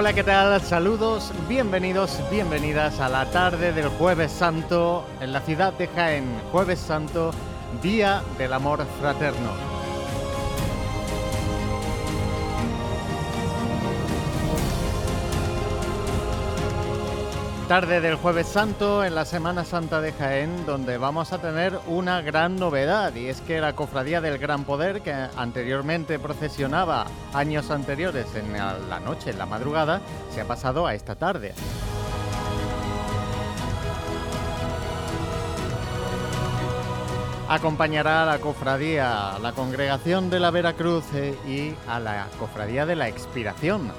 Hola, 0.00 0.12
¿qué 0.12 0.22
tal? 0.22 0.60
Saludos, 0.60 1.32
bienvenidos, 1.48 2.20
bienvenidas 2.30 3.00
a 3.00 3.08
la 3.08 3.28
tarde 3.32 3.72
del 3.72 3.88
Jueves 3.88 4.30
Santo 4.30 5.04
en 5.20 5.32
la 5.32 5.40
ciudad 5.40 5.72
de 5.72 5.88
Jaén. 5.88 6.40
Jueves 6.52 6.78
Santo, 6.78 7.32
Día 7.82 8.22
del 8.38 8.52
Amor 8.52 8.86
Fraterno. 9.00 9.67
Tarde 17.68 18.00
del 18.00 18.14
jueves 18.14 18.46
santo 18.46 19.04
en 19.04 19.14
la 19.14 19.26
Semana 19.26 19.62
Santa 19.62 20.00
de 20.00 20.12
Jaén, 20.14 20.64
donde 20.64 20.96
vamos 20.96 21.34
a 21.34 21.38
tener 21.38 21.78
una 21.86 22.22
gran 22.22 22.56
novedad, 22.56 23.14
y 23.14 23.26
es 23.26 23.42
que 23.42 23.60
la 23.60 23.74
Cofradía 23.74 24.22
del 24.22 24.38
Gran 24.38 24.64
Poder, 24.64 25.02
que 25.02 25.12
anteriormente 25.12 26.18
procesionaba 26.18 27.06
años 27.34 27.70
anteriores 27.70 28.34
en 28.36 28.54
la 28.54 29.00
noche, 29.00 29.32
en 29.32 29.38
la 29.38 29.44
madrugada, 29.44 30.00
se 30.30 30.40
ha 30.40 30.46
pasado 30.46 30.86
a 30.86 30.94
esta 30.94 31.16
tarde. 31.16 31.52
Acompañará 37.50 38.22
a 38.22 38.26
la 38.26 38.38
cofradía, 38.38 39.34
a 39.34 39.38
la 39.40 39.52
congregación 39.52 40.30
de 40.30 40.40
la 40.40 40.50
Veracruz 40.50 41.04
eh, 41.14 41.34
y 41.46 41.74
a 41.86 42.00
la 42.00 42.28
cofradía 42.38 42.86
de 42.86 42.96
la 42.96 43.08
Expiración, 43.08 43.92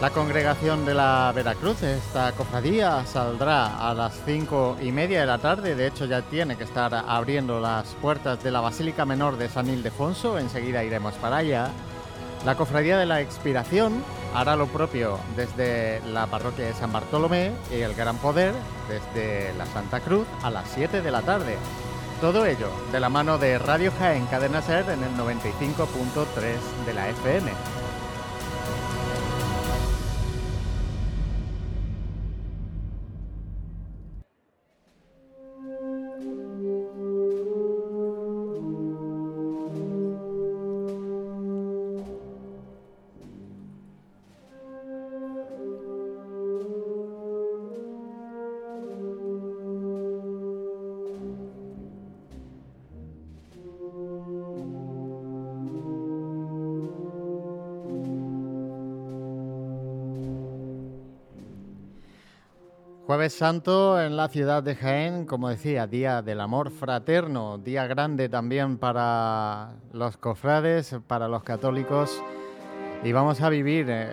la 0.00 0.10
congregación 0.10 0.84
de 0.84 0.94
la 0.94 1.32
Veracruz, 1.34 1.82
esta 1.82 2.32
cofradía, 2.32 3.04
saldrá 3.06 3.88
a 3.88 3.94
las 3.94 4.20
cinco 4.26 4.76
y 4.80 4.92
media 4.92 5.20
de 5.20 5.26
la 5.26 5.38
tarde. 5.38 5.74
De 5.74 5.86
hecho, 5.86 6.04
ya 6.04 6.22
tiene 6.22 6.56
que 6.56 6.64
estar 6.64 6.94
abriendo 6.94 7.60
las 7.60 7.86
puertas 8.02 8.42
de 8.42 8.50
la 8.50 8.60
Basílica 8.60 9.06
Menor 9.06 9.38
de 9.38 9.48
San 9.48 9.68
Ildefonso. 9.68 10.38
Enseguida 10.38 10.84
iremos 10.84 11.14
para 11.14 11.38
allá. 11.38 11.70
La 12.44 12.56
cofradía 12.56 12.98
de 12.98 13.06
la 13.06 13.20
Expiración 13.22 14.04
hará 14.34 14.54
lo 14.54 14.66
propio 14.66 15.18
desde 15.34 16.00
la 16.12 16.26
parroquia 16.26 16.66
de 16.66 16.74
San 16.74 16.92
Bartolomé 16.92 17.52
y 17.70 17.80
el 17.80 17.94
Gran 17.94 18.18
Poder 18.18 18.52
desde 18.88 19.54
la 19.54 19.64
Santa 19.66 20.00
Cruz 20.00 20.26
a 20.42 20.50
las 20.50 20.68
7 20.74 21.00
de 21.00 21.10
la 21.10 21.22
tarde. 21.22 21.56
Todo 22.20 22.44
ello 22.44 22.68
de 22.92 23.00
la 23.00 23.08
mano 23.08 23.38
de 23.38 23.58
Radio 23.58 23.92
Jaén 23.98 24.26
Cadena 24.26 24.60
Ser 24.60 24.88
en 24.90 25.02
el 25.02 25.10
95.3 25.16 26.86
de 26.86 26.94
la 26.94 27.08
FM. 27.08 27.50
Jueves 63.06 63.34
Santo 63.34 64.02
en 64.02 64.16
la 64.16 64.26
ciudad 64.28 64.64
de 64.64 64.74
Jaén, 64.74 65.26
como 65.26 65.48
decía, 65.48 65.86
día 65.86 66.22
del 66.22 66.40
amor 66.40 66.72
fraterno, 66.72 67.56
día 67.56 67.86
grande 67.86 68.28
también 68.28 68.78
para 68.78 69.74
los 69.92 70.16
cofrades, 70.16 70.96
para 71.06 71.28
los 71.28 71.44
católicos, 71.44 72.20
y 73.04 73.12
vamos 73.12 73.40
a 73.42 73.48
vivir 73.48 73.86
eh, 73.88 74.12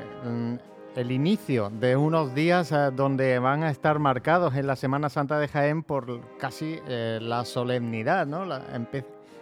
el 0.95 1.11
inicio 1.11 1.71
de 1.71 1.95
unos 1.95 2.35
días 2.35 2.71
eh, 2.71 2.91
donde 2.95 3.39
van 3.39 3.63
a 3.63 3.71
estar 3.71 3.97
marcados 3.97 4.53
en 4.53 4.67
la 4.67 4.75
Semana 4.75 5.09
Santa 5.09 5.39
de 5.39 5.47
Jaén 5.47 5.81
por 5.81 6.37
casi 6.37 6.79
eh, 6.87 7.17
la 7.19 7.45
solemnidad, 7.45 8.27
¿no? 8.27 8.45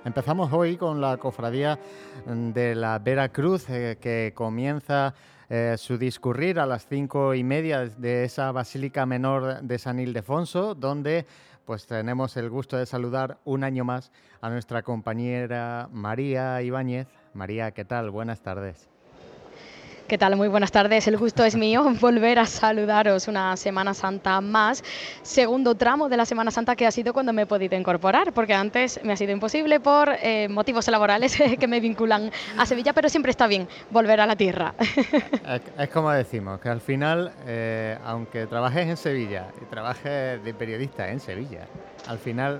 empezamos 0.05 0.53
hoy 0.53 0.77
con 0.77 1.01
la 1.01 1.17
cofradía 1.17 1.77
de 2.25 2.73
la 2.73 2.99
Veracruz, 2.99 3.65
que 3.65 4.31
comienza 4.33 5.13
eh, 5.53 5.75
su 5.77 5.97
discurrir 5.97 6.61
a 6.61 6.65
las 6.65 6.87
cinco 6.87 7.35
y 7.35 7.43
media 7.43 7.85
de 7.85 8.23
esa 8.23 8.53
Basílica 8.53 9.05
Menor 9.05 9.61
de 9.61 9.79
San 9.79 9.99
Ildefonso, 9.99 10.75
donde 10.75 11.25
pues 11.65 11.87
tenemos 11.87 12.37
el 12.37 12.49
gusto 12.49 12.77
de 12.77 12.85
saludar 12.85 13.37
un 13.43 13.65
año 13.65 13.83
más 13.83 14.13
a 14.39 14.49
nuestra 14.49 14.81
compañera 14.81 15.89
María 15.91 16.61
Ibáñez. 16.61 17.09
María, 17.33 17.71
¿qué 17.71 17.83
tal? 17.83 18.11
Buenas 18.11 18.41
tardes. 18.41 18.90
¿Qué 20.11 20.17
tal? 20.17 20.35
Muy 20.35 20.49
buenas 20.49 20.73
tardes. 20.73 21.07
El 21.07 21.15
gusto 21.15 21.45
es 21.45 21.55
mío 21.55 21.85
volver 22.01 22.37
a 22.37 22.45
saludaros 22.45 23.29
una 23.29 23.55
Semana 23.55 23.93
Santa 23.93 24.41
más. 24.41 24.83
Segundo 25.21 25.75
tramo 25.75 26.09
de 26.09 26.17
la 26.17 26.25
Semana 26.25 26.51
Santa 26.51 26.75
que 26.75 26.85
ha 26.85 26.91
sido 26.91 27.13
cuando 27.13 27.31
me 27.31 27.43
he 27.43 27.45
podido 27.45 27.77
incorporar, 27.77 28.33
porque 28.33 28.53
antes 28.53 28.99
me 29.05 29.13
ha 29.13 29.15
sido 29.15 29.31
imposible 29.31 29.79
por 29.79 30.09
eh, 30.21 30.49
motivos 30.49 30.85
laborales 30.89 31.37
que 31.59 31.65
me 31.65 31.79
vinculan 31.79 32.29
a 32.57 32.65
Sevilla, 32.65 32.91
pero 32.91 33.07
siempre 33.07 33.29
está 33.29 33.47
bien 33.47 33.69
volver 33.89 34.19
a 34.19 34.25
la 34.25 34.35
tierra. 34.35 34.73
Es, 35.77 35.89
como 35.89 36.11
decimos, 36.11 36.59
que 36.59 36.67
al 36.67 36.81
final, 36.81 37.31
eh, 37.45 37.97
aunque 38.03 38.47
trabajes 38.47 38.89
en 38.89 38.97
Sevilla 38.97 39.47
y 39.61 39.65
trabajes 39.65 40.43
de 40.43 40.53
periodista 40.53 41.09
en 41.09 41.21
Sevilla, 41.21 41.67
al 42.07 42.19
final 42.19 42.59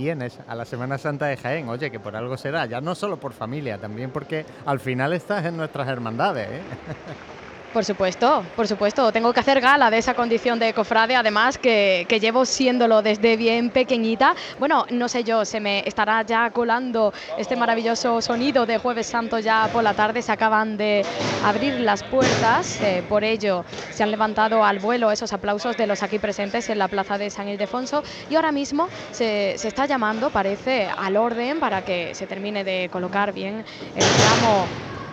vienes 0.00 0.38
a 0.48 0.54
la 0.54 0.64
Semana 0.64 0.96
Santa 0.96 1.26
de 1.26 1.36
Jaén, 1.36 1.68
oye, 1.68 1.90
que 1.90 2.00
por 2.00 2.16
algo 2.16 2.38
será, 2.38 2.64
ya 2.64 2.80
no 2.80 2.94
solo 2.94 3.18
por 3.18 3.34
familia, 3.34 3.76
también 3.76 4.10
porque 4.10 4.46
al 4.64 4.80
final 4.80 5.12
estás 5.12 5.44
en 5.44 5.58
nuestras 5.58 5.86
hermandades. 5.88 6.48
¿eh? 6.48 6.62
Por 7.72 7.84
supuesto, 7.84 8.44
por 8.56 8.66
supuesto. 8.66 9.12
Tengo 9.12 9.32
que 9.32 9.38
hacer 9.38 9.60
gala 9.60 9.90
de 9.90 9.98
esa 9.98 10.14
condición 10.14 10.58
de 10.58 10.74
cofrade, 10.74 11.14
además 11.14 11.56
que, 11.56 12.04
llevo 12.20 12.44
siéndolo 12.44 13.00
desde 13.00 13.36
bien 13.36 13.70
pequeñita. 13.70 14.34
Bueno, 14.58 14.86
no 14.90 15.08
sé 15.08 15.22
yo, 15.22 15.44
se 15.44 15.60
me 15.60 15.86
estará 15.86 16.22
ya 16.22 16.50
colando 16.50 17.14
este 17.38 17.54
maravilloso 17.54 18.20
sonido 18.20 18.66
de 18.66 18.78
Jueves 18.78 19.06
Santo 19.06 19.38
ya 19.38 19.68
por 19.72 19.84
la 19.84 19.94
tarde. 19.94 20.20
Se 20.20 20.32
acaban 20.32 20.76
de 20.76 21.04
abrir 21.44 21.74
las 21.80 22.02
puertas, 22.02 22.80
eh, 22.80 23.04
por 23.08 23.22
ello 23.22 23.64
se 23.90 24.02
han 24.02 24.10
levantado 24.10 24.64
al 24.64 24.80
vuelo 24.80 25.12
esos 25.12 25.32
aplausos 25.32 25.76
de 25.76 25.86
los 25.86 26.02
aquí 26.02 26.18
presentes 26.18 26.68
en 26.70 26.78
la 26.78 26.88
plaza 26.88 27.18
de 27.18 27.30
San 27.30 27.48
Ildefonso 27.48 28.02
y 28.28 28.34
ahora 28.34 28.50
mismo 28.50 28.88
se, 29.12 29.54
está 29.54 29.86
llamando, 29.86 30.30
parece, 30.30 30.88
al 30.88 31.16
orden 31.16 31.60
para 31.60 31.84
que 31.84 32.16
se 32.16 32.26
termine 32.26 32.64
de 32.64 32.88
colocar 32.90 33.32
bien 33.32 33.64
el 33.94 34.04
tramo 34.04 34.66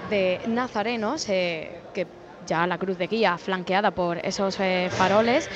de 0.10 0.40
nazarenos 0.48 1.28
eh, 1.30 1.82
que 1.94 2.08
ya 2.48 2.66
la 2.66 2.78
cruz 2.80 2.98
de 2.98 3.08
guía 3.08 3.38
flanqueada 3.38 3.92
por 3.92 4.18
esos 4.26 4.60
eh, 4.60 4.90
faroles, 4.92 5.50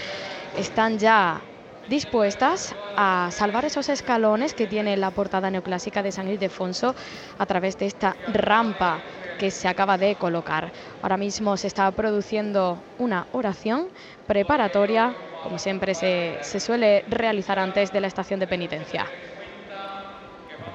están 0.57 0.99
ya 0.99 1.41
dispuestas 1.87 2.75
a 2.95 3.29
salvar 3.31 3.65
esos 3.65 3.89
escalones 3.89 4.53
que 4.53 4.67
tiene 4.67 4.97
la 4.97 5.11
portada 5.11 5.49
neoclásica 5.49 6.03
de 6.03 6.11
San 6.11 6.27
Ildefonso 6.27 6.95
a 7.37 7.45
través 7.45 7.77
de 7.77 7.87
esta 7.87 8.17
rampa 8.27 9.03
que 9.37 9.49
se 9.51 9.67
acaba 9.67 9.97
de 9.97 10.15
colocar. 10.17 10.71
Ahora 11.01 11.17
mismo 11.17 11.57
se 11.57 11.67
está 11.67 11.91
produciendo 11.91 12.85
una 12.97 13.27
oración 13.31 13.87
preparatoria, 14.27 15.17
como 15.39 15.57
siempre 15.57 15.95
se, 15.95 16.37
se 16.41 16.59
suele 16.59 17.03
realizar 17.07 17.57
antes 17.59 17.91
de 17.91 18.01
la 18.01 18.07
estación 18.07 18.39
de 18.39 18.47
penitencia. 18.47 19.11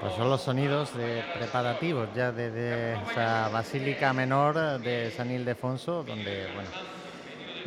Pues 0.06 0.18
son 0.18 0.30
los 0.30 0.40
sonidos 0.40 0.96
de 0.96 1.24
preparativos 1.36 2.08
ya 2.14 2.30
desde 2.30 2.92
esa 3.10 3.48
Basílica 3.48 4.12
Menor 4.12 4.78
de 4.78 5.10
San 5.10 5.32
Ildefonso, 5.32 6.04
donde 6.04 6.46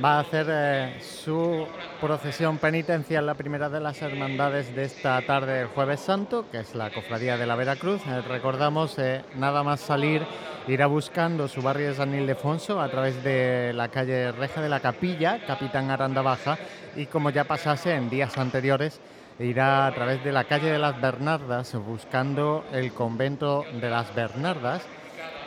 va 0.01 0.13
a 0.15 0.19
hacer 0.21 0.47
eh, 0.49 1.01
su 1.01 1.67
procesión 1.99 2.57
penitencial, 2.57 3.25
la 3.25 3.33
primera 3.33 3.67
de 3.67 3.81
las 3.81 4.01
hermandades 4.01 4.73
de 4.73 4.85
esta 4.85 5.21
tarde 5.25 5.51
del 5.51 5.67
Jueves 5.67 5.99
Santo, 5.99 6.45
que 6.49 6.59
es 6.59 6.75
la 6.75 6.91
Cofradía 6.91 7.35
de 7.35 7.45
la 7.45 7.57
Veracruz. 7.57 7.99
Eh, 8.07 8.21
recordamos, 8.21 8.97
eh, 8.99 9.21
nada 9.35 9.61
más 9.61 9.81
salir, 9.81 10.25
irá 10.65 10.87
buscando 10.87 11.49
su 11.49 11.61
barrio 11.61 11.89
de 11.89 11.95
San 11.95 12.15
Ildefonso 12.15 12.79
a 12.79 12.87
través 12.87 13.21
de 13.21 13.73
la 13.73 13.89
calle 13.89 14.31
Reja 14.31 14.61
de 14.61 14.69
la 14.69 14.79
Capilla, 14.79 15.45
Capitán 15.45 15.91
Aranda 15.91 16.21
Baja, 16.21 16.57
y 16.95 17.07
como 17.07 17.31
ya 17.31 17.43
pasase 17.43 17.95
en 17.95 18.09
días 18.09 18.37
anteriores, 18.37 19.01
irá 19.39 19.87
a 19.87 19.93
través 19.93 20.23
de 20.23 20.31
la 20.31 20.43
calle 20.43 20.71
de 20.71 20.79
las 20.79 20.99
Bernardas 20.99 21.73
buscando 21.75 22.65
el 22.73 22.93
convento 22.93 23.63
de 23.79 23.89
las 23.89 24.13
Bernardas 24.13 24.85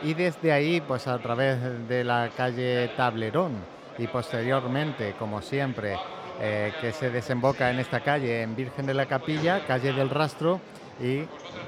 y 0.01 0.15
desde 0.15 0.51
ahí 0.51 0.81
pues 0.81 1.07
a 1.07 1.19
través 1.19 1.87
de 1.87 2.03
la 2.03 2.29
calle 2.35 2.89
Tablerón 2.97 3.53
y 3.99 4.07
posteriormente 4.07 5.13
como 5.19 5.41
siempre 5.41 5.97
eh, 6.41 6.73
que 6.81 6.91
se 6.91 7.11
desemboca 7.11 7.69
en 7.69 7.79
esta 7.79 7.99
calle 7.99 8.41
en 8.41 8.55
Virgen 8.55 8.87
de 8.87 8.95
la 8.95 9.05
Capilla, 9.05 9.63
calle 9.67 9.93
del 9.93 10.09
Rastro 10.09 10.59
y 10.99 11.23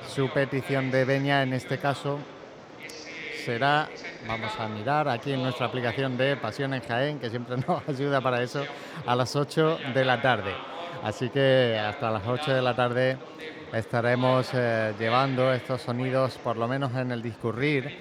su 0.07 0.30
petición 0.30 0.89
de 0.89 1.06
veña 1.06 1.44
en 1.44 1.54
este 1.54 1.77
caso 1.77 2.18
será, 3.45 3.88
vamos 4.27 4.51
a 4.60 4.68
mirar 4.68 5.07
aquí 5.07 5.31
en 5.31 5.44
nuestra 5.44 5.68
aplicación 5.68 6.18
de 6.18 6.36
Pasión 6.36 6.74
en 6.74 6.81
Jaén, 6.81 7.19
que 7.19 7.30
siempre 7.30 7.57
nos 7.68 7.88
ayuda 7.88 8.19
para 8.19 8.42
eso, 8.42 8.63
a 9.06 9.16
las 9.16 9.36
8 9.36 9.77
de 9.94 10.04
la 10.04 10.19
tarde. 10.19 10.75
Así 11.04 11.30
que 11.30 11.80
hasta 11.80 12.12
las 12.12 12.26
8 12.26 12.54
de 12.54 12.62
la 12.62 12.76
tarde 12.76 13.18
estaremos 13.74 14.50
eh, 14.54 14.94
llevando 14.98 15.52
estos 15.54 15.82
sonidos, 15.82 16.38
por 16.38 16.58
lo 16.58 16.68
menos 16.68 16.96
en 16.96 17.12
el 17.12 17.22
discurrir, 17.22 17.98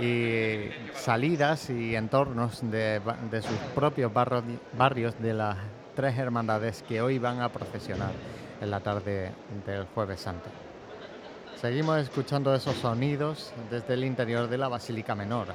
y 0.00 0.70
salidas 0.94 1.70
y 1.70 1.96
entornos 1.96 2.60
de, 2.70 3.00
sus 3.42 3.58
propios 3.74 4.12
barrios 4.12 5.20
de 5.20 5.34
las 5.34 5.56
tres 5.96 6.16
hermandades 6.16 6.84
que 6.86 7.00
hoy 7.00 7.18
van 7.18 7.40
a 7.40 7.48
procesionar 7.48 8.12
en 8.60 8.70
la 8.70 8.80
tarde 8.80 9.32
del 9.66 9.86
jueves 9.86 10.20
santo. 10.20 10.48
Seguimos 11.60 11.98
escuchando 11.98 12.54
esos 12.54 12.76
sonidos 12.76 13.52
desde 13.70 13.94
el 13.94 14.04
interior 14.04 14.48
de 14.48 14.58
la 14.58 14.68
Basílica 14.68 15.16
Menor 15.16 15.48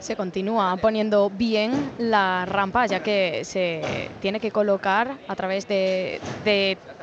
se 0.00 0.16
continúa 0.16 0.76
poniendo 0.78 1.30
bien 1.30 1.92
la 1.98 2.46
rampa, 2.46 2.86
ya 2.86 3.00
que 3.00 3.44
se 3.44 4.10
tiene 4.20 4.40
que 4.40 4.50
colocar 4.50 5.18
a 5.28 5.36
través 5.36 5.68
de, 5.68 6.20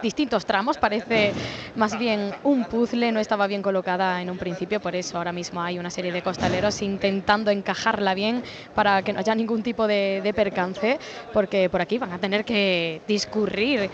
distintos 0.02 0.46
tramos. 0.46 0.78
Parece 0.78 1.34
más 1.76 1.98
bien 1.98 2.34
un 2.44 2.66
puzzle, 2.66 3.12
no 3.12 3.20
estaba 3.20 3.48
bien 3.48 3.62
colocada 3.62 4.22
en 4.22 4.30
un 4.30 4.38
principio, 4.38 4.80
por 4.80 4.96
eso 4.96 5.18
ahora 5.18 5.32
mismo 5.32 5.62
hay 5.62 5.80
una 5.80 5.92
serie 5.92 6.12
de 6.12 6.22
costaleros 6.22 6.82
intentando 6.82 7.52
encajarla 7.52 8.14
bien 8.14 8.44
para 8.74 9.02
que 9.04 9.14
no 9.14 9.20
haya 9.20 9.36
ningún 9.36 9.64
tipo 9.64 9.88
de, 9.88 10.22
de 10.24 10.34
percance, 10.34 11.00
porque 11.34 11.70
por 11.70 11.82
aquí 11.82 11.98
van 11.98 12.14
a 12.14 12.20
tener 12.20 12.44
que 12.46 13.02
discurrir 13.08 13.90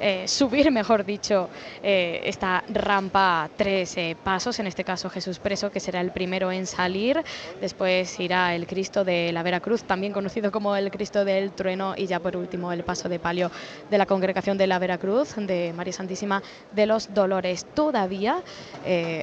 eh, 0.00 0.28
subir, 0.28 0.70
mejor 0.72 1.04
dicho, 1.04 1.48
eh, 1.82 2.20
esta 2.24 2.62
rampa 2.68 3.48
tres 3.56 3.96
eh, 3.96 4.16
pasos, 4.22 4.58
en 4.58 4.66
este 4.66 4.84
caso 4.84 5.10
Jesús 5.10 5.38
Preso, 5.38 5.70
que 5.70 5.80
será 5.80 6.00
el 6.00 6.10
primero 6.10 6.52
en 6.52 6.66
salir, 6.66 7.22
después 7.60 8.18
irá 8.20 8.54
el 8.54 8.66
Cristo 8.66 9.04
de 9.04 9.32
la 9.32 9.42
Veracruz, 9.42 9.82
también 9.82 10.12
conocido 10.12 10.52
como 10.52 10.76
el 10.76 10.90
Cristo 10.90 11.24
del 11.24 11.52
Trueno, 11.52 11.94
y 11.96 12.06
ya 12.06 12.20
por 12.20 12.36
último 12.36 12.72
el 12.72 12.84
paso 12.84 13.08
de 13.08 13.18
palio 13.18 13.50
de 13.90 13.98
la 13.98 14.06
Congregación 14.06 14.58
de 14.58 14.66
la 14.66 14.78
Veracruz, 14.78 15.34
de 15.36 15.72
María 15.74 15.92
Santísima 15.92 16.42
de 16.72 16.86
los 16.86 17.12
Dolores. 17.12 17.66
Todavía, 17.74 18.42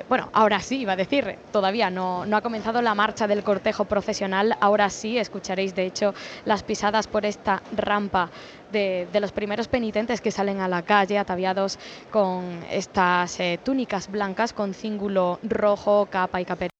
bueno, 0.09 0.29
ahora 0.33 0.59
sí, 0.59 0.79
iba 0.79 0.93
a 0.93 0.95
decir, 0.95 1.37
todavía 1.51 1.89
no, 1.89 2.25
no 2.25 2.37
ha 2.37 2.41
comenzado 2.41 2.81
la 2.81 2.95
marcha 2.95 3.27
del 3.27 3.43
cortejo 3.43 3.85
procesional, 3.85 4.57
ahora 4.59 4.89
sí 4.89 5.17
escucharéis 5.17 5.75
de 5.75 5.85
hecho 5.85 6.13
las 6.45 6.63
pisadas 6.63 7.07
por 7.07 7.25
esta 7.25 7.61
rampa 7.75 8.29
de, 8.75 9.19
los 9.21 9.31
primeros 9.31 9.67
penitentes 9.67 10.19
que 10.19 10.31
salen 10.31 10.59
a 10.59 10.67
la 10.67 10.81
calle 10.81 11.17
ataviados 11.17 11.79
con 12.11 12.59
estas 12.69 13.39
eh, 13.39 13.57
túnicas 13.63 14.11
blancas 14.11 14.51
con 14.51 14.73
cíngulo 14.73 15.39
rojo, 15.43 16.07
capa 16.11 16.41
y 16.41 16.45
caperuz 16.45 16.73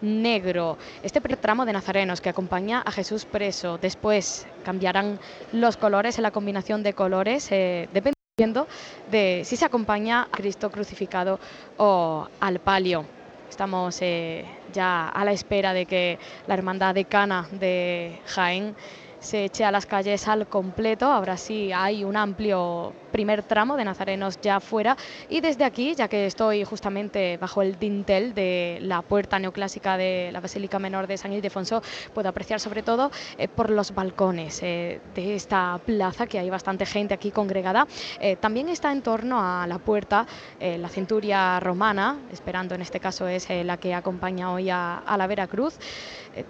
negro. 0.00 0.78
Este 1.02 1.20
tramo 1.20 1.66
de 1.66 1.72
nazarenos 1.72 2.20
que 2.20 2.28
acompaña 2.28 2.82
a 2.86 2.92
Jesús 2.92 3.24
preso. 3.24 3.78
Después 3.78 4.46
cambiarán 4.64 5.18
los 5.52 5.76
colores 5.76 6.18
en 6.18 6.22
la 6.22 6.30
combinación 6.30 6.82
de 6.82 6.92
colores, 6.92 7.50
eh, 7.50 7.88
dependiendo 7.92 8.68
de 9.10 9.42
si 9.44 9.56
se 9.56 9.64
acompaña 9.64 10.22
a 10.22 10.36
Cristo 10.36 10.70
crucificado 10.70 11.40
o 11.76 12.28
al 12.40 12.60
palio. 12.60 13.04
Estamos 13.50 13.98
eh, 14.02 14.44
ya 14.72 15.08
a 15.08 15.24
la 15.24 15.32
espera 15.32 15.72
de 15.72 15.86
que 15.86 16.18
la 16.46 16.54
hermandad 16.54 16.94
decana 16.94 17.48
de 17.50 18.20
Jaén 18.26 18.76
se 19.18 19.44
eche 19.44 19.64
a 19.64 19.70
las 19.72 19.86
calles 19.86 20.28
al 20.28 20.48
completo. 20.48 21.06
Ahora 21.06 21.36
sí 21.36 21.70
hay 21.72 22.04
un 22.04 22.16
amplio 22.16 22.96
primer 23.10 23.42
tramo 23.42 23.76
de 23.76 23.84
nazarenos 23.84 24.40
ya 24.40 24.60
fuera 24.60 24.96
y 25.28 25.40
desde 25.40 25.64
aquí, 25.64 25.94
ya 25.94 26.08
que 26.08 26.26
estoy 26.26 26.64
justamente 26.64 27.36
bajo 27.38 27.62
el 27.62 27.78
dintel 27.78 28.34
de 28.34 28.78
la 28.82 29.02
puerta 29.02 29.38
neoclásica 29.38 29.96
de 29.96 30.30
la 30.32 30.40
Basílica 30.40 30.78
Menor 30.78 31.06
de 31.06 31.16
San 31.16 31.32
Ildefonso, 31.32 31.82
puedo 32.14 32.28
apreciar 32.28 32.60
sobre 32.60 32.82
todo 32.82 33.10
eh, 33.38 33.48
por 33.48 33.70
los 33.70 33.94
balcones 33.94 34.60
eh, 34.62 35.00
de 35.14 35.34
esta 35.34 35.80
plaza, 35.84 36.26
que 36.26 36.38
hay 36.38 36.50
bastante 36.50 36.86
gente 36.86 37.14
aquí 37.14 37.30
congregada. 37.30 37.86
Eh, 38.20 38.36
también 38.36 38.68
está 38.68 38.92
en 38.92 39.02
torno 39.02 39.40
a 39.40 39.66
la 39.66 39.78
puerta 39.78 40.26
la 40.60 40.88
centuria 40.88 41.60
romana, 41.60 42.18
esperando 42.32 42.74
en 42.74 42.82
este 42.82 43.00
caso 43.00 43.28
es 43.28 43.48
la 43.48 43.76
que 43.76 43.94
acompaña 43.94 44.52
hoy 44.52 44.70
a, 44.70 45.02
la 45.16 45.26
Veracruz, 45.26 45.78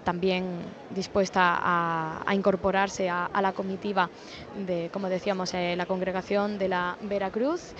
también 0.03 0.45
dispuesta 0.89 1.59
a, 1.61 2.33
incorporarse 2.33 3.09
a, 3.09 3.25
a, 3.25 3.41
la 3.41 3.53
comitiva 3.53 4.09
de, 4.65 4.89
como 4.91 5.09
decíamos, 5.09 5.53
la 5.53 5.85
congregación 5.85 6.48
de 6.57 6.67
la 6.67 6.97
Veracruz, 7.01 7.73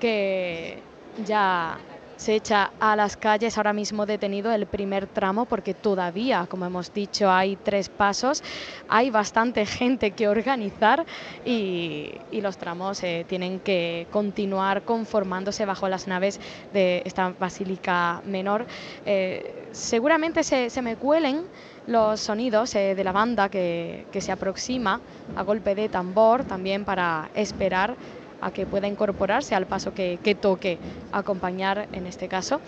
que 0.00 0.78
ya 1.24 1.78
se 2.16 2.34
echa 2.34 2.70
a 2.80 2.96
las 2.96 3.16
calles 3.16 3.56
ahora 3.56 3.72
mismo 3.72 4.06
detenido 4.06 4.52
el 4.52 4.66
primer 4.66 5.06
tramo 5.06 5.46
porque 5.46 5.74
todavía, 5.74 6.46
como 6.48 6.66
hemos 6.66 6.92
dicho, 6.92 7.30
hay 7.30 7.56
tres 7.56 7.88
pasos, 7.88 8.42
hay 8.88 9.10
bastante 9.10 9.66
gente 9.66 10.12
que 10.12 10.28
organizar 10.28 11.04
y, 11.44 12.12
los 12.32 12.58
tramos 12.58 13.02
eh, 13.02 13.24
tienen 13.26 13.58
que 13.58 14.06
continuar 14.10 14.82
conformándose 14.82 15.64
bajo 15.64 15.88
las 15.88 16.06
naves 16.06 16.40
de 16.74 17.02
esta 17.06 17.34
basílica 17.38 18.20
menor. 18.26 18.66
Eh, 19.06 19.63
seguramente 19.74 20.42
se, 20.42 20.82
me 20.82 20.96
cuelen 20.96 21.42
los 21.86 22.20
sonidos 22.20 22.74
eh, 22.74 22.94
de 22.94 23.04
la 23.04 23.12
banda 23.12 23.48
que, 23.48 24.06
que 24.10 24.20
se 24.20 24.32
aproxima 24.32 25.00
a 25.36 25.42
golpe 25.42 25.74
de 25.74 25.88
tambor 25.88 26.44
también 26.44 26.84
para 26.84 27.28
esperar 27.34 27.96
a 28.40 28.50
que 28.50 28.66
pueda 28.66 28.86
incorporarse 28.86 29.54
al 29.54 29.66
paso 29.66 29.94
que, 29.94 30.36
toque 30.40 30.78
acompañar 31.12 31.88
en 31.92 32.06
este 32.06 32.28
caso. 32.28 32.60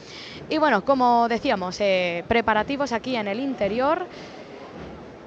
Y 0.49 0.59
bueno, 0.59 0.85
como 0.85 1.29
decíamos, 1.29 1.81
eh, 1.81 2.25
preparativos 2.29 2.93
aquí 2.93 3.15
en 3.17 3.29
el 3.29 3.41
interior. 3.41 4.07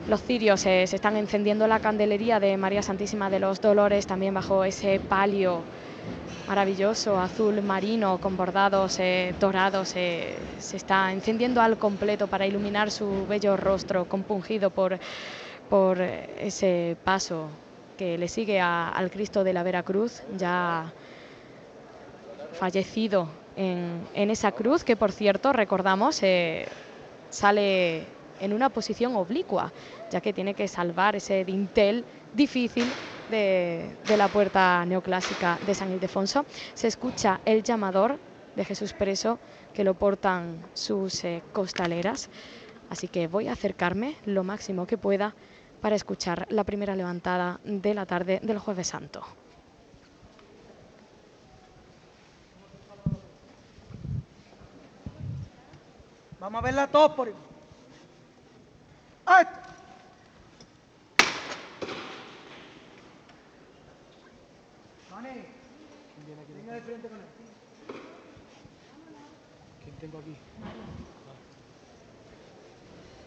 Los 0.08 0.24
cirios 0.24 0.66
eh, 0.66 0.88
se 0.88 0.96
están 0.96 1.18
encendiendo 1.18 1.68
la 1.68 1.80
candelería 1.80 2.40
de 2.40 2.58
María 2.58 2.82
Santísima 2.82 3.30
de 3.30 3.40
los 3.40 3.62
Dolores, 3.62 4.08
también 4.08 4.34
bajo 4.34 4.64
ese 4.64 5.00
palio 5.00 5.62
maravilloso, 6.48 7.20
azul 7.20 7.62
marino, 7.62 8.20
con 8.20 8.36
bordados 8.36 9.00
eh, 9.00 9.36
dorados, 9.40 9.90
se 9.90 10.38
está 10.58 11.12
encendiendo 11.12 11.62
al 11.62 11.78
completo 11.78 12.28
para 12.28 12.48
iluminar 12.48 12.90
su 12.92 13.28
bello 13.28 13.56
rostro 13.56 14.06
compungido 14.06 14.72
por, 14.72 15.00
por 15.70 16.02
ese 16.02 16.98
paso 17.04 17.50
que 17.98 18.18
le 18.18 18.28
sigue 18.28 18.62
al 18.62 19.12
Cristo 19.12 19.44
de 19.44 19.54
la 19.54 19.62
Veracruz, 19.62 20.24
ya 20.38 20.92
fallecido 22.54 23.28
en, 23.56 24.30
esa 24.32 24.54
cruz, 24.54 24.84
que 24.84 24.96
por 24.96 25.12
cierto, 25.12 25.52
recordamos, 25.52 26.24
eh, 26.24 26.66
sale 27.30 28.06
en 28.40 28.54
una 28.54 28.70
posición 28.70 29.16
oblicua, 29.16 29.72
ya 30.10 30.22
que 30.22 30.32
tiene 30.32 30.54
que 30.54 30.68
salvar 30.68 31.18
ese 31.18 31.44
dintel 31.44 32.06
difícil 32.34 32.86
de, 33.30 33.96
la 34.18 34.28
puerta 34.28 34.84
neoclásica 34.86 35.58
de 35.66 35.74
San 35.76 35.92
Ildefonso. 35.92 36.46
Se 36.74 36.88
escucha 36.88 37.40
el 37.46 37.64
llamador 37.64 38.20
de 38.56 38.66
Jesús 38.66 38.94
preso 38.94 39.40
que 39.74 39.84
lo 39.84 39.94
portan 39.94 40.64
sus 40.74 41.24
eh, 41.24 41.44
costaleras. 41.54 42.30
Así 42.90 43.08
que 43.08 43.28
voy 43.28 43.48
a 43.48 43.54
acercarme 43.54 44.16
lo 44.26 44.44
máximo 44.44 44.88
que 44.88 44.98
pueda 44.98 45.36
para 45.82 45.96
escuchar 45.96 46.46
la 46.50 46.64
primera 46.64 46.96
levantada 46.96 47.60
de 47.64 47.94
la 47.94 48.06
tarde 48.06 48.40
del 48.44 48.60
jueves 48.60 48.88
santo. 48.88 49.24
Vamos 56.40 56.60
a 56.60 56.64
verla 56.64 56.88
todos 56.88 57.12
por 57.14 57.34
¡Ay! 65.24 65.46
Venga 66.56 66.74
de 66.74 66.82
frente 66.82 67.08
con 67.08 67.18
él. 67.18 67.26
¿Quién 69.84 69.96
tengo 69.96 70.20
aquí? 70.20 70.36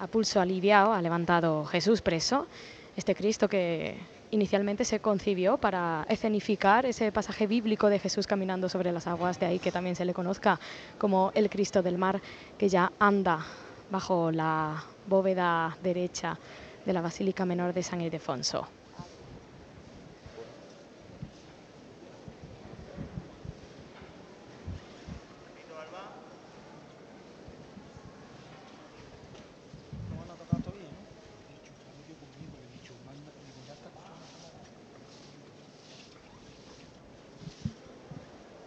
a 0.03 0.09
pulso 0.09 0.41
aliviado 0.41 0.93
ha 0.93 1.01
levantado 1.01 1.65
Jesús 1.65 2.03
preso, 2.03 2.49
este 2.97 3.15
Cristo 3.15 3.49
que 3.49 3.97
inicialmente 4.33 4.85
se 4.85 4.99
concibió 4.99 5.59
para 5.59 6.05
escenificar 6.09 6.87
ese 6.87 7.13
pasaje 7.13 7.47
bíblico 7.47 7.89
de 7.89 8.01
Jesús 8.01 8.27
caminando 8.27 8.69
sobre 8.69 8.91
las 8.91 9.07
aguas, 9.07 9.39
de 9.39 9.47
ahí 9.47 9.59
que 9.61 9.71
también 9.71 9.95
se 9.95 10.05
le 10.05 10.13
conozca 10.13 10.59
como 10.99 11.31
el 11.37 11.49
Cristo 11.49 11.85
del 11.85 11.99
mar, 11.99 12.21
que 12.59 12.69
ya 12.69 12.91
anda 12.99 13.47
bajo 13.93 14.33
la 14.33 14.83
bóveda 15.07 15.79
derecha 15.85 16.37
de 16.85 16.93
la 16.93 17.01
Basílica 17.01 17.45
Menor 17.45 17.73
de 17.73 17.85
San 17.85 18.01
Ildefonso. 18.01 18.67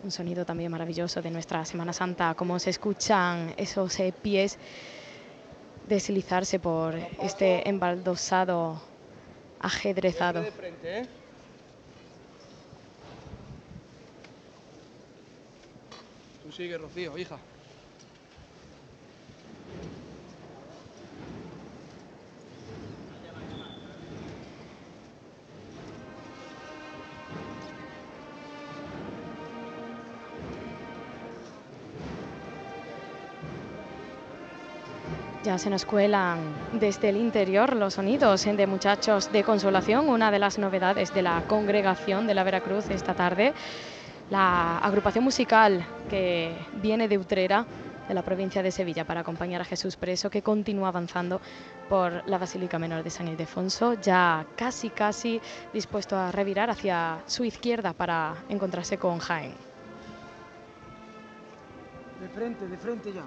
Un 0.05 0.11
sonido 0.11 0.45
también 0.45 0.71
maravilloso 0.71 1.19
de 1.21 1.31
nuestra 1.31 1.65
Semana 1.65 1.91
Santa, 1.91 2.35
como 2.35 2.59
se 2.59 2.69
escuchan 2.69 3.55
esos 3.57 3.99
eh, 3.99 4.13
pies 4.13 4.59
deslizarse 5.89 6.59
por 6.59 6.95
este 7.21 7.67
embaldosado 7.67 8.79
ajedrezado. 9.59 10.43
¿eh? 10.83 11.07
Tú 16.43 16.51
sigue, 16.51 16.77
Rocío, 16.77 17.17
hija. 17.17 17.39
Se 35.57 35.69
nos 35.69 35.85
cuelan 35.85 36.39
desde 36.73 37.09
el 37.09 37.17
interior 37.17 37.75
los 37.75 37.93
sonidos 37.93 38.43
de 38.43 38.67
muchachos 38.67 39.31
de 39.31 39.43
consolación, 39.43 40.09
una 40.09 40.29
de 40.29 40.37
las 40.37 40.57
novedades 40.57 41.13
de 41.13 41.21
la 41.21 41.43
congregación 41.47 42.27
de 42.27 42.33
la 42.33 42.43
Veracruz 42.43 42.89
esta 42.89 43.13
tarde. 43.13 43.53
La 44.29 44.79
agrupación 44.79 45.23
musical 45.23 45.85
que 46.09 46.53
viene 46.81 47.07
de 47.07 47.17
Utrera, 47.17 47.65
de 48.07 48.13
la 48.13 48.21
provincia 48.21 48.61
de 48.63 48.71
Sevilla, 48.71 49.05
para 49.05 49.21
acompañar 49.21 49.61
a 49.61 49.65
Jesús 49.65 49.95
preso, 49.95 50.29
que 50.29 50.41
continúa 50.41 50.89
avanzando 50.89 51.39
por 51.87 52.27
la 52.27 52.37
Basílica 52.37 52.77
Menor 52.77 53.03
de 53.03 53.09
San 53.09 53.29
Ildefonso, 53.29 53.93
ya 53.93 54.45
casi, 54.57 54.89
casi 54.89 55.39
dispuesto 55.73 56.17
a 56.17 56.31
revirar 56.33 56.69
hacia 56.69 57.19
su 57.27 57.45
izquierda 57.45 57.93
para 57.93 58.35
encontrarse 58.49 58.97
con 58.97 59.19
Jaén. 59.19 59.53
De 62.19 62.27
frente, 62.27 62.67
de 62.67 62.77
frente 62.77 63.13
ya. 63.13 63.23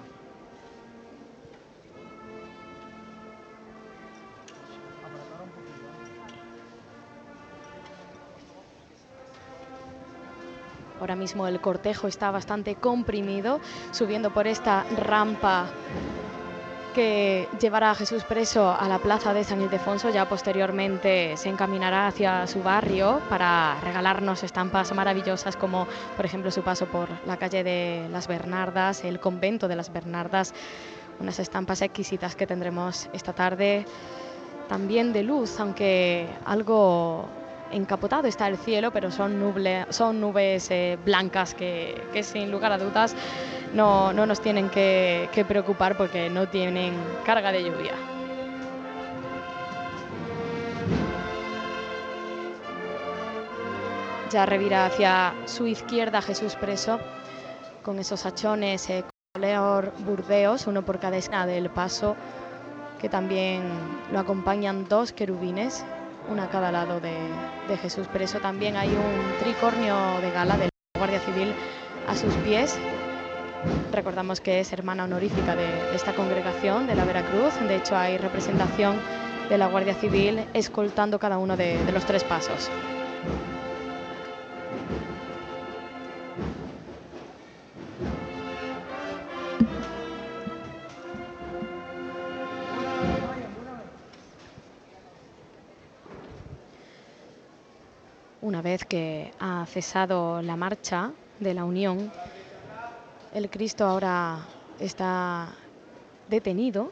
Ahora 10.99 11.15
mismo 11.15 11.47
el 11.47 11.61
cortejo 11.61 12.07
está 12.07 12.29
bastante 12.31 12.75
comprimido, 12.75 13.59
subiendo 13.91 14.31
por 14.33 14.47
esta 14.47 14.83
rampa 14.97 15.67
que 16.93 17.47
llevará 17.59 17.91
a 17.91 17.95
Jesús 17.95 18.23
preso 18.23 18.75
a 18.77 18.87
la 18.89 18.99
plaza 18.99 19.33
de 19.33 19.43
San 19.43 19.61
Ildefonso. 19.61 20.09
Ya 20.09 20.27
posteriormente 20.27 21.37
se 21.37 21.49
encaminará 21.49 22.07
hacia 22.07 22.47
su 22.47 22.61
barrio 22.61 23.21
para 23.29 23.77
regalarnos 23.81 24.43
estampas 24.43 24.93
maravillosas 24.93 25.55
como 25.55 25.87
por 26.17 26.25
ejemplo 26.25 26.51
su 26.51 26.63
paso 26.63 26.87
por 26.87 27.07
la 27.25 27.37
calle 27.37 27.63
de 27.63 28.07
las 28.11 28.27
Bernardas, 28.27 29.05
el 29.05 29.19
convento 29.19 29.67
de 29.67 29.75
las 29.75 29.93
Bernardas, 29.93 30.53
unas 31.19 31.39
estampas 31.39 31.81
exquisitas 31.81 32.35
que 32.35 32.47
tendremos 32.47 33.09
esta 33.13 33.33
tarde. 33.33 33.85
También 34.67 35.13
de 35.13 35.23
luz, 35.23 35.59
aunque 35.59 36.27
algo 36.45 37.27
encapotado 37.71 38.27
está 38.27 38.47
el 38.47 38.57
cielo, 38.57 38.91
pero 38.91 39.11
son, 39.11 39.39
nuble- 39.41 39.85
son 39.91 40.19
nubes 40.19 40.69
eh, 40.71 40.97
blancas 41.03 41.53
que, 41.53 42.01
sin 42.23 42.51
lugar 42.51 42.71
a 42.71 42.77
dudas 42.77 43.15
no, 43.73 44.13
no 44.13 44.25
nos 44.25 44.41
tienen 44.41 44.69
que, 44.69 45.29
preocupar 45.47 45.95
porque 45.97 46.29
no 46.29 46.47
tienen 46.47 46.93
carga 47.25 47.51
de 47.51 47.63
lluvia. 47.63 47.93
Ya 54.31 54.45
revira 54.45 54.85
hacia 54.85 55.33
su 55.45 55.65
izquierda 55.65 56.21
Jesús 56.21 56.55
preso 56.55 56.99
con 57.81 57.97
esos 57.97 58.25
hachones 58.25 58.89
eh, 58.89 59.03
Leor 59.39 59.91
Burdeos, 60.05 60.67
uno 60.67 60.83
por 60.83 60.99
cada 60.99 61.17
esquina 61.17 61.47
del 61.47 61.69
paso, 61.69 62.15
que 63.01 63.09
también 63.09 63.63
lo 64.11 64.19
acompañan 64.19 64.87
dos 64.87 65.13
querubines, 65.13 65.83
una 66.29 66.45
a 66.45 66.49
cada 66.49 66.71
lado 66.71 66.99
de, 66.99 67.17
Jesús 67.81 68.07
preso. 68.07 68.39
También 68.39 68.77
hay 68.77 68.89
un 68.89 69.39
tricornio 69.39 70.19
de 70.21 70.31
gala 70.31 70.57
de 70.57 70.65
la 70.65 70.99
Guardia 70.99 71.19
Civil 71.19 71.53
a 72.07 72.15
sus 72.15 72.33
pies. 72.35 72.77
Recordamos 73.91 74.41
que 74.41 74.59
es 74.59 74.71
hermana 74.73 75.03
honorífica 75.03 75.55
de, 75.55 75.95
esta 75.95 76.13
congregación 76.13 76.87
de 76.87 76.95
la 76.95 77.05
Veracruz. 77.05 77.53
De 77.67 77.75
hecho, 77.75 77.95
hay 77.95 78.17
representación 78.17 78.97
de 79.49 79.57
la 79.57 79.67
Guardia 79.67 79.93
Civil 79.95 80.45
escoltando 80.53 81.19
cada 81.19 81.37
uno 81.37 81.57
de 81.57 81.91
los 81.91 82.05
tres 82.05 82.23
pasos. 82.23 82.69
Una 98.41 98.61
vez 98.61 98.85
que 98.85 99.33
ha 99.37 99.65
cesado 99.65 100.41
la 100.41 100.55
marcha 100.55 101.11
de 101.41 101.53
la 101.53 101.65
Unión, 101.65 102.09
el 103.33 103.49
Cristo 103.49 103.85
ahora 103.85 104.39
está 104.79 105.49
detenido. 106.29 106.89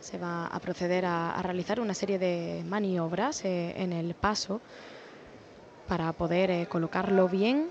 Se 0.00 0.18
va 0.18 0.48
a 0.48 0.58
proceder 0.58 1.04
a, 1.06 1.40
realizar 1.42 1.78
una 1.78 1.94
serie 1.94 2.18
de 2.18 2.64
maniobras 2.66 3.44
eh, 3.44 3.72
en 3.76 3.92
el 3.92 4.14
paso 4.14 4.60
para 5.86 6.12
poder 6.14 6.50
eh, 6.50 6.66
colocarlo 6.66 7.28
bien, 7.28 7.68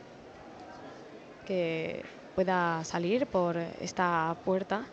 que 1.46 2.06
pueda 2.34 2.82
salir 2.86 3.28
por 3.28 3.58
esta 3.58 4.38
puerta 4.46 4.86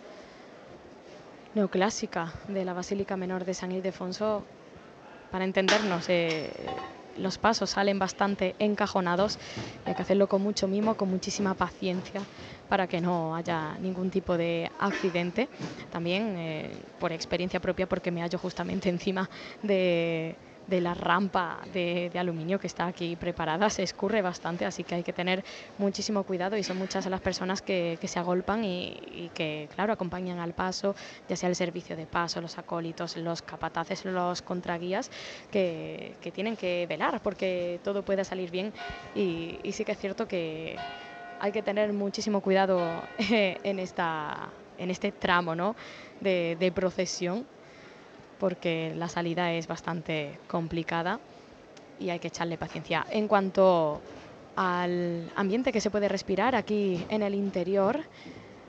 neoclásica 1.54 2.32
de 2.48 2.64
la 2.64 2.72
Basílica 2.74 3.16
Menor 3.16 3.44
de 3.44 3.54
San 3.54 3.72
Ildefonso. 3.72 4.46
Para 5.30 5.44
entendernos, 5.44 6.08
eh, 6.08 6.82
los 7.14 7.38
pasos 7.38 7.70
salen 7.70 7.98
bastante 7.98 8.54
encajonados. 8.58 9.38
Hay 9.84 9.94
que 9.94 10.02
hacerlo 10.02 10.28
con 10.28 10.42
mucho 10.42 10.68
mimo, 10.68 10.96
con 10.96 11.08
muchísima 11.10 11.54
paciencia 11.54 12.28
para 12.68 12.86
que 12.88 13.00
no 13.00 13.34
haya 13.36 13.78
ningún 13.78 14.10
tipo 14.10 14.36
de 14.36 14.70
accidente. 14.78 15.50
También 15.90 16.36
eh, 16.36 16.84
por 16.98 17.12
experiencia 17.12 17.60
propia, 17.60 17.86
porque 17.88 18.10
me 18.10 18.22
hallo 18.22 18.38
justamente 18.38 18.88
encima 18.88 19.30
de, 19.62 20.38
de 20.72 20.80
la 20.80 20.94
rampa 20.94 21.58
de, 21.74 22.08
de 22.10 22.18
aluminio 22.18 22.58
que 22.58 22.66
está 22.66 22.86
aquí 22.86 23.14
preparada. 23.14 23.68
Se 23.68 23.82
escurre 23.82 24.22
bastante, 24.22 24.64
así 24.64 24.84
que 24.84 24.94
hay 24.94 25.02
que 25.02 25.12
tener 25.12 25.44
muchísimo 25.76 26.22
cuidado 26.22 26.56
y 26.56 26.62
son 26.64 26.78
muchas 26.78 27.04
las 27.06 27.20
personas 27.20 27.60
que, 27.60 27.98
que 28.00 28.08
se 28.08 28.18
agolpan 28.18 28.64
y, 28.64 29.30
que, 29.34 29.68
claro, 29.74 29.92
acompañan 29.92 30.38
al 30.38 30.54
paso, 30.54 30.94
ya 31.28 31.36
sea 31.36 31.50
el 31.50 31.56
servicio 31.56 31.94
de 31.94 32.06
paso, 32.06 32.40
los 32.40 32.56
acólitos, 32.56 33.18
los 33.18 33.42
capataces, 33.42 34.06
los 34.06 34.40
contraguías, 34.40 35.10
que, 35.50 36.14
que 36.22 36.30
tienen 36.32 36.56
que 36.56 36.86
velar 36.88 37.20
porque 37.22 37.78
todo 37.84 38.02
pueda 38.02 38.24
salir 38.24 38.50
bien. 38.50 38.72
Y, 39.14 39.58
sí 39.72 39.84
que 39.84 39.92
es 39.92 39.98
cierto 39.98 40.26
que 40.26 40.76
hay 41.38 41.52
que 41.52 41.62
tener 41.62 41.92
muchísimo 41.92 42.40
cuidado 42.40 42.80
en, 43.18 43.78
esta, 43.78 44.48
en 44.78 44.90
este 44.90 45.12
tramo 45.12 45.54
¿no? 45.54 45.76
de 46.22 46.72
procesión 46.74 47.44
porque 48.42 48.92
la 48.96 49.08
salida 49.08 49.52
es 49.52 49.68
bastante 49.68 50.36
complicada 50.48 51.20
y 52.00 52.10
hay 52.10 52.18
que 52.18 52.26
echarle 52.26 52.58
paciencia. 52.58 53.06
En 53.08 53.28
cuanto 53.28 54.00
al 54.56 55.30
ambiente 55.36 55.70
que 55.70 55.80
se 55.80 55.90
puede 55.90 56.08
respirar 56.08 56.56
aquí 56.56 57.06
en 57.08 57.22
el 57.22 57.36
interior, 57.36 58.00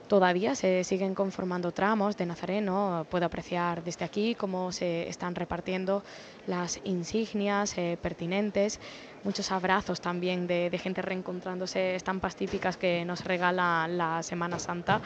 todavía 0.08 0.54
se 0.54 0.84
siguen 0.84 1.16
conformando 1.16 1.72
tramos 1.72 2.16
de 2.18 2.28
Nazareno. 2.28 3.08
Puedo 3.10 3.26
apreciar 3.26 3.84
desde 3.84 4.06
aquí 4.06 4.36
cómo 4.36 4.72
se 4.72 5.10
están 5.10 5.34
repartiendo 5.34 6.04
las 6.46 6.80
insignias 6.84 7.76
eh, 7.80 7.98
pertinentes, 8.00 8.80
muchos 9.24 9.52
abrazos 9.52 10.02
también 10.02 10.46
de, 10.46 10.70
de 10.70 10.78
gente 10.78 11.02
reencontrándose, 11.02 11.96
estampas 11.96 12.36
típicas 12.36 12.78
que 12.78 13.06
nos 13.06 13.24
regala 13.24 13.88
la 13.88 14.22
Semana 14.22 14.60
Santa. 14.60 15.02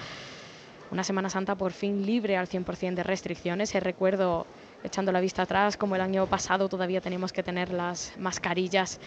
Una 0.89 1.03
Semana 1.03 1.29
Santa 1.29 1.55
por 1.55 1.73
fin 1.73 2.05
libre 2.05 2.37
al 2.37 2.47
100% 2.47 2.95
de 2.95 3.03
restricciones. 3.03 3.75
Eh, 3.75 3.79
recuerdo, 3.81 4.47
echando 4.83 5.11
la 5.11 5.19
vista 5.19 5.41
atrás, 5.41 5.75
como 5.75 5.95
el 5.95 6.01
año 6.01 6.25
pasado 6.27 6.69
todavía 6.69 7.01
tenemos 7.01 7.33
que 7.33 7.43
tener 7.43 7.73
las 7.73 8.13
mascarillas. 8.17 8.99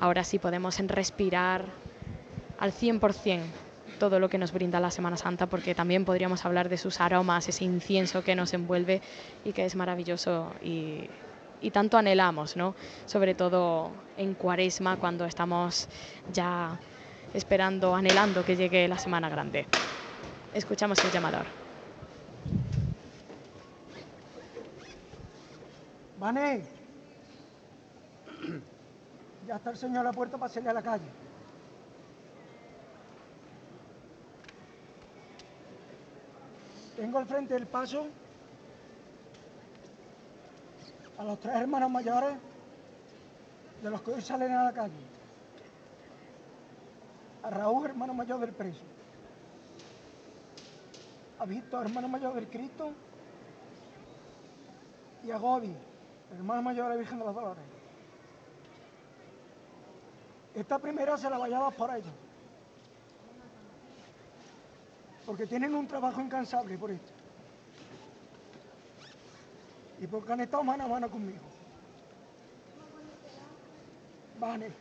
Ahora 0.00 0.24
sí 0.24 0.38
podemos 0.38 0.78
respirar 0.78 1.66
al 2.58 2.72
100% 2.72 3.42
todo 3.98 4.18
lo 4.18 4.28
que 4.28 4.38
nos 4.38 4.52
brinda 4.52 4.80
la 4.80 4.90
Semana 4.90 5.16
Santa, 5.16 5.46
porque 5.46 5.74
también 5.74 6.04
podríamos 6.04 6.44
hablar 6.46 6.68
de 6.68 6.78
sus 6.78 7.00
aromas, 7.00 7.48
ese 7.48 7.64
incienso 7.64 8.24
que 8.24 8.34
nos 8.34 8.54
envuelve 8.54 9.00
y 9.44 9.52
que 9.52 9.64
es 9.64 9.76
maravilloso 9.76 10.50
y, 10.62 11.08
y 11.60 11.70
tanto 11.70 11.98
anhelamos, 11.98 12.56
¿no? 12.56 12.74
Sobre 13.04 13.34
todo 13.34 13.92
en 14.16 14.34
Cuaresma, 14.34 14.96
cuando 14.96 15.24
estamos 15.26 15.88
ya 16.32 16.80
esperando, 17.34 17.94
anhelando 17.94 18.44
que 18.44 18.56
llegue 18.56 18.88
la 18.88 18.98
Semana 18.98 19.28
Grande. 19.28 19.66
Escuchamos 20.54 21.02
el 21.02 21.10
llamador. 21.10 21.46
Vane. 26.18 26.62
Ya 29.46 29.56
está 29.56 29.70
el 29.70 29.76
señor 29.76 30.00
a 30.00 30.10
la 30.10 30.12
puerta 30.12 30.36
para 30.36 30.52
salir 30.52 30.68
a 30.68 30.74
la 30.74 30.82
calle. 30.82 31.08
Tengo 36.96 37.18
al 37.18 37.26
frente 37.26 37.54
del 37.54 37.66
paso 37.66 38.06
a 41.18 41.24
los 41.24 41.40
tres 41.40 41.56
hermanos 41.56 41.90
mayores 41.90 42.36
de 43.82 43.90
los 43.90 44.02
que 44.02 44.10
hoy 44.12 44.22
salen 44.22 44.52
a 44.52 44.64
la 44.64 44.72
calle. 44.72 44.92
A 47.42 47.50
Raúl, 47.50 47.86
hermano 47.86 48.14
mayor 48.14 48.38
del 48.38 48.52
preso. 48.52 48.91
A 51.42 51.44
Víctor, 51.44 51.86
hermano 51.86 52.06
mayor 52.06 52.34
del 52.34 52.46
Cristo. 52.46 52.92
Y 55.24 55.32
a 55.32 55.38
Godi, 55.38 55.74
hermano 56.36 56.62
mayor 56.62 56.84
de 56.84 56.90
la 56.90 56.96
Virgen 56.96 57.18
de 57.18 57.24
los 57.24 57.34
Dolores. 57.34 57.64
Esta 60.54 60.78
primera 60.78 61.18
se 61.18 61.28
la 61.28 61.38
vaya 61.38 61.58
a 61.58 61.62
dar 61.62 61.74
por 61.74 61.90
ellos. 61.96 62.12
porque 65.26 65.46
tienen 65.46 65.74
un 65.74 65.86
trabajo 65.88 66.20
incansable 66.20 66.78
por 66.78 66.92
esto. 66.92 67.12
Y 70.00 70.06
porque 70.06 70.32
han 70.32 70.40
estado 70.42 70.62
mano 70.62 70.84
a 70.84 70.88
mano 70.88 71.10
conmigo. 71.10 71.42
Vale. 74.38 74.72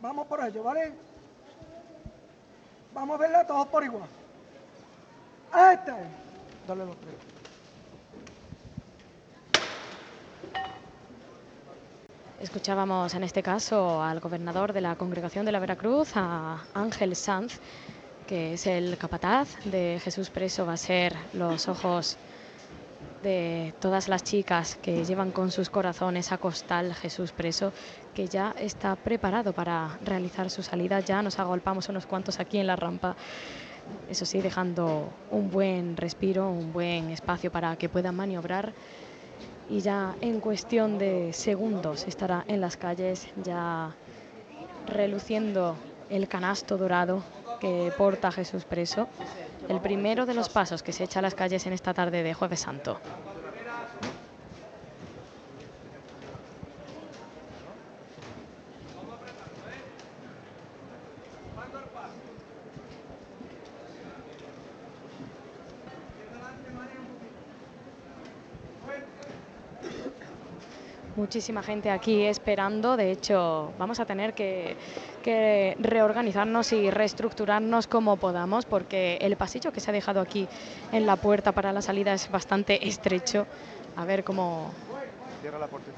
Vamos 0.00 0.26
por 0.26 0.44
ello, 0.44 0.62
¿vale? 0.62 0.92
Vamos 2.92 3.14
a 3.14 3.18
verla 3.18 3.46
todos 3.46 3.68
por 3.68 3.84
igual. 3.84 4.08
Dale. 5.52 6.84
Escuchábamos 12.40 13.14
en 13.14 13.24
este 13.24 13.42
caso 13.42 14.02
al 14.02 14.20
gobernador 14.20 14.72
de 14.72 14.80
la 14.80 14.96
Congregación 14.96 15.46
de 15.46 15.52
la 15.52 15.58
Veracruz, 15.58 16.12
a 16.16 16.64
Ángel 16.74 17.16
Sanz, 17.16 17.58
que 18.26 18.54
es 18.54 18.66
el 18.66 18.98
capataz 18.98 19.56
de 19.64 20.00
Jesús 20.02 20.30
Preso, 20.30 20.66
va 20.66 20.74
a 20.74 20.76
ser 20.76 21.14
los 21.32 21.68
ojos 21.68 22.18
de 23.22 23.74
todas 23.80 24.08
las 24.08 24.22
chicas 24.22 24.76
que 24.76 25.04
llevan 25.04 25.30
con 25.30 25.50
sus 25.50 25.70
corazones 25.70 26.30
a 26.30 26.38
costal 26.38 26.94
Jesús 26.94 27.32
Preso, 27.32 27.72
que 28.14 28.28
ya 28.28 28.54
está 28.58 28.96
preparado 28.96 29.52
para 29.52 29.98
realizar 30.04 30.50
su 30.50 30.62
salida. 30.62 31.00
Ya 31.00 31.22
nos 31.22 31.38
agolpamos 31.38 31.88
unos 31.88 32.06
cuantos 32.06 32.38
aquí 32.38 32.58
en 32.58 32.66
la 32.66 32.76
rampa, 32.76 33.16
eso 34.08 34.24
sí, 34.24 34.40
dejando 34.40 35.08
un 35.30 35.50
buen 35.50 35.96
respiro, 35.96 36.48
un 36.48 36.72
buen 36.72 37.10
espacio 37.10 37.50
para 37.50 37.76
que 37.76 37.88
puedan 37.88 38.14
maniobrar 38.14 38.72
y 39.68 39.80
ya 39.80 40.14
en 40.20 40.40
cuestión 40.40 40.98
de 40.98 41.32
segundos 41.32 42.06
estará 42.06 42.44
en 42.48 42.60
las 42.60 42.76
calles 42.76 43.26
ya 43.44 43.94
reluciendo 44.86 45.76
el 46.08 46.28
canasto 46.28 46.76
dorado 46.76 47.22
que 47.60 47.92
porta 47.96 48.30
Jesús 48.30 48.64
preso, 48.64 49.08
el 49.68 49.80
primero 49.80 50.26
de 50.26 50.34
los 50.34 50.48
pasos 50.48 50.82
que 50.82 50.92
se 50.92 51.04
echa 51.04 51.18
a 51.18 51.22
las 51.22 51.34
calles 51.34 51.66
en 51.66 51.72
esta 51.72 51.94
tarde 51.94 52.22
de 52.22 52.34
Jueves 52.34 52.60
Santo. 52.60 53.00
Muchísima 71.36 71.62
gente 71.62 71.90
aquí 71.90 72.24
esperando. 72.24 72.96
De 72.96 73.10
hecho, 73.10 73.70
vamos 73.78 74.00
a 74.00 74.06
tener 74.06 74.32
que, 74.32 74.74
reorganizarnos 75.78 76.72
y 76.72 76.90
reestructurarnos 76.90 77.86
como 77.88 78.16
podamos 78.16 78.64
porque 78.64 79.18
el 79.20 79.36
pasillo 79.36 79.70
que 79.70 79.80
se 79.80 79.90
ha 79.90 79.92
dejado 79.92 80.22
aquí 80.22 80.48
en 80.92 81.04
la 81.04 81.16
puerta 81.16 81.52
para 81.52 81.74
la 81.74 81.82
salida 81.82 82.14
es 82.14 82.30
bastante 82.30 82.88
estrecho. 82.88 83.46
A 83.96 84.06
ver 84.06 84.24
cómo, 84.24 84.70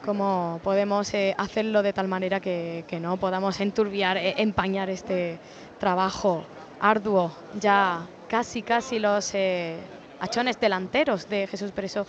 cómo 0.04 0.58
podemos 0.64 1.14
eh, 1.14 1.36
hacerlo 1.38 1.84
de 1.84 1.92
tal 1.92 2.08
manera 2.08 2.40
que, 2.40 2.84
no 3.00 3.16
podamos 3.18 3.60
enturbiar, 3.60 4.16
eh, 4.16 4.34
empañar 4.38 4.90
este 4.90 5.38
trabajo 5.78 6.42
arduo. 6.80 7.30
Ya 7.60 8.08
casi, 8.28 8.62
casi 8.62 8.98
los 8.98 9.32
eh, 9.34 9.78
achones 10.18 10.58
delanteros 10.58 11.28
de 11.28 11.46
Jesús 11.46 11.70
Preso 11.70 12.08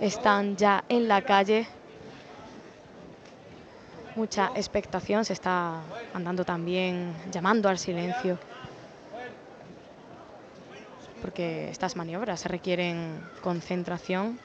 están 0.00 0.56
ya 0.56 0.82
en 0.88 1.08
la 1.08 1.20
calle 1.20 1.66
mucha 4.20 4.52
expectación, 4.54 5.24
se 5.24 5.32
está 5.32 5.80
andando 6.12 6.44
también 6.44 7.14
llamando 7.32 7.70
al 7.70 7.78
silencio, 7.78 8.36
porque 11.22 11.70
estas 11.70 11.96
maniobras 11.96 12.44
requieren 12.44 13.18
concentración 13.40 14.38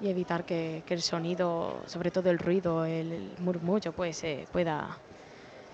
y 0.00 0.08
evitar 0.08 0.44
que, 0.44 0.82
el 0.88 1.02
sonido, 1.02 1.82
sobre 1.86 2.10
todo 2.10 2.30
el 2.30 2.38
ruido, 2.38 2.86
el 2.86 3.32
murmullo, 3.38 3.92
pues 3.92 4.24
eh, 4.24 4.46
pueda 4.50 4.96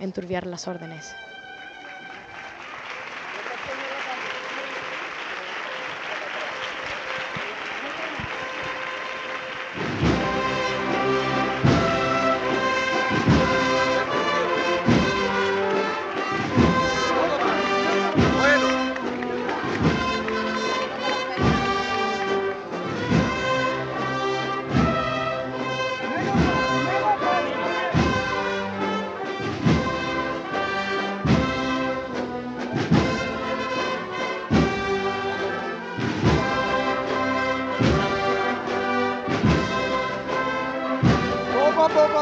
enturbiar 0.00 0.44
las 0.44 0.66
órdenes. 0.66 1.14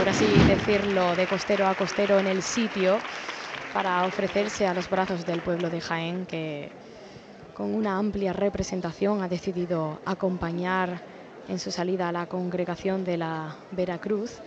por 0.00 0.08
así 0.08 0.24
decirlo, 0.48 1.14
de 1.14 1.26
costero 1.26 1.66
a 1.66 1.74
costero 1.74 2.18
en 2.18 2.26
el 2.26 2.42
sitio 2.42 2.96
para 3.74 4.06
ofrecerse 4.06 4.66
a 4.66 4.72
los 4.72 4.88
brazos 4.88 5.26
del 5.26 5.42
pueblo 5.42 5.68
de 5.68 5.82
Jaén 5.82 6.24
que 6.24 6.72
con 7.52 7.74
una 7.74 7.98
amplia 7.98 8.32
representación 8.32 9.22
ha 9.22 9.28
decidido 9.28 10.00
acompañar 10.06 11.02
en 11.48 11.58
su 11.58 11.70
salida 11.70 12.08
a 12.08 12.12
la 12.12 12.24
congregación 12.24 13.04
de 13.04 13.18
la 13.18 13.54
Veracruz. 13.72 14.38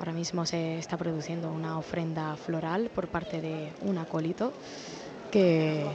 Ahora 0.00 0.10
mismo 0.10 0.44
se 0.44 0.78
está 0.78 0.96
produciendo 0.96 1.52
una 1.52 1.78
ofrenda 1.78 2.34
floral 2.34 2.90
por 2.92 3.06
parte 3.06 3.40
de 3.40 3.72
un 3.82 3.98
acólito 3.98 4.52
que 5.30 5.86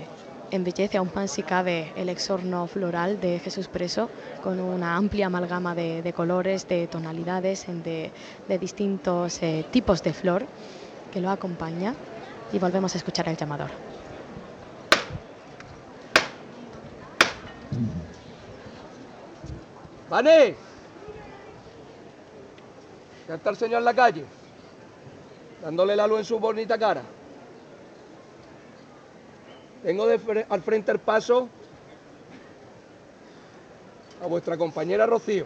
embellece 0.52 0.98
aún 0.98 1.12
más 1.14 1.32
si 1.32 1.44
cabe 1.44 1.92
el 1.96 2.10
exorno 2.10 2.68
floral 2.68 3.20
de 3.20 3.40
Jesús 3.40 3.68
Preso 3.68 4.10
con 4.44 4.60
una 4.60 4.96
amplia 4.96 5.28
amalgama 5.28 5.76
de, 5.76 6.14
colores, 6.16 6.68
de 6.68 6.88
tonalidades, 6.88 7.66
de, 7.68 8.12
distintos 8.60 9.42
eh, 9.42 9.66
tipos 9.72 10.04
de 10.04 10.14
flor 10.14 10.46
que 11.12 11.22
lo 11.22 11.30
acompaña 11.30 11.96
y 12.52 12.60
volvemos 12.60 12.94
a 12.96 12.98
escuchar 12.98 13.28
el 13.30 13.38
llamador. 13.38 13.72
¡Vane! 20.10 20.56
Ya 23.28 23.36
está 23.36 23.50
el 23.50 23.58
señor 23.58 23.80
en 23.80 23.86
la 23.86 23.94
calle, 23.94 24.24
dándole 25.62 25.96
la 25.96 26.06
luz 26.06 26.20
en 26.20 26.26
su 26.26 26.40
bonita 26.40 26.78
cara. 26.78 27.02
Tengo 29.86 30.08
al 30.50 30.62
frente 30.64 30.92
el 30.92 30.98
paso 30.98 31.48
a 34.20 34.26
vuestra 34.26 34.58
compañera 34.58 35.06
Rocío. 35.06 35.46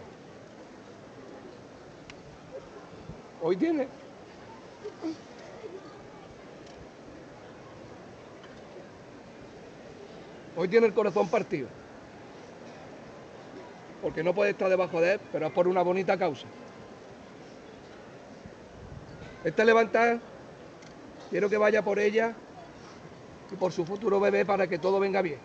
Hoy 3.42 3.58
tiene. 3.58 3.86
Hoy 10.56 10.68
tiene 10.68 10.86
el 10.86 10.94
corazón 10.94 11.28
partido. 11.28 11.68
Porque 14.00 14.24
no 14.24 14.34
puede 14.34 14.52
estar 14.52 14.70
debajo 14.70 15.02
de 15.02 15.12
él, 15.12 15.20
pero 15.32 15.48
es 15.48 15.52
por 15.52 15.68
una 15.68 15.82
bonita 15.82 16.16
causa. 16.16 16.46
Esta 19.44 19.66
levantada, 19.66 20.18
quiero 21.28 21.50
que 21.50 21.58
vaya 21.58 21.82
por 21.82 21.98
ella 21.98 22.34
y 23.50 23.56
por 23.56 23.72
su 23.72 23.84
futuro 23.84 24.20
bebé 24.20 24.44
para 24.44 24.66
que 24.66 24.78
todo 24.78 25.00
venga 25.00 25.22
bien. 25.22 25.38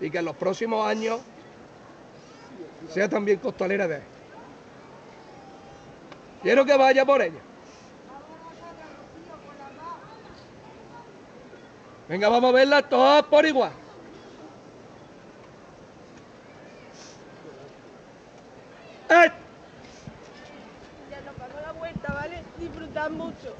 Y 0.00 0.10
que 0.10 0.18
en 0.18 0.24
los 0.24 0.36
próximos 0.36 0.86
años 0.86 1.20
sea 2.88 3.08
también 3.08 3.38
costalera 3.38 3.86
de 3.86 3.96
él. 3.96 4.02
Quiero 6.42 6.64
que 6.64 6.76
vaya 6.76 7.04
por 7.04 7.22
ella. 7.22 7.40
Venga, 12.08 12.28
vamos 12.28 12.50
a 12.50 12.52
verla 12.52 12.82
todas 12.82 13.22
por 13.24 13.46
igual. 13.46 13.72
¡Eh! 19.08 19.30
Ya 21.10 21.20
nos 21.20 21.62
la 21.62 21.72
vuelta, 21.72 22.12
¿vale? 22.12 22.42
Disfrutad 22.58 23.10
mucho. 23.10 23.54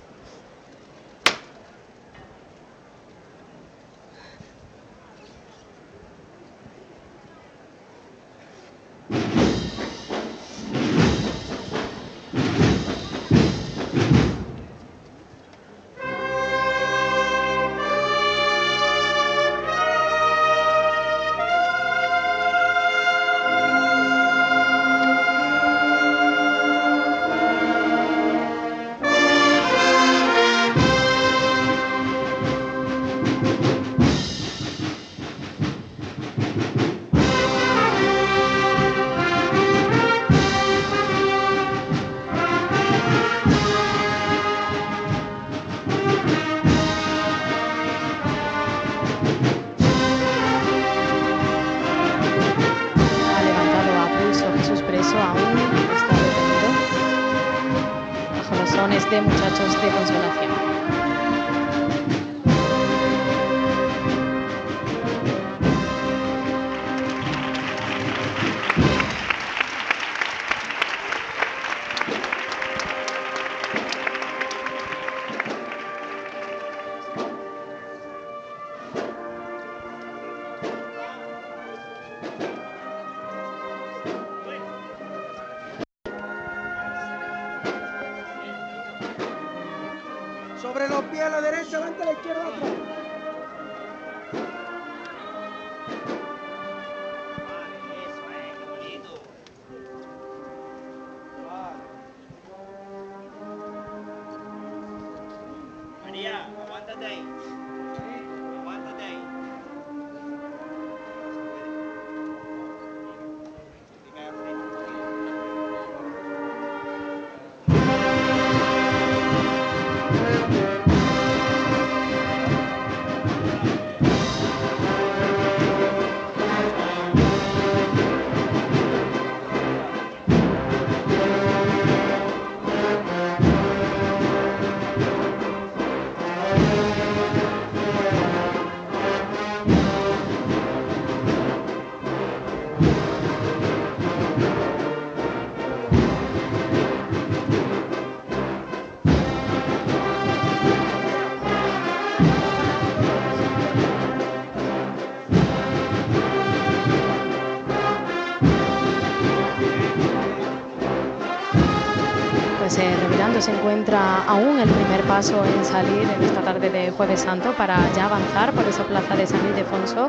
Encuentra 163.83 164.23
aún 164.29 164.61
el 164.61 164.69
primer 164.69 165.03
paso 165.09 165.45
en 165.45 165.65
salir 165.65 166.03
en 166.03 166.23
esta 166.23 166.41
tarde 166.41 166.71
de 166.71 166.93
Jueves 166.93 167.23
Santo 167.23 167.53
para 167.59 167.77
ya 167.95 168.05
avanzar 168.05 168.53
por 168.53 168.65
esa 168.65 168.85
plaza 168.85 169.17
de 169.17 169.27
San 169.27 169.41
Ildefonso. 169.45 170.09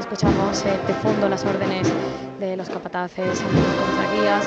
Escuchamos 0.00 0.64
eh, 0.64 0.76
de 0.88 0.94
fondo 0.94 1.28
las 1.28 1.44
órdenes 1.44 1.86
de 2.40 2.56
los 2.56 2.68
capataces 2.68 3.40
y 3.40 3.56
los 3.56 3.76
contraguías. 3.78 4.44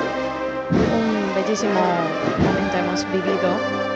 Un 0.70 1.34
bellísimo 1.34 1.80
momento 2.38 2.76
hemos 2.76 3.10
vivido 3.12 3.48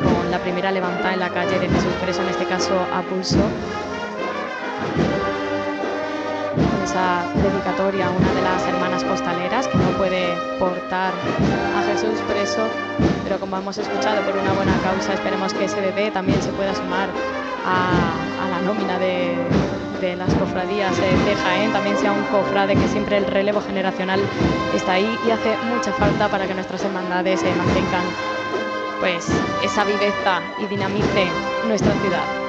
con 0.03 0.31
la 0.31 0.39
primera 0.39 0.71
levantada 0.71 1.13
en 1.13 1.21
la 1.21 1.29
calle 1.29 1.59
de 1.59 1.69
Jesús 1.69 1.93
Preso, 2.01 2.23
en 2.23 2.29
este 2.31 2.47
caso 2.47 2.73
a 2.95 3.03
pulso. 3.03 3.37
Con 6.57 6.83
esa 6.83 7.25
dedicatoria 7.35 8.07
a 8.07 8.11
una 8.13 8.33
de 8.33 8.41
las 8.41 8.67
hermanas 8.67 9.05
costaleras 9.05 9.69
que 9.69 9.77
no 9.77 9.91
puede 9.99 10.35
portar 10.59 11.13
a 11.13 11.83
Jesús 11.93 12.19
preso, 12.27 12.67
pero 13.31 13.39
como 13.39 13.57
hemos 13.59 13.79
escuchado 13.79 14.23
por 14.23 14.37
una 14.37 14.53
buena 14.55 14.77
causa, 14.83 15.15
esperemos 15.15 15.55
que 15.55 15.67
ese 15.67 15.81
bebé 15.81 16.11
también 16.11 16.43
se 16.43 16.51
pueda 16.51 16.75
sumar 16.75 17.09
a, 17.65 18.17
la 18.51 18.61
nómina 18.63 18.99
de, 18.99 19.37
de 20.01 20.17
las 20.17 20.35
cofradías 20.35 20.97
de 20.97 21.37
Jaén, 21.37 21.73
también 21.73 21.97
sea 21.97 22.11
un 22.11 22.25
cofrade 22.25 22.75
que 22.75 22.89
siempre 22.89 23.19
el 23.19 23.27
relevo 23.27 23.61
generacional 23.61 24.19
está 24.75 24.95
ahí 24.95 25.17
y 25.25 25.31
hace 25.31 25.57
mucha 25.73 25.93
falta 25.93 26.29
para 26.29 26.49
que 26.49 26.55
nuestras 26.55 26.83
hermandades 26.83 27.41
eh, 27.45 27.55
mantengan 27.57 28.03
pues 28.99 29.29
esa 29.63 29.85
viveza 29.85 30.41
y 30.59 30.67
dinamice 30.67 31.29
nuestra 31.69 31.93
ciudad. 32.01 32.40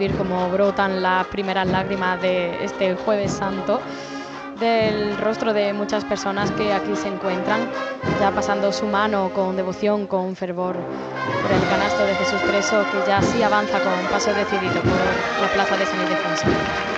Percibir 0.00 0.16
cómo 0.16 0.48
brotan 0.48 1.02
las 1.02 1.26
primeras 1.26 1.66
lágrimas 1.66 2.20
de 2.22 2.64
este 2.64 2.94
jueves 2.94 3.32
santo 3.32 3.78
del 4.58 5.18
rostro 5.18 5.52
de 5.52 5.74
muchas 5.74 6.04
personas 6.04 6.50
que 6.52 6.72
aquí 6.72 6.96
se 6.96 7.08
encuentran, 7.08 7.68
ya 8.18 8.30
pasando 8.30 8.72
su 8.72 8.86
mano 8.86 9.30
con 9.34 9.56
devoción, 9.56 10.06
con 10.06 10.34
fervor 10.36 10.76
por 11.42 11.52
el 11.52 11.66
canasto 11.68 12.06
de 12.06 12.14
Jesús 12.14 12.40
preso, 12.42 12.86
que 12.90 13.02
ya 13.06 13.20
sí 13.20 13.42
avanza 13.42 13.80
con 13.80 14.08
paso 14.08 14.32
decidido 14.32 14.80
por 14.82 15.40
la 15.40 15.48
plaza 15.52 15.76
de 15.76 15.84
San 15.84 16.00
Ildefonso. 16.00 16.89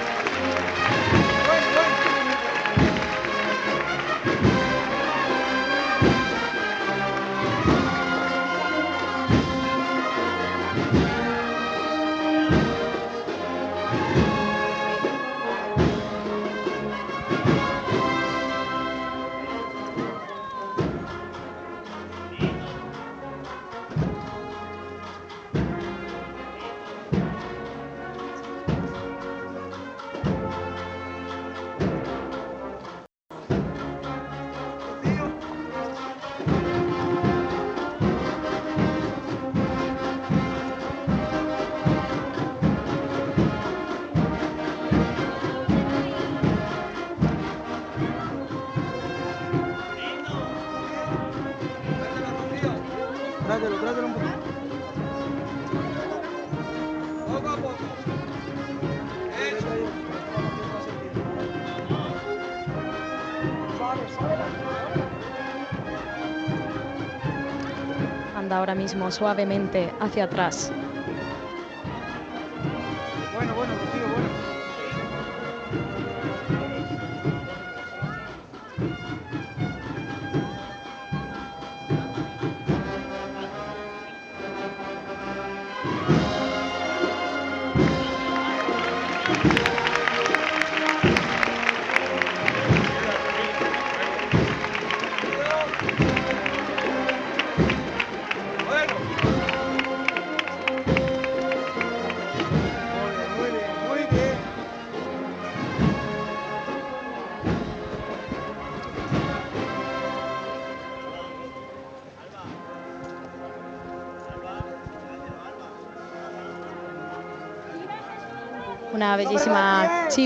Ahora 68.53 68.75
mismo 68.75 69.11
suavemente 69.11 69.95
hacia 69.99 70.25
atrás. 70.25 70.73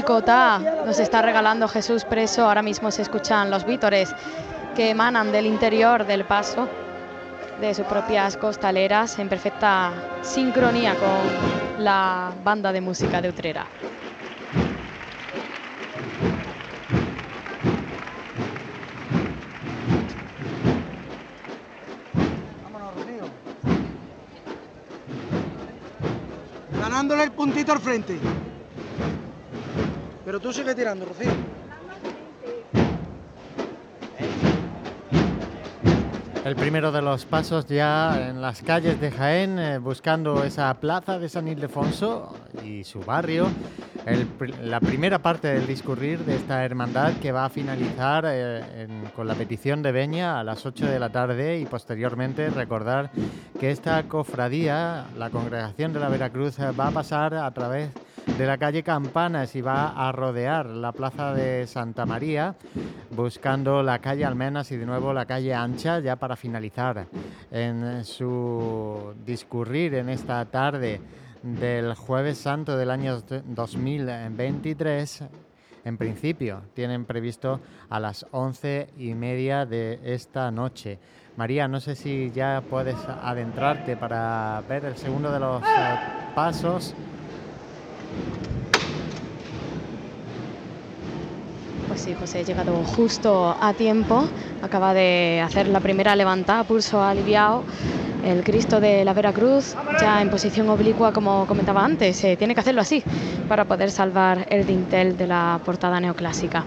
Chicota 0.07 0.61
nos 0.87 1.01
está 1.01 1.21
regalando 1.21 1.67
Jesús 1.67 2.05
preso. 2.05 2.45
Ahora 2.45 2.63
mismo 2.63 2.93
se 2.93 3.03
escuchan 3.03 3.51
los 3.51 3.67
vítores 3.67 4.15
que 4.77 4.91
emanan 4.91 5.33
del 5.33 5.47
interior 5.47 6.07
del 6.07 6.25
paso 6.25 6.69
de 7.61 7.75
sus 7.75 7.85
propias 7.87 8.37
costaleras 8.37 9.19
en 9.19 9.29
perfecta 9.29 9.93
sincronía 10.23 10.95
con 10.95 11.85
la 11.85 12.33
banda 12.45 12.71
de 12.71 12.81
música 12.81 13.21
de 13.21 13.31
Utrera. 13.31 13.67
Ganándole 26.81 27.25
el 27.25 27.33
puntito 27.33 27.73
al 27.73 27.81
frente. 27.81 28.21
Pero 30.37 30.49
tú 30.49 30.53
sigue 30.53 30.75
tirando, 30.75 31.07
Rocío. 31.07 31.31
El 36.45 36.55
primero 36.57 36.93
de 36.93 37.01
los 37.01 37.25
pasos 37.25 37.65
ya 37.65 38.29
en 38.29 38.43
las 38.43 38.61
calles 38.61 39.01
de 39.01 39.11
Jaén, 39.11 39.59
eh, 39.59 39.79
buscando 39.79 40.45
esa 40.45 40.73
plaza 40.75 41.19
de 41.19 41.31
San 41.31 41.49
Ildefonso 41.49 42.37
y 42.63 42.85
su 42.85 43.01
barrio. 43.01 43.47
El 44.05 44.29
la 44.63 44.79
primera 44.79 45.21
parte 45.21 45.49
del 45.49 45.67
discurrir 45.67 46.19
de 46.27 46.37
esta 46.37 46.67
hermandad 46.67 47.15
que 47.15 47.33
va 47.33 47.47
a 47.47 47.49
finalizar 47.49 48.27
eh, 48.29 48.83
en- 48.83 49.07
con 49.17 49.27
la 49.27 49.35
petición 49.35 49.81
de 49.83 49.91
Beña 49.91 50.39
a 50.39 50.45
las 50.45 50.67
8 50.67 50.85
de 50.87 50.99
la 51.01 51.09
tarde 51.09 51.59
y 51.61 51.65
posteriormente 51.65 52.51
recordar 52.51 53.11
que 53.59 53.71
esta 53.71 54.03
cofradía, 54.03 55.07
la 55.17 55.31
congregación 55.31 55.95
de 55.95 56.01
la 56.01 56.11
Veracruz, 56.11 56.59
eh, 56.59 56.73
va 56.79 56.89
a 56.89 56.91
pasar 56.93 57.33
a 57.35 57.51
través 57.53 57.89
de 57.95 58.06
la 58.47 58.59
calle 58.59 58.83
Campanas 58.83 59.57
y 59.57 59.61
va 59.61 59.89
a 59.89 60.13
rodear 60.13 60.67
la 60.67 60.93
plaza 60.93 61.33
de 61.33 61.67
Santa 61.67 62.05
María, 62.05 62.55
buscando 63.11 63.83
la 63.83 63.99
calle 64.01 64.25
Almenas 64.25 64.71
y 64.73 64.77
de 64.77 64.85
nuevo 64.85 65.13
la 65.13 65.25
calle 65.25 65.55
Ancha, 65.55 66.01
ya 66.01 66.17
para 66.17 66.37
finalizar 66.37 67.07
en 67.51 68.05
su 68.05 69.15
discurrir 69.25 69.95
en 69.95 70.11
esta 70.11 70.45
tarde 70.45 71.01
del 71.43 71.95
Jueves 71.95 72.39
Santo 72.39 72.77
del 72.77 72.91
año 72.91 73.21
2023. 73.21 75.25
En 75.85 75.97
principio, 75.97 76.63
tienen 76.75 77.05
previsto 77.05 77.61
a 77.89 78.01
las 78.01 78.27
once 78.33 78.89
y 78.99 79.15
media 79.15 79.65
de 79.65 80.01
esta 80.03 80.51
noche. 80.51 80.99
María, 81.37 81.69
no 81.69 81.81
sé 81.81 81.95
si 81.95 82.33
ya 82.33 82.63
puedes 82.69 82.97
adentrarte 83.23 83.97
para 83.97 84.63
ver 84.69 84.85
el 84.85 84.97
segundo 84.97 85.31
de 85.31 85.39
los 85.39 85.63
eh, 85.63 85.67
pasos. 86.35 86.95
Pues 91.97 92.03
sí, 92.03 92.13
José, 92.13 92.41
he 92.41 92.45
llegado 92.45 92.85
justo 92.85 93.57
a 93.59 93.73
tiempo. 93.73 94.29
Acaba 94.61 94.93
de 94.93 95.41
hacer 95.43 95.67
la 95.67 95.81
primera 95.81 96.15
levantada, 96.15 96.63
pulso 96.65 97.03
aliviado. 97.03 97.65
El 98.21 98.45
Cristo 98.45 98.81
de 98.81 99.03
la 99.03 99.15
Veracruz, 99.15 99.79
ya 99.89 100.21
en 100.21 100.29
posición 100.29 100.69
oblicua, 100.69 101.11
como 101.11 101.47
comentaba 101.47 101.83
antes, 101.83 102.23
eh, 102.25 102.37
tiene 102.37 102.55
que 102.55 102.61
hacerlo 102.61 102.83
así 102.83 103.03
para 103.47 103.65
poder 103.65 103.91
salvar 103.91 104.45
el 104.51 104.67
dintel 104.67 105.17
de 105.17 105.27
la 105.27 105.59
portada 105.65 105.99
neoclásica. 105.99 106.67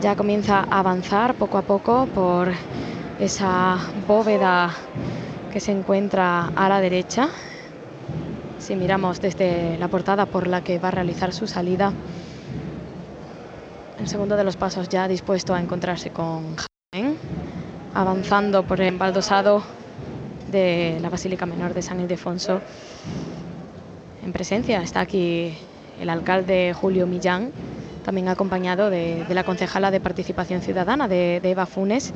Ya 0.00 0.16
comienza 0.16 0.60
a 0.60 0.78
avanzar 0.78 1.34
poco 1.34 1.58
a 1.58 1.62
poco 1.64 2.06
por 2.06 2.54
esa 3.18 3.78
bóveda 3.92 4.74
que 5.50 5.60
se 5.60 5.72
encuentra 5.72 6.46
a 6.54 6.68
la 6.70 6.80
derecha. 6.80 7.28
Si 8.56 8.76
miramos 8.76 9.20
desde 9.20 9.76
la 9.76 9.88
portada 9.88 10.24
por 10.26 10.46
la 10.46 10.62
que 10.62 10.78
va 10.78 10.88
a 10.88 10.92
realizar 10.92 11.34
su 11.34 11.46
salida, 11.46 11.94
el 14.02 14.08
segundo 14.08 14.36
de 14.36 14.42
los 14.42 14.56
pasos 14.56 14.88
ya 14.88 15.06
dispuesto 15.06 15.54
a 15.54 15.60
encontrarse 15.60 16.10
con 16.10 16.56
Jaén, 16.56 17.16
avanzando 17.94 18.64
por 18.64 18.80
el 18.80 18.88
embaldosado 18.88 19.62
de 20.50 20.98
la 21.00 21.08
Basílica 21.08 21.46
Menor 21.46 21.72
de 21.72 21.82
San 21.82 22.00
Ildefonso. 22.00 22.60
En 24.24 24.32
presencia 24.32 24.82
está 24.82 25.00
aquí 25.00 25.56
el 26.00 26.10
alcalde 26.10 26.74
Julio 26.74 27.06
Millán, 27.06 27.52
también 28.04 28.26
acompañado 28.28 28.90
de, 28.90 29.24
la 29.28 29.44
concejala 29.44 29.92
de 29.92 30.00
Participación 30.00 30.62
Ciudadana, 30.62 31.06
de, 31.06 31.38
de 31.40 31.50
Eva 31.50 31.66
Funes. 31.66 32.12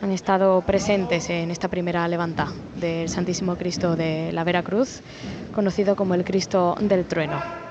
Han 0.00 0.12
estado 0.12 0.62
presentes 0.62 1.28
en 1.28 1.50
esta 1.50 1.68
primera 1.68 2.08
levanta 2.08 2.48
del 2.76 3.10
Santísimo 3.10 3.56
Cristo 3.56 3.96
de 3.96 4.32
la 4.32 4.44
Veracruz, 4.44 5.02
conocido 5.54 5.94
como 5.94 6.14
el 6.14 6.24
Cristo 6.24 6.74
del 6.80 7.04
Trueno. 7.04 7.67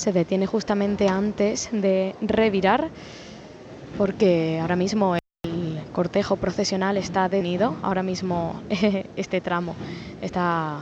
Se 0.00 0.12
detiene 0.12 0.46
justamente 0.46 1.10
antes 1.10 1.68
de 1.72 2.14
revirar 2.22 2.88
porque 3.98 4.58
ahora 4.58 4.74
mismo 4.74 5.16
el 5.44 5.78
cortejo 5.92 6.36
procesional 6.36 6.96
está 6.96 7.28
detenido. 7.28 7.74
Ahora 7.82 8.02
mismo 8.02 8.54
este 9.16 9.42
tramo 9.42 9.74
está 10.22 10.78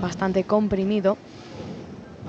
bastante 0.00 0.44
comprimido 0.44 1.18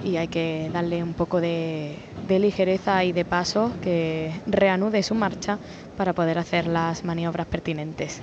y 0.03 0.17
hay 0.17 0.27
que 0.27 0.69
darle 0.73 1.01
un 1.01 1.13
poco 1.13 1.39
de, 1.39 1.95
ligereza 2.27 3.06
y 3.06 3.13
de 3.13 3.23
paso 3.23 3.71
que 3.82 4.34
reanude 4.45 5.01
su 5.01 5.15
marcha 5.15 5.60
para 5.97 6.12
poder 6.12 6.39
hacer 6.39 6.67
las 6.67 7.06
maniobras 7.06 7.47
pertinentes. 7.47 8.19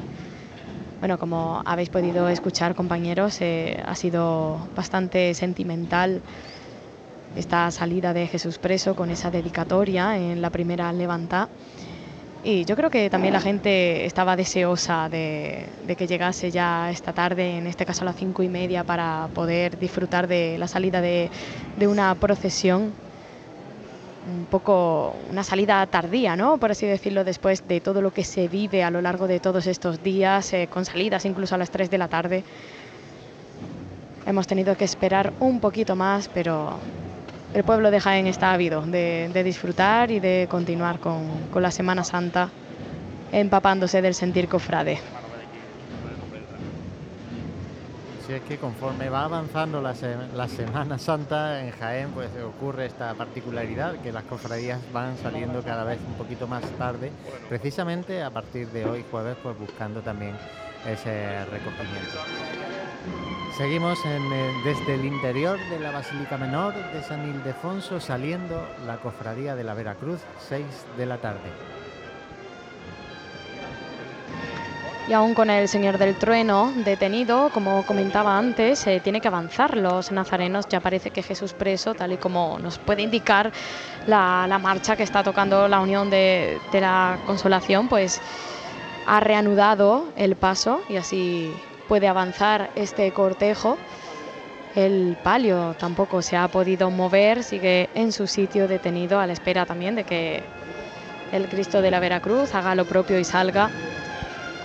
Bueno, 0.99 1.17
como 1.17 1.63
habéis 1.65 1.89
podido 1.89 2.29
escuchar 2.29 2.75
compañeros, 2.75 3.41
eh, 3.41 3.83
ha 3.87 3.95
sido 3.95 4.59
bastante 4.77 5.33
sentimental 5.33 6.21
esta 7.37 7.71
salida 7.71 8.13
de 8.13 8.27
Jesús 8.27 8.59
Preso 8.59 8.95
con 8.95 9.11
esa 9.11 9.31
dedicatoria 9.31 10.17
en 10.17 10.43
la 10.43 10.51
primera 10.51 10.93
levanta. 10.93 11.49
Y 12.43 12.65
yo 12.65 12.75
creo 12.75 12.89
que 12.89 13.11
también 13.11 13.35
la 13.35 13.41
gente 13.41 14.07
estaba 14.07 14.35
deseosa 14.35 15.11
de, 15.11 15.67
que 15.97 16.07
llegase 16.07 16.51
ya 16.51 16.91
esta 16.91 17.13
tarde, 17.13 17.59
en 17.59 17.67
este 17.67 17.85
caso 17.85 18.03
a 18.03 18.07
las 18.07 18.17
cinco 18.17 18.43
y 18.43 18.49
media, 18.49 18.83
para 18.83 19.29
poder 19.35 19.79
disfrutar 19.79 20.27
de 20.27 20.57
la 20.57 20.67
salida 20.67 21.03
de, 21.03 21.31
de 21.77 21.87
una 21.87 22.15
procesión 22.15 22.93
un 24.27 24.47
poco 24.47 25.17
una 25.31 25.43
salida 25.45 25.87
tardía, 25.87 26.37
¿no? 26.37 26.59
Por 26.59 26.71
así 26.71 26.87
decirlo, 26.87 27.25
después 27.25 27.67
de 27.67 27.81
todo 27.81 28.03
lo 28.03 28.13
que 28.13 28.25
se 28.25 28.49
vive 28.49 28.85
a 28.85 28.91
lo 28.91 29.01
largo 29.01 29.27
de 29.27 29.41
todos 29.41 29.67
estos 29.67 30.03
días, 30.03 30.53
eh, 30.53 30.69
con 30.71 30.85
salidas 30.85 31.25
incluso 31.25 31.55
a 31.55 31.59
las 31.59 31.71
3 31.71 31.91
de 31.91 31.99
la 31.99 32.09
tarde. 32.09 32.45
Hemos 34.27 34.47
tenido 34.47 34.77
que 34.77 34.85
esperar 34.85 35.33
un 35.41 35.61
poquito 35.61 35.97
más, 35.97 36.29
pero 36.29 36.79
el 37.55 37.65
pueblo 37.65 37.91
de 37.91 38.01
Jaén 38.01 38.27
está 38.27 38.53
ávido 38.53 38.83
de, 38.83 39.43
disfrutar 39.45 40.11
y 40.11 40.21
de 40.21 40.47
continuar 40.51 41.01
con, 41.01 41.27
la 41.55 41.71
Semana 41.71 42.05
Santa 42.05 42.51
empapándose 43.33 44.03
del 44.03 44.15
sentir 44.15 44.49
cofrade. 44.49 44.99
es 48.29 48.43
que 48.43 48.59
conforme 48.59 49.09
va 49.09 49.25
avanzando 49.25 49.83
la, 49.83 49.93
la, 50.37 50.47
Semana 50.47 50.99
Santa 50.99 51.65
en 51.65 51.73
Jaén, 51.73 52.11
pues 52.11 52.29
ocurre 52.45 52.87
esta 52.87 53.13
particularidad 53.15 53.97
que 54.03 54.13
las 54.13 54.23
cofradías 54.23 54.79
van 54.93 55.17
saliendo 55.19 55.63
cada 55.65 55.83
vez 55.83 55.99
un 56.07 56.15
poquito 56.15 56.47
más 56.47 56.63
tarde, 56.79 57.11
precisamente 57.49 58.23
a 58.23 58.31
partir 58.31 58.69
de 58.69 58.85
hoy 58.87 59.05
jueves, 59.11 59.37
pues 59.43 59.59
buscando 59.59 60.01
también 60.01 60.37
ese 60.87 61.45
recogimiento. 61.47 62.19
Seguimos 63.57 63.99
eh, 64.07 64.53
desde 64.65 64.95
el 64.95 65.05
interior 65.05 65.59
de 65.71 65.81
la 65.81 65.91
Basílica 65.91 66.37
Menor 66.37 66.75
de 66.93 67.03
San 67.03 67.29
Ildefonso, 67.29 68.01
saliendo 68.01 68.67
la 68.87 68.99
cofradía 68.99 69.55
de 69.55 69.65
la 69.65 69.75
Veracruz, 69.75 70.21
6 70.49 70.65
de 70.97 71.07
la 71.07 71.19
tarde. 71.19 71.51
y 75.11 75.13
aún 75.13 75.35
con 75.35 75.51
el 75.51 75.67
Señor 75.67 75.99
del 75.99 76.15
Trueno 76.15 76.73
detenido, 76.85 77.51
como 77.53 77.85
comentaba 77.85 78.39
antes, 78.39 78.87
eh, 78.87 79.01
tiene 79.03 79.21
que 79.21 79.27
avanzar 79.27 79.77
los 79.77 80.13
nazarenos. 80.13 80.69
Ya 80.69 80.79
parece 80.79 81.11
que 81.11 81.21
Jesús 81.21 81.53
preso, 81.53 81.95
tal 81.95 82.13
y 82.13 82.17
como 82.17 82.61
nos 82.61 82.79
puede 82.79 83.03
indicar 83.03 83.51
la, 84.07 84.47
la 84.49 84.61
marcha 84.61 84.95
que 84.95 85.03
está 85.03 85.25
tocando 85.25 85.67
la 85.67 85.81
Unión 85.81 86.11
de, 86.11 86.61
de, 86.71 86.81
la 86.81 87.19
Consolación, 87.27 87.89
pues 87.89 88.21
ha 89.07 89.21
reanudado 89.21 90.09
el 90.17 90.37
paso 90.37 90.81
y 90.89 90.97
así 90.97 91.53
puede 91.89 92.09
avanzar 92.09 92.71
este 92.75 93.11
cortejo. 93.13 93.77
El 94.75 95.17
palio 95.23 95.75
tampoco 95.79 96.23
se 96.23 96.37
ha 96.37 96.47
podido 96.49 96.91
mover, 96.91 97.43
sigue 97.43 97.89
en 97.95 98.13
su 98.13 98.27
sitio 98.27 98.69
detenido 98.69 99.19
a 99.19 99.27
la 99.27 99.33
espera 99.33 99.67
también 99.67 99.97
de 99.97 100.05
que 100.05 100.43
el 101.33 101.49
Cristo 101.49 101.83
de 101.83 101.91
la 101.91 102.01
Veracruz 102.01 102.55
haga 102.55 102.75
lo 102.75 102.85
propio 102.85 103.19
y 103.19 103.25
salga 103.25 103.71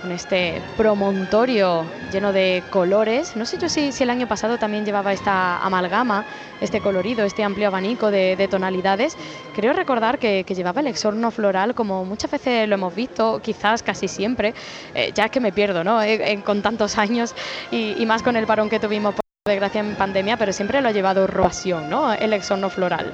con 0.06 0.12
este 0.12 0.62
promontorio 0.76 1.84
lleno 2.12 2.32
de 2.32 2.62
colores. 2.70 3.34
No 3.34 3.44
sé 3.44 3.58
yo 3.58 3.68
si, 3.68 3.90
si, 3.90 4.04
el 4.04 4.10
año 4.10 4.28
pasado 4.28 4.56
también 4.56 4.84
llevaba 4.84 5.12
esta 5.12 5.58
amalgama, 5.58 6.24
este 6.60 6.80
colorido, 6.80 7.24
este 7.24 7.42
amplio 7.42 7.66
abanico 7.66 8.12
de, 8.12 8.36
de 8.36 8.46
tonalidades. 8.46 9.16
Creo 9.52 9.72
recordar 9.72 10.20
que, 10.20 10.44
que, 10.46 10.54
llevaba 10.54 10.80
el 10.80 10.86
exorno 10.86 11.32
floral, 11.32 11.74
como 11.74 12.04
muchas 12.04 12.30
veces 12.30 12.68
lo 12.68 12.76
hemos 12.76 12.94
visto, 12.94 13.40
quizás 13.42 13.82
casi 13.82 14.06
siempre, 14.06 14.54
eh, 14.94 15.10
ya 15.12 15.28
que 15.28 15.40
me 15.40 15.50
pierdo, 15.50 15.82
¿no? 15.82 16.00
Eh, 16.00 16.32
eh, 16.32 16.40
con 16.42 16.62
tantos 16.62 16.98
años 16.98 17.34
y, 17.72 18.00
y, 18.00 18.06
más 18.06 18.22
con 18.22 18.36
el 18.36 18.46
parón 18.46 18.70
que 18.70 18.78
tuvimos, 18.78 19.12
por 19.12 19.24
desgracia, 19.44 19.80
en 19.80 19.96
pandemia, 19.96 20.36
pero 20.36 20.52
siempre 20.52 20.80
lo 20.80 20.88
ha 20.88 20.92
llevado 20.92 21.26
Roación, 21.26 21.90
¿no? 21.90 22.12
El 22.12 22.32
exorno 22.32 22.70
floral 22.70 23.12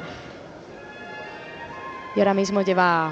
y 2.14 2.20
ahora 2.20 2.34
mismo 2.34 2.62
lleva 2.62 3.10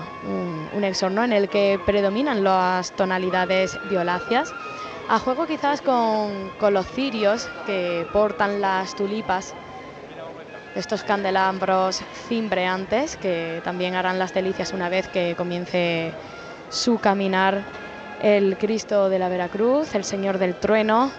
un, 0.75 0.85
exorno 0.85 1.25
en 1.25 1.33
el 1.33 1.49
que 1.49 1.79
predominan 1.85 2.43
las 2.43 2.93
tonalidades 2.93 3.79
violáceas, 3.89 4.53
a 5.09 5.19
juego 5.19 5.47
quizás 5.47 5.81
con, 5.83 6.51
los 6.73 6.87
cirios 6.87 7.49
que 7.67 8.07
portan 8.13 8.61
las 8.61 8.95
tulipas, 8.95 9.55
estos 10.75 11.03
candelabros 11.03 12.01
cimbreantes 12.29 13.17
que 13.17 13.61
también 13.65 13.95
harán 13.95 14.19
las 14.19 14.33
delicias 14.33 14.73
una 14.73 14.89
vez 14.89 15.09
que 15.09 15.35
comience 15.37 16.13
su 16.71 16.99
caminar 16.99 17.63
el 18.23 18.57
Cristo 18.57 19.09
de 19.09 19.19
la 19.19 19.29
Veracruz, 19.29 19.95
el 19.95 20.05
Señor 20.05 20.39
del 20.39 20.55
Trueno, 20.55 21.11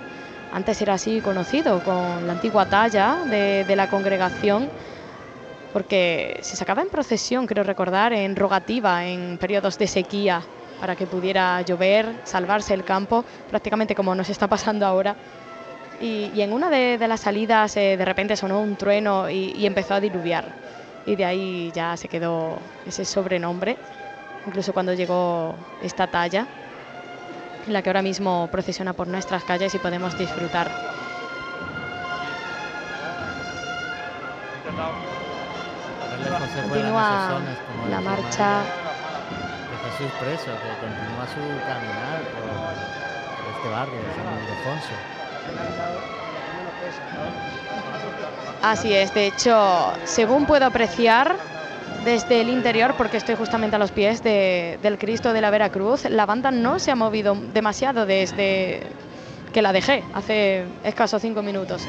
antes 0.54 0.82
era 0.82 0.94
así 0.94 1.22
conocido 1.22 1.80
con 1.84 2.28
la 2.28 2.34
antigua 2.34 2.66
talla 2.66 3.18
de 3.26 3.76
la 3.76 3.90
congregación 3.90 4.70
porque 5.74 6.40
se 6.42 6.56
sacaba 6.56 6.82
en 6.82 6.90
procesión, 6.90 7.48
creo 7.48 7.64
recordar, 7.64 8.14
en 8.14 8.36
rogativa, 8.36 9.06
en 9.06 9.38
periodos 9.38 9.78
de 9.78 9.88
sequía, 9.88 10.42
para 10.80 10.96
que 10.96 11.06
pudiera 11.06 11.62
llover, 11.62 12.22
salvarse 12.24 12.74
el 12.74 12.84
campo, 12.84 13.24
prácticamente 13.50 13.96
como 13.96 14.16
nos 14.16 14.30
está 14.30 14.48
pasando 14.48 14.86
ahora. 14.86 15.16
Y, 16.02 16.32
y 16.34 16.42
en 16.42 16.52
una 16.52 16.70
de, 16.72 16.98
las 17.08 17.22
salidas 17.22 17.78
eh, 17.78 17.96
de 17.96 18.06
repente 18.06 18.36
sonó 18.36 18.60
un 18.60 18.76
trueno 18.76 19.30
y, 19.30 19.66
empezó 19.66 19.94
a 19.94 20.00
diluviar. 20.00 20.46
Y 21.06 21.16
de 21.16 21.26
ahí 21.26 21.72
ya 21.74 21.96
se 21.96 22.08
quedó 22.08 22.58
ese 22.86 23.06
sobrenombre, 23.06 23.78
incluso 24.48 24.74
cuando 24.74 24.94
llegó 24.94 25.56
esta 25.84 26.08
talla, 26.08 26.48
la 27.68 27.84
que 27.84 27.90
ahora 27.90 28.02
mismo 28.02 28.50
procesiona 28.52 28.94
por 28.94 29.08
nuestras 29.08 29.44
calles 29.44 29.74
y 29.76 29.78
podemos 29.78 30.18
disfrutar. 30.18 30.72
Continúa 36.30 37.40
la 37.90 38.02
marcha 38.02 38.62
de 39.70 39.90
Jesús 39.90 40.12
preso, 40.20 40.46
que 40.46 40.70
continúa 40.80 41.26
su 41.28 41.42
caminar 41.66 42.22
por, 42.34 42.44
por 43.38 43.46
este 43.56 43.70
barrio 43.70 43.98
de 43.98 44.10
San 44.16 44.26
Ildefonso. 44.44 44.96
Así 48.62 48.94
es, 48.94 49.14
de 49.14 49.28
hecho, 49.28 49.94
según 50.04 50.46
puedo 50.46 50.66
apreciar 50.66 51.36
desde 52.06 52.42
el 52.42 52.50
interior, 52.50 52.94
porque 52.98 53.18
estoy 53.18 53.36
justamente 53.36 53.76
a 53.76 53.80
los 53.80 53.92
pies 53.92 54.24
de, 54.24 54.80
del 54.82 54.98
Cristo 54.98 55.34
de 55.34 55.42
la 55.42 55.50
Veracruz, 55.50 56.06
la 56.06 56.26
banda 56.26 56.52
no 56.52 56.80
se 56.80 56.92
ha 56.92 56.96
movido 56.96 57.36
demasiado 57.54 58.06
desde 58.06 58.84
que 59.54 59.62
la 59.62 59.74
dejé, 59.74 60.04
hace 60.14 60.66
escasos 60.84 61.22
cinco 61.22 61.42
minutos. 61.42 61.84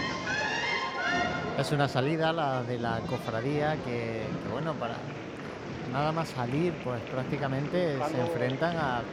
Es 1.59 1.71
una 1.71 1.87
salida 1.89 2.33
la 2.33 2.65
de 2.65 2.79
la 2.79 3.01
cofradía 3.07 3.77
que, 3.77 4.27
que, 4.43 4.49
bueno, 4.49 4.75
para 4.79 4.97
nada 5.91 6.13
más 6.13 6.29
salir, 6.29 6.73
pues 6.83 7.03
prácticamente 7.05 7.99
se 8.11 8.19
enfrentan 8.19 8.77
a 8.77 9.05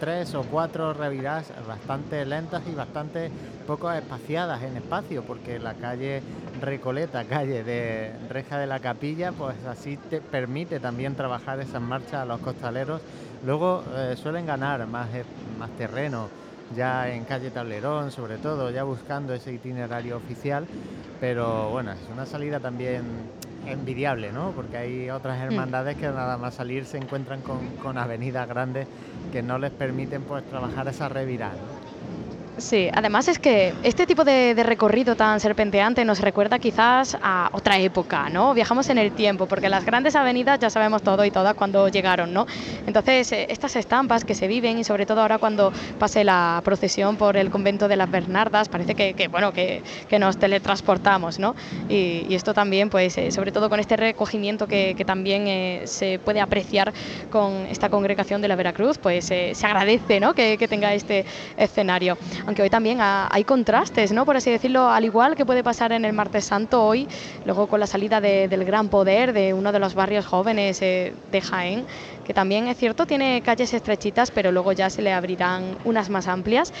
tres 0.00 0.34
o 0.34 0.42
cuatro 0.44 0.92
reviradas 0.92 1.52
bastante 1.66 2.24
lentas 2.26 2.66
y 2.66 2.74
bastante 2.74 3.30
poco 3.66 3.90
espaciadas 3.92 4.62
en 4.62 4.76
espacio, 4.76 5.22
porque 5.24 5.58
la 5.58 5.74
calle 5.74 6.22
Recoleta, 6.60 7.24
calle 7.28 7.62
de 7.64 8.12
Reja 8.28 8.58
de 8.58 8.66
la 8.66 8.80
Capilla, 8.80 9.32
pues 9.32 9.64
así 9.64 9.96
te 9.96 10.20
permite 10.20 10.80
también 10.80 11.14
trabajar 11.16 11.60
esas 11.60 11.80
marchas 11.80 12.14
a 12.22 12.24
los 12.24 12.40
costaleros. 12.40 13.02
Luego 13.42 13.84
eh, 13.94 14.16
suelen 14.16 14.46
ganar 14.46 14.86
más, 14.86 15.10
más 15.46 15.70
terreno 15.76 16.30
ya 16.74 17.10
en 17.10 17.24
calle 17.24 17.50
Tablerón, 17.50 18.10
sobre 18.10 18.38
todo, 18.38 18.70
ya 18.70 18.84
buscando 18.84 19.34
ese 19.34 19.52
itinerario 19.52 20.16
oficial, 20.16 20.66
pero 21.20 21.70
bueno, 21.70 21.92
es 21.92 21.98
una 22.12 22.26
salida 22.26 22.60
también 22.60 23.02
envidiable, 23.66 24.32
¿no? 24.32 24.50
Porque 24.52 24.76
hay 24.76 25.10
otras 25.10 25.40
hermandades 25.40 25.96
que 25.96 26.06
nada 26.06 26.36
más 26.36 26.54
salir 26.54 26.84
se 26.84 26.98
encuentran 26.98 27.40
con, 27.40 27.76
con 27.82 27.96
avenidas 27.98 28.48
grandes 28.48 28.86
que 29.32 29.42
no 29.42 29.58
les 29.58 29.70
permiten 29.70 30.22
pues 30.22 30.44
trabajar 30.44 30.88
esa 30.88 31.08
revirada. 31.08 31.54
Sí, 32.56 32.88
además 32.92 33.26
es 33.26 33.40
que 33.40 33.74
este 33.82 34.06
tipo 34.06 34.22
de, 34.22 34.54
recorrido 34.62 35.16
tan 35.16 35.40
serpenteante 35.40 36.04
nos 36.04 36.20
recuerda 36.20 36.60
quizás 36.60 37.18
a 37.20 37.50
otra 37.52 37.78
época, 37.78 38.28
¿no? 38.30 38.54
Viajamos 38.54 38.88
en 38.90 38.98
el 38.98 39.10
tiempo, 39.10 39.46
porque 39.46 39.68
las 39.68 39.84
grandes 39.84 40.14
avenidas 40.14 40.60
ya 40.60 40.70
sabemos 40.70 41.02
todo 41.02 41.24
y 41.24 41.32
todas 41.32 41.54
cuando 41.54 41.88
llegaron, 41.88 42.32
¿no? 42.32 42.46
Entonces, 42.86 43.32
eh, 43.32 43.46
estas 43.50 43.74
estampas 43.74 44.24
que 44.24 44.36
se 44.36 44.46
viven 44.46 44.78
y 44.78 44.84
sobre 44.84 45.04
todo 45.04 45.22
ahora 45.22 45.38
cuando 45.38 45.72
pase 45.98 46.22
la 46.22 46.62
procesión 46.64 47.16
por 47.16 47.36
el 47.36 47.50
convento 47.50 47.88
de 47.88 47.96
las 47.96 48.08
Bernardas, 48.08 48.68
parece 48.68 48.94
que, 48.94 49.28
bueno, 49.28 49.52
que, 49.52 49.82
nos 50.20 50.38
teletransportamos, 50.38 51.40
¿no? 51.40 51.56
Y, 51.88 52.32
esto 52.34 52.54
también, 52.54 52.88
pues, 52.88 53.18
eh, 53.18 53.32
sobre 53.32 53.50
todo 53.50 53.68
con 53.68 53.80
este 53.80 53.96
recogimiento 53.96 54.68
que, 54.68 54.94
también 55.04 55.48
eh, 55.48 55.82
se 55.86 56.20
puede 56.20 56.40
apreciar 56.40 56.92
con 57.30 57.66
esta 57.66 57.90
congregación 57.90 58.40
de 58.40 58.48
la 58.48 58.54
Veracruz, 58.54 58.96
pues 58.98 59.24
se 59.26 59.54
agradece, 59.64 60.20
¿no? 60.20 60.34
Que, 60.34 60.56
que 60.56 60.68
tenga 60.68 60.94
este 60.94 61.26
escenario 61.56 62.16
aunque 62.46 62.62
hoy 62.62 62.70
también 62.70 62.98
hay 63.00 63.44
contrastes, 63.44 64.12
¿no? 64.12 64.24
Por 64.24 64.36
así 64.36 64.50
decirlo, 64.50 64.88
al 64.88 65.04
igual 65.04 65.34
que 65.34 65.46
puede 65.46 65.62
pasar 65.62 65.92
en 65.92 66.04
el 66.04 66.12
Martes 66.12 66.44
Santo 66.44 66.84
hoy, 66.84 67.08
luego 67.44 67.66
con 67.66 67.80
la 67.80 67.86
salida 67.86 68.20
del 68.20 68.64
Gran 68.64 68.88
Poder 68.88 69.32
de 69.32 69.54
uno 69.54 69.72
de 69.72 69.78
los 69.78 69.94
barrios 69.94 70.26
jóvenes 70.26 70.82
eh, 70.82 71.14
de 71.30 71.40
Jaén, 71.40 71.84
que 72.24 72.34
también 72.34 72.68
es 72.68 72.76
cierto, 72.76 73.06
tiene 73.06 73.42
calles 73.42 73.72
estrechitas, 73.72 74.30
pero 74.30 74.52
luego 74.52 74.72
ya 74.72 74.90
se 74.90 75.02
le 75.02 75.12
abrirán 75.12 75.76
unas 75.84 76.10
más 76.10 76.28
amplias 76.28 76.72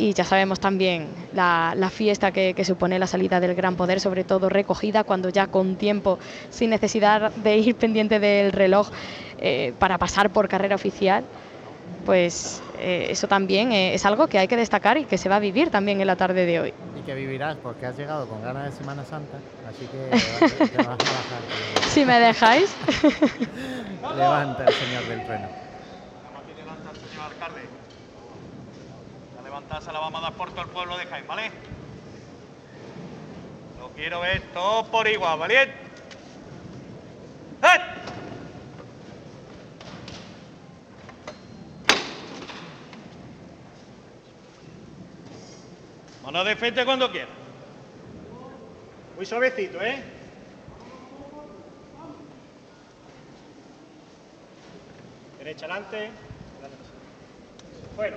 y 0.00 0.14
ya 0.14 0.24
sabemos 0.24 0.58
también 0.60 1.08
la, 1.34 1.90
fiesta 1.92 2.32
que, 2.32 2.64
supone 2.64 2.98
la 2.98 3.06
salida 3.06 3.38
del 3.38 3.54
Gran 3.54 3.76
Poder, 3.76 4.00
sobre 4.00 4.24
todo 4.24 4.48
recogida 4.48 5.04
cuando 5.04 5.28
ya 5.28 5.46
con 5.46 5.76
tiempo, 5.76 6.18
sin 6.48 6.70
necesidad 6.70 7.30
de 7.32 7.58
ir 7.58 7.74
pendiente 7.74 8.18
del 8.18 8.52
reloj 8.52 8.88
eh, 9.38 9.74
para 9.78 9.98
pasar 9.98 10.30
por 10.30 10.48
carrera 10.48 10.74
oficial, 10.74 11.24
pues 12.06 12.62
eh, 12.80 13.10
eso 13.10 13.28
también 13.28 13.72
eh, 13.72 13.94
es 13.94 14.06
algo 14.06 14.26
que 14.26 14.38
hay 14.38 14.48
que 14.48 14.56
destacar 14.56 14.96
y 14.98 15.04
que 15.04 15.18
se 15.18 15.28
va 15.28 15.36
a 15.36 15.38
vivir 15.38 15.70
también 15.70 16.00
en 16.00 16.06
la 16.06 16.16
tarde 16.16 16.46
de 16.46 16.60
hoy. 16.60 16.74
Y 16.98 17.02
que 17.02 17.14
vivirás 17.14 17.56
porque 17.56 17.86
has 17.86 17.96
llegado 17.96 18.26
con 18.26 18.42
ganas 18.42 18.64
de 18.64 18.72
Semana 18.72 19.04
Santa, 19.04 19.38
así 19.68 19.86
que 19.86 20.66
te 20.66 20.76
vas 20.78 20.86
a 20.86 20.92
bajar. 20.92 21.88
si 21.88 22.04
me 22.04 22.18
dejáis. 22.18 22.74
Levanta 24.16 24.64
el 24.64 24.72
señor 24.72 25.04
del 25.04 25.24
trueno. 25.24 25.46
Aquí 25.46 26.52
levanta 26.56 26.90
el 26.90 26.96
señor 26.96 27.24
alcalde. 27.26 27.60
La 29.36 29.42
levantada 29.42 29.92
la 29.92 30.00
vamos 30.00 30.20
a 30.20 30.22
dar 30.22 30.32
por 30.32 30.50
todo 30.50 30.62
el 30.62 30.68
pueblo 30.68 30.96
de 30.96 31.06
Jaén, 31.06 31.26
¿vale? 31.26 31.50
Lo 33.78 33.90
quiero 33.90 34.20
ver 34.20 34.42
todo 34.54 34.86
por 34.86 35.06
igual, 35.06 35.38
¿valiente? 35.38 35.74
¡Eh! 37.62 38.00
Mano 46.22 46.44
de 46.44 46.54
frente 46.54 46.84
cuando 46.84 47.10
quiera. 47.10 47.28
Muy 49.16 49.24
suavecito, 49.24 49.80
¿eh? 49.80 50.02
Derecha 55.38 55.64
adelante. 55.64 56.10
Bueno. 57.96 58.16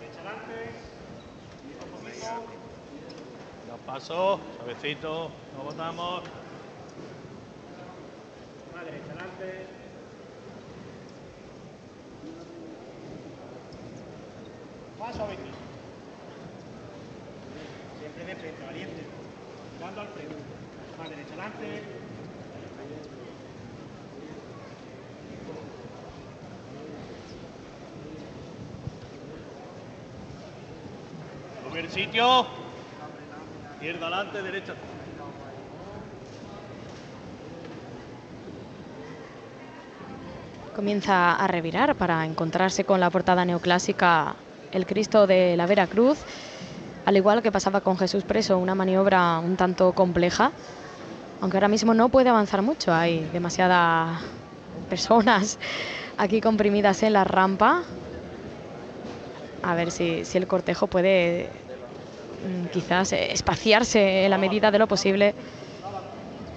Derecha 0.00 0.20
adelante. 0.20 0.70
Dos 3.68 3.80
pasos, 3.86 4.40
suavecito, 4.56 5.30
nos 5.56 5.64
botamos. 5.64 6.22
Derecha 8.84 9.12
adelante. 9.12 9.79
Más 15.00 15.16
suavecito. 15.16 15.48
Siempre 17.98 18.24
de 18.26 18.36
frente, 18.36 18.66
valiente. 18.66 19.02
Dando 19.80 20.00
al 20.02 20.08
frente. 20.08 20.34
Más 20.98 21.08
derecha 21.08 21.32
adelante. 21.32 21.82
El 31.74 31.90
sitio. 31.90 32.46
Izquierda 33.76 34.06
adelante, 34.06 34.42
derecha 34.42 34.74
comienza 40.76 41.34
a 41.34 41.46
revirar 41.46 41.94
para 41.94 42.24
encontrarse 42.24 42.84
con 42.84 43.00
la 43.00 43.10
portada 43.10 43.44
neoclásica 43.44 44.36
el 44.72 44.86
Cristo 44.86 45.26
de 45.26 45.56
la 45.56 45.66
Vera 45.66 45.86
Cruz, 45.86 46.18
al 47.04 47.16
igual 47.16 47.42
que 47.42 47.52
pasaba 47.52 47.80
con 47.80 47.98
Jesús 47.98 48.24
preso, 48.24 48.58
una 48.58 48.74
maniobra 48.74 49.38
un 49.38 49.56
tanto 49.56 49.92
compleja, 49.92 50.52
aunque 51.40 51.56
ahora 51.56 51.68
mismo 51.68 51.94
no 51.94 52.10
puede 52.10 52.28
avanzar 52.28 52.62
mucho, 52.62 52.92
hay 52.92 53.28
demasiadas 53.28 54.20
personas 54.88 55.58
aquí 56.16 56.40
comprimidas 56.40 57.02
en 57.02 57.14
la 57.14 57.24
rampa. 57.24 57.82
A 59.62 59.74
ver 59.74 59.90
si, 59.90 60.22
el 60.34 60.46
cortejo 60.46 60.88
puede 60.88 61.50
mm, 62.42 62.66
quizás 62.66 63.12
espaciarse 63.12 64.24
en 64.24 64.30
la 64.30 64.38
medida 64.38 64.70
de 64.70 64.78
lo 64.78 64.88
posible. 64.88 65.34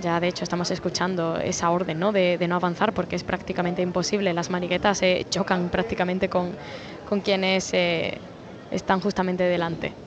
Ya 0.04 0.20
de 0.20 0.28
hecho 0.28 0.44
estamos 0.44 0.70
escuchando 0.72 1.38
esa 1.40 1.72
orden 1.72 1.98
¿no? 2.00 2.12
De, 2.12 2.38
no 2.48 2.56
avanzar 2.56 2.94
porque 2.94 3.16
es 3.16 3.24
prácticamente 3.24 3.82
imposible. 3.82 4.34
Las 4.34 4.50
mariquetas 4.50 4.98
se 5.00 5.26
chocan 5.30 5.70
prácticamente 5.70 6.28
con, 6.30 6.58
con 7.06 7.22
quienes 7.22 7.74
eh, 7.74 8.22
están 8.70 9.00
justamente 9.02 9.44
delante. 9.46 9.98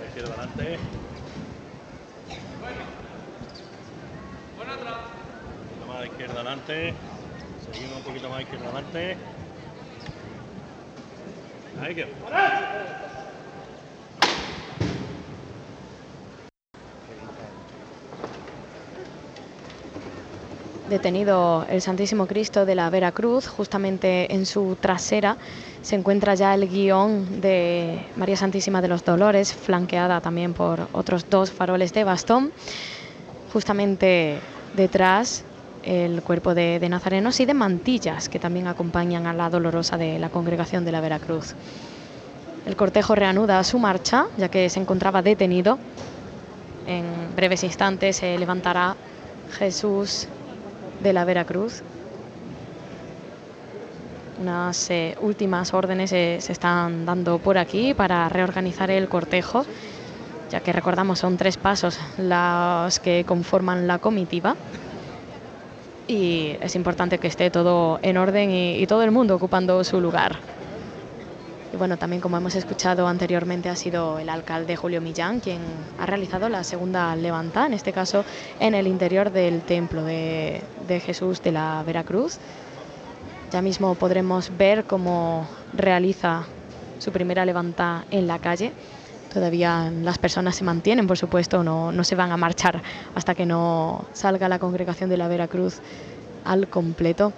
Izquierda 0.00 0.28
adelante. 0.34 0.80
Un 5.52 5.66
poquito 5.66 5.86
más 5.86 6.00
de 6.00 6.06
izquierda 6.08 6.34
adelante. 6.40 6.96
Seguimos 7.56 7.98
un 7.98 8.04
poquito 8.04 8.28
más 8.28 8.38
de 8.38 8.42
izquierda 8.44 8.66
adelante. 8.66 9.18
Ahí 11.74 11.94
que. 11.94 12.06
Detenido 20.98 21.64
el 21.70 21.80
Santísimo 21.80 22.26
Cristo 22.26 22.66
de 22.66 22.74
la 22.74 22.90
Veracruz, 22.90 23.46
justamente 23.46 24.34
en 24.34 24.44
su 24.44 24.76
trasera 24.80 25.36
se 25.80 25.94
encuentra 25.94 26.34
ya 26.34 26.52
el 26.54 26.68
guion 26.68 27.40
de 27.40 28.04
María 28.16 28.36
Santísima 28.36 28.82
de 28.82 28.88
los 28.88 29.04
Dolores, 29.04 29.54
flanqueada 29.54 30.20
también 30.20 30.54
por 30.54 30.88
otros 30.92 31.30
dos 31.30 31.52
faroles 31.52 31.92
de 31.92 32.02
bastón. 32.02 32.50
Justamente 33.52 34.40
detrás 34.74 35.44
el 35.84 36.20
cuerpo 36.22 36.52
de, 36.52 36.80
de 36.80 36.88
nazarenos 36.88 37.38
y 37.38 37.46
de 37.46 37.54
mantillas 37.54 38.28
que 38.28 38.40
también 38.40 38.66
acompañan 38.66 39.28
a 39.28 39.32
la 39.32 39.50
dolorosa 39.50 39.96
de 39.96 40.18
la 40.18 40.30
congregación 40.30 40.84
de 40.84 40.90
la 40.90 41.00
Veracruz. 41.00 41.54
El 42.66 42.74
cortejo 42.74 43.14
reanuda 43.14 43.62
su 43.62 43.78
marcha, 43.78 44.26
ya 44.36 44.48
que 44.48 44.68
se 44.68 44.80
encontraba 44.80 45.22
detenido. 45.22 45.78
En 46.88 47.04
breves 47.36 47.62
instantes 47.62 48.16
se 48.16 48.36
levantará 48.36 48.96
Jesús 49.58 50.26
de 51.02 51.12
la 51.12 51.24
Veracruz. 51.24 51.82
Unas 54.40 54.90
eh, 54.90 55.16
últimas 55.20 55.74
órdenes 55.74 56.10
se 56.10 56.36
están 56.36 57.04
dando 57.06 57.38
por 57.38 57.58
aquí 57.58 57.94
para 57.94 58.28
reorganizar 58.28 58.90
el 58.90 59.08
cortejo, 59.08 59.64
ya 60.50 60.60
que 60.60 60.72
recordamos 60.72 61.18
son 61.18 61.36
tres 61.36 61.56
pasos 61.56 61.98
los 62.18 63.00
que 63.00 63.24
conforman 63.26 63.86
la 63.86 63.98
comitiva. 63.98 64.54
Y 66.06 66.56
es 66.60 66.74
importante 66.74 67.18
que 67.18 67.26
esté 67.26 67.50
todo 67.50 67.98
en 68.02 68.16
orden 68.16 68.50
y 68.50 68.86
todo 68.86 69.02
el 69.02 69.10
mundo 69.10 69.34
ocupando 69.34 69.82
su 69.84 70.00
lugar. 70.00 70.57
Y 71.72 71.76
bueno, 71.76 71.98
también 71.98 72.22
como 72.22 72.36
hemos 72.38 72.54
escuchado 72.54 73.06
anteriormente 73.06 73.68
ha 73.68 73.76
sido 73.76 74.18
el 74.18 74.30
alcalde 74.30 74.74
Julio 74.76 75.02
Millán 75.02 75.40
quien 75.40 75.60
ha 75.98 76.06
realizado 76.06 76.48
la 76.48 76.64
segunda 76.64 77.14
levanta, 77.14 77.66
en 77.66 77.74
este 77.74 77.92
caso 77.92 78.24
en 78.58 78.74
el 78.74 78.86
interior 78.86 79.30
del 79.30 79.60
templo 79.62 80.02
de, 80.02 80.62
Jesús 81.04 81.42
de 81.42 81.52
la 81.52 81.82
Veracruz. 81.86 82.38
Ya 83.52 83.60
mismo 83.60 83.94
podremos 83.96 84.50
ver 84.56 84.84
cómo 84.84 85.46
realiza 85.74 86.44
su 86.98 87.12
primera 87.12 87.44
levanta 87.44 88.04
en 88.10 88.26
la 88.26 88.38
calle. 88.38 88.72
Todavía 89.32 89.90
las 89.90 90.16
personas 90.16 90.56
se 90.56 90.64
mantienen, 90.64 91.06
por 91.06 91.18
supuesto, 91.18 91.62
no, 91.62 91.92
no 91.92 92.02
se 92.02 92.14
van 92.14 92.32
a 92.32 92.38
marchar 92.38 92.80
hasta 93.14 93.34
que 93.34 93.44
no 93.44 94.06
salga 94.14 94.48
la 94.48 94.58
congregación 94.58 95.10
de 95.10 95.18
la 95.18 95.28
Veracruz 95.28 95.80
al 96.44 96.68
completo. 96.68 97.34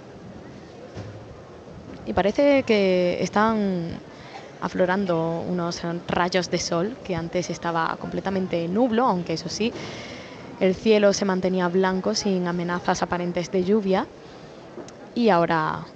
y 2.06 2.12
parece 2.12 2.62
que 2.62 3.18
están 3.20 3.98
aflorando 4.60 5.42
unos 5.48 5.82
rayos 6.08 6.50
de 6.50 6.58
sol 6.58 6.96
que 7.04 7.14
antes 7.14 7.50
estaba 7.50 7.96
completamente 7.98 8.66
nublo, 8.68 9.06
aunque 9.06 9.34
eso 9.34 9.48
sí, 9.48 9.72
el 10.60 10.74
cielo 10.74 11.12
se 11.12 11.24
mantenía 11.24 11.68
blanco 11.68 12.14
sin 12.14 12.46
amenazas 12.46 13.02
aparentes 13.02 13.50
de 13.50 13.64
lluvia 13.64 14.06
y 15.14 15.30
ahora 15.30 15.86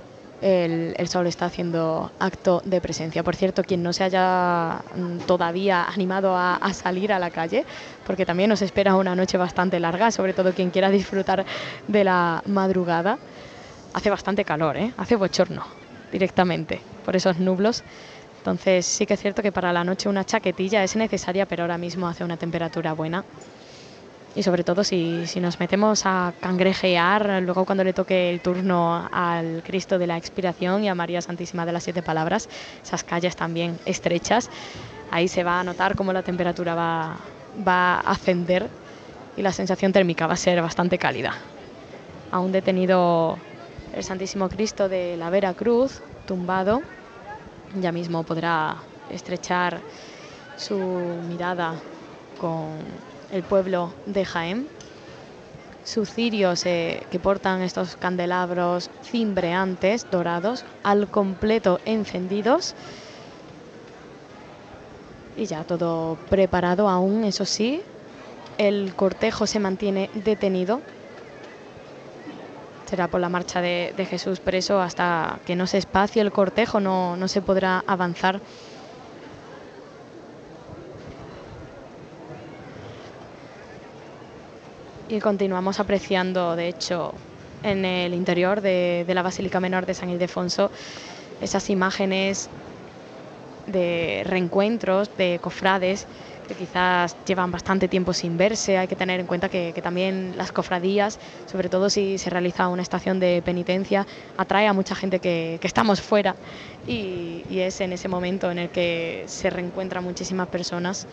el, 0.41 1.09
sol 1.09 1.27
está 1.27 1.47
haciendo 1.47 2.11
acto 2.19 2.61
de 2.65 2.81
presencia. 2.81 3.23
Por 3.23 3.37
cierto, 3.37 3.63
quien 3.63 3.83
no 3.83 3.93
se 3.93 4.05
haya 4.05 4.83
mm, 4.95 5.19
todavía 5.27 5.85
animado 5.85 6.37
a, 6.37 6.57
a, 6.57 6.73
salir 6.75 7.13
a 7.13 7.19
la 7.19 7.31
calle, 7.31 7.65
porque 8.07 8.27
también 8.27 8.51
nos 8.51 8.61
espera 8.61 8.97
una 8.97 9.15
noche 9.15 9.39
bastante 9.39 9.81
larga, 9.81 10.11
sobre 10.11 10.35
todo 10.35 10.53
quien 10.53 10.71
quiera 10.71 10.91
disfrutar 10.91 11.45
de 11.89 12.05
la 12.05 12.43
madrugada, 12.47 13.19
hace 13.95 14.11
bastante 14.11 14.45
calor, 14.45 14.77
¿eh? 14.77 14.93
hace 14.99 15.17
bochorno 15.17 15.65
directamente 16.13 16.81
por 17.05 17.17
esos 17.17 17.39
nublos. 17.39 17.83
Entonces 18.45 18.85
sí 18.85 19.07
que 19.07 19.15
es 19.15 19.21
cierto 19.21 19.41
que 19.41 19.53
para 19.53 19.73
la 19.73 19.85
noche 19.85 20.07
una 20.07 20.23
chaquetilla 20.23 20.85
es 20.85 20.97
necesaria, 20.97 21.47
pero 21.47 21.63
ahora 21.63 21.79
mismo 21.79 22.07
hace 22.07 22.25
una 22.25 22.37
temperatura 22.37 22.93
buena. 22.93 23.25
Y 24.37 24.43
sobre 24.43 24.65
todo 24.65 24.85
si, 24.85 25.27
si, 25.27 25.41
nos 25.41 25.59
metemos 25.61 26.03
a 26.05 26.35
cangrejear, 26.41 27.41
luego 27.43 27.65
cuando 27.65 27.85
le 27.85 27.95
toque 27.95 28.29
el 28.29 28.41
turno 28.41 29.09
al 29.11 29.63
Cristo 29.65 29.99
de 29.99 30.07
la 30.07 30.19
Expiración 30.19 30.85
y 30.85 30.91
a 30.91 30.95
María 30.95 31.23
Santísima 31.23 31.65
de 31.65 31.73
las 31.73 31.85
Siete 31.85 32.03
Palabras, 32.03 32.51
esas 32.83 33.03
calles 33.03 33.35
también 33.35 33.79
estrechas, 33.87 34.51
ahí 35.11 35.27
se 35.27 35.43
va 35.43 35.61
a 35.61 35.65
notar 35.65 35.97
cómo 35.97 36.13
la 36.13 36.23
temperatura 36.23 36.75
va, 36.75 37.17
va 37.67 37.95
a 37.95 38.11
ascender 38.11 38.69
y 39.39 39.41
la 39.41 39.53
sensación 39.53 39.91
térmica 39.91 40.27
va 40.27 40.35
a 40.35 40.37
ser 40.37 40.61
bastante 40.61 40.99
cálida. 40.99 41.33
Aún 42.31 42.53
detenido 42.53 43.39
el 43.97 44.05
Santísimo 44.05 44.51
Cristo 44.51 44.91
de 44.91 45.17
la 45.17 45.31
Vera 45.31 45.55
Cruz, 45.55 46.03
tumbado, 46.27 46.83
ya 47.81 47.93
mismo 47.93 48.23
podrá 48.23 48.77
estrechar 49.11 49.81
su 50.57 50.77
mirada 51.29 51.75
con 52.39 52.79
el 53.33 53.43
pueblo 53.43 53.93
de 54.07 54.25
Jaén. 54.25 54.69
Sus 55.85 56.11
cirios 56.11 56.65
eh, 56.65 57.03
que 57.11 57.19
portan 57.19 57.61
estos 57.63 57.97
candelabros 57.97 58.91
cimbreantes 59.03 60.07
dorados, 60.11 60.65
al 60.83 61.09
completo 61.09 61.79
encendidos. 61.85 62.75
Y 65.37 65.45
ya 65.45 65.65
todo 65.65 66.17
preparado 66.31 66.89
aún, 66.89 67.25
eso 67.25 67.45
sí. 67.45 67.83
El 68.57 68.95
cortejo 68.95 69.47
se 69.47 69.59
mantiene 69.59 70.09
detenido. 70.15 70.81
Será 72.95 73.09
por 73.09 73.21
la 73.21 73.29
marcha 73.29 73.61
de, 73.61 73.93
de 73.97 74.07
Jesús 74.07 74.39
preso 74.39 74.81
hasta 74.81 75.41
que 75.45 75.57
no 75.57 75.67
se 75.67 75.79
espacie 75.79 76.23
el 76.23 76.31
cortejo, 76.31 76.79
no, 76.79 77.17
no 77.17 77.27
se 77.27 77.43
podrá 77.43 77.83
avanzar. 77.89 78.41
y 85.09 85.19
continuamos 85.19 85.81
apreciando, 85.81 86.55
de 86.55 86.69
hecho, 86.69 87.13
en 87.65 87.85
el 87.85 88.15
interior 88.15 88.61
de, 88.61 89.03
de, 89.05 89.15
la 89.15 89.23
Basílica 89.23 89.59
Menor 89.59 89.87
de 89.87 89.95
San 89.95 90.09
Ildefonso 90.11 90.71
esas 91.41 91.71
imágenes 91.71 92.49
de 93.67 94.23
reencuentros 94.25 95.11
de 95.17 95.41
cofrades 95.43 96.07
que 96.47 96.55
quizás 96.55 97.17
llevan 97.27 97.51
bastante 97.51 97.89
tiempo 97.89 98.13
sin 98.13 98.37
verse. 98.37 98.79
Hay 98.79 98.87
que 98.87 98.97
tener 98.97 99.21
en 99.21 99.27
cuenta 99.27 99.49
que, 99.49 99.73
también 99.83 100.35
las 100.37 100.53
cofradías, 100.53 101.19
sobre 101.47 101.69
todo 101.69 101.91
si 101.91 102.19
se 102.19 102.31
realiza 102.31 102.69
una 102.69 102.83
estación 102.83 103.21
de 103.21 103.43
penitencia, 103.45 104.07
atrae 104.37 104.67
a 104.67 104.73
mucha 104.73 104.95
gente 104.95 105.19
que, 105.19 105.59
que 105.61 105.67
estamos 105.67 106.01
fuera 106.01 106.37
y, 106.87 107.45
y, 107.51 107.61
es 107.61 107.81
en 107.81 107.93
ese 107.93 108.09
momento 108.09 108.51
en 108.51 108.59
el 108.59 108.69
que 108.71 109.25
se 109.27 109.51
reencuentran 109.51 110.05
muchísimas 110.05 110.49
personas 110.49 111.07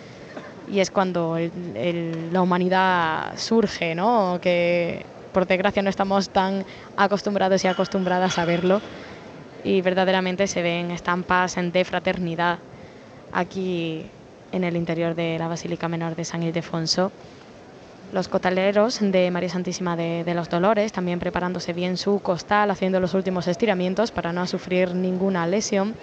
y 0.72 0.80
es 0.80 0.92
cuando 0.92 1.38
el, 1.38 1.52
el, 1.76 2.34
la 2.34 2.42
humanidad 2.42 3.38
surge, 3.38 3.96
¿no? 3.96 4.40
Que 4.42 5.06
por 5.34 5.48
desgracia 5.48 5.82
no 5.82 5.90
estamos 5.90 6.30
tan 6.30 6.66
acostumbrados 6.98 7.64
y 7.64 7.68
acostumbradas 7.68 8.38
a 8.38 8.46
verlo 8.46 8.82
y 9.64 9.82
verdaderamente 9.82 10.48
se 10.48 10.62
ven 10.62 10.92
estampas 10.92 11.56
de 11.56 11.86
fraternidad 11.86 12.60
aquí 13.32 14.06
en 14.52 14.64
el 14.64 14.76
interior 14.76 15.16
de 15.16 15.38
la 15.40 15.48
Basílica 15.48 15.88
Menor 15.88 16.16
de 16.16 16.26
San 16.26 16.44
Ildefonso. 16.44 17.12
Los 18.14 18.28
costaleros 18.28 19.00
de 19.02 19.32
María 19.32 19.50
Santísima 19.50 19.96
de, 19.96 20.34
los 20.34 20.50
Dolores 20.50 20.92
también 20.92 21.20
preparándose 21.20 21.72
bien 21.74 21.98
su 21.98 22.20
costal, 22.20 22.70
haciendo 22.70 23.00
los 23.00 23.14
últimos 23.14 23.48
estiramientos 23.48 24.12
para 24.12 24.34
no 24.34 24.46
sufrir 24.48 24.94
ninguna 24.94 25.48
lesión 25.48 25.96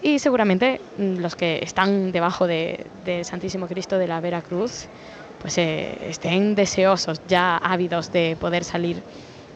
y 0.00 0.18
seguramente 0.18 0.80
los 0.98 1.34
que 1.34 1.60
están 1.62 2.12
debajo 2.12 2.46
de, 2.46 2.86
de 3.04 3.24
Santísimo 3.24 3.66
Cristo 3.66 3.98
de 3.98 4.06
la 4.06 4.20
Vera 4.20 4.42
Cruz 4.42 4.88
pues 5.44 5.58
eh, 5.58 5.98
estén 6.08 6.54
deseosos, 6.54 7.20
ya 7.28 7.58
ávidos 7.58 8.10
de 8.10 8.34
poder 8.40 8.64
salir 8.64 9.02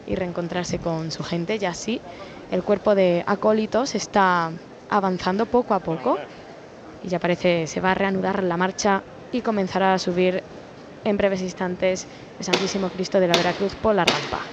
y 0.05 0.13
reencontrarse 0.13 0.77
con 0.77 1.11
su 1.11 1.23
gente. 1.23 1.57
Y 1.59 1.65
así 1.65 1.99
el 2.51 2.61
cuerpo 2.61 2.93
de 2.93 3.23
acólitos 3.25 3.95
está 3.95 4.51
avanzando 4.87 5.47
poco 5.47 5.73
a 5.73 5.79
poco 5.79 6.19
y 7.03 7.09
ya 7.09 7.19
parece 7.19 7.67
se 7.67 7.81
va 7.81 7.91
a 7.91 7.95
reanudar 7.95 8.43
la 8.43 8.57
marcha 8.57 9.03
y 9.31 9.41
comenzará 9.41 9.93
a 9.93 9.99
subir 9.99 10.43
en 11.03 11.17
breves 11.17 11.41
instantes 11.41 12.07
el 12.37 12.45
Santísimo 12.45 12.89
Cristo 12.89 13.19
de 13.19 13.27
la 13.27 13.35
Vera 13.35 13.53
Cruz 13.53 13.75
por 13.75 13.95
la 13.95 14.05
rampa. 14.05 14.45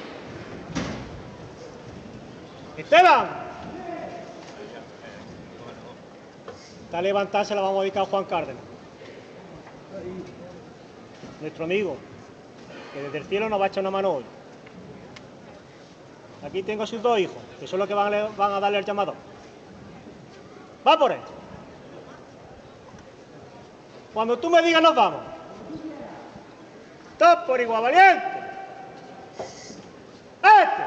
Esteban. 2.76 3.28
Está 6.84 7.03
levantada, 7.03 7.44
se 7.44 7.55
la 7.55 7.62
vamos 7.62 7.80
a 7.80 7.82
dedicar 7.82 8.03
a 8.05 8.07
Juan 8.07 8.24
Cárdenas. 8.24 8.62
Nuestro 11.40 11.64
amigo, 11.64 11.97
que 12.94 13.03
desde 13.03 13.18
el 13.18 13.24
cielo 13.24 13.49
nos 13.49 13.61
va 13.61 13.64
a 13.64 13.68
echar 13.68 13.82
una 13.82 13.90
mano 13.90 14.12
hoy. 14.12 14.24
Aquí 16.44 16.62
tengo 16.62 16.84
a 16.84 16.86
sus 16.86 17.03
dos 17.03 17.18
hijos, 17.18 17.36
que 17.59 17.66
son 17.66 17.80
los 17.80 17.88
que 17.88 17.94
van 17.94 18.14
a, 18.14 18.28
van 18.36 18.53
a 18.53 18.61
darle 18.61 18.78
el 18.78 18.84
llamado. 18.84 19.14
Va 20.86 20.97
por 20.97 21.11
él. 21.11 21.18
Cuando 24.16 24.38
tú 24.38 24.48
me 24.48 24.62
digas 24.62 24.80
nos 24.80 24.94
vamos. 24.94 25.20
Todos 27.18 27.44
por 27.46 27.60
igual, 27.60 27.82
valiente. 27.82 28.24
Este. 30.42 30.82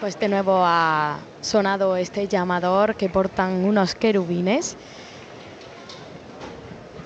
Pues 0.00 0.18
de 0.18 0.28
nuevo 0.28 0.64
ha 0.64 1.20
sonado 1.40 1.96
este 1.96 2.26
llamador 2.26 2.96
que 2.96 3.08
portan 3.08 3.64
unos 3.64 3.94
querubines 3.94 4.76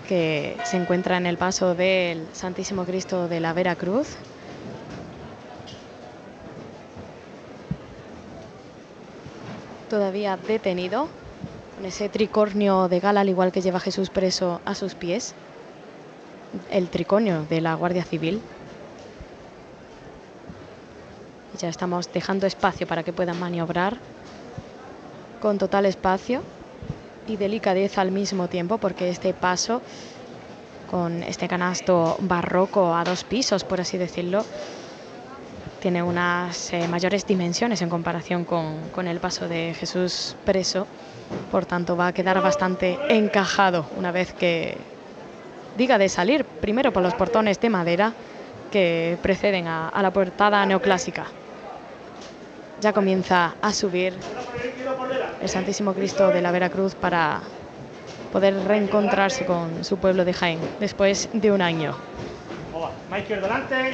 que 0.09 0.57
se 0.65 0.79
encuentra 0.79 1.19
en 1.19 1.27
el 1.27 1.37
paso 1.37 1.75
del 1.75 2.27
Santísimo 2.33 2.87
Cristo 2.87 3.29
de 3.29 3.41
la 3.41 3.53
Vera 3.53 3.77
Todavía 9.93 10.39
detenido, 10.39 11.11
con 11.75 11.85
ese 11.85 12.09
tricornio 12.09 12.89
de 12.89 12.99
gala, 12.99 13.21
al 13.21 13.29
igual 13.29 13.53
que 13.53 13.61
lleva 13.61 13.79
Jesús 13.79 14.09
preso 14.09 14.63
a 14.65 14.75
sus 14.75 14.95
pies. 14.95 15.35
El 16.71 16.89
tricornio 16.89 17.45
de 17.45 17.61
la 17.61 17.75
Guardia 17.75 18.03
Civil. 18.03 18.41
Ya 21.61 21.69
estamos 21.69 22.11
dejando 22.11 22.47
espacio 22.47 22.87
para 22.87 23.03
que 23.03 23.13
puedan 23.13 23.39
maniobrar 23.39 23.99
con 25.43 25.59
total 25.59 25.85
espacio 25.85 26.43
y 27.27 27.37
delicadeza 27.37 28.01
al 28.01 28.13
mismo 28.13 28.49
tiempo, 28.49 28.79
porque 28.79 29.11
este 29.11 29.35
paso 29.35 29.83
con 30.87 31.23
este 31.23 31.49
canasto 31.49 32.17
barroco 32.19 32.95
a 32.95 33.05
dos 33.05 33.25
pisos, 33.25 33.63
por 33.63 33.83
así 33.83 33.99
decirlo, 33.99 34.47
tiene 35.83 36.01
unas 36.01 36.73
eh, 36.73 36.87
mayores 36.87 37.27
dimensiones 37.27 37.83
en 37.83 37.91
comparación 37.91 38.45
con, 38.45 38.91
con, 38.91 39.09
el 39.09 39.19
paso 39.19 39.49
de 39.49 39.75
Jesús 39.75 40.37
preso. 40.45 40.87
Por 41.51 41.67
tanto, 41.67 41.97
va 41.97 42.07
a 42.07 42.13
quedar 42.13 42.41
bastante 42.41 42.97
encajado 43.09 43.87
una 43.97 44.13
vez 44.13 44.33
que 44.33 44.77
diga 45.77 45.99
de 45.99 46.09
salir, 46.09 46.45
primero 46.45 46.93
por 46.93 47.03
los 47.03 47.15
portones 47.15 47.61
de 47.61 47.69
madera 47.69 48.13
que 48.71 49.19
preceden 49.23 49.67
a, 49.67 49.91
la 50.01 50.13
portada 50.13 50.65
neoclásica. 50.67 51.27
Ya 52.81 52.93
comienza 52.93 53.55
a 53.61 53.73
subir 53.73 54.15
el 55.41 55.49
Santísimo 55.49 55.95
Cristo 55.95 56.29
de 56.29 56.43
la 56.43 56.53
Veracruz 56.53 56.95
para 56.95 57.41
poder 58.33 58.55
reencontrarse 58.69 59.45
con 59.47 59.85
su 59.85 59.97
pueblo 59.97 60.25
de 60.25 60.33
Jaén 60.33 60.61
después 60.79 61.29
de 61.33 61.51
un 61.51 61.61
año. 61.61 61.97
Más 63.11 63.21
izquierdo 63.21 63.43
delante. 63.43 63.93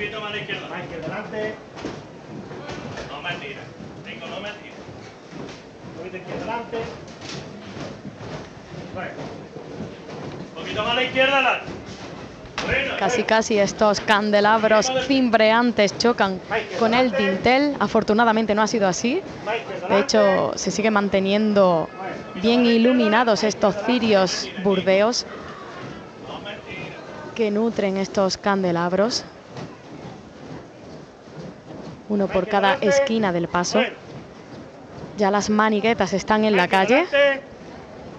Un 0.00 0.06
poquito 0.06 0.20
más 0.22 0.30
a 0.30 0.34
la 0.34 0.40
izquierda. 0.40 0.68
Más 0.70 0.80
izquierdo 0.80 1.08
delante. 1.08 1.54
No 3.10 3.20
me 3.20 3.34
tires. 3.34 3.56
Vengo, 4.06 4.26
no 4.28 4.40
me 4.40 4.48
tires. 4.48 4.74
Un 5.90 5.98
poquito 5.98 6.16
izquierdo 6.16 6.40
delante. 6.40 6.78
Bueno. 8.94 9.10
Un 10.48 10.54
poquito 10.54 10.82
más 10.82 10.92
a 10.92 10.94
la 10.94 11.02
izquierda, 11.02 11.60
Casi 12.98 13.24
casi 13.24 13.58
estos 13.58 14.00
candelabros 14.00 14.90
cimbreantes 15.06 15.98
chocan 15.98 16.40
con 16.78 16.94
el 16.94 17.10
dintel. 17.12 17.76
Afortunadamente 17.78 18.54
no 18.54 18.62
ha 18.62 18.66
sido 18.66 18.88
así. 18.88 19.20
De 19.90 19.98
hecho, 19.98 20.52
se 20.54 20.70
sigue 20.70 20.90
manteniendo 20.90 21.90
bien 22.36 22.64
iluminados 22.64 23.44
estos 23.44 23.74
cirios 23.84 24.48
burdeos 24.62 25.26
que 27.34 27.50
nutren 27.50 27.98
estos 27.98 28.38
candelabros. 28.38 29.26
Uno 32.10 32.28
por 32.28 32.46
cada 32.46 32.74
esquina 32.74 33.32
del 33.32 33.48
paso. 33.48 33.80
Ya 35.16 35.30
las 35.30 35.48
maniguetas 35.48 36.12
están 36.12 36.44
en 36.44 36.56
la 36.56 36.68
calle. 36.68 37.06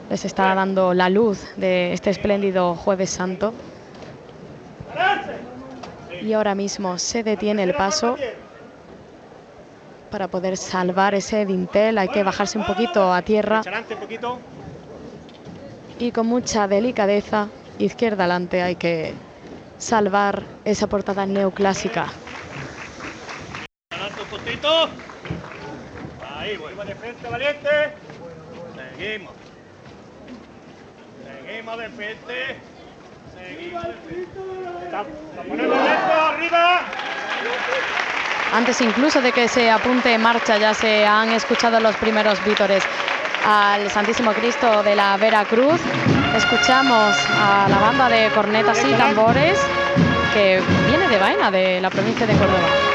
Les 0.09 0.25
está 0.25 0.55
dando 0.55 0.95
la 0.95 1.09
luz 1.09 1.45
de 1.57 1.93
este 1.93 2.09
espléndido 2.09 2.73
Jueves 2.73 3.11
Santo. 3.11 3.53
Y 6.23 6.33
ahora 6.33 6.55
mismo 6.55 6.97
se 6.97 7.21
detiene 7.21 7.61
el 7.61 7.75
paso 7.75 8.15
para 10.09 10.27
poder 10.27 10.57
salvar 10.57 11.13
ese 11.13 11.45
dintel. 11.45 11.99
Hay 11.99 12.07
que 12.07 12.23
bajarse 12.23 12.57
un 12.57 12.65
poquito 12.65 13.13
a 13.13 13.21
tierra 13.21 13.61
y 16.01 16.11
con 16.11 16.25
mucha 16.25 16.67
delicadeza, 16.67 17.47
izquierda 17.77 18.23
adelante, 18.23 18.63
hay 18.63 18.75
que 18.75 19.13
salvar 19.77 20.41
esa 20.65 20.87
portada 20.87 21.27
neoclásica. 21.27 22.07
Poquito. 24.09 24.89
Ahí, 26.35 26.57
bueno. 26.57 26.83
de 26.85 26.95
frente, 26.95 27.29
valiente. 27.29 27.69
Seguimos. 28.97 29.33
Seguimos 31.23 31.77
de 31.77 31.89
frente. 31.89 32.59
Seguimos 33.37 33.83
de 33.83 33.93
frente. 33.93 34.39
Arriba. 36.19 36.81
Antes 38.53 38.81
incluso 38.81 39.21
de 39.21 39.31
que 39.31 39.47
se 39.47 39.69
apunte 39.69 40.13
en 40.13 40.21
marcha 40.21 40.57
ya 40.57 40.73
se 40.73 41.05
han 41.05 41.29
escuchado 41.29 41.79
los 41.79 41.95
primeros 41.97 42.43
vítores 42.43 42.83
al 43.45 43.89
Santísimo 43.91 44.33
Cristo 44.33 44.83
de 44.83 44.95
la 44.95 45.15
Vera 45.17 45.45
Cruz. 45.45 45.79
Escuchamos 46.35 47.15
a 47.29 47.67
la 47.69 47.77
banda 47.77 48.09
de 48.09 48.29
cornetas 48.31 48.83
y 48.83 48.93
tambores 48.93 49.59
que 50.33 50.61
viene 50.87 51.07
de 51.07 51.17
Vaina, 51.17 51.51
de 51.51 51.79
la 51.81 51.89
provincia 51.89 52.25
de 52.25 52.33
Córdoba. 52.33 52.90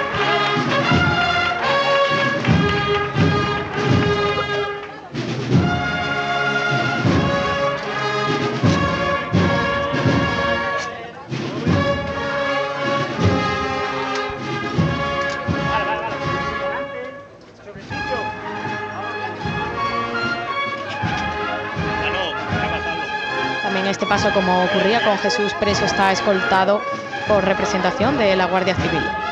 También 23.86 24.02
este 24.02 24.06
paso, 24.06 24.34
como 24.34 24.64
ocurría 24.64 25.00
con 25.04 25.16
Jesús 25.18 25.54
preso, 25.60 25.84
está 25.84 26.10
escoltado 26.10 26.82
por 27.28 27.44
representación 27.44 28.18
de 28.18 28.34
la 28.34 28.46
Guardia 28.46 28.74
Civil. 28.74 29.25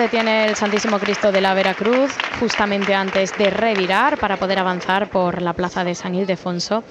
Se 0.00 0.04
detiene 0.04 0.46
el 0.46 0.56
Santísimo 0.56 0.98
Cristo 0.98 1.30
de 1.30 1.42
la 1.42 1.52
Veracruz 1.52 2.10
justamente 2.40 2.94
antes 2.94 3.36
de 3.36 3.50
revirar 3.50 4.16
para 4.16 4.38
poder 4.38 4.58
avanzar 4.58 5.10
por 5.10 5.42
la 5.42 5.52
plaza 5.52 5.84
de 5.84 5.94
San 5.94 6.14
Ildefonso. 6.14 6.82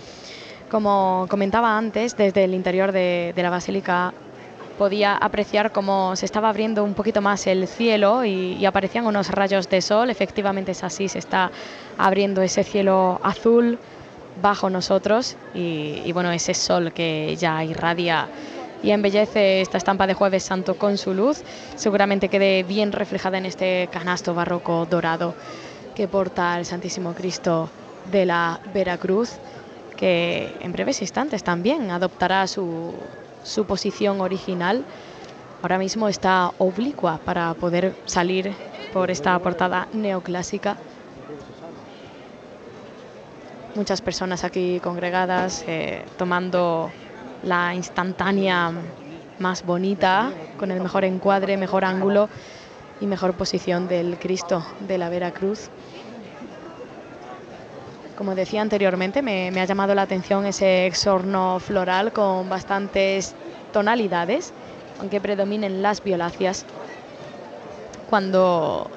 Como 0.70 1.26
comentaba 1.28 1.76
antes, 1.76 2.16
desde 2.16 2.44
el 2.44 2.54
interior 2.54 2.92
de, 2.92 3.34
de 3.36 3.42
la 3.42 3.50
basílica 3.50 4.14
podía 4.78 5.18
apreciar 5.18 5.72
cómo 5.72 6.16
se 6.16 6.28
estaba 6.28 6.50
abriendo 6.50 6.84
un 6.84 6.94
poquito 6.94 7.20
más 7.20 7.48
el 7.48 7.68
cielo 7.68 8.24
y, 8.26 8.58
y 8.60 8.66
aparecían 8.68 9.08
unos 9.08 9.32
rayos 9.32 9.68
de 9.70 9.82
sol. 9.82 10.12
Efectivamente 10.12 10.74
es 10.74 10.84
así, 10.84 11.10
se 11.10 11.18
está 11.18 11.50
abriendo 11.98 12.44
ese 12.44 12.64
cielo 12.64 13.20
azul 13.24 13.80
bajo 14.40 14.70
nosotros 14.70 15.36
y, 15.56 16.04
y 16.06 16.12
bueno, 16.12 16.32
ese 16.32 16.54
sol 16.54 16.92
que 16.94 17.36
ya 17.38 17.64
irradia 17.64 18.28
y 18.82 18.92
embellece 18.92 19.62
esta 19.62 19.78
estampa 19.78 20.08
de 20.08 20.14
Jueves 20.14 20.44
Santo 20.44 20.78
con 20.78 20.98
su 20.98 21.14
luz, 21.14 21.44
seguramente 21.76 22.30
quede 22.30 22.64
bien 22.64 22.92
reflejada 22.92 23.38
en 23.38 23.46
este 23.46 23.90
canasto 23.92 24.34
barroco 24.34 24.86
dorado 24.90 25.36
que 25.96 26.08
porta 26.08 26.58
el 26.58 26.66
Santísimo 26.66 27.14
Cristo 27.14 27.70
de 28.10 28.26
la 28.26 28.62
Veracruz, 28.74 29.34
que 29.98 30.56
en 30.62 30.72
breves 30.72 31.02
instantes 31.02 31.44
también 31.44 31.92
adoptará 31.92 32.48
su, 32.48 32.94
su 33.44 33.66
posición 33.66 34.22
original. 34.22 34.86
Ahora 35.62 35.78
mismo 35.78 36.08
está 36.08 36.54
oblicua 36.58 37.20
para 37.26 37.54
poder 37.54 37.94
salir 38.06 38.54
por 38.94 39.12
esta 39.12 39.38
portada 39.40 39.90
neoclásica. 39.92 40.78
Muchas 43.76 44.02
personas 44.02 44.46
aquí 44.46 44.80
congregadas 44.80 45.66
eh, 45.68 46.06
tomando 46.18 46.92
la 47.44 47.74
instantánea 47.76 48.72
más 49.40 49.66
bonita, 49.66 50.32
con 50.58 50.72
el 50.72 50.82
mejor 50.82 51.06
encuadre, 51.06 51.58
mejor 51.58 51.86
ángulo 51.86 52.30
y 53.00 53.08
mejor 53.08 53.34
posición 53.34 53.88
del 53.88 54.18
Cristo 54.20 54.66
de 54.82 54.98
la 54.98 55.10
Veracruz. 55.10 55.70
Como 58.18 58.36
decía 58.36 58.62
anteriormente, 58.62 59.22
me, 59.22 59.50
me 59.52 59.62
ha 59.62 59.66
llamado 59.66 59.96
la 59.96 60.02
atención 60.02 60.46
ese 60.46 60.86
exorno 60.86 61.60
floral 61.60 62.12
con 62.12 62.50
bastantes 62.50 63.34
tonalidades, 63.72 64.52
aunque 65.00 65.22
predominen 65.22 65.82
las 65.82 66.04
violáceas. 66.04 66.66
Cuando 68.10 68.92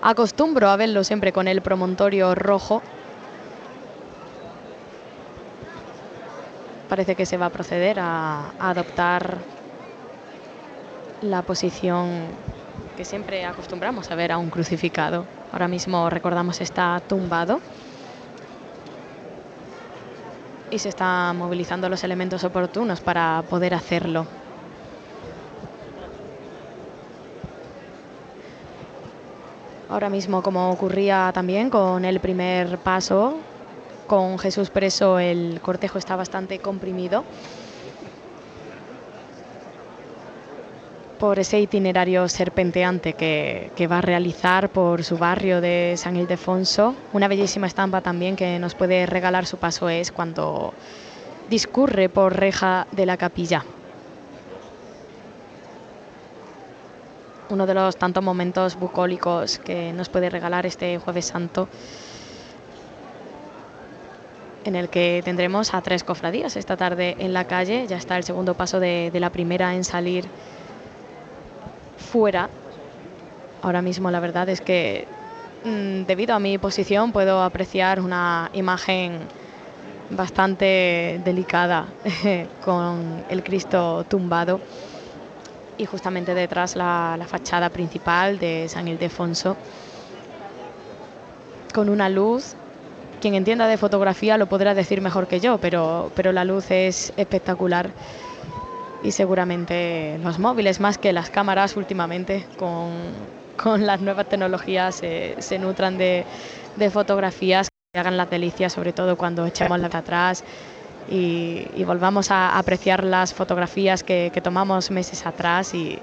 acostumbro 0.00 0.70
a 0.70 0.76
verlo 0.76 1.04
siempre 1.04 1.32
con 1.32 1.48
el 1.48 1.60
promontorio 1.60 2.34
rojo, 2.34 2.80
parece 6.92 7.14
que 7.14 7.24
se 7.24 7.38
va 7.38 7.46
a 7.46 7.48
proceder 7.48 7.98
a, 7.98 8.52
adoptar 8.58 9.38
la 11.22 11.40
posición 11.40 12.28
que 12.98 13.06
siempre 13.06 13.46
acostumbramos 13.46 14.10
a 14.10 14.14
ver 14.14 14.30
a 14.30 14.36
un 14.36 14.50
crucificado. 14.50 15.24
Ahora 15.52 15.68
mismo 15.68 16.10
recordamos 16.10 16.60
está 16.60 17.00
tumbado 17.08 17.60
y 20.70 20.78
se 20.78 20.90
están 20.90 21.38
movilizando 21.38 21.88
los 21.88 22.04
elementos 22.04 22.44
oportunos 22.44 23.00
para 23.00 23.42
poder 23.48 23.72
hacerlo. 23.72 24.26
Ahora 29.88 30.10
mismo, 30.10 30.42
como 30.42 30.70
ocurría 30.70 31.30
también 31.32 31.70
con 31.70 32.04
el 32.04 32.20
primer 32.20 32.76
paso, 32.76 33.38
con 34.12 34.38
Jesús 34.38 34.68
preso, 34.68 35.18
el 35.18 35.58
cortejo 35.62 35.96
está 35.96 36.16
bastante 36.16 36.58
comprimido 36.58 37.24
por 41.18 41.38
ese 41.38 41.58
itinerario 41.60 42.28
serpenteante 42.28 43.14
que, 43.14 43.86
va 43.90 44.00
a 44.00 44.02
realizar 44.02 44.68
por 44.68 45.02
su 45.02 45.16
barrio 45.16 45.62
de 45.62 45.94
San 45.96 46.18
Ildefonso. 46.18 46.94
Una 47.14 47.26
bellísima 47.26 47.66
estampa 47.66 48.02
también 48.02 48.36
que 48.36 48.58
nos 48.58 48.74
puede 48.74 49.06
regalar 49.06 49.46
su 49.46 49.56
paso 49.56 49.88
es 49.88 50.12
cuando 50.12 50.74
discurre 51.48 52.10
por 52.10 52.36
reja 52.36 52.86
de 52.92 53.06
la 53.06 53.16
capilla. 53.16 53.64
Uno 57.48 57.64
de 57.64 57.72
los 57.72 57.96
tantos 57.96 58.22
momentos 58.22 58.78
bucólicos 58.78 59.58
que 59.58 59.94
nos 59.94 60.10
puede 60.10 60.28
regalar 60.28 60.66
este 60.66 60.98
jueves 60.98 61.24
santo 61.24 61.70
en 64.64 64.76
el 64.76 64.88
que 64.88 65.22
tendremos 65.24 65.74
a 65.74 65.82
tres 65.82 66.04
cofradías 66.04 66.56
esta 66.56 66.76
tarde 66.76 67.16
en 67.18 67.32
la 67.32 67.44
calle. 67.44 67.86
Ya 67.86 67.96
está 67.96 68.16
el 68.16 68.24
segundo 68.24 68.54
paso 68.54 68.80
de, 68.80 69.10
la 69.14 69.30
primera 69.30 69.74
en 69.74 69.84
salir 69.84 70.24
fuera. 71.96 72.48
Ahora 73.62 73.82
mismo 73.82 74.10
la 74.10 74.20
verdad 74.20 74.48
es 74.48 74.60
que 74.60 75.06
mm, 75.64 76.02
debido 76.06 76.34
a 76.34 76.38
mi 76.38 76.58
posición 76.58 77.12
puedo 77.12 77.42
apreciar 77.42 78.00
una 78.00 78.50
imagen 78.52 79.20
bastante 80.10 81.20
delicada 81.24 81.86
con 82.64 83.24
el 83.28 83.42
Cristo 83.42 84.04
tumbado 84.08 84.60
y 85.78 85.86
justamente 85.86 86.34
detrás 86.34 86.76
la 86.76 87.24
fachada 87.26 87.70
principal 87.70 88.38
de 88.38 88.68
San 88.68 88.88
Ildefonso 88.88 89.56
con 91.72 91.88
una 91.88 92.08
luz 92.08 92.54
quien 93.22 93.34
entienda 93.34 93.68
de 93.68 93.78
fotografía 93.78 94.36
lo 94.36 94.46
podrá 94.46 94.74
decir 94.74 95.00
mejor 95.00 95.28
que 95.28 95.38
yo, 95.38 95.58
pero, 95.58 96.10
pero 96.16 96.32
la 96.32 96.44
luz 96.44 96.70
es 96.72 97.12
espectacular 97.16 97.90
y 99.04 99.12
seguramente 99.12 100.18
los 100.22 100.40
móviles 100.40 100.80
más 100.80 100.98
que 100.98 101.12
las 101.12 101.30
cámaras 101.30 101.76
últimamente 101.76 102.44
con, 102.58 102.90
con 103.56 103.86
las 103.86 104.00
nuevas 104.00 104.28
tecnologías 104.28 104.96
se 104.96 105.58
nutran 105.60 105.98
de, 105.98 106.24
de, 106.76 106.90
fotografías 106.90 107.68
que 107.92 108.00
hagan 108.00 108.16
las 108.16 108.28
delicias, 108.28 108.72
sobre 108.72 108.92
todo 108.92 109.16
cuando 109.16 109.46
echemos 109.46 109.78
la 109.78 109.86
atrás 109.86 110.42
y, 111.08 111.64
volvamos 111.84 112.32
a 112.32 112.58
apreciar 112.58 113.04
las 113.04 113.32
fotografías 113.32 114.02
que, 114.02 114.32
tomamos 114.42 114.90
meses 114.90 115.24
atrás 115.26 115.74
y, 115.74 115.98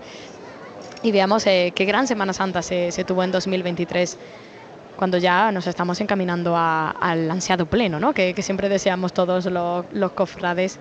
y 1.03 1.11
veamos 1.11 1.45
eh, 1.47 1.74
qué 1.76 1.84
gran 1.84 2.07
Semana 2.07 2.32
Santa 2.32 2.61
se, 2.61 2.93
se, 2.93 3.03
tuvo 3.03 3.24
en 3.24 3.32
2023 3.32 4.17
cuando 5.00 5.18
ya 5.18 5.50
nos 5.54 5.66
estamos 5.66 6.02
encaminando 6.02 6.58
al 6.58 7.32
ansiado 7.32 7.66
pleno, 7.66 8.02
¿no? 8.02 8.14
que, 8.14 8.36
siempre 8.41 8.68
deseamos 8.68 9.14
todos 9.14 9.45
los, 9.45 10.12
cofrades 10.12 10.78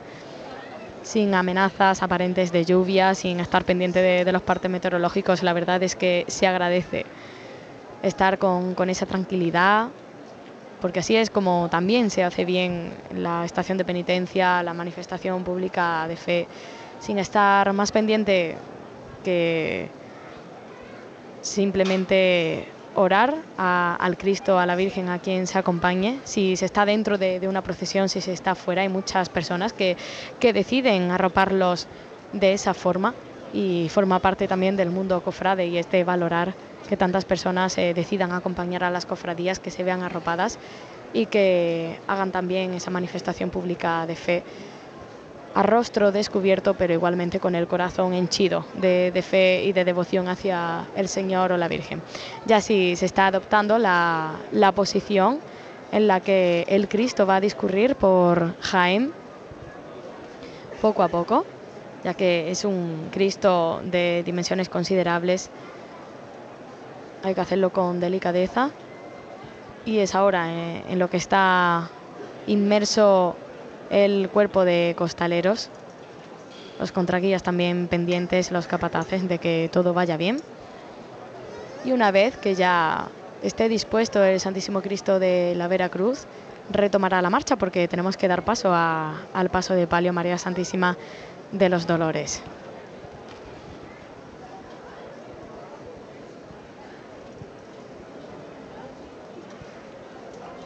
sin 1.05 1.35
amenazas 1.35 2.03
aparentes 2.03 2.51
de 2.51 2.65
lluvia, 2.65 3.15
sin 3.15 3.39
estar 3.39 3.65
pendiente 3.65 4.03
de, 4.03 4.33
los 4.33 4.43
partes 4.43 4.69
meteorológicos. 4.69 5.45
La 5.45 5.53
verdad 5.53 5.81
es 5.85 5.95
que 5.95 6.25
se 6.27 6.49
agradece 6.49 7.07
estar 8.03 8.39
con, 8.39 8.91
esa 8.91 9.07
tranquilidad, 9.07 9.87
porque 10.81 10.99
así 10.99 11.15
es 11.15 11.31
como 11.31 11.69
también 11.71 12.11
se 12.11 12.25
hace 12.25 12.45
bien 12.45 12.95
la 13.15 13.45
estación 13.45 13.79
de 13.79 13.85
penitencia, 13.85 14.65
la 14.65 14.75
manifestación 14.75 15.45
pública 15.45 16.09
de 16.09 16.17
fe, 16.17 16.49
sin 16.99 17.21
estar 17.21 17.73
más 17.73 17.93
pendiente 17.93 18.57
que 19.23 19.89
simplemente 21.41 22.67
orar 22.99 23.35
a, 23.57 23.97
al 24.01 24.17
Cristo, 24.17 24.59
a 24.59 24.67
la 24.67 24.75
Virgen, 24.75 25.09
a 25.09 25.21
quien 25.21 25.47
se 25.47 25.57
acompañe. 25.57 26.19
Si 26.25 26.57
se 26.57 26.65
está 26.65 26.85
dentro 26.85 27.17
de, 27.17 27.47
una 27.49 27.63
procesión, 27.63 28.09
si 28.09 28.21
se 28.21 28.33
está 28.33 28.55
fuera, 28.57 28.83
hay 28.83 28.89
muchas 28.89 29.29
personas 29.29 29.73
que, 29.73 29.97
que 30.41 30.53
deciden 30.53 31.13
arroparlos 31.13 31.87
de 32.33 32.53
esa 32.53 32.75
forma 32.75 33.15
y 33.53 33.89
forma 33.89 34.19
parte 34.19 34.49
también 34.49 34.77
del 34.77 34.91
mundo 34.91 35.23
cofrade 35.23 35.67
y 35.67 35.79
es 35.79 35.89
de 35.91 36.03
valorar 36.05 36.55
que 36.89 36.97
tantas 36.97 37.25
personas 37.25 37.79
eh, 37.79 37.95
decidan 37.95 38.33
acompañar 38.33 38.83
a 38.83 38.91
las 38.91 39.07
cofradías, 39.07 39.61
que 39.61 39.71
se 39.71 39.85
vean 39.85 40.03
arropadas 40.03 40.59
y 41.13 41.27
que 41.27 41.99
hagan 42.09 42.33
también 42.33 42.75
esa 42.75 42.91
manifestación 42.91 43.51
pública 43.51 44.07
de 44.07 44.17
fe 44.17 44.43
a 45.55 45.63
rostro 45.63 46.13
descubierto, 46.13 46.75
pero 46.75 46.93
igualmente 46.93 47.41
con 47.41 47.55
el 47.55 47.67
corazón 47.67 48.15
henchido 48.15 48.65
de, 48.75 49.25
fe 49.29 49.65
y 49.65 49.73
de 49.73 49.85
devoción 49.85 50.29
hacia 50.29 50.87
el 50.95 51.09
Señor 51.09 51.53
o 51.53 51.57
la 51.57 51.69
Virgen. 51.69 52.03
Ya 52.47 52.61
sí 52.61 52.97
se 52.97 53.07
está 53.07 53.29
adoptando 53.29 53.79
la, 53.79 54.37
la 54.53 54.73
posición 54.73 55.41
en 55.91 56.07
la 56.07 56.21
que 56.21 56.65
el 56.69 56.89
Cristo 56.89 57.27
va 57.27 57.37
a 57.37 57.41
discurrir 57.41 57.97
por 57.97 58.55
Jaén 58.61 59.13
poco 60.81 61.03
a 61.03 61.09
poco, 61.09 61.45
ya 62.05 62.15
que 62.15 62.51
es 62.51 62.65
un 62.65 63.09
Cristo 63.11 63.81
de 63.85 64.23
dimensiones 64.25 64.69
considerables. 64.69 65.51
Hay 67.25 67.35
que 67.35 67.41
hacerlo 67.41 67.71
con 67.71 67.99
delicadeza 67.99 68.71
y 69.85 69.99
es 69.99 70.15
ahora 70.15 70.53
en, 70.53 70.85
en 70.89 70.99
lo 70.99 71.09
que 71.11 71.17
está 71.17 71.91
inmerso 72.47 73.35
el 73.91 74.29
cuerpo 74.29 74.65
de 74.65 74.95
costaleros, 74.97 75.71
los 76.79 76.93
contraguías 76.93 77.43
también 77.43 77.89
pendientes, 77.89 78.51
los 78.51 78.67
capataces 78.67 79.29
de 79.29 79.39
que 79.39 79.69
todo 79.73 79.95
vaya 79.95 80.17
bien. 80.17 80.41
Y 81.85 81.93
una 81.93 82.11
vez 82.11 82.37
que 82.37 82.55
ya 82.55 83.09
esté 83.43 83.69
dispuesto 83.69 84.23
el 84.23 84.41
Santísimo 84.41 84.83
Cristo 84.83 85.19
de 85.19 85.55
la 85.57 85.69
Vera 85.69 85.89
Cruz, 85.89 86.27
retomará 86.71 87.23
la 87.23 87.31
marcha 87.31 87.57
porque 87.57 87.89
tenemos 87.89 88.17
que 88.17 88.29
dar 88.29 88.45
paso 88.45 88.73
a, 88.73 89.23
al 89.33 89.49
paso 89.51 89.75
de 89.75 89.87
palio 89.87 90.13
María 90.13 90.39
Santísima 90.39 90.97
de 91.53 91.69
los 91.69 91.87
Dolores. 91.87 92.43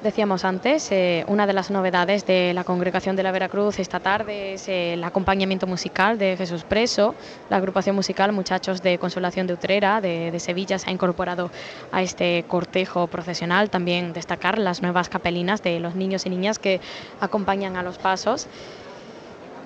Decíamos 0.02 0.44
antes, 0.44 0.90
eh, 0.90 1.24
una 1.28 1.46
de 1.46 1.52
las 1.52 1.70
novedades 1.70 2.26
de 2.26 2.52
la 2.54 2.64
congregación 2.64 3.14
de 3.14 3.22
la 3.22 3.30
Veracruz 3.30 3.78
esta 3.78 4.00
tarde 4.00 4.54
es 4.54 4.66
eh, 4.66 4.94
el 4.94 5.04
acompañamiento 5.04 5.68
musical 5.68 6.18
de 6.18 6.36
Jesús 6.36 6.64
Preso. 6.64 7.14
La 7.48 7.58
agrupación 7.58 7.94
musical 7.94 8.32
Muchachos 8.32 8.82
de 8.82 8.98
Consolación 8.98 9.46
de 9.46 9.54
Utrera 9.54 10.00
de, 10.00 10.36
Sevilla 10.40 10.80
se 10.80 10.90
ha 10.90 10.92
incorporado 10.92 11.52
a 11.92 12.02
este 12.02 12.44
cortejo 12.48 13.06
profesional. 13.06 13.70
También 13.70 14.12
destacar 14.12 14.58
las 14.58 14.82
nuevas 14.82 15.08
capelinas 15.08 15.62
de 15.62 15.78
los 15.78 15.94
niños 15.94 16.26
y 16.26 16.30
niñas 16.30 16.58
que 16.58 16.80
acompañan 17.20 17.76
a 17.76 17.84
los 17.84 17.98
pasos. 17.98 18.48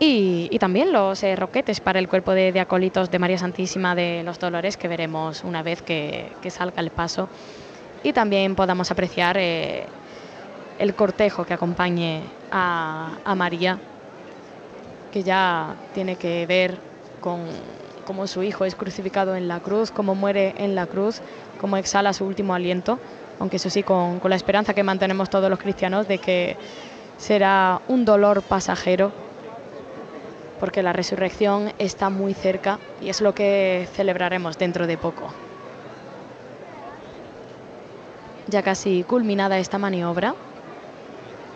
Y, 0.00 0.54
también 0.58 0.92
los 0.92 1.22
eh, 1.22 1.34
roquetes 1.34 1.80
para 1.80 1.98
el 1.98 2.10
cuerpo 2.10 2.32
de, 2.32 2.52
de, 2.52 2.60
acólitos 2.60 3.10
de 3.10 3.18
María 3.18 3.38
Santísima 3.38 3.94
de 3.94 4.22
los 4.22 4.38
Dolores 4.38 4.76
que 4.76 4.86
veremos 4.86 5.44
una 5.44 5.62
vez 5.62 5.80
que, 5.80 6.30
salga 6.50 6.82
el 6.82 6.90
paso 6.90 7.30
y 8.02 8.12
también 8.12 8.54
podamos 8.54 8.90
apreciar 8.90 9.38
el 10.78 10.94
cortejo 10.94 11.44
que 11.44 11.54
acompañe 11.54 12.22
a, 12.50 13.34
María, 13.36 13.78
que 15.12 15.22
ya 15.22 15.74
tiene 15.94 16.16
que 16.16 16.46
ver 16.46 16.78
con 17.20 17.46
cómo 18.06 18.26
su 18.26 18.42
hijo 18.42 18.64
es 18.64 18.74
crucificado 18.74 19.36
en 19.36 19.48
la 19.48 19.60
cruz, 19.60 19.90
cómo 19.90 20.14
muere 20.14 20.54
en 20.58 20.74
la 20.74 20.86
cruz, 20.86 21.20
cómo 21.60 21.76
exhala 21.76 22.12
su 22.12 22.24
último 22.24 22.54
aliento, 22.54 22.98
aunque 23.40 23.56
eso 23.56 23.70
sí, 23.70 23.82
con, 23.82 24.20
con 24.20 24.30
la 24.30 24.36
esperanza 24.36 24.74
que 24.74 24.82
mantenemos 24.82 25.30
todos 25.30 25.50
los 25.50 25.58
cristianos 25.58 26.06
de 26.08 26.18
que 26.18 26.56
será 27.18 27.80
un 27.88 28.04
dolor 28.04 28.42
pasajero, 28.42 29.12
porque 30.60 30.82
la 30.82 30.92
resurrección 30.92 31.72
está 31.78 32.10
muy 32.10 32.34
cerca 32.34 32.78
y 33.00 33.08
es 33.08 33.20
lo 33.20 33.34
que 33.34 33.88
celebraremos 33.92 34.58
dentro 34.58 34.86
de 34.86 34.96
poco. 34.96 35.32
Ya 38.48 38.62
casi 38.62 39.02
culminada 39.02 39.58
esta 39.58 39.76
maniobra, 39.78 40.34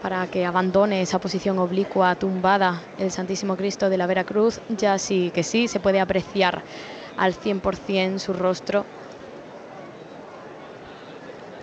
para 0.02 0.26
que 0.26 0.46
abandone 0.46 1.02
esa 1.02 1.18
posición 1.18 1.58
oblicua 1.58 2.14
tumbada 2.14 2.80
el 2.98 3.10
Santísimo 3.10 3.56
Cristo 3.56 3.90
de 3.90 3.98
la 3.98 4.06
Veracruz, 4.06 4.60
ya 4.68 4.98
sí 4.98 5.30
que 5.34 5.42
sí 5.42 5.68
se 5.68 5.80
puede 5.80 6.00
apreciar 6.00 6.62
al 7.16 7.34
100% 7.34 8.18
su 8.18 8.32
rostro 8.32 8.84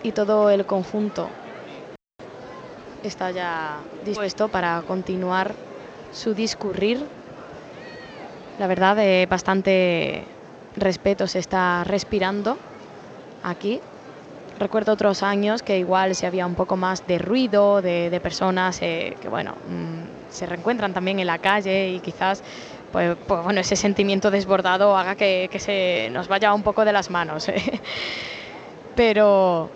y 0.03 0.11
todo 0.11 0.49
el 0.49 0.65
conjunto 0.65 1.27
está 3.03 3.31
ya 3.31 3.81
dispuesto 4.05 4.47
para 4.47 4.83
continuar 4.88 5.55
su 6.13 6.33
discurrir. 6.33 7.05
La 8.59 8.67
verdad, 8.67 8.97
eh, 8.99 9.27
bastante 9.29 10.25
respeto 10.75 11.27
se 11.27 11.39
está 11.39 11.83
respirando 11.83 12.57
aquí 13.43 13.79
recuerdo 14.58 14.93
otros 14.93 15.24
años 15.24 15.64
que 15.64 15.78
igual 15.78 16.16
se 16.16 16.28
había 16.28 16.45
un 16.45 16.55
poco 16.55 16.76
más 16.76 17.05
de 17.08 17.20
ruido, 17.20 17.82
de, 17.82 18.20
personas 18.22 18.82
eh, 18.82 19.16
que, 19.22 19.30
bueno, 19.30 19.55
mmm, 19.70 20.30
se 20.30 20.45
reencuentran 20.45 20.93
también 20.93 21.20
en 21.20 21.28
la 21.28 21.38
calle 21.38 21.89
y 21.89 21.99
quizás, 21.99 22.43
pues, 22.91 23.16
pues 23.28 23.43
bueno, 23.43 23.62
ese 23.62 23.76
sentimiento 23.76 24.32
desbordado 24.32 24.97
haga 24.97 25.16
que, 25.16 25.49
que, 25.51 25.60
se 25.60 26.10
nos 26.12 26.28
vaya 26.28 26.53
un 26.53 26.64
poco 26.64 26.86
de 26.86 26.93
las 26.93 27.10
manos. 27.10 27.47
¿eh? 27.49 27.62
Pero 28.95 29.70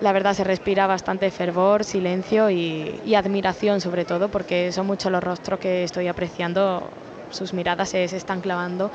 la 0.00 0.12
verdad 0.12 0.34
se 0.34 0.44
respira 0.44 0.86
bastante 0.86 1.30
fervor, 1.30 1.84
silencio 1.84 2.50
y, 2.50 3.14
admiración 3.14 3.80
sobre 3.80 4.04
todo, 4.04 4.28
porque 4.28 4.72
son 4.72 4.86
muchos 4.86 5.12
los 5.12 5.22
rostros 5.22 5.60
que 5.60 5.84
estoy 5.84 6.08
apreciando, 6.08 6.88
sus 7.30 7.52
miradas 7.52 7.90
se, 7.90 8.08
se 8.08 8.16
están 8.16 8.40
clavando 8.40 8.90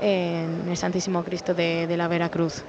en 0.00 0.66
el 0.68 0.76
Santísimo 0.76 1.22
Cristo 1.22 1.54
de, 1.54 1.86
de 1.86 1.96
la 1.96 2.08
Veracruz. 2.08 2.64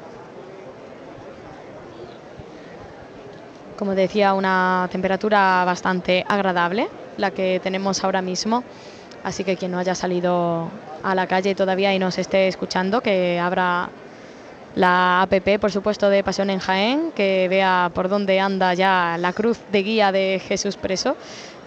Como 3.81 3.95
decía, 3.95 4.35
una 4.35 4.87
temperatura 4.91 5.63
bastante 5.65 6.23
agradable, 6.27 6.87
la 7.17 7.31
que 7.31 7.59
tenemos 7.63 8.03
ahora 8.03 8.21
mismo. 8.21 8.63
Así 9.23 9.43
que 9.43 9.57
quien 9.57 9.71
no 9.71 9.79
haya 9.79 9.95
salido 9.95 10.69
a 11.01 11.15
la 11.15 11.25
calle 11.25 11.55
todavía 11.55 11.91
y 11.91 11.97
nos 11.97 12.19
esté 12.19 12.47
escuchando, 12.47 13.01
que 13.01 13.39
abra 13.39 13.89
la 14.75 15.23
APP, 15.23 15.57
por 15.59 15.71
supuesto, 15.71 16.11
de 16.11 16.23
Pasión 16.23 16.51
en 16.51 16.59
Jaén, 16.59 17.11
que 17.15 17.47
vea 17.49 17.89
por 17.91 18.07
dónde 18.07 18.39
anda 18.39 18.75
ya 18.75 19.17
la 19.17 19.33
cruz 19.33 19.57
de 19.71 19.81
guía 19.81 20.11
de 20.11 20.39
Jesús 20.47 20.77
preso, 20.77 21.17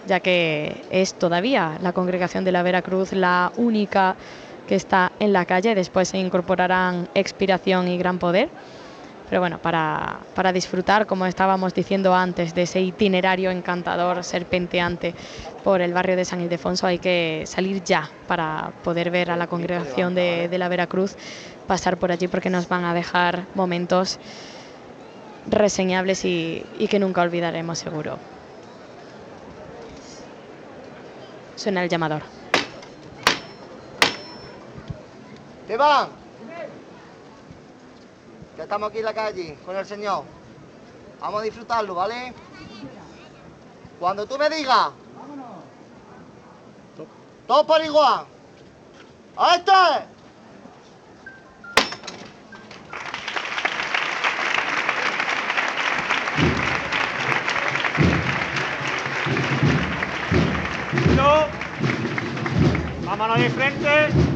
ya 0.07 0.21
que 0.21 0.85
es 0.91 1.15
todavía 1.15 1.77
la 1.81 1.91
congregación 1.91 2.45
de 2.45 2.53
la 2.53 2.63
Veracruz 2.63 3.11
la 3.11 3.51
única 3.57 4.15
que 4.69 4.75
está 4.75 5.11
en 5.19 5.33
la 5.33 5.43
calle. 5.43 5.75
Después 5.75 6.07
se 6.07 6.17
incorporarán 6.17 7.09
Expiración 7.13 7.89
y 7.89 7.97
Gran 7.97 8.19
Poder 8.19 8.47
pero 9.29 9.41
bueno, 9.41 9.57
para, 9.59 10.19
para, 10.35 10.53
disfrutar, 10.53 11.05
como 11.05 11.25
estábamos 11.25 11.73
diciendo 11.73 12.13
antes, 12.13 12.53
de 12.53 12.63
ese 12.63 12.81
itinerario 12.81 13.51
encantador, 13.51 14.23
serpenteante 14.23 15.15
por 15.63 15.81
el 15.81 15.93
barrio 15.93 16.15
de 16.15 16.25
San 16.25 16.41
Ildefonso, 16.41 16.85
hay 16.85 16.99
que 16.99 17.43
salir 17.45 17.83
ya 17.83 18.09
para 18.27 18.71
poder 18.83 19.09
ver 19.09 19.31
a 19.31 19.35
la 19.35 19.47
congregación 19.47 20.13
de, 20.13 20.47
de 20.47 20.57
la 20.57 20.67
Veracruz 20.67 21.15
pasar 21.67 21.97
por 21.97 22.11
allí 22.11 22.27
porque 22.27 22.49
nos 22.49 22.67
van 22.69 22.85
a 22.85 22.93
dejar 22.93 23.45
momentos 23.55 24.19
reseñables 25.47 26.25
y, 26.25 26.63
y 26.77 26.87
que 26.87 26.99
nunca 26.99 27.21
olvidaremos 27.21 27.79
seguro. 27.79 28.17
Suena 31.55 31.83
el 31.83 31.89
llamador. 31.89 32.21
¡Te 35.67 35.77
van! 35.77 36.24
Ya 38.57 38.63
estamos 38.63 38.89
aquí 38.89 38.99
en 38.99 39.05
la 39.05 39.13
calle 39.13 39.57
con 39.65 39.75
el 39.75 39.85
señor. 39.85 40.23
Vamos 41.19 41.41
a 41.41 41.43
disfrutarlo, 41.43 41.95
¿vale? 41.95 42.33
Cuando 43.99 44.25
tú 44.25 44.37
me 44.37 44.49
digas, 44.49 44.89
todos 47.47 47.65
por 47.65 47.83
igual. 47.83 48.25
¡A 49.37 49.55
este! 49.55 50.15
Vámonos 63.05 63.39
de 63.39 63.49
frente. 63.49 64.34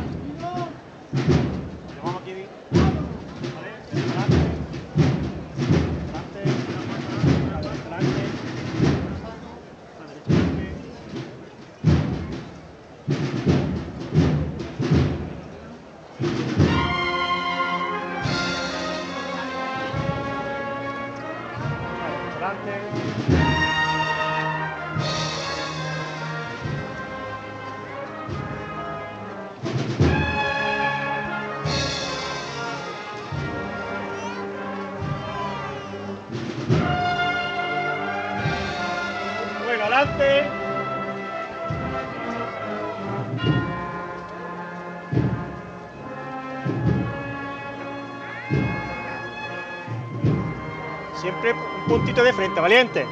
Puntito 51.99 52.23
de 52.23 52.31
frente, 52.31 52.61
valiente. 52.61 53.05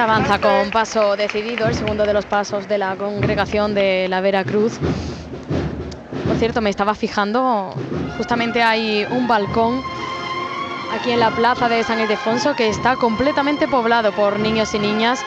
Avanza 0.00 0.38
con 0.38 0.70
paso 0.70 1.14
decidido 1.14 1.66
el 1.66 1.74
segundo 1.74 2.06
de 2.06 2.14
los 2.14 2.24
pasos 2.24 2.66
de 2.66 2.78
la 2.78 2.96
congregación 2.96 3.74
de 3.74 4.06
la 4.08 4.22
Veracruz. 4.22 4.78
Por 6.26 6.36
cierto, 6.38 6.62
me 6.62 6.70
estaba 6.70 6.94
fijando, 6.94 7.74
justamente 8.16 8.62
hay 8.62 9.06
un 9.10 9.28
balcón 9.28 9.82
aquí 10.98 11.10
en 11.10 11.20
la 11.20 11.30
plaza 11.30 11.68
de 11.68 11.84
San 11.84 12.00
Ildefonso 12.00 12.56
que 12.56 12.70
está 12.70 12.96
completamente 12.96 13.68
poblado 13.68 14.12
por 14.12 14.38
niños 14.38 14.74
y 14.74 14.78
niñas 14.78 15.22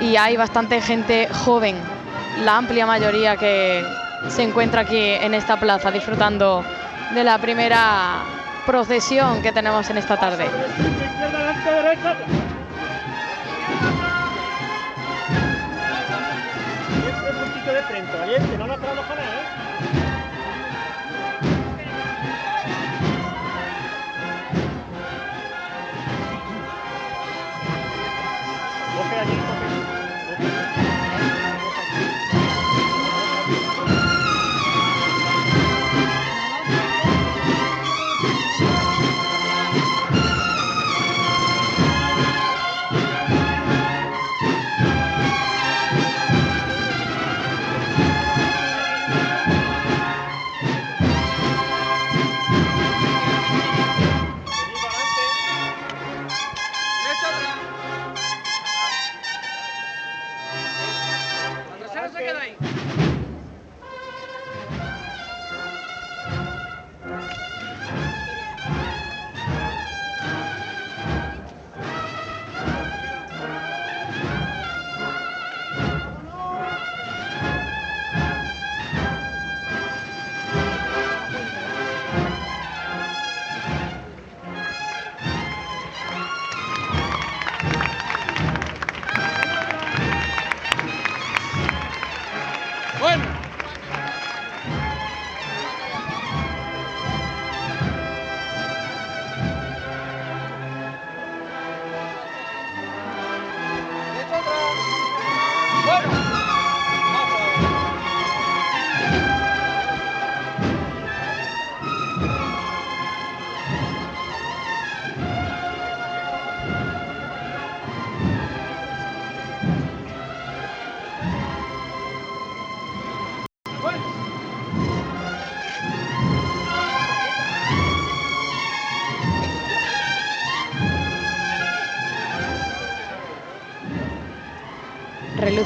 y 0.00 0.16
hay 0.16 0.36
bastante 0.36 0.80
gente 0.80 1.28
joven, 1.44 1.76
la 2.44 2.56
amplia 2.56 2.86
mayoría 2.86 3.36
que 3.36 3.84
se 4.30 4.42
encuentra 4.42 4.80
aquí 4.80 4.98
en 4.98 5.32
esta 5.32 5.60
plaza 5.60 5.92
disfrutando 5.92 6.64
de 7.14 7.22
la 7.22 7.38
primera 7.38 8.24
procesión 8.66 9.40
que 9.42 9.52
tenemos 9.52 9.88
en 9.90 9.98
esta 9.98 10.16
tarde. 10.16 10.48
Valiente, 18.30 18.58
no 18.58 18.66
nos 18.66 18.78
con 18.78 19.18
él, 19.18 19.24
¿eh? 19.24 19.39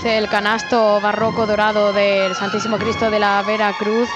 El 0.04 0.28
canasto 0.28 1.00
barroco 1.00 1.46
dorado 1.46 1.94
del 1.94 2.34
Santísimo 2.34 2.76
Cristo 2.76 3.10
de 3.10 3.18
la 3.18 3.42
Vera 3.42 3.72
Cruz 3.72 4.06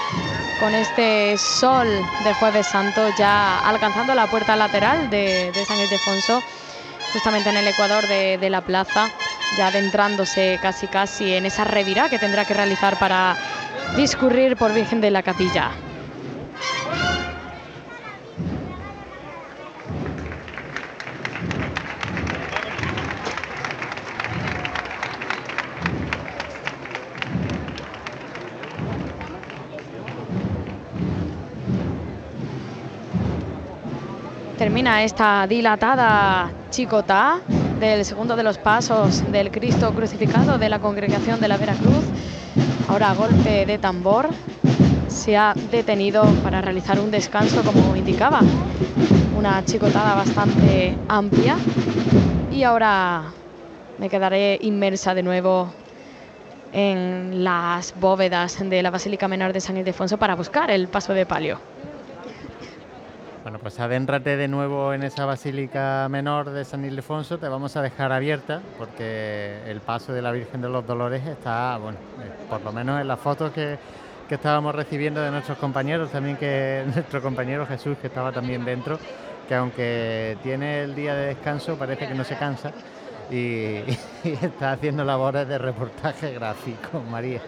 con 0.59 0.75
este 0.75 1.35
sol 1.35 1.87
de 2.23 2.33
Jueves 2.35 2.67
Santo 2.67 3.09
ya 3.17 3.59
alcanzando 3.67 4.13
la 4.13 4.27
puerta 4.27 4.55
lateral 4.55 5.09
de, 5.09 5.51
San 5.67 5.79
Ildefonso, 5.79 6.43
justamente 7.11 7.49
en 7.49 7.57
el 7.57 7.67
ecuador 7.67 8.05
de, 8.07 8.49
la 8.51 8.61
plaza, 8.61 9.09
ya 9.57 9.67
adentrándose 9.67 10.59
casi 10.61 10.85
casi 10.85 11.33
en 11.33 11.47
esa 11.47 11.63
revira 11.63 12.07
que 12.07 12.19
tendrá 12.19 12.45
que 12.45 12.53
realizar 12.53 12.99
para 12.99 13.35
discurrir 13.97 14.57
por 14.57 14.73
Virgen 14.73 15.01
de 15.01 15.09
la 15.09 15.23
Capilla. 15.23 15.71
Termina 34.79 35.03
esta 35.03 35.45
dilatada 35.45 36.49
chicota 36.69 37.41
del 37.81 38.05
segundo 38.05 38.37
de 38.37 38.43
los 38.43 38.57
pasos 38.57 39.29
del 39.29 39.51
Cristo 39.51 39.93
crucificado 39.93 40.57
de 40.57 40.69
la 40.69 40.79
congregación 40.79 41.41
de 41.41 41.49
la 41.49 41.57
Veracruz. 41.57 42.05
Ahora 42.87 43.09
a 43.09 43.13
golpe 43.13 43.65
de 43.65 43.77
tambor 43.77 44.29
se 45.09 45.35
ha 45.35 45.53
detenido 45.69 46.23
para 46.43 46.61
realizar 46.61 46.97
un 46.97 47.11
descanso 47.11 47.61
como 47.61 47.93
indicaba. 47.93 48.39
Una 49.37 49.65
chicotada 49.65 50.15
bastante 50.15 50.95
amplia 51.09 51.57
y 52.49 52.63
ahora 52.63 53.33
me 53.97 54.07
quedaré 54.07 54.59
inmersa 54.61 55.13
de 55.13 55.23
nuevo 55.23 55.73
en 56.71 57.43
las 57.43 57.93
bóvedas 57.99 58.57
de 58.61 58.81
la 58.81 58.91
Basílica 58.91 59.27
Menor 59.27 59.51
de 59.51 59.59
San 59.59 59.75
Ildefonso 59.75 60.17
para 60.17 60.35
buscar 60.35 60.71
el 60.71 60.87
paso 60.87 61.13
de 61.13 61.25
palio. 61.25 61.59
Pues 63.61 63.77
adéntrate 63.81 64.37
de 64.37 64.47
nuevo 64.47 64.93
en 64.93 65.03
esa 65.03 65.25
basílica 65.25 66.07
menor 66.09 66.51
de 66.51 66.63
San 66.63 66.85
Ildefonso, 66.85 67.39
te 67.39 67.49
vamos 67.49 67.75
a 67.75 67.81
dejar 67.81 68.13
abierta 68.13 68.61
porque 68.77 69.59
el 69.67 69.81
paso 69.81 70.13
de 70.13 70.21
la 70.21 70.31
Virgen 70.31 70.61
de 70.61 70.69
los 70.69 70.87
Dolores 70.87 71.27
está, 71.27 71.77
bueno, 71.77 71.97
eh, 72.23 72.31
por 72.49 72.61
lo 72.61 72.71
menos 72.71 73.01
en 73.01 73.07
las 73.09 73.19
fotos 73.19 73.51
que, 73.51 73.77
estábamos 74.29 74.75
recibiendo 74.75 75.21
de 75.21 75.31
nuestros 75.31 75.57
compañeros, 75.57 76.11
también 76.11 76.37
que 76.37 76.85
nuestro 76.93 77.21
compañero 77.21 77.65
Jesús, 77.65 77.97
que 77.97 78.07
estaba 78.07 78.31
también 78.31 78.63
dentro, 78.63 78.97
que 79.47 79.55
aunque 79.55 80.37
tiene 80.41 80.83
el 80.83 80.95
día 80.95 81.13
de 81.13 81.25
descanso, 81.27 81.75
parece 81.75 82.07
que 82.07 82.13
no 82.13 82.23
se 82.23 82.37
cansa 82.37 82.71
y, 83.29 83.35
y 84.23 84.37
está 84.41 84.71
haciendo 84.71 85.03
labores 85.03 85.45
de 85.49 85.57
reportaje 85.57 86.33
gráfico, 86.33 87.01
María. 87.09 87.41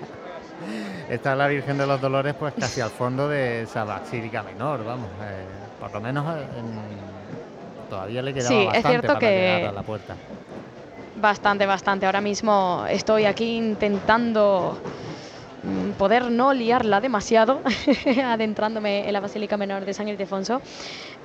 Está 1.10 1.36
la 1.36 1.48
Virgen 1.48 1.78
de 1.78 1.88
los 1.88 2.02
Dolores 2.02 2.34
pues 2.34 2.54
casi 2.60 2.82
al 2.82 2.90
fondo 2.90 3.30
de 3.30 3.62
esa 3.64 3.86
basílica 3.86 4.44
menor, 4.44 4.84
vamos. 4.84 5.08
Eh, 5.22 5.61
por 5.82 5.92
lo 5.92 6.00
menos 6.00 6.38
eh, 6.38 6.48
en, 6.60 7.90
todavía 7.90 8.22
le 8.22 8.34
quedaba 8.36 8.50
Sí, 8.50 8.56
es 8.62 8.66
bastante 8.68 8.88
cierto 8.90 9.08
para 9.08 9.20
que- 9.20 9.26
llegar 9.36 9.70
a 9.70 9.72
la 9.74 9.84
puerta. 9.84 10.16
Bastante, 11.16 11.66
bastante. 11.66 12.06
Ahora 12.06 12.22
mismo 12.22 12.86
estoy 12.90 13.26
aquí 13.26 13.58
intentando 13.58 14.78
mm, 15.64 15.92
poder 15.98 16.32
no 16.32 16.54
liarla 16.54 17.02
demasiado, 17.02 17.62
adentrándome 18.26 19.08
en 19.08 19.12
la 19.14 19.20
Basílica 19.20 19.58
Menor 19.58 19.84
de 19.86 19.94
San 19.94 20.08
Ildefonso. 20.08 20.62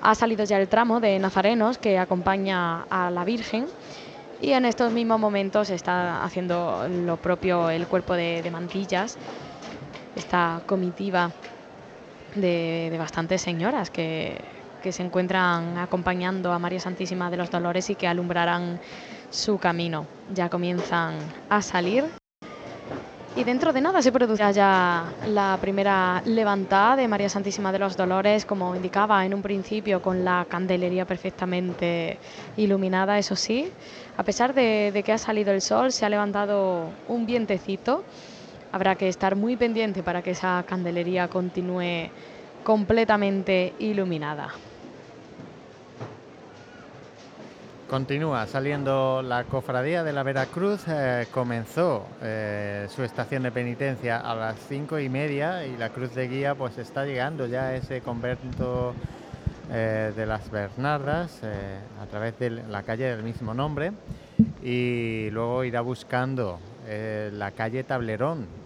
Ha 0.00 0.14
salido 0.14 0.44
ya 0.44 0.58
el 0.58 0.68
tramo 0.68 1.00
de 1.00 1.18
nazarenos 1.18 1.76
que 1.78 1.98
acompaña 1.98 2.82
a 2.90 3.10
la 3.10 3.24
Virgen. 3.24 3.66
Y 4.40 4.52
en 4.52 4.64
estos 4.64 4.90
mismos 4.90 5.20
momentos 5.20 5.70
está 5.70 6.24
haciendo 6.24 6.86
lo 6.88 7.16
propio 7.18 7.70
el 7.70 7.86
cuerpo 7.86 8.14
de, 8.14 8.42
de 8.42 8.50
mantillas, 8.50 9.18
esta 10.16 10.62
comitiva 10.66 11.30
de, 12.36 12.94
bastantes 12.98 13.42
señoras 13.42 13.90
que, 13.90 14.38
que 14.82 14.92
se 14.92 15.02
encuentran 15.02 15.78
acompañando 15.78 16.52
a 16.52 16.58
María 16.58 16.80
Santísima 16.80 17.30
de 17.30 17.36
los 17.36 17.50
Dolores 17.50 17.90
y 17.90 17.94
que 17.94 18.06
alumbrarán 18.06 18.80
su 19.30 19.58
camino. 19.58 20.06
Ya 20.34 20.48
comienzan 20.48 21.14
a 21.48 21.62
salir. 21.62 22.04
Y 23.34 23.44
dentro 23.44 23.74
de 23.74 23.82
nada 23.82 24.00
se 24.00 24.12
producirá 24.12 24.50
ya 24.50 25.12
la 25.26 25.58
primera 25.60 26.22
levantada 26.24 26.96
de 26.96 27.06
María 27.06 27.28
Santísima 27.28 27.70
de 27.70 27.78
los 27.78 27.94
Dolores, 27.94 28.46
como 28.46 28.74
indicaba 28.74 29.26
en 29.26 29.34
un 29.34 29.42
principio, 29.42 30.00
con 30.00 30.24
la 30.24 30.46
candelería 30.48 31.04
perfectamente 31.04 32.18
iluminada, 32.56 33.18
eso 33.18 33.36
sí. 33.36 33.70
A 34.16 34.22
pesar 34.22 34.54
de, 34.54 34.90
de 34.90 35.02
que 35.02 35.12
ha 35.12 35.18
salido 35.18 35.52
el 35.52 35.60
sol, 35.60 35.92
se 35.92 36.06
ha 36.06 36.08
levantado 36.08 36.88
un 37.08 37.26
vientecito. 37.26 38.04
Habrá 38.76 38.94
que 38.94 39.08
estar 39.08 39.36
muy 39.36 39.56
pendiente 39.56 40.02
para 40.02 40.20
que 40.20 40.32
esa 40.32 40.62
candelería 40.68 41.28
continúe 41.28 42.10
completamente 42.62 43.72
iluminada. 43.78 44.50
Continúa 47.88 48.46
saliendo 48.46 49.22
la 49.22 49.44
cofradía 49.44 50.04
de 50.04 50.12
la 50.12 50.22
Veracruz. 50.22 50.82
eh, 50.88 51.26
comenzó 51.32 52.04
eh, 52.20 52.86
su 52.94 53.02
estación 53.02 53.44
de 53.44 53.50
penitencia 53.50 54.18
a 54.18 54.34
las 54.34 54.58
cinco 54.68 54.98
y 54.98 55.08
media 55.08 55.66
y 55.66 55.78
la 55.78 55.88
cruz 55.88 56.14
de 56.14 56.28
guía 56.28 56.54
pues 56.54 56.76
está 56.76 57.06
llegando 57.06 57.46
ya 57.46 57.68
a 57.68 57.76
ese 57.76 58.02
convento 58.02 58.92
eh, 59.72 60.12
de 60.14 60.26
las 60.26 60.50
Bernardas 60.50 61.40
a 61.42 62.06
través 62.10 62.38
de 62.38 62.50
la 62.50 62.82
calle 62.82 63.04
del 63.04 63.22
mismo 63.22 63.54
nombre 63.54 63.92
y 64.62 65.30
luego 65.30 65.64
irá 65.64 65.80
buscando 65.80 66.58
la 66.86 67.50
calle 67.52 67.82
Tablerón. 67.82 68.65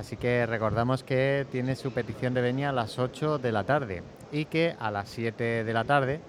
Así 0.00 0.16
que 0.16 0.46
recordamos 0.46 1.04
que 1.04 1.46
tiene 1.52 1.76
su 1.76 1.92
petición 1.92 2.32
de 2.32 2.40
venia 2.40 2.70
a 2.70 2.72
las 2.72 2.98
8 2.98 3.36
de 3.36 3.52
la 3.52 3.64
tarde 3.64 4.02
y 4.32 4.46
que 4.46 4.74
a 4.80 4.90
las 4.90 5.10
7 5.10 5.62
de 5.62 5.72
la 5.74 5.84
tarde 5.84 6.22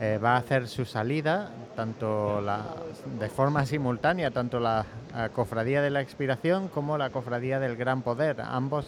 eh, 0.00 0.16
va 0.16 0.30
a 0.32 0.36
hacer 0.38 0.66
su 0.66 0.86
salida 0.86 1.50
tanto 1.76 2.40
la, 2.40 2.74
de 3.20 3.28
forma 3.28 3.66
simultánea 3.66 4.30
tanto 4.30 4.58
la 4.60 4.86
eh, 5.14 5.28
cofradía 5.34 5.82
de 5.82 5.90
la 5.90 6.00
expiración 6.00 6.68
como 6.68 6.96
la 6.96 7.10
cofradía 7.10 7.60
del 7.60 7.76
gran 7.76 8.00
poder. 8.00 8.40
Ambos 8.40 8.86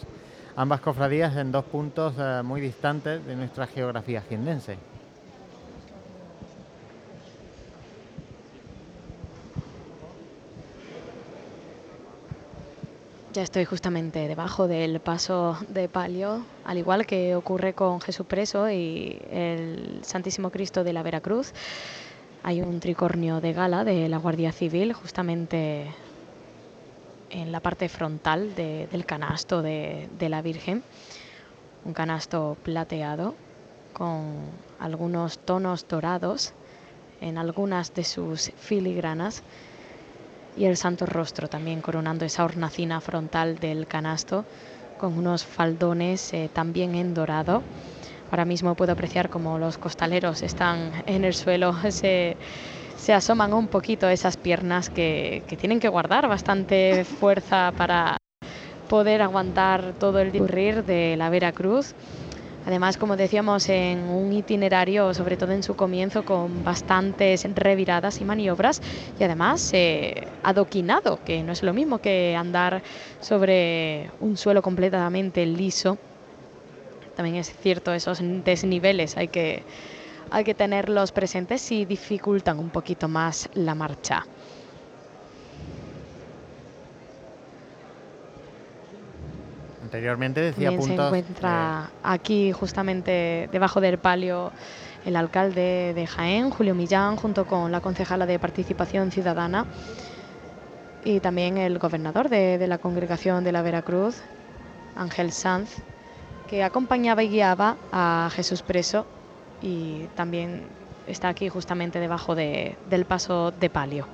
ambas 0.55 0.81
cofradías 0.81 1.37
en 1.37 1.51
dos 1.51 1.65
puntos 1.65 2.15
eh, 2.17 2.41
muy 2.43 2.61
distantes 2.61 3.23
de 3.27 3.35
nuestra 3.35 3.67
geografía 3.67 4.23
jienense 4.27 4.79
Ya 13.35 13.41
estoy 13.43 13.65
justamente 13.65 14.29
debajo 14.29 14.69
del 14.69 15.01
paso 15.01 15.57
de 15.67 15.89
palio, 15.89 16.45
al 16.63 16.77
igual 16.77 17.05
que 17.05 17.35
ocurre 17.35 17.73
con 17.73 17.99
Jesús 17.99 18.25
Preso 18.25 18.71
y 18.71 19.17
el 19.29 19.99
Santísimo 20.05 20.51
Cristo 20.51 20.85
de 20.85 20.93
la 20.93 21.03
Veracruz. 21.03 21.51
Hay 22.43 22.61
un 22.61 22.79
tricornio 22.79 23.41
de 23.41 23.51
gala 23.51 23.83
de 23.83 24.07
la 24.07 24.19
Guardia 24.19 24.53
Civil 24.53 24.93
justamente 24.93 25.93
en 27.29 27.51
la 27.51 27.59
parte 27.59 27.89
frontal 27.89 28.55
de- 28.55 28.87
del 28.89 29.05
canasto 29.05 29.61
de, 29.61 30.07
de 30.17 30.29
la 30.29 30.41
Virgen. 30.41 30.81
Un 31.83 31.93
canasto 31.93 32.55
plateado 32.63 33.35
con 33.91 34.49
algunos 34.79 35.39
tonos 35.39 35.85
dorados 35.89 36.53
en 37.19 37.37
algunas 37.37 37.93
de 37.93 38.05
sus 38.05 38.53
filigranas 38.55 39.43
y 40.55 40.65
el 40.65 40.77
Santo 40.77 41.05
Rostro 41.05 41.47
también 41.47 41.81
coronando 41.81 42.25
esa 42.25 42.45
hornacina 42.45 43.01
frontal 43.01 43.55
del 43.55 43.87
canasto 43.87 44.45
con 44.97 45.17
unos 45.17 45.43
faldones 45.43 46.33
eh, 46.33 46.49
también 46.53 46.95
en 46.95 47.13
dorado. 47.13 47.61
Ahora 48.31 48.45
mismo 48.45 48.75
puedo 48.75 48.93
apreciar 48.93 49.29
como 49.29 49.59
los 49.59 49.77
costaleros 49.77 50.43
están 50.43 51.03
en 51.05 51.25
el 51.25 51.33
suelo, 51.33 51.73
se, 51.91 52.37
asoman 53.13 53.53
un 53.53 53.67
poquito 53.67 54.09
esas 54.09 54.37
piernas 54.37 54.89
que, 54.89 55.43
tienen 55.59 55.79
que 55.79 55.89
guardar 55.89 56.27
bastante 56.27 57.03
fuerza 57.05 57.71
para 57.77 58.17
poder 58.87 59.21
aguantar 59.21 59.93
todo 59.99 60.19
el 60.19 60.31
discurrir 60.31 60.83
de 60.85 61.15
la 61.17 61.29
Veracruz. 61.29 61.93
Además, 62.65 62.97
como 62.97 63.15
decíamos, 63.15 63.69
en 63.69 63.99
un 64.09 64.33
itinerario, 64.33 65.13
sobre 65.13 65.37
todo 65.37 65.51
en 65.51 65.61
su 65.63 65.75
comienzo, 65.75 66.23
con 66.23 66.63
bastantes 66.63 67.45
reviradas 67.53 68.21
y 68.21 68.25
maniobras, 68.25 68.81
y 69.19 69.23
además 69.23 69.69
eh, 69.73 70.33
adoquinado, 70.41 71.19
que 71.23 71.43
no 71.43 71.51
es 71.53 71.61
lo 71.63 71.73
mismo 71.73 71.99
que 71.99 72.35
andar 72.35 72.81
sobre 73.19 74.09
un 74.19 74.35
suelo 74.37 74.61
completamente 74.63 75.45
liso. 75.45 75.99
También 77.13 77.37
es 77.37 77.55
cierto, 77.57 77.93
esos 77.93 78.19
desniveles 78.21 79.17
hay 79.17 79.29
que, 79.29 79.65
hay 80.29 80.43
que 80.43 80.55
tenerlos 80.55 81.11
presentes 81.11 81.71
y 81.71 81.85
dificultan 81.85 82.59
un 82.59 82.71
poquito 82.71 83.07
más 83.07 83.49
la 83.53 83.75
marcha. 83.75 84.27
Anteriormente 89.95 90.41
decía 90.41 90.69
También 90.69 90.81
se 90.81 90.93
encuentra 91.07 91.91
aquí 92.03 92.51
justamente 92.51 93.47
debajo 93.51 93.81
del 93.81 93.97
palio 93.97 94.51
el 95.05 95.15
alcalde 95.15 95.93
de 95.93 96.07
Jaén, 96.07 96.49
Julio 96.49 96.73
Millán, 96.75 97.15
junto 97.15 97.45
con 97.45 97.71
la 97.71 97.79
concejala 97.81 98.25
de 98.25 98.39
Participación 98.39 99.11
Ciudadana. 99.11 99.65
y 101.03 101.19
también 101.19 101.57
el 101.59 101.77
gobernador 101.77 102.29
de, 102.29 102.57
de 102.57 102.65
la 102.67 102.79
congregación 102.79 103.43
de 103.43 103.51
la 103.51 103.61
Veracruz, 103.61 104.23
Ángel 104.95 105.31
Sanz, 105.31 105.69
que 106.47 106.63
acompañaba 106.63 107.21
y 107.21 107.29
guiaba 107.29 107.77
a 107.91 108.29
Jesús 108.33 108.63
preso 108.63 109.05
y 109.61 110.07
también 110.15 110.67
está 111.05 111.29
aquí 111.29 111.47
justamente 111.47 111.99
debajo 111.99 112.33
de- 112.33 112.75
del 112.89 113.05
paso 113.05 113.51
de 113.51 113.69
palio. 113.69 114.07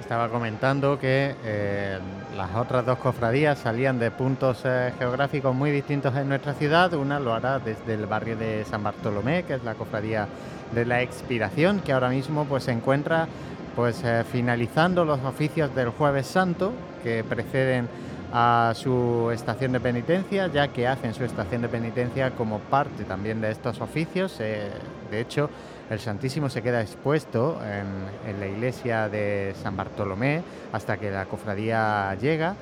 Estaba 0.00 0.28
comentando 0.28 0.98
que 0.98 1.34
eh, 1.44 1.98
las 2.36 2.54
otras 2.54 2.86
dos 2.86 2.98
cofradías 2.98 3.58
salían 3.58 3.98
de 3.98 4.10
puntos 4.10 4.62
eh, 4.64 4.92
geográficos 4.98 5.54
muy 5.54 5.70
distintos 5.70 6.14
en 6.16 6.28
nuestra 6.28 6.54
ciudad. 6.54 6.92
Una 6.94 7.18
lo 7.18 7.34
hará 7.34 7.58
desde 7.58 7.94
el 7.94 8.06
barrio 8.06 8.36
de 8.36 8.64
San 8.64 8.84
Bartolomé, 8.84 9.42
que 9.42 9.54
es 9.54 9.64
la 9.64 9.74
cofradía 9.74 10.28
de 10.72 10.84
la 10.84 11.02
Expiración, 11.02 11.80
que 11.80 11.92
ahora 11.92 12.08
mismo 12.08 12.44
pues 12.44 12.64
se 12.64 12.72
encuentra 12.72 13.26
pues 13.74 14.02
eh, 14.04 14.24
finalizando 14.30 15.04
los 15.04 15.20
oficios 15.24 15.74
del 15.74 15.90
Jueves 15.90 16.26
Santo 16.26 16.72
que 17.02 17.24
preceden 17.24 17.88
a 18.32 18.72
su 18.74 19.30
estación 19.32 19.72
de 19.72 19.80
penitencia, 19.80 20.46
ya 20.48 20.68
que 20.68 20.86
hacen 20.86 21.14
su 21.14 21.24
estación 21.24 21.62
de 21.62 21.68
penitencia 21.68 22.30
como 22.32 22.58
parte 22.58 23.04
también 23.04 23.40
de 23.40 23.50
estos 23.50 23.80
oficios. 23.80 24.38
De 24.38 25.20
hecho, 25.20 25.48
el 25.90 26.00
Santísimo 26.00 26.48
se 26.48 26.62
queda 26.62 26.80
expuesto 26.80 27.60
en, 27.64 28.40
la 28.40 28.46
iglesia 28.46 29.08
de 29.08 29.54
San 29.62 29.76
Bartolomé 29.76 30.42
hasta 30.72 30.96
que 30.96 31.10
la 31.10 31.26
cofradía 31.26 32.14
llega. 32.20 32.56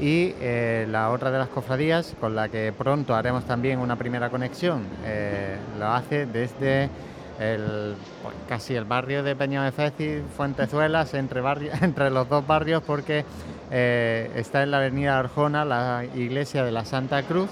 Y 0.00 0.34
eh, 0.40 0.86
la 0.88 1.10
otra 1.10 1.30
de 1.30 1.38
las 1.38 1.48
cofradías, 1.48 2.14
con 2.20 2.36
la 2.36 2.48
que 2.48 2.72
pronto 2.76 3.14
haremos 3.14 3.44
también 3.44 3.78
una 3.78 3.96
primera 3.96 4.30
conexión, 4.30 4.84
eh, 5.04 5.56
lo 5.78 5.86
hace 5.86 6.26
desde 6.26 6.88
pues, 7.38 8.34
casi 8.48 8.74
el 8.74 8.84
barrio 8.84 9.22
de 9.22 9.34
Peñamefeci, 9.34 10.22
Fuentezuelas, 10.36 11.14
entre, 11.14 11.40
entre 11.82 12.10
los 12.10 12.28
dos 12.28 12.46
barrios, 12.46 12.82
porque 12.82 13.24
eh, 13.70 14.30
está 14.34 14.62
en 14.62 14.70
la 14.70 14.78
avenida 14.78 15.18
Arjona 15.18 15.64
la 15.64 16.04
iglesia 16.14 16.64
de 16.64 16.72
la 16.72 16.84
Santa 16.84 17.22
Cruz 17.22 17.50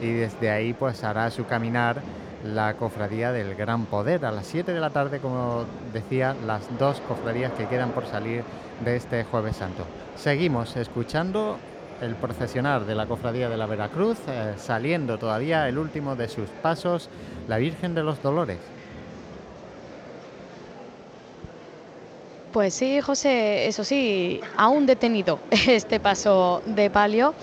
y 0.00 0.12
desde 0.12 0.50
ahí 0.50 0.72
pues 0.72 1.04
hará 1.04 1.30
su 1.30 1.44
caminar 1.44 2.00
la 2.44 2.74
cofradía 2.74 3.32
del 3.32 3.54
Gran 3.54 3.86
Poder. 3.86 4.24
A 4.24 4.32
las 4.32 4.46
7 4.46 4.72
de 4.72 4.80
la 4.80 4.90
tarde, 4.90 5.20
como 5.20 5.64
decía, 5.92 6.34
las 6.46 6.62
dos 6.78 7.00
cofradías 7.00 7.52
que 7.52 7.66
quedan 7.66 7.90
por 7.90 8.06
salir 8.06 8.44
de 8.84 8.96
este 8.96 9.24
jueves 9.24 9.56
santo. 9.56 9.84
Seguimos 10.16 10.76
escuchando 10.76 11.58
el 12.00 12.14
procesionar 12.14 12.86
de 12.86 12.94
la 12.94 13.06
cofradía 13.06 13.48
de 13.48 13.56
la 13.56 13.66
Veracruz, 13.66 14.18
eh, 14.26 14.54
saliendo 14.56 15.18
todavía 15.18 15.68
el 15.68 15.78
último 15.78 16.16
de 16.16 16.28
sus 16.28 16.48
pasos, 16.62 17.10
la 17.46 17.58
Virgen 17.58 17.94
de 17.94 18.02
los 18.02 18.22
Dolores. 18.22 18.58
Pues 22.52 22.74
sí, 22.74 23.00
José, 23.00 23.68
eso 23.68 23.84
sí, 23.84 24.40
aún 24.56 24.86
detenido 24.86 25.38
este 25.50 26.00
paso 26.00 26.62
de 26.66 26.90
palio 26.90 27.34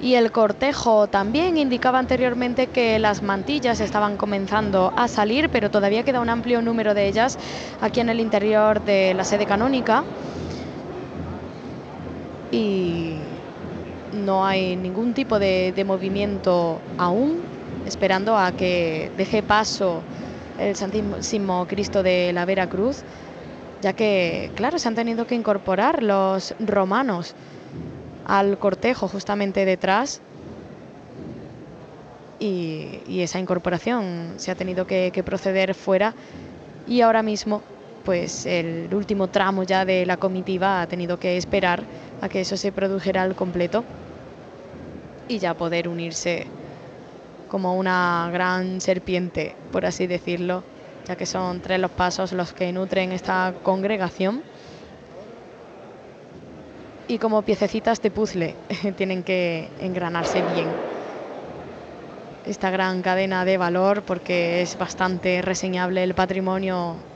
y 0.00 0.14
el 0.14 0.30
cortejo 0.30 1.08
también 1.08 1.56
indicaba 1.56 1.98
anteriormente 1.98 2.68
que 2.68 2.98
las 2.98 3.22
mantillas 3.22 3.80
estaban 3.80 4.16
comenzando 4.16 4.92
a 4.96 5.08
salir, 5.08 5.48
pero 5.50 5.70
todavía 5.70 6.04
queda 6.04 6.20
un 6.20 6.28
amplio 6.28 6.62
número 6.62 6.94
de 6.94 7.08
ellas 7.08 7.36
aquí 7.80 8.00
en 8.00 8.08
el 8.08 8.20
interior 8.20 8.80
de 8.84 9.14
la 9.14 9.24
sede 9.24 9.44
canónica. 9.46 10.04
Y 12.52 13.16
no 14.12 14.46
hay 14.46 14.76
ningún 14.76 15.14
tipo 15.14 15.38
de, 15.38 15.82
movimiento 15.84 16.80
aún, 16.96 17.42
esperando 17.86 18.38
a 18.38 18.52
que 18.52 19.10
deje 19.16 19.42
paso 19.42 20.02
el 20.60 20.76
Santísimo 20.76 21.66
Cristo 21.66 22.02
de 22.02 22.32
la 22.32 22.44
Veracruz 22.44 23.02
ya 23.80 23.92
que, 23.92 24.50
claro, 24.56 24.78
se 24.78 24.88
han 24.88 24.94
tenido 24.94 25.26
que 25.26 25.34
incorporar 25.34 26.02
los 26.02 26.54
romanos 26.58 27.34
al 28.28 28.58
cortejo 28.58 29.08
justamente 29.08 29.64
detrás 29.64 30.20
y, 32.38 33.20
esa 33.20 33.40
incorporación 33.40 34.34
se 34.36 34.52
ha 34.52 34.54
tenido 34.54 34.86
que, 34.86 35.10
que 35.12 35.24
proceder 35.24 35.74
fuera 35.74 36.14
y 36.86 37.00
ahora 37.00 37.22
mismo 37.22 37.62
pues 38.04 38.46
el 38.46 38.94
último 38.94 39.26
tramo 39.26 39.64
ya 39.64 39.84
de 39.84 40.06
la 40.06 40.16
comitiva 40.16 40.82
ha 40.82 40.86
tenido 40.86 41.18
que 41.18 41.36
esperar 41.36 41.82
a 42.22 42.28
que 42.28 42.42
eso 42.42 42.56
se 42.56 42.70
produjera 42.70 43.22
al 43.22 43.34
completo 43.34 43.84
y 45.28 45.38
ya 45.38 45.54
poder 45.54 45.88
unirse 45.88 46.46
como 47.48 47.76
una 47.76 48.30
gran 48.32 48.80
serpiente, 48.80 49.54
por 49.72 49.86
así 49.86 50.06
decirlo, 50.06 50.62
ya 51.06 51.16
que 51.16 51.26
son 51.26 51.60
tres 51.60 51.80
los 51.80 51.90
pasos 51.90 52.32
los 52.32 52.52
que 52.52 52.72
nutren 52.72 53.12
esta 53.12 53.54
congregación. 53.62 54.42
Y 57.10 57.18
como 57.18 57.42
piececitas 57.42 58.00
de 58.02 58.10
puzzle 58.10 58.54
tienen 58.96 59.24
que 59.24 59.72
engranarse 59.78 60.42
bien 60.42 60.68
esta 62.44 62.70
gran 62.70 63.02
cadena 63.02 63.44
de 63.44 63.56
valor 63.56 64.04
porque 64.04 64.62
es 64.62 64.76
bastante 64.76 65.42
reseñable 65.42 66.02
el 66.04 66.14
patrimonio 66.14 67.06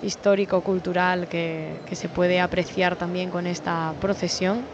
histórico-cultural 0.00 1.28
que, 1.28 1.82
que 1.84 1.96
se 1.96 2.08
puede 2.08 2.40
apreciar 2.40 2.96
también 2.96 3.30
con 3.30 3.46
esta 3.46 3.94
procesión. 4.00 4.68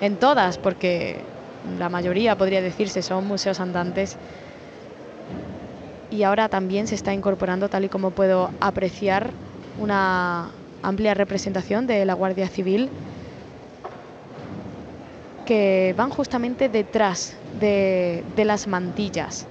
En 0.00 0.16
todas, 0.18 0.56
porque 0.58 1.26
la 1.62 1.90
mayoría 1.90 2.36
podría 2.36 2.62
decirse 2.62 3.02
son 3.02 3.26
museos 3.26 3.60
andantes 3.60 4.18
y 6.10 6.22
ahora 6.24 6.48
también 6.48 6.86
se 6.86 6.94
está 6.94 7.12
incorporando, 7.14 7.68
tal 7.68 7.84
y 7.84 7.88
como 7.88 8.10
puedo 8.12 8.54
apreciar, 8.60 9.34
una 9.76 10.54
amplia 10.82 11.14
representación 11.14 11.86
de 11.86 12.04
la 12.04 12.14
Guardia 12.14 12.48
Civil 12.48 12.92
que 15.50 15.94
van 15.96 16.10
justamente 16.10 16.68
detrás 16.68 17.34
de, 17.58 18.22
las 18.36 18.68
mantillas. 18.68 19.48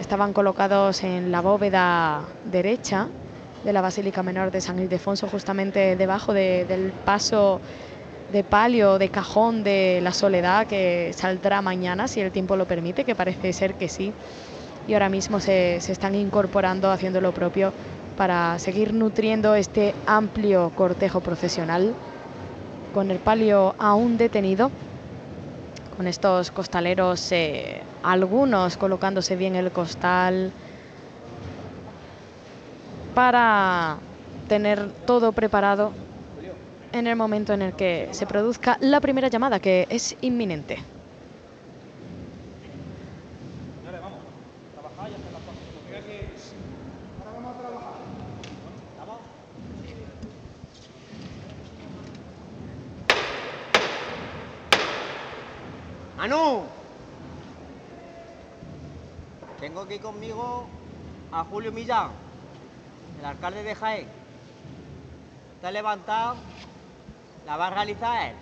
Estaban 0.00 0.32
colocados 0.32 1.02
en 1.02 1.32
la 1.32 1.40
bóveda 1.40 2.22
derecha 2.44 3.08
de 3.64 3.72
la 3.72 3.80
Basílica 3.80 4.22
Menor 4.22 4.52
de 4.52 4.60
San 4.60 4.78
Ildefonso, 4.78 5.26
justamente 5.26 5.96
debajo 5.96 6.32
de- 6.32 6.66
del 6.66 6.92
paso 7.04 7.60
de 8.32 8.44
palio, 8.44 8.96
de 8.96 9.08
cajón 9.08 9.64
de 9.64 9.98
la 10.04 10.12
soledad 10.12 10.68
que 10.68 11.12
saldrá 11.12 11.60
mañana, 11.62 12.06
si 12.06 12.20
el 12.20 12.30
tiempo 12.30 12.54
lo 12.54 12.64
permite, 12.64 13.02
que 13.02 13.16
parece 13.16 13.52
ser 13.52 13.74
que 13.74 13.88
sí 13.88 14.12
y 14.86 14.92
ahora 14.92 15.08
mismo 15.08 15.40
se, 15.40 15.80
se 15.80 15.90
están 15.90 16.14
incorporando, 16.14 16.92
haciendo 16.92 17.20
lo 17.20 17.32
propio 17.32 17.72
para 18.16 18.56
seguir 18.60 18.94
nutriendo 18.94 19.56
este 19.56 19.96
amplio 20.06 20.70
cortejo 20.76 21.20
procesional 21.20 21.92
con 22.96 23.10
el 23.10 23.18
palio 23.18 23.74
aún 23.78 24.16
detenido, 24.16 24.70
con 25.98 26.06
estos 26.06 26.50
costaleros, 26.50 27.30
eh, 27.30 27.82
algunos 28.02 28.78
colocándose 28.78 29.36
bien 29.36 29.54
el 29.54 29.70
costal 29.70 30.50
para 33.14 33.98
tener 34.48 34.90
todo 35.04 35.32
preparado 35.32 35.92
en 36.94 37.06
el 37.06 37.16
momento 37.16 37.52
en 37.52 37.60
el 37.60 37.74
que 37.74 38.08
se 38.12 38.24
produzca 38.24 38.78
la 38.80 39.02
primera 39.02 39.28
llamada, 39.28 39.60
que 39.60 39.86
es 39.90 40.16
inminente. 40.22 40.78
Manu. 56.26 56.64
Tengo 59.60 59.82
aquí 59.82 59.98
conmigo 60.00 60.66
a 61.30 61.44
Julio 61.44 61.70
Millán, 61.70 62.10
el 63.20 63.24
alcalde 63.24 63.62
de 63.62 63.74
Jaén. 63.76 64.08
Está 65.54 65.70
levantado, 65.70 66.36
la 67.46 67.56
va 67.56 67.68
a 67.68 67.70
realizar 67.70 68.30
él. 68.30 68.36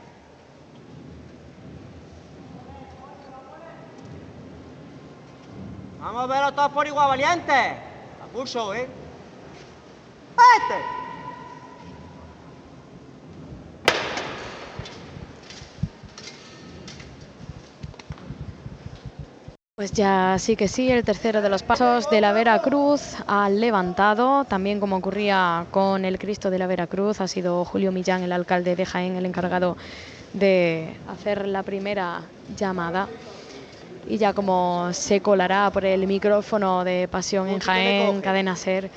Vamos 6.00 6.22
a 6.22 6.26
verlo 6.26 6.52
todos 6.52 6.72
por 6.72 6.86
igual, 6.86 7.08
valiente. 7.08 7.52
A 7.52 8.26
pulso, 8.32 8.74
¿eh? 8.74 8.88
¡Este! 10.58 11.03
Pues 19.76 19.90
ya 19.90 20.36
sí 20.38 20.54
que 20.54 20.68
sí, 20.68 20.88
el 20.88 21.02
tercero 21.02 21.42
de 21.42 21.48
los 21.48 21.64
pasos 21.64 22.08
de 22.08 22.20
la 22.20 22.32
Veracruz 22.32 23.16
ha 23.26 23.48
levantado, 23.48 24.44
también 24.44 24.78
como 24.78 24.94
ocurría 24.94 25.66
con 25.72 26.04
el 26.04 26.16
Cristo 26.16 26.48
de 26.48 26.60
la 26.60 26.68
Veracruz, 26.68 27.20
ha 27.20 27.26
sido 27.26 27.64
Julio 27.64 27.90
Millán, 27.90 28.22
el 28.22 28.30
alcalde 28.30 28.76
de 28.76 28.86
Jaén, 28.86 29.16
el 29.16 29.26
encargado 29.26 29.76
de 30.32 30.96
hacer 31.08 31.48
la 31.48 31.64
primera 31.64 32.20
llamada. 32.56 33.08
Y 34.08 34.16
ya 34.16 34.32
como 34.32 34.90
se 34.92 35.20
colará 35.20 35.68
por 35.72 35.84
el 35.84 36.06
micrófono 36.06 36.84
de 36.84 37.08
Pasión 37.08 37.48
en 37.48 37.58
Jaén, 37.58 38.20
Cadena 38.20 38.54
Ser, 38.54 38.90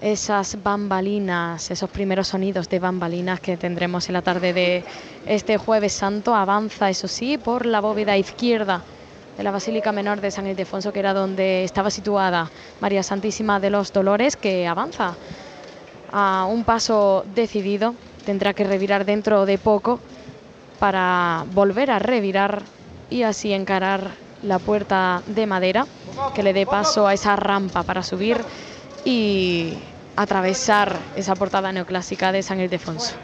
esas 0.00 0.60
bambalinas, 0.64 1.70
esos 1.70 1.88
primeros 1.88 2.26
sonidos 2.26 2.68
de 2.68 2.80
bambalinas 2.80 3.38
que 3.38 3.56
tendremos 3.56 4.08
en 4.08 4.14
la 4.14 4.22
tarde 4.22 4.52
de 4.52 4.84
este 5.26 5.58
jueves 5.58 5.92
santo. 5.92 6.34
Avanza, 6.34 6.90
eso 6.90 7.06
sí, 7.06 7.38
por 7.38 7.66
la 7.66 7.78
bóveda 7.78 8.18
izquierda 8.18 8.82
de 9.36 9.42
la 9.42 9.50
Basílica 9.50 9.92
Menor 9.92 10.20
de 10.20 10.30
San 10.30 10.46
Ildefonso, 10.46 10.92
que 10.92 11.00
era 11.00 11.14
donde 11.14 11.64
estaba 11.64 11.90
situada 11.90 12.50
María 12.80 13.02
Santísima 13.02 13.60
de 13.60 13.70
los 13.70 13.92
Dolores, 13.92 14.36
que 14.36 14.66
avanza 14.66 15.16
a 16.12 16.46
un 16.48 16.64
paso 16.64 17.24
decidido. 17.34 17.94
Tendrá 18.24 18.52
que 18.52 18.64
revirar 18.64 19.04
dentro 19.04 19.46
de 19.46 19.58
poco 19.58 20.00
para 20.78 21.44
volver 21.48 21.90
a 21.90 21.98
revirar 21.98 22.62
y 23.10 23.22
así 23.22 23.52
encarar 23.52 24.12
la 24.42 24.58
puerta 24.58 25.22
de 25.26 25.46
madera 25.46 25.86
que 26.34 26.42
le 26.42 26.52
dé 26.52 26.66
paso 26.66 27.06
a 27.06 27.14
esa 27.14 27.36
rampa 27.36 27.82
para 27.82 28.02
subir 28.02 28.38
y 29.04 29.74
atravesar 30.16 30.98
esa 31.16 31.34
portada 31.34 31.72
neoclásica 31.72 32.32
de 32.32 32.42
San 32.42 32.60
Ildefonso. 32.60 33.14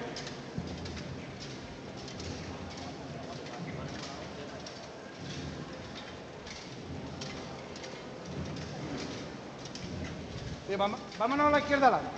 Vámonos 10.78 11.48
a 11.48 11.50
la 11.50 11.58
izquierda 11.58 11.88
adelante. 11.88 12.16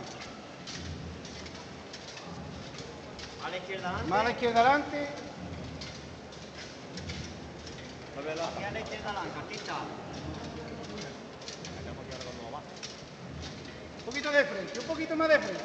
A 3.43 3.49
la 3.49 3.57
izquierda 3.57 3.89
adelante. 3.89 4.11
Más 4.11 4.21
a 4.21 4.25
la 4.25 4.31
izquierda 4.31 4.61
adelante. 4.61 5.09
Aquí 8.21 8.65
a 8.65 8.71
la 8.71 8.81
izquierda 8.81 9.11
adelante, 9.11 9.39
artista. 9.39 9.75
Un 13.99 14.05
poquito 14.05 14.31
de 14.31 14.45
frente, 14.45 14.79
un 14.79 14.87
poquito 14.87 15.17
más 15.17 15.29
de 15.29 15.39
frente. 15.39 15.65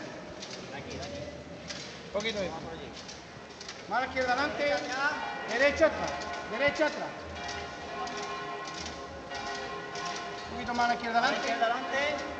Un 2.05 2.13
poquito 2.13 2.39
de 2.39 2.49
frente. 2.49 2.85
Más 3.89 3.97
a 3.97 4.01
la 4.01 4.07
izquierda 4.07 4.33
adelante. 4.33 4.73
Derecha 5.49 5.85
atrás. 5.87 6.11
Derecha 6.49 6.85
atrás. 6.85 7.09
Un 10.47 10.53
poquito 10.53 10.73
más 10.73 10.85
a 10.85 10.87
la 10.87 10.93
izquierda 10.95 11.19
adelante. 11.19 12.34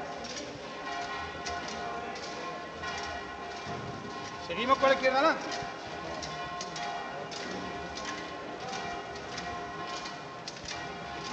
Seguimos 4.48 4.78
con 4.78 4.90
la 4.90 4.96
izquierda 4.96 5.20
adelante. 5.20 5.44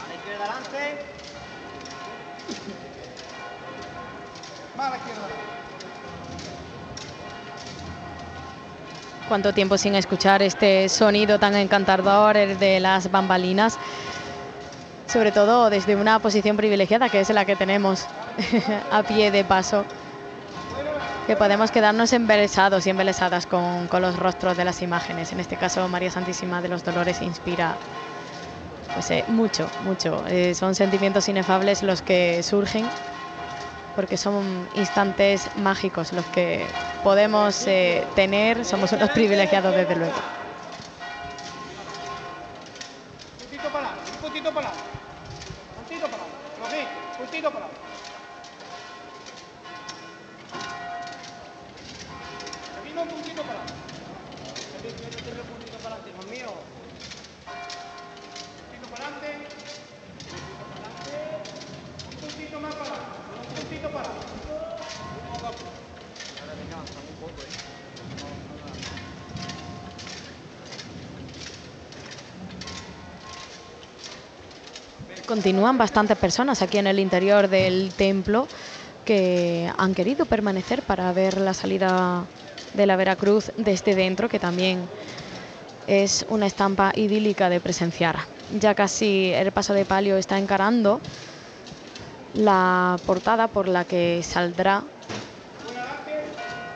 A 0.03 0.09
la 0.09 0.15
izquierda 0.15 0.45
adelante. 0.45 1.05
Más 4.77 4.87
a 4.87 4.91
la 4.91 4.97
izquierda 4.97 5.21
adelante. 5.25 5.45
Cuánto 9.29 9.53
tiempo 9.53 9.77
sin 9.77 9.95
escuchar 9.95 10.43
este 10.43 10.89
sonido 10.89 11.39
tan 11.39 11.55
encantador 11.55 12.39
el 12.39 12.59
de 12.59 12.81
las 12.81 13.11
bambalinas, 13.11 13.79
sobre 15.07 15.33
todo 15.33 15.69
desde 15.69 15.97
una 15.97 16.19
posición 16.19 16.57
privilegiada 16.57 17.11
que 17.11 17.21
es 17.21 17.29
la 17.29 17.45
que 17.45 17.57
tenemos 17.57 18.07
a 18.91 19.03
pie 19.03 19.31
de 19.31 19.45
paso, 19.45 19.85
que 21.27 21.37
podemos 21.37 21.71
quedarnos 21.71 22.13
embelesados 22.13 22.87
y 22.87 22.91
embelesadas 22.91 23.47
con, 23.47 23.87
con 23.89 24.03
los 24.03 24.19
rostros 24.19 24.57
de 24.57 24.65
las 24.65 24.83
imágenes. 24.83 25.33
En 25.33 25.41
este 25.41 25.57
caso, 25.57 25.87
María 25.89 26.11
Santísima 26.11 26.61
de 26.61 26.69
los 26.69 26.85
Dolores 26.85 27.23
inspira 27.23 27.77
pues, 28.95 29.11
eh, 29.11 29.25
mucho, 29.29 29.69
mucho. 29.85 30.25
Eh, 30.29 30.55
son 30.55 30.75
sentimientos 30.75 31.29
inefables 31.29 31.83
los 31.83 32.03
que 32.03 32.43
surgen 32.43 32.87
porque 33.95 34.17
son 34.17 34.67
instantes 34.75 35.51
mágicos 35.57 36.13
los 36.13 36.25
que 36.27 36.65
podemos 37.05 37.67
eh, 37.67 38.05
tener, 38.15 38.65
somos 38.65 38.93
unos 38.93 39.11
privilegiados 39.11 39.75
desde 39.75 39.97
luego. 39.97 40.42
Continúan 75.43 75.77
bastantes 75.77 76.17
personas 76.19 76.63
aquí 76.63 76.79
en 76.79 76.87
el 76.87 77.01
interior 77.01 77.49
del 77.49 77.95
templo 77.97 78.47
que 79.05 79.69
han 79.77 79.93
querido 79.93 80.25
permanecer 80.25 80.85
para 80.85 81.13
ver 81.13 81.41
la 81.41 81.53
salida 81.53 82.29
de 82.75 82.87
la 82.87 82.95
Veracruz 82.95 83.51
desde 83.57 83.97
dentro, 83.97 84.29
que 84.29 84.39
también 84.39 84.89
es 85.89 86.25
una 86.29 86.47
estampa 86.47 86.93
idílica 86.95 87.49
de 87.49 87.59
presenciar. 87.59 88.21
Ya 88.61 88.77
casi 88.77 89.33
el 89.35 89.51
paso 89.51 89.75
de 89.75 89.85
palio 89.85 90.17
está 90.17 90.39
encarando 90.39 91.01
la 92.35 93.01
portada 93.05 93.49
por 93.49 93.67
la 93.67 93.85
que 93.85 94.23
saldrá. 94.23 94.85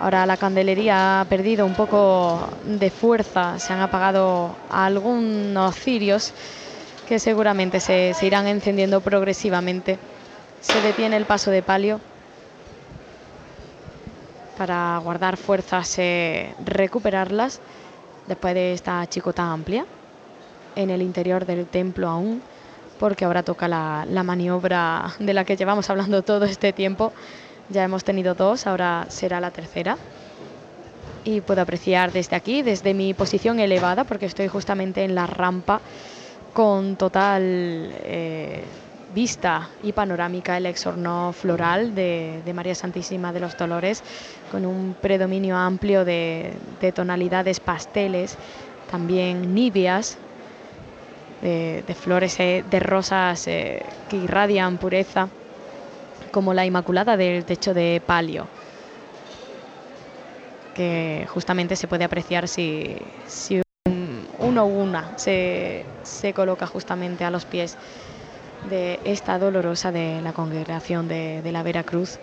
Ahora 0.00 0.26
la 0.26 0.36
candelería 0.38 1.20
ha 1.20 1.24
perdido 1.26 1.64
un 1.66 1.74
poco 1.76 2.48
de 2.64 2.90
fuerza, 2.90 3.60
se 3.60 3.72
han 3.72 3.80
apagado 3.80 4.56
algunos 4.70 5.76
cirios 5.76 6.34
que 7.06 7.18
seguramente 7.18 7.80
se, 7.80 8.14
irán 8.22 8.46
encendiendo 8.46 9.00
progresivamente. 9.00 9.98
Se 10.60 10.80
detiene 10.80 11.16
el 11.16 11.24
paso 11.24 11.50
de 11.50 11.62
palio 11.62 12.00
para 14.58 14.98
guardar 15.02 15.36
fuerzas, 15.36 15.98
eh, 15.98 16.54
recuperarlas 16.64 17.60
después 18.26 18.54
de 18.54 18.72
esta 18.72 19.06
chicota 19.06 19.44
amplia 19.44 19.86
en 20.74 20.90
el 20.90 21.00
interior 21.00 21.46
del 21.46 21.66
templo 21.66 22.08
aún, 22.08 22.42
porque 22.98 23.24
ahora 23.24 23.42
toca 23.42 23.68
la, 23.68 24.04
la 24.10 24.22
maniobra 24.22 25.14
de 25.18 25.32
la 25.32 25.44
que 25.44 25.56
llevamos 25.56 25.88
hablando 25.90 26.22
todo 26.22 26.44
este 26.44 26.72
tiempo. 26.72 27.12
Ya 27.68 27.84
hemos 27.84 28.04
tenido 28.04 28.34
dos, 28.34 28.66
ahora 28.66 29.06
será 29.08 29.40
la 29.40 29.50
tercera. 29.50 29.96
Y 31.24 31.40
puedo 31.40 31.60
apreciar 31.60 32.12
desde 32.12 32.36
aquí, 32.36 32.62
desde 32.62 32.94
mi 32.94 33.12
posición 33.12 33.58
elevada, 33.58 34.04
porque 34.04 34.26
estoy 34.26 34.48
justamente 34.48 35.04
en 35.04 35.14
la 35.14 35.26
rampa 35.26 35.80
con 36.56 36.96
total 36.96 37.42
eh, 37.42 38.64
vista 39.14 39.68
y 39.82 39.92
panorámica 39.92 40.56
el 40.56 40.64
exorno 40.64 41.34
floral 41.34 41.94
de, 41.94 42.40
María 42.54 42.74
Santísima 42.74 43.30
de 43.30 43.40
los 43.40 43.58
Dolores, 43.58 44.02
con 44.50 44.64
un 44.64 44.96
predominio 44.98 45.54
amplio 45.54 46.06
de, 46.06 46.54
de 46.80 46.92
tonalidades 46.92 47.60
pasteles, 47.60 48.38
también 48.90 49.54
nibias, 49.54 50.16
de, 51.42 51.84
flores 51.94 52.40
eh, 52.40 52.64
de 52.70 52.80
rosas 52.80 53.46
eh, 53.48 53.84
que 54.08 54.16
irradian 54.16 54.78
pureza, 54.78 55.28
como 56.30 56.54
la 56.54 56.64
Inmaculada 56.64 57.18
del 57.18 57.44
techo 57.44 57.74
de 57.74 58.00
palio, 58.06 58.46
que 60.74 61.26
justamente 61.28 61.76
se 61.76 61.86
puede 61.86 62.04
apreciar 62.04 62.48
si, 62.48 62.96
uno 64.38 64.66
una 64.66 65.12
se, 65.16 65.84
se 66.02 66.32
coloca 66.32 66.66
justamente 66.66 67.24
a 67.24 67.30
los 67.30 67.44
pies 67.44 67.76
de 68.70 69.00
esta 69.04 69.38
dolorosa 69.38 69.92
de 69.92 70.20
la 70.22 70.32
congregación 70.32 71.08
de, 71.08 71.42
de 71.42 71.52
la 71.52 71.62
Veracruz. 71.62 72.18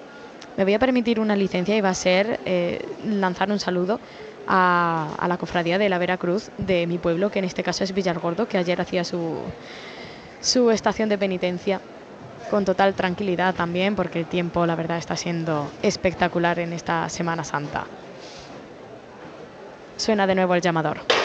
Me 0.57 0.63
voy 0.63 0.73
a 0.73 0.79
permitir 0.79 1.19
una 1.19 1.35
licencia 1.35 1.75
y 1.75 1.81
va 1.81 1.89
a 1.89 1.93
ser 1.95 2.39
eh, 2.45 2.79
lanzar 3.05 3.51
un 3.51 3.59
saludo 3.59 3.99
a, 4.47 5.15
a 5.17 5.27
la 5.27 5.37
cofradía 5.37 5.77
de 5.77 5.89
la 5.89 5.97
Veracruz 5.97 6.51
de 6.57 6.85
mi 6.85 6.97
pueblo, 6.97 7.31
que 7.31 7.39
en 7.39 7.45
este 7.45 7.63
caso 7.63 7.83
es 7.83 7.93
Villargordo, 7.93 8.47
que 8.47 8.57
ayer 8.57 8.79
hacía 8.79 9.03
su, 9.03 9.35
su 10.41 10.69
estación 10.69 11.09
de 11.09 11.17
penitencia 11.17 11.81
con 12.51 12.65
total 12.65 12.93
tranquilidad 12.93 13.55
también, 13.55 13.95
porque 13.95 14.19
el 14.19 14.27
tiempo, 14.27 14.65
la 14.65 14.75
verdad, 14.75 14.97
está 14.97 15.15
siendo 15.15 15.71
espectacular 15.81 16.59
en 16.59 16.73
esta 16.73 17.07
Semana 17.09 17.43
Santa. 17.43 17.87
Suena 19.97 20.27
de 20.27 20.35
nuevo 20.35 20.53
el 20.53 20.61
llamador. 20.61 21.22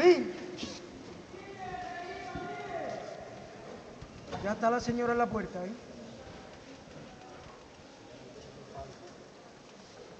Manolín. 0.00 0.32
Ya 4.42 4.52
está 4.52 4.70
la 4.70 4.80
señora 4.80 5.12
en 5.12 5.18
la 5.18 5.26
puerta, 5.26 5.62
¿eh? 5.64 5.70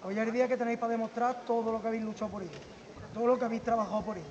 Hoy 0.04 0.18
es 0.18 0.26
el 0.26 0.32
día 0.32 0.48
que 0.48 0.56
tenéis 0.56 0.78
para 0.78 0.92
demostrar 0.92 1.42
todo 1.46 1.72
lo 1.72 1.80
que 1.80 1.88
habéis 1.88 2.02
luchado 2.02 2.30
por 2.30 2.42
ella, 2.42 2.58
todo 3.14 3.26
lo 3.26 3.38
que 3.38 3.44
habéis 3.44 3.62
trabajado 3.62 4.02
por 4.02 4.18
ella. 4.18 4.26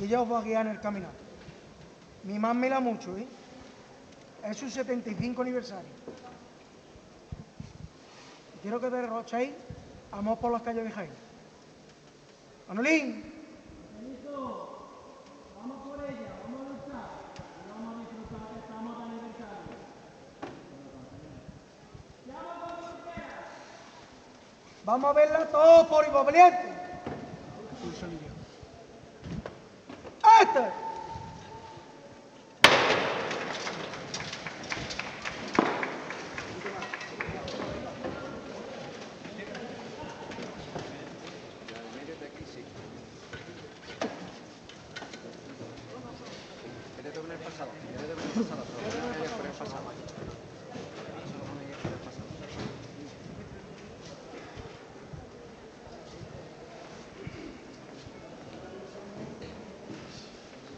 Y 0.00 0.04
ella 0.04 0.22
os 0.22 0.30
va 0.30 0.38
a 0.38 0.42
guiar 0.42 0.66
en 0.66 0.72
el 0.72 0.80
caminar. 0.80 1.10
Mimádmela 2.24 2.80
mucho, 2.80 3.16
¿eh? 3.16 3.26
Es 4.44 4.56
su 4.56 4.70
75 4.70 5.42
aniversario. 5.42 5.90
Quiero 8.62 8.80
que 8.80 8.90
derrochéis 8.90 9.52
amor 10.12 10.38
por 10.38 10.52
las 10.52 10.62
calles 10.62 10.84
de 10.84 10.90
Jaén. 10.90 11.10
Manolín. 12.68 13.38
Vamos 15.56 15.88
por 15.88 16.04
ella, 16.04 16.30
vamos 16.44 16.60
a 16.60 16.68
luchar. 16.70 17.08
Y 17.58 17.70
vamos 17.70 17.94
a 17.94 17.98
disfrutar 17.98 18.42
que 18.52 18.58
estamos 18.60 18.98
de 18.98 19.04
aniversario. 19.04 19.78
Vamos 24.88 25.10
a 25.10 25.12
verla 25.12 25.44
todos 25.48 25.86
por 25.86 26.10
valiente. 26.24 26.72
¡Este! 30.40 30.88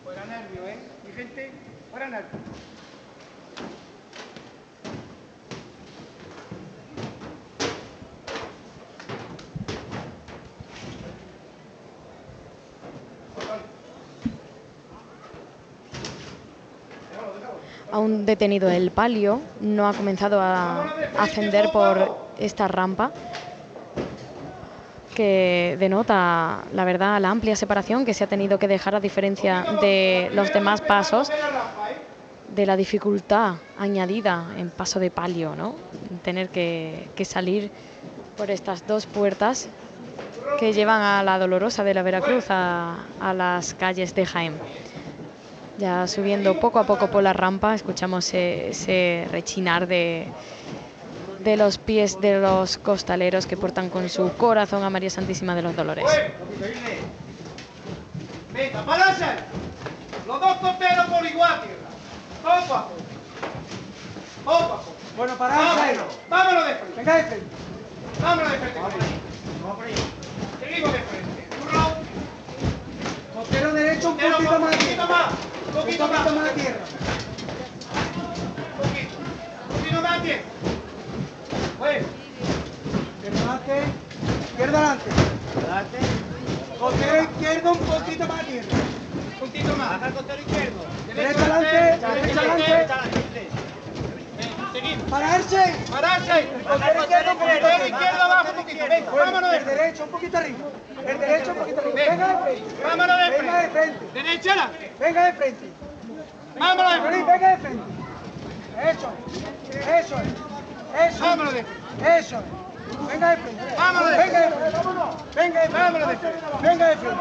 Fuera 0.05 0.24
nervio, 0.24 0.66
¿eh? 0.66 0.77
Mi 1.07 1.12
gente, 1.12 1.53
fuera 1.91 2.09
nervio. 2.09 2.41
Aún 17.91 18.25
detenido 18.25 18.71
el 18.71 18.93
palio, 18.93 19.43
no 19.59 19.89
ha 19.89 19.95
comenzado 19.95 20.41
a 20.41 20.95
ascender 21.17 21.71
por 21.71 22.12
esta 22.37 22.69
rampa 22.69 23.12
que 25.15 25.77
denota, 25.79 26.65
la 26.71 26.85
verdad, 26.85 27.21
la 27.21 27.31
amplia 27.31 27.57
separación 27.57 28.05
que 28.05 28.15
se 28.15 28.23
ha 28.23 28.29
tenido 28.29 28.59
que 28.61 28.69
dejar 28.69 28.95
a 28.95 29.01
diferencia 29.01 29.67
de 29.81 30.29
los 30.33 30.53
demás 30.53 30.81
pasos, 30.83 31.33
de 32.47 32.67
la 32.67 32.77
dificultad 32.77 33.57
añadida 33.77 34.55
en 34.57 34.71
paso 34.71 35.01
de 35.01 35.11
palio, 35.11 35.57
¿no? 35.57 35.81
Tener 36.23 36.51
que, 36.51 37.11
que 37.17 37.25
salir 37.25 37.73
por 38.37 38.51
estas 38.51 38.87
dos 38.87 39.07
puertas 39.07 39.69
que 40.59 40.73
llevan 40.73 41.03
a 41.03 41.23
la 41.25 41.39
Dolorosa 41.39 41.85
de 41.85 41.95
la 41.95 42.03
Veracruz, 42.03 42.47
a, 42.51 43.09
a 43.19 43.35
las 43.35 43.75
calles 43.75 44.15
de 44.15 44.27
Jaén. 44.27 44.62
Ya 45.81 46.07
subiendo 46.07 46.61
poco 46.61 46.78
a 46.78 46.85
poco 46.85 47.11
por 47.11 47.23
la 47.23 47.32
rampa, 47.32 47.74
escuchamos 47.74 48.27
ese, 48.27 48.69
ese 48.69 49.27
rechinar 49.32 49.86
de, 49.86 50.28
de 51.39 51.57
los 51.57 51.78
pies 51.78 52.20
de 52.20 52.39
los 52.39 52.77
costaleros 52.77 53.47
que 53.47 53.57
portan 53.57 53.89
con 53.89 54.11
su 54.11 54.31
corazón 54.35 54.85
a 54.85 54.90
María 54.90 55.09
Santísima 55.09 55.55
de 55.55 55.62
los 55.62 55.74
Dolores. 55.74 56.05
Venga, 58.52 58.85
pararse. 58.85 59.24
Los 60.27 60.39
dos 60.39 60.57
costeros 60.59 61.07
por 61.07 61.27
igual, 61.27 61.62
tierra. 61.62 61.89
Poco 62.43 62.74
a 62.74 62.89
poco. 62.89 62.94
Poco 64.44 64.62
a 64.62 64.77
poco. 64.77 64.94
Bueno. 65.16 65.35
Vámonos, 65.39 66.19
vámonos 66.28 66.66
de 66.66 66.74
frente. 66.74 66.97
Venga 66.97 67.16
de 67.16 67.23
frente. 67.23 67.47
Vámonos 68.20 68.52
de 68.52 68.59
frente. 68.59 68.81
Vamos 68.81 69.77
por 69.77 69.85
ahí. 69.86 69.94
Seguimos 70.61 70.93
de 70.93 70.98
frente. 70.98 71.48
Burro. 71.59 71.97
Costero 73.35 73.73
derecho 73.73 74.11
un 74.11 74.19
poquito 74.19 74.57
un 74.57 75.09
más. 75.09 75.50
Poquito 75.73 76.09
más, 76.09 76.20
Un 76.20 76.24
poquito 76.24 76.24
poquito 76.24 76.41
más. 76.41 76.55
tierra. 76.55 76.85
poquito. 78.77 79.16
Un 79.69 79.77
poquito 79.77 80.01
más. 80.03 80.20
Bueno. 81.78 82.07
Izquierda 83.16 83.41
adelante. 83.41 83.82
Izquierda 84.51 84.78
adelante. 84.78 85.11
Adelante. 85.57 85.99
Costero 86.78 87.23
izquierdo 87.23 87.73
un 87.73 87.78
poquito 87.78 88.27
más 88.27 88.39
de 88.39 88.45
tierra. 88.45 88.69
Un 89.32 89.39
puntito 89.41 89.77
más. 89.77 89.89
Baja 89.91 90.07
el 90.07 90.15
costero 90.15 90.41
izquierdo. 90.41 90.81
Derecha 91.07 91.41
adelante. 91.41 91.77
Derecha 92.20 92.41
adelante. 92.53 93.49
Seguimos. 94.81 95.11
Pararse. 95.11 95.74
Pararse. 95.90 96.48
Costero 96.66 97.01
izquierdo 97.01 97.39
Costero 97.39 97.86
izquierdo 97.86 98.23
abajo 98.23 98.51
un 98.51 98.57
poquito. 98.57 98.85
Vámonos 99.16 99.51
de 99.51 99.57
el 99.57 99.65
frente. 99.65 99.82
derecho 99.82 100.05
un 100.05 100.11
poquito 100.11 100.39
arriba. 100.39 100.59
El 101.07 101.19
derecho 101.19 101.51
un 101.52 101.57
poquito 101.59 101.81
arriba. 101.81 101.94
Venga. 101.97 102.27
Venga 102.27 102.28
de 102.28 102.43
frente. 102.43 102.82
Vámonos 102.82 103.16
de 103.19 103.31
Venga 103.31 103.61
de 103.61 103.69
frente. 103.69 103.98
frente. 103.98 104.23
Derecha. 104.23 104.70
Venga 104.98 105.24
de 105.24 105.32
frente. 105.35 105.66
Vámonos 106.59 106.94
de 106.94 107.01
frente. 107.01 107.32
venga 107.32 107.48
de 107.48 107.57
frente. 107.59 107.82
Eso. 108.90 109.12
Eso 109.98 110.16
es. 110.16 111.15
Eso. 111.15 111.20
Vámonos 111.24 111.55
de 111.55 111.65
frente. 111.65 112.19
Eso. 112.19 112.43
Venga 113.09 113.31
de 113.31 113.36
frente. 113.36 113.62
Vámonos 113.77 114.11
de 114.11 114.16
Venga 114.16 114.40
de 114.40 114.48
frente. 114.48 114.81
Venga 115.35 115.61
de 115.61 115.69
frente. 115.69 115.82
Vámonos 115.82 116.09
de 116.09 116.16
frente. 116.16 116.39
Venga 116.62 116.86
de 116.89 116.97
frente. 116.97 117.16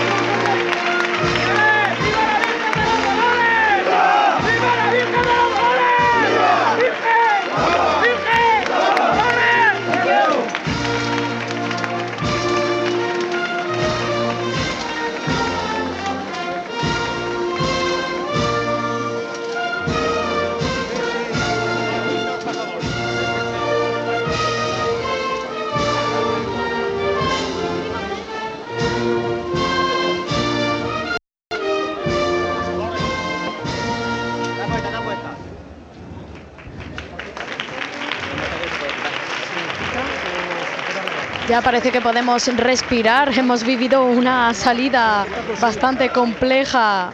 Parece 41.64 41.92
que 41.92 42.02
podemos 42.02 42.48
respirar. 42.58 43.32
Hemos 43.38 43.64
vivido 43.64 44.06
una 44.06 44.54
salida 44.54 45.26
bastante 45.62 46.10
compleja 46.10 47.12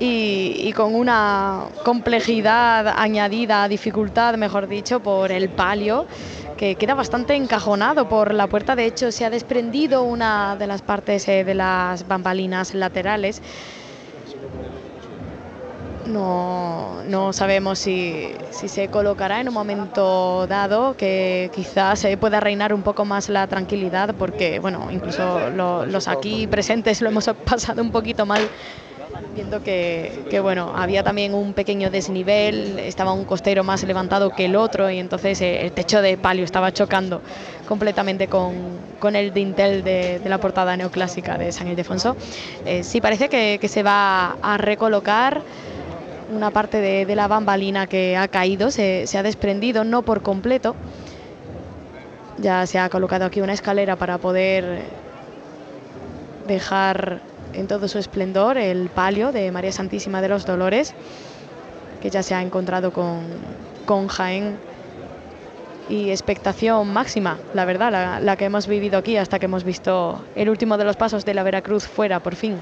y, 0.00 0.56
y 0.58 0.72
con 0.72 0.94
una 0.94 1.66
complejidad 1.84 2.88
añadida, 2.88 3.68
dificultad, 3.68 4.34
mejor 4.36 4.66
dicho, 4.66 5.00
por 5.00 5.30
el 5.30 5.48
palio, 5.50 6.06
que 6.56 6.74
queda 6.74 6.94
bastante 6.94 7.34
encajonado 7.34 8.08
por 8.08 8.34
la 8.34 8.48
puerta. 8.48 8.74
De 8.74 8.86
hecho, 8.86 9.12
se 9.12 9.24
ha 9.24 9.30
desprendido 9.30 10.02
una 10.02 10.56
de 10.56 10.66
las 10.66 10.82
partes 10.82 11.28
eh, 11.28 11.44
de 11.44 11.54
las 11.54 12.08
bambalinas 12.08 12.74
laterales. 12.74 13.40
No, 16.06 17.02
no 17.04 17.32
sabemos 17.32 17.80
si, 17.80 18.36
si 18.48 18.68
se 18.68 18.88
colocará 18.88 19.40
en 19.40 19.48
un 19.48 19.54
momento 19.54 20.46
dado 20.46 20.94
que 20.94 21.50
quizás 21.52 21.98
se 21.98 22.16
pueda 22.16 22.38
reinar 22.38 22.72
un 22.72 22.84
poco 22.84 23.04
más 23.04 23.28
la 23.28 23.48
tranquilidad 23.48 24.14
porque, 24.16 24.60
bueno, 24.60 24.92
incluso 24.92 25.50
lo- 25.50 25.84
los 25.84 26.06
aquí 26.06 26.46
presentes 26.46 27.00
lo 27.02 27.08
hemos 27.08 27.28
pasado 27.44 27.82
un 27.82 27.90
poquito 27.90 28.24
mal 28.24 28.52
viendo 29.28 29.62
que, 29.62 30.26
que, 30.28 30.40
bueno, 30.40 30.72
había 30.76 31.02
también 31.02 31.34
un 31.34 31.54
pequeño 31.54 31.90
desnivel, 31.90 32.78
estaba 32.78 33.12
un 33.12 33.24
costero 33.24 33.64
más 33.64 33.82
levantado 33.84 34.30
que 34.32 34.46
el 34.46 34.56
otro 34.56 34.90
y 34.90 34.98
entonces 34.98 35.40
eh, 35.40 35.62
el 35.62 35.72
techo 35.72 36.02
de 36.02 36.18
palio 36.18 36.44
estaba 36.44 36.72
chocando 36.72 37.22
completamente 37.64 38.28
con, 38.28 38.94
con 38.98 39.16
el 39.16 39.32
dintel 39.32 39.82
de, 39.84 40.20
de 40.22 40.28
la 40.30 40.38
portada 40.38 40.76
neoclásica 40.76 41.38
de 41.38 41.52
San 41.52 41.68
Ildefonso. 41.68 42.16
Eh, 42.64 42.82
sí 42.84 43.00
parece 43.00 43.28
que, 43.28 43.58
que 43.60 43.68
se 43.68 43.82
va 43.82 44.32
a 44.40 44.58
recolocar 44.58 45.44
una 46.30 46.50
parte 46.50 46.80
de, 46.80 47.16
la 47.16 47.28
bambalina 47.28 47.86
que 47.86 48.16
ha 48.16 48.28
caído, 48.28 48.70
se, 48.70 49.06
ha 49.16 49.22
desprendido, 49.22 49.84
no 49.84 50.02
por 50.02 50.22
completo. 50.22 50.74
Ya 52.38 52.66
se 52.66 52.78
ha 52.78 52.88
colocado 52.88 53.24
aquí 53.24 53.40
una 53.40 53.54
escalera 53.54 53.96
para 53.96 54.18
poder 54.18 54.82
dejar 56.46 57.20
en 57.54 57.66
todo 57.66 57.88
su 57.88 57.98
esplendor 57.98 58.58
el 58.58 58.88
palio 58.90 59.32
de 59.32 59.50
María 59.50 59.72
Santísima 59.72 60.20
de 60.20 60.28
los 60.28 60.44
Dolores, 60.44 60.94
que 62.02 62.10
ya 62.10 62.22
se 62.22 62.34
ha 62.34 62.42
encontrado 62.42 62.92
con, 62.92 63.22
con 63.86 64.08
Jaén 64.08 64.58
y 65.88 66.10
expectación 66.10 66.92
máxima, 66.92 67.38
la 67.54 67.64
verdad, 67.64 68.20
la, 68.20 68.36
que 68.36 68.44
hemos 68.44 68.66
vivido 68.66 68.98
aquí 68.98 69.16
hasta 69.16 69.38
que 69.38 69.46
hemos 69.46 69.64
visto 69.64 70.24
el 70.34 70.50
último 70.50 70.76
de 70.78 70.84
los 70.84 70.96
pasos 70.96 71.24
de 71.24 71.34
la 71.34 71.42
Veracruz 71.42 71.86
fuera, 71.86 72.20
por 72.20 72.34
fin. 72.34 72.58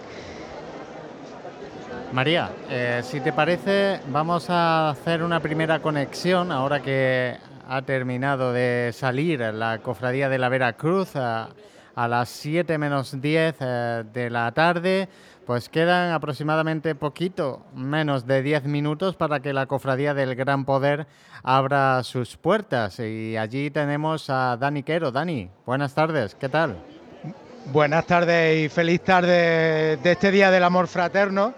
María, 2.15 2.53
eh, 2.71 3.01
si 3.03 3.19
te 3.19 3.33
parece, 3.33 3.99
vamos 4.07 4.49
a 4.49 4.91
hacer 4.91 5.21
una 5.25 5.41
primera 5.41 5.83
conexión 5.83 6.53
ahora 6.53 6.81
que 6.81 7.37
ha 7.69 7.83
terminado 7.83 8.53
de 8.53 8.93
salir 8.95 9.41
la 9.41 9.81
cofradía 9.81 10.29
de 10.29 10.39
la 10.39 10.49
Veracruz 10.49 11.17
a, 11.17 11.49
a 11.97 12.07
las 12.07 12.29
7 12.29 12.79
menos 12.79 13.21
10 13.21 13.57
eh, 13.59 14.05
de 14.13 14.31
la 14.31 14.53
tarde. 14.53 15.09
Pues 15.45 15.69
quedan 15.69 16.13
aproximadamente 16.13 16.95
poquito, 16.95 17.67
menos 17.75 18.29
de 18.29 18.43
10 18.43 18.67
minutos 18.67 19.17
para 19.17 19.41
que 19.41 19.53
la 19.53 19.67
cofradía 19.67 20.15
del 20.15 20.37
Gran 20.37 20.65
Poder 20.65 21.09
abra 21.43 22.01
sus 22.05 22.37
puertas. 22.37 23.01
Y 23.01 23.37
allí 23.37 23.73
tenemos 23.73 24.31
a 24.31 24.57
Dani 24.57 24.85
Quero. 24.85 25.11
Dani, 25.11 25.51
buenas 25.67 25.95
tardes, 25.95 26.37
¿qué 26.37 26.49
tal? 26.49 26.77
Buenas 27.73 28.07
tardes 28.07 28.67
y 28.67 28.69
feliz 28.69 29.01
tarde 29.01 29.97
de 29.97 30.13
este 30.13 30.31
Día 30.31 30.53
del 30.53 30.63
Amor 30.63 30.87
Fraterno. 30.87 31.55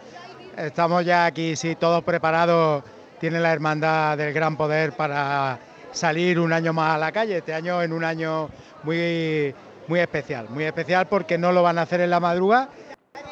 Estamos 0.57 1.05
ya 1.05 1.27
aquí, 1.27 1.55
sí, 1.55 1.74
todos 1.74 2.03
preparados. 2.03 2.83
Tiene 3.20 3.41
la 3.41 3.53
Hermandad 3.53 4.16
del 4.16 4.33
Gran 4.33 4.57
Poder 4.57 4.93
para 4.93 5.59
salir 5.93 6.41
un 6.41 6.53
año 6.53 6.73
más 6.73 6.95
a 6.95 6.99
la 6.99 7.12
calle. 7.12 7.39
Este 7.39 7.53
año 7.53 7.83
en 7.83 7.93
un 7.93 8.05
año 8.05 8.49
muy, 8.83 9.55
muy 9.87 10.01
especial. 10.01 10.49
Muy 10.49 10.65
especial 10.65 11.07
porque 11.09 11.37
no 11.37 11.53
lo 11.53 11.62
van 11.62 11.78
a 11.78 11.83
hacer 11.83 12.01
en 12.01 12.11
la 12.11 12.20
madrugada 12.20 12.69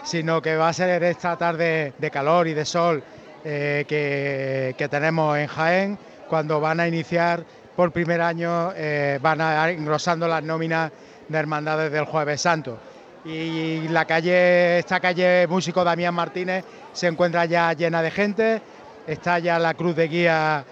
sino 0.03 0.41
que 0.41 0.57
va 0.57 0.69
a 0.69 0.73
ser 0.73 1.03
esta 1.03 1.37
tarde 1.37 1.93
de 1.99 2.11
calor 2.11 2.47
y 2.49 2.55
de 2.55 2.65
sol 2.65 3.03
eh, 3.45 3.85
que, 3.87 4.75
que, 4.77 4.89
tenemos 4.89 5.37
en 5.37 5.47
Jaén, 5.47 5.99
cuando 6.29 6.61
van 6.61 6.81
a 6.81 6.89
iniciar 6.89 7.45
por 7.77 7.93
primer 7.93 8.21
año, 8.21 8.73
eh, 8.75 9.19
van 9.21 9.41
a 9.41 9.71
engrosando 9.71 10.27
las 10.27 10.43
nóminas 10.43 10.91
de 11.29 11.39
hermandades 11.39 11.93
del 11.93 12.05
Jueves 12.05 12.41
Santo. 12.41 12.79
Y 13.25 13.89
la 13.89 14.05
calle, 14.05 14.79
esta 14.79 15.01
calle 15.01 15.47
Músico 15.47 15.83
Damián 15.83 16.15
Martínez 16.15 16.65
se 16.93 17.07
encuentra 17.07 17.47
ya 17.47 17.73
llena 17.73 18.03
de 18.03 18.11
gente, 18.11 18.63
está 19.07 19.39
ya 19.39 19.59
la 19.59 19.75
cruz 19.75 19.97
de 19.97 20.09
guía 20.09 20.65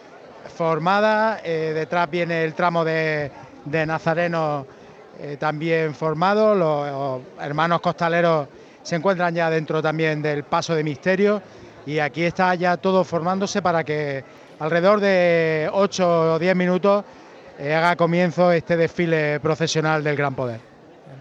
formada, 0.56 1.40
eh, 1.42 1.72
detrás 1.74 2.10
viene 2.10 2.44
el 2.44 2.54
tramo 2.54 2.84
de, 2.84 3.30
Nazareno 3.64 4.66
también 5.38 5.94
formado, 5.94 6.54
los 6.54 7.22
hermanos 7.40 7.80
costaleros 7.80 8.48
se 8.82 8.96
encuentran 8.96 9.34
ya 9.34 9.48
dentro 9.50 9.80
también 9.80 10.20
del 10.22 10.44
paso 10.44 10.74
de 10.74 10.84
misterio. 10.84 11.42
Y 11.86 11.98
aquí 11.98 12.24
está 12.24 12.54
ya 12.54 12.76
todo 12.76 13.04
formándose 13.04 13.62
para 13.62 13.84
que 13.84 14.24
alrededor 14.58 15.00
de 15.00 15.68
8 15.72 16.34
o 16.34 16.38
10 16.38 16.56
minutos 16.56 17.04
eh, 17.58 17.74
haga 17.74 17.96
comienzo 17.96 18.52
este 18.52 18.76
desfile 18.76 19.40
procesional 19.40 20.04
del 20.04 20.16
Gran 20.16 20.34
Poder. 20.34 20.71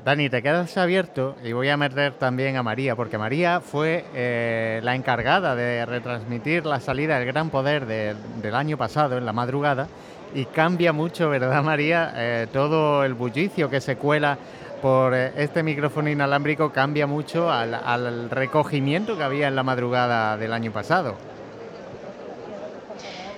Dani, 0.03 0.29
te 0.29 0.41
quedas 0.41 0.75
abierto 0.77 1.35
y 1.43 1.53
voy 1.53 1.69
a 1.69 1.77
meter 1.77 2.13
también 2.13 2.57
a 2.57 2.63
María, 2.63 2.95
porque 2.95 3.19
María 3.19 3.61
fue 3.61 4.03
eh, 4.15 4.81
la 4.83 4.95
encargada 4.95 5.55
de 5.55 5.85
retransmitir 5.85 6.65
la 6.65 6.79
salida 6.79 7.19
del 7.19 7.27
Gran 7.27 7.51
Poder 7.51 7.85
de, 7.85 8.15
del 8.41 8.55
año 8.55 8.77
pasado, 8.77 9.17
en 9.17 9.25
la 9.25 9.33
madrugada, 9.33 9.87
y 10.33 10.45
cambia 10.45 10.91
mucho, 10.91 11.29
¿verdad, 11.29 11.63
María? 11.63 12.13
Eh, 12.15 12.47
todo 12.51 13.03
el 13.03 13.13
bullicio 13.13 13.69
que 13.69 13.79
se 13.79 13.97
cuela 13.97 14.37
por 14.81 15.13
eh, 15.13 15.33
este 15.37 15.61
micrófono 15.61 16.09
inalámbrico 16.09 16.71
cambia 16.71 17.05
mucho 17.05 17.51
al, 17.51 17.75
al, 17.75 18.29
recogimiento 18.31 19.15
que 19.15 19.23
había 19.23 19.47
en 19.47 19.55
la 19.55 19.63
madrugada 19.63 20.35
del 20.37 20.53
año 20.53 20.71
pasado. 20.71 21.15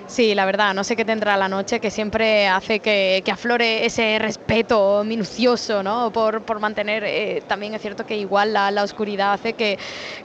Sí, 0.06 0.34
la 0.34 0.44
verdad, 0.44 0.74
no 0.74 0.84
sé 0.84 0.96
qué 0.96 1.04
tendrá 1.06 1.34
la 1.38 1.48
noche 1.48 1.80
que 1.80 1.90
siempre 1.90 2.46
hace 2.46 2.80
que, 2.80 3.22
que 3.24 3.30
aflore 3.30 3.86
ese 3.86 4.18
respeto 4.18 5.02
minucioso, 5.02 5.82
¿no? 5.82 6.12
Por, 6.12 6.42
por 6.42 6.60
mantener, 6.60 7.04
eh, 7.04 7.42
también 7.48 7.72
es 7.72 7.80
cierto 7.80 8.04
que 8.04 8.14
igual 8.18 8.52
la, 8.52 8.70
la 8.70 8.82
oscuridad 8.82 9.32
hace 9.32 9.54
que, 9.54 9.78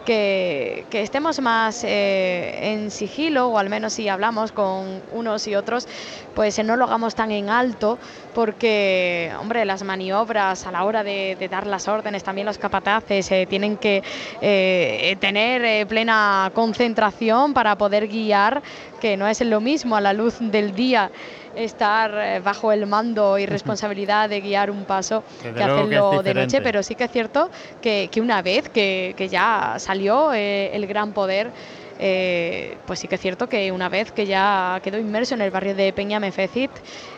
que, 0.06 0.86
estemos 0.92 1.40
más 1.40 1.86
eh, 1.86 2.74
en 2.74 2.92
sigilo, 2.92 3.48
o 3.48 3.58
al 3.58 3.70
menos 3.70 3.94
si 3.94 4.10
hablamos 4.10 4.52
con 4.52 5.02
unos 5.14 5.48
y 5.48 5.56
otros, 5.56 5.88
pues 6.36 6.62
no 6.64 6.76
lo 6.76 6.86
hagamos 6.86 7.16
tan 7.16 7.32
en 7.32 7.50
alto, 7.50 7.98
porque, 8.34 9.32
hombre, 9.40 9.66
las 9.66 9.84
maniobras 9.84 10.66
a 10.66 10.72
la 10.72 10.86
hora 10.86 11.04
de, 11.04 11.36
dar 11.50 11.68
las 11.68 11.88
órdenes, 11.88 12.24
también 12.24 12.46
los 12.46 12.58
capataces 12.58 13.30
eh, 13.32 13.46
tienen 13.50 13.76
que 13.76 14.04
eh, 14.40 15.18
tener 15.20 15.66
eh, 15.66 15.86
plena 15.86 16.52
concentración 16.54 17.54
para 17.54 17.78
poder 17.78 18.08
guiar, 18.08 18.62
que 19.00 19.18
no 19.18 19.28
es 19.28 19.42
lo 19.42 19.62
mismo 19.62 19.96
a 19.96 20.02
la 20.02 20.14
luz 20.14 20.38
del 20.40 20.74
día 20.76 21.12
estar 21.56 22.42
bajo 22.42 22.72
el 22.72 22.86
mando 22.86 23.38
y 23.40 23.46
responsabilidad 23.46 24.30
de 24.30 24.42
guiar 24.42 24.70
un 24.70 24.86
paso 24.86 25.24
Desde 25.42 25.56
que 25.56 25.64
hacerlo 25.64 26.22
de 26.22 26.34
noche, 26.34 26.62
pero 26.62 26.84
sí 26.84 26.96
que 26.96 27.06
es 27.06 27.12
cierto 27.12 27.50
que, 27.82 28.10
que 28.12 28.22
una 28.22 28.42
vez 28.42 28.70
que, 28.70 29.14
que 29.18 29.28
ya 29.28 29.76
salió 29.78 30.34
eh, 30.34 30.70
el 30.74 30.86
gran 30.88 31.12
poder, 31.12 31.52
eh, 32.00 32.78
pues 32.86 33.00
sí 33.00 33.08
que 33.08 33.16
es 33.16 33.22
cierto 33.22 33.48
que 33.48 33.72
una 33.72 33.90
vez 33.90 34.12
que 34.12 34.26
ya 34.26 34.80
quedó 34.84 34.98
inmerso 34.98 35.36
en 35.36 35.42
el 35.42 35.52
barrio 35.52 35.76
de 35.76 35.92
Peña 35.92 36.20
Mefecit, 36.20 36.72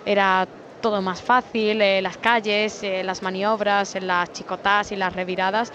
era 0.05 0.47
todo 0.81 1.01
más 1.01 1.21
fácil, 1.21 1.81
eh, 1.81 2.01
las 2.01 2.17
calles, 2.17 2.83
eh, 2.83 3.03
las 3.03 3.21
maniobras, 3.21 3.95
eh, 3.95 4.01
las 4.01 4.33
chicotas 4.33 4.91
y 4.91 4.95
las 4.97 5.13
reviradas. 5.13 5.71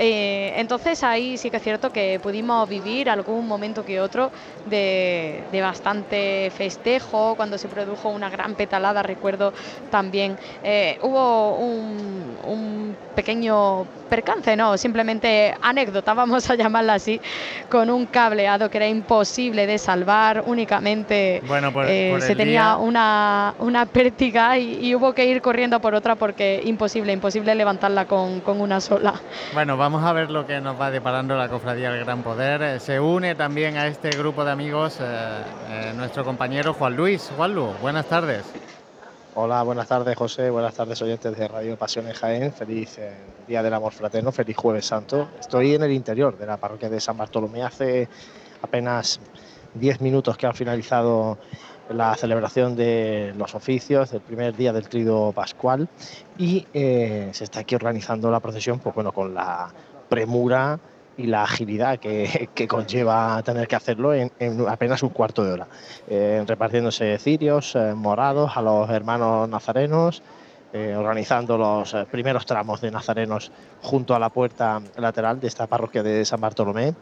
Eh, 0.00 0.52
entonces 0.56 1.02
ahí 1.02 1.36
sí 1.36 1.50
que 1.50 1.56
es 1.56 1.62
cierto 1.62 1.90
que 1.90 2.18
pudimos 2.22 2.68
vivir 2.68 3.10
algún 3.10 3.46
momento 3.48 3.82
que 3.84 4.00
otro 4.00 4.30
de, 4.64 5.44
de 5.50 5.60
bastante 5.60 6.48
festejo, 6.52 7.34
cuando 7.36 7.58
se 7.58 7.68
produjo 7.68 8.08
una 8.10 8.30
gran 8.30 8.54
petalada, 8.54 9.02
recuerdo 9.02 9.52
también. 9.90 10.38
Eh, 10.62 10.96
hubo 11.02 11.58
un, 11.58 12.38
un 12.44 12.96
pequeño 13.14 13.88
percance, 14.08 14.56
no, 14.56 14.78
simplemente 14.78 15.52
anécdota, 15.60 16.14
vamos 16.14 16.48
a 16.48 16.54
llamarla 16.54 16.94
así, 16.94 17.20
con 17.68 17.90
un 17.90 18.06
cableado 18.06 18.70
que 18.70 18.78
era 18.78 18.86
imposible 18.88 19.66
de 19.66 19.78
salvar, 19.78 20.42
únicamente 20.46 21.40
Bueno, 21.46 21.72
por- 21.72 21.86
eh, 21.88 22.10
por 22.12 22.22
se 22.22 22.34
tenía 22.36 22.62
día- 22.62 22.76
una, 22.78 23.54
una 23.58 23.84
pértiga 23.86 24.56
y, 24.58 24.86
y 24.86 24.94
hubo 24.94 25.12
que 25.12 25.26
ir 25.26 25.42
corriendo 25.42 25.80
por 25.80 25.94
otra 25.94 26.16
porque 26.16 26.60
imposible, 26.64 27.12
imposible 27.12 27.54
levantarla 27.54 28.06
con, 28.06 28.40
con 28.40 28.60
una 28.60 28.80
sola. 28.80 29.20
Bueno, 29.52 29.76
vamos 29.76 29.87
a 29.96 30.12
ver 30.12 30.30
lo 30.30 30.46
que 30.46 30.60
nos 30.60 30.78
va 30.78 30.90
deparando 30.90 31.34
la 31.34 31.48
Cofradía 31.48 31.90
del 31.90 32.04
Gran 32.04 32.22
Poder. 32.22 32.60
Eh, 32.60 32.80
Se 32.80 33.00
une 33.00 33.34
también 33.34 33.78
a 33.78 33.86
este 33.86 34.10
grupo 34.10 34.44
de 34.44 34.50
amigos 34.50 34.98
eh, 35.00 35.04
eh, 35.70 35.92
nuestro 35.96 36.24
compañero 36.24 36.74
Juan 36.74 36.94
Luis. 36.94 37.32
Juanlu, 37.34 37.72
buenas 37.80 38.04
tardes. 38.04 38.44
Hola, 39.34 39.62
buenas 39.62 39.88
tardes 39.88 40.14
José, 40.14 40.50
buenas 40.50 40.74
tardes 40.74 41.00
oyentes 41.00 41.34
de 41.34 41.48
Radio 41.48 41.78
Pasión 41.78 42.06
en 42.06 42.12
Jaén, 42.12 42.52
feliz 42.52 42.98
Día 43.46 43.62
del 43.62 43.72
Amor 43.72 43.94
Fraterno, 43.94 44.30
feliz 44.30 44.58
Jueves 44.58 44.84
Santo. 44.84 45.28
Estoy 45.40 45.74
en 45.74 45.82
el 45.82 45.92
interior 45.92 46.36
de 46.36 46.44
la 46.44 46.58
parroquia 46.58 46.90
de 46.90 47.00
San 47.00 47.16
Bartolomé 47.16 47.62
hace 47.62 48.08
apenas 48.60 49.20
10 49.72 50.02
minutos 50.02 50.36
que 50.36 50.46
han 50.46 50.54
finalizado 50.54 51.38
la 51.90 52.14
celebración 52.16 52.76
de 52.76 53.34
los 53.36 53.54
oficios 53.54 54.10
del 54.10 54.20
primer 54.20 54.56
día 54.56 54.72
del 54.72 54.88
trido 54.88 55.32
pascual 55.32 55.88
y 56.36 56.66
eh, 56.74 57.30
se 57.32 57.44
está 57.44 57.60
aquí 57.60 57.74
organizando 57.74 58.30
la 58.30 58.40
procesión 58.40 58.78
pues 58.78 58.94
bueno, 58.94 59.12
con 59.12 59.34
la 59.34 59.72
premura 60.08 60.78
y 61.16 61.26
la 61.26 61.42
agilidad 61.42 61.98
que, 61.98 62.48
que 62.54 62.68
conlleva 62.68 63.42
tener 63.42 63.66
que 63.66 63.76
hacerlo 63.76 64.14
en, 64.14 64.30
en 64.38 64.68
apenas 64.68 65.02
un 65.02 65.10
cuarto 65.10 65.44
de 65.44 65.52
hora. 65.52 65.66
Eh, 66.08 66.44
repartiéndose 66.46 67.18
cirios 67.18 67.74
eh, 67.74 67.94
morados 67.94 68.56
a 68.56 68.62
los 68.62 68.88
hermanos 68.90 69.48
nazarenos, 69.48 70.22
eh, 70.70 70.94
organizando 70.94 71.56
los 71.56 71.94
eh, 71.94 72.06
primeros 72.10 72.44
tramos 72.44 72.82
de 72.82 72.90
nazarenos 72.90 73.50
junto 73.80 74.14
a 74.14 74.18
la 74.18 74.28
puerta 74.28 74.82
lateral 74.98 75.40
de 75.40 75.48
esta 75.48 75.66
parroquia 75.66 76.02
de 76.02 76.26
San 76.26 76.42
Bartolomé, 76.42 76.94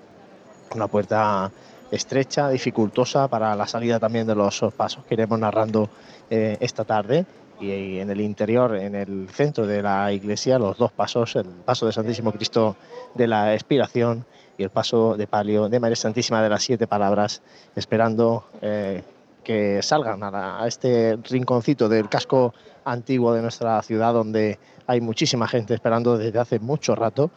una 0.73 0.87
puerta 0.87 1.51
estrecha, 1.91 2.49
dificultosa 2.49 3.29
para 3.29 3.55
la 3.55 3.67
salida 3.67 3.99
también 3.99 4.27
de 4.27 4.35
los 4.35 4.65
pasos 4.77 5.05
que 5.05 5.15
iremos 5.15 5.39
narrando 5.39 5.89
eh, 6.31 6.57
esta 6.61 6.85
tarde. 6.85 7.27
Y, 7.59 7.99
en 7.99 8.11
el 8.11 8.21
interior, 8.21 8.77
en 8.77 8.95
el 8.95 9.29
centro 9.31 9.67
de 9.67 9.83
la 9.83 10.13
iglesia, 10.13 10.59
los 10.59 10.77
dos 10.77 10.93
pasos, 10.93 11.37
el 11.37 11.47
paso 11.47 11.87
de 11.87 11.93
Santísimo 11.93 12.33
Cristo 12.33 12.77
de 13.15 13.27
la 13.27 13.55
Expiración 13.55 14.27
y 14.59 14.63
el 14.63 14.71
paso 14.71 15.17
de 15.17 15.27
palio 15.27 15.69
de 15.69 15.81
María 15.81 15.97
Santísima 15.97 16.43
de 16.43 16.51
las 16.51 16.63
Siete 16.63 16.87
Palabras, 16.87 17.41
esperando 17.75 18.45
eh, 18.61 19.03
que 19.43 19.81
salgan 19.83 20.23
a, 20.23 20.63
a 20.63 20.67
este 20.67 21.17
rinconcito 21.31 21.89
del 21.89 22.11
casco 22.11 22.53
antiguo 22.85 23.33
de 23.33 23.41
nuestra 23.41 23.81
ciudad, 23.83 24.13
donde 24.13 24.59
hay 24.87 25.01
muchísima 25.01 25.49
gente 25.49 25.73
esperando 25.73 26.19
desde 26.19 26.39
hace 26.39 26.59
mucho 26.59 26.95
rato, 26.95 27.31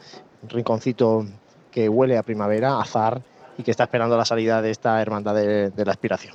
un 0.43 0.49
rinconcito 0.49 1.25
que 1.71 1.87
huele 1.87 2.17
a 2.17 2.23
primavera, 2.23 2.79
azar, 2.79 3.21
y 3.59 3.63
que 3.63 3.71
está 3.71 3.83
esperando 3.83 4.15
la 4.15 4.23
salida 4.23 4.61
de 4.61 4.71
esta 4.71 5.01
hermandad 5.01 5.35
de, 5.35 5.85
la 5.85 5.91
Expiración. 5.91 6.33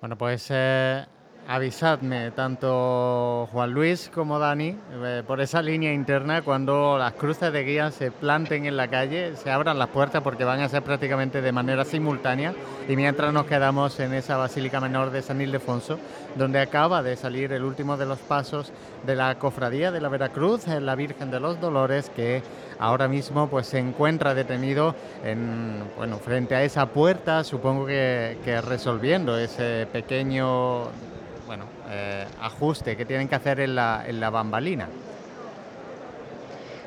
Bueno, 0.00 0.16
pues 0.16 0.46
eh, 0.48 1.04
avisadme, 1.48 2.30
tanto 2.32 3.48
Juan 3.50 3.72
Luis 3.72 4.10
como 4.12 4.38
Dani, 4.38 4.76
eh, 5.02 5.22
por 5.26 5.40
esa 5.40 5.62
línea 5.62 5.94
interna, 5.94 6.42
cuando 6.42 6.98
las 6.98 7.14
cruces 7.14 7.50
de 7.50 7.64
guía 7.64 7.90
se 7.90 8.10
planten 8.10 8.66
en 8.66 8.76
la 8.76 8.88
calle, 8.88 9.34
se 9.34 9.50
abran 9.50 9.78
las 9.78 9.88
puertas 9.88 10.22
porque 10.22 10.44
van 10.44 10.60
a 10.60 10.68
ser 10.68 10.82
prácticamente 10.82 11.40
de 11.40 11.50
manera 11.50 11.86
simultánea 11.86 12.52
y 12.86 12.96
mientras 12.96 13.32
nos 13.32 13.46
quedamos 13.46 13.98
en 13.98 14.12
esa 14.12 14.36
Basílica 14.36 14.78
Menor 14.78 15.10
de 15.10 15.22
San 15.22 15.40
Ildefonso, 15.40 15.98
donde 16.36 16.60
acaba 16.60 17.02
de 17.02 17.16
salir 17.16 17.50
el 17.52 17.64
último 17.64 17.96
de 17.96 18.04
los 18.04 18.18
pasos 18.18 18.70
de 19.06 19.16
la 19.16 19.38
Cofradía 19.38 19.90
de 19.90 20.02
la 20.02 20.10
Veracruz, 20.10 20.66
la 20.66 20.96
Virgen 20.96 21.30
de 21.30 21.40
los 21.40 21.58
Dolores, 21.62 22.10
que 22.14 22.42
ahora 22.78 23.08
mismo 23.08 23.48
pues 23.48 23.68
se 23.68 23.78
encuentra 23.78 24.34
detenido 24.34 24.94
en, 25.24 25.82
bueno, 25.96 26.18
frente 26.18 26.54
a 26.54 26.62
esa 26.62 26.84
puerta, 26.90 27.42
supongo 27.42 27.86
que, 27.86 28.36
que 28.44 28.60
resolviendo 28.60 29.38
ese 29.38 29.88
pequeño 29.90 30.88
bueno, 31.48 31.64
eh, 31.88 32.26
ajuste 32.42 32.94
que 32.94 33.06
tienen 33.06 33.26
que 33.26 33.34
hacer 33.34 33.58
en 33.58 33.74
la, 33.74 34.04
en 34.06 34.20
la 34.20 34.28
bambalina. 34.28 34.86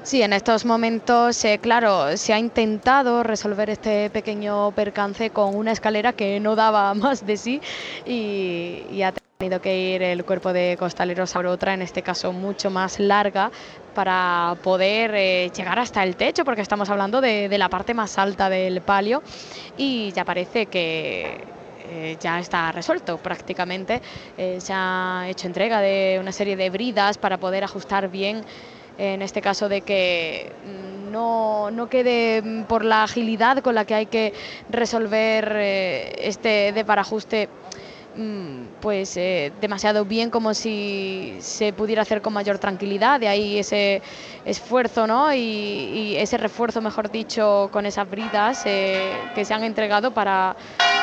Sí, 0.04 0.22
en 0.22 0.34
estos 0.34 0.66
momentos, 0.66 1.44
eh, 1.46 1.60
claro, 1.60 2.16
se 2.16 2.32
ha 2.34 2.40
intentado 2.40 3.24
resolver 3.24 3.72
este 3.72 4.10
pequeño 4.12 4.72
percance 4.72 5.32
con 5.32 5.56
una 5.56 5.72
escalera 5.72 6.14
que 6.14 6.40
no 6.40 6.56
daba 6.56 6.94
más 6.96 7.26
de 7.26 7.38
sí 7.38 7.62
y, 8.06 9.02
ha 9.02 9.14
tenido 9.40 9.60
que 9.60 9.76
ir 9.76 10.04
el 10.04 10.24
cuerpo 10.24 10.54
de 10.54 10.76
costaleros 10.78 11.36
a 11.36 11.40
otra, 11.40 11.74
en 11.74 11.82
este 11.82 12.04
caso 12.04 12.32
mucho 12.32 12.70
más 12.70 13.00
larga, 13.00 13.50
para 13.96 14.56
poder 14.64 15.16
eh, 15.16 15.52
llegar 15.56 15.80
hasta 15.80 16.04
el 16.04 16.16
techo, 16.16 16.46
porque 16.46 16.62
estamos 16.62 16.88
hablando 16.92 17.20
de, 17.20 17.50
de 17.50 17.58
la 17.58 17.68
parte 17.68 17.96
más 17.96 18.20
alta 18.20 18.50
del 18.50 18.82
palio 18.82 19.24
y 19.76 20.12
ya 20.12 20.24
parece 20.24 20.68
que 20.68 21.61
eh, 21.92 22.18
ya 22.20 22.40
está 22.40 22.72
resuelto 22.72 23.18
prácticamente. 23.18 24.02
Eh, 24.38 24.60
se 24.62 24.72
ha 24.74 25.26
hecho 25.28 25.48
entrega 25.48 25.82
de 25.82 26.18
una 26.20 26.32
serie 26.32 26.56
de 26.56 26.70
bridas 26.70 27.18
para 27.18 27.38
poder 27.38 27.64
ajustar 27.64 28.10
bien, 28.10 28.44
en 28.98 29.22
este 29.22 29.42
caso 29.42 29.68
de 29.68 29.82
que 29.82 30.52
no, 31.12 31.70
no 31.72 31.90
quede 31.90 32.64
por 32.68 32.86
la 32.86 33.04
agilidad 33.04 33.58
con 33.60 33.76
la 33.76 33.86
que 33.86 33.96
hay 33.96 34.06
que 34.06 34.34
resolver 34.70 35.54
eh, 35.56 36.14
este 36.20 36.72
de 36.72 36.86
parajuste 36.86 37.50
Mm, 37.52 37.91
pues 38.82 39.16
eh, 39.16 39.52
demasiado 39.62 40.06
bien 40.06 40.30
como 40.30 40.54
si 40.54 41.38
se 41.40 41.72
pudiera 41.72 42.02
hacer 42.02 42.22
con 42.22 42.34
mayor 42.34 42.58
tranquilidad, 42.60 43.20
de 43.20 43.28
ahí 43.28 43.58
ese 43.58 44.02
esfuerzo 44.46 45.08
¿no? 45.08 45.34
y, 45.34 46.16
ese 46.18 46.38
refuerzo, 46.38 46.82
mejor 46.82 47.10
dicho, 47.10 47.70
con 47.72 47.86
esas 47.86 48.10
bridas 48.10 48.64
eh, 48.66 49.12
que 49.34 49.46
se 49.46 49.54
han 49.54 49.64
entregado 49.64 50.12
para 50.12 50.56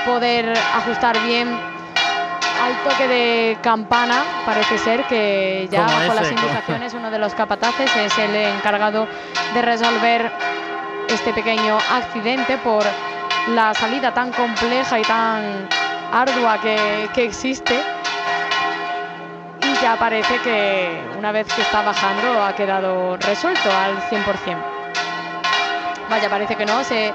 poder 0.05 0.53
ajustar 0.75 1.19
bien 1.27 1.49
al 1.49 2.83
toque 2.85 3.09
de 3.09 3.59
campana, 3.63 4.23
parece 4.45 4.79
ser 4.79 5.05
que 5.05 5.69
ya 5.71 5.83
bajo 5.83 6.15
las 6.15 6.31
indicaciones 6.31 6.93
uno 6.95 7.11
de 7.11 7.19
los 7.19 7.35
capataces 7.35 7.91
es 7.97 8.19
el 8.19 8.35
encargado 8.35 9.07
de 9.55 9.63
resolver 9.63 10.31
este 11.09 11.33
pequeño 11.33 11.79
accidente 11.91 12.59
por 12.59 12.85
la 13.55 13.73
salida 13.75 14.13
tan 14.13 14.33
compleja 14.33 14.99
y 14.99 15.03
tan 15.03 15.69
ardua 16.13 16.61
que, 16.61 17.25
existe 17.25 17.75
y 19.63 19.83
ya 19.83 19.97
parece 19.99 20.39
que 20.41 21.01
una 21.19 21.33
vez 21.33 21.47
que 21.53 21.63
está 21.63 21.83
bajando 21.83 22.43
ha 22.43 22.55
quedado 22.55 23.17
resuelto 23.17 23.71
al 23.71 23.97
100%. 24.09 24.57
Vaya, 26.09 26.31
parece 26.31 26.57
que 26.57 26.65
no, 26.65 26.83
se, 26.85 27.13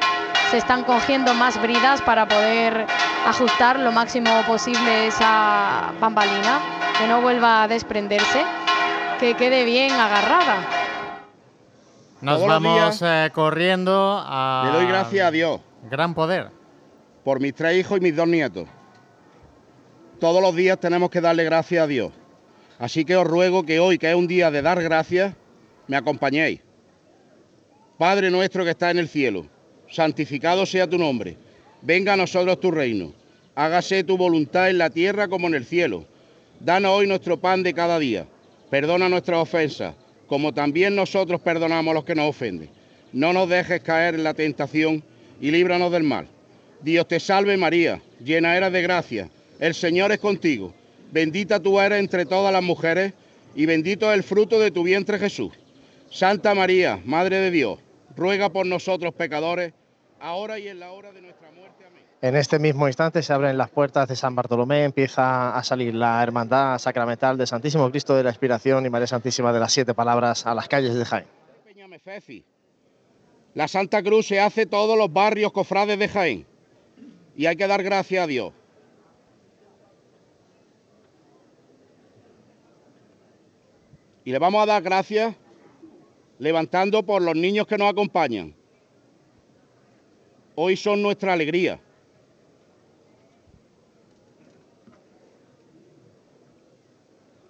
se 0.52 0.58
están 0.58 0.84
cogiendo 0.84 1.34
más 1.34 1.60
bridas 1.62 2.02
para 2.02 2.28
poder 2.28 2.86
ajustar 3.26 3.80
lo 3.80 3.92
máximo 3.92 4.30
posible 4.46 5.08
esa 5.08 5.92
bambalina, 6.00 6.60
que 7.00 7.08
no 7.08 7.22
vuelva 7.22 7.64
a 7.64 7.68
desprenderse, 7.68 8.44
que 9.20 9.34
quede 9.36 9.66
bien 9.66 9.92
agarrada. 9.92 10.58
Nos 12.22 12.46
vamos 12.46 13.02
eh, 13.02 13.32
corriendo 13.34 14.24
a... 14.24 14.64
Le 14.66 14.78
doy 14.78 14.86
gracias 14.86 15.28
a 15.28 15.32
Dios. 15.32 15.60
Gran 15.90 16.14
poder. 16.14 16.52
Por 17.24 17.42
mis 17.42 17.54
tres 17.54 17.78
hijos 17.78 17.98
y 17.98 18.02
mis 18.02 18.16
dos 18.16 18.28
nietos 18.28 18.68
todos 20.24 20.42
los 20.42 20.56
días 20.56 20.80
tenemos 20.80 21.10
que 21.10 21.20
darle 21.20 21.44
gracias 21.44 21.84
a 21.84 21.86
Dios. 21.86 22.14
Así 22.80 23.04
que 23.04 23.18
os 23.18 23.28
ruego 23.28 23.66
que 23.66 23.82
hoy, 23.82 23.98
que 23.98 24.10
es 24.10 24.16
un 24.16 24.26
día 24.26 24.52
de 24.52 24.62
dar 24.62 24.82
gracias, 24.82 25.36
me 25.90 25.98
acompañéis. 25.98 26.62
Padre 27.98 28.32
nuestro 28.32 28.64
que 28.64 28.70
está 28.70 28.90
en 28.90 29.00
el 29.00 29.10
cielo, 29.10 29.46
santificado 29.90 30.66
sea 30.66 30.90
tu 30.90 30.98
nombre. 30.98 31.36
Venga 31.82 32.14
a 32.14 32.16
nosotros 32.16 32.58
tu 32.62 32.72
reino. 32.72 33.12
Hágase 33.54 34.06
tu 34.06 34.16
voluntad 34.16 34.70
en 34.70 34.78
la 34.78 34.90
tierra 34.90 35.28
como 35.28 35.48
en 35.48 35.56
el 35.56 35.66
cielo. 35.66 36.06
Danos 36.62 36.94
hoy 36.94 37.06
nuestro 37.06 37.38
pan 37.38 37.62
de 37.62 37.74
cada 37.74 38.00
día. 38.00 38.26
Perdona 38.70 39.10
nuestras 39.10 39.40
ofensas, 39.40 39.94
como 40.28 40.54
también 40.54 40.96
nosotros 40.96 41.42
perdonamos 41.42 41.92
a 41.92 41.96
los 41.96 42.06
que 42.06 42.16
nos 42.16 42.30
ofenden. 42.30 42.70
No 43.12 43.34
nos 43.34 43.50
dejes 43.50 43.82
caer 43.82 44.16
en 44.16 44.24
la 44.24 44.34
tentación 44.34 45.04
y 45.42 45.52
líbranos 45.52 45.92
del 45.92 46.04
mal. 46.04 46.30
Dios 46.82 47.10
te 47.10 47.20
salve 47.20 47.58
María, 47.58 48.02
llena 48.24 48.56
eras 48.56 48.72
de 48.72 48.82
gracia 48.82 49.30
el 49.64 49.74
Señor 49.74 50.12
es 50.12 50.20
contigo. 50.20 50.74
Bendita 51.14 51.58
tú 51.58 51.80
eres 51.80 51.98
entre 51.98 52.26
todas 52.26 52.52
las 52.52 52.62
mujeres 52.62 53.14
y 53.56 53.66
bendito 53.66 54.12
es 54.12 54.18
el 54.18 54.24
fruto 54.24 54.60
de 54.60 54.72
tu 54.72 54.84
vientre 54.84 55.18
Jesús. 55.18 55.54
Santa 56.12 56.54
María, 56.54 57.00
Madre 57.06 57.38
de 57.38 57.50
Dios, 57.50 57.80
ruega 58.14 58.50
por 58.50 58.66
nosotros 58.66 59.14
pecadores, 59.14 59.72
ahora 60.20 60.60
y 60.60 60.68
en 60.68 60.82
la 60.82 60.92
hora 60.92 61.14
de 61.14 61.22
nuestra 61.22 61.50
muerte. 61.52 61.86
Amén. 61.88 62.04
En 62.22 62.36
este 62.36 62.60
mismo 62.60 62.88
instante 62.88 63.24
se 63.24 63.32
abren 63.32 63.58
las 63.58 63.70
puertas 63.70 64.10
de 64.10 64.18
San 64.18 64.36
Bartolomé, 64.36 64.84
empieza 64.84 65.56
a 65.56 65.64
salir 65.64 65.96
la 65.96 66.22
Hermandad 66.22 66.78
Sacramental 66.78 67.38
de 67.38 67.48
Santísimo 67.48 67.90
Cristo 67.90 68.18
de 68.18 68.24
la 68.24 68.32
Inspiración 68.32 68.86
y 68.86 68.90
María 68.90 69.08
Santísima 69.08 69.54
de 69.54 69.62
las 69.62 69.72
Siete 69.72 69.94
Palabras 69.94 70.46
a 70.46 70.54
las 70.54 70.68
calles 70.68 70.94
de 70.94 71.06
Jaén. 71.06 71.26
La 73.54 73.70
Santa 73.70 74.04
Cruz 74.04 74.28
se 74.28 74.42
hace 74.42 74.66
todos 74.66 74.98
los 74.98 75.14
barrios 75.14 75.54
cofrades 75.54 75.98
de 75.98 76.10
Jaén 76.10 76.46
y 77.38 77.46
hay 77.46 77.56
que 77.56 77.66
dar 77.66 77.82
gracias 77.82 78.26
a 78.26 78.28
Dios 78.28 78.52
Y 84.26 84.32
le 84.32 84.40
vamos 84.40 84.64
a 84.64 84.66
dar 84.66 84.82
gracias 84.82 85.36
levantando 86.40 87.04
por 87.04 87.22
los 87.22 87.36
niños 87.36 87.68
que 87.68 87.78
nos 87.78 87.90
acompañan. 87.90 88.54
Hoy 90.56 90.78
son 90.78 91.02
nuestra 91.02 91.34
alegría. 91.34 91.80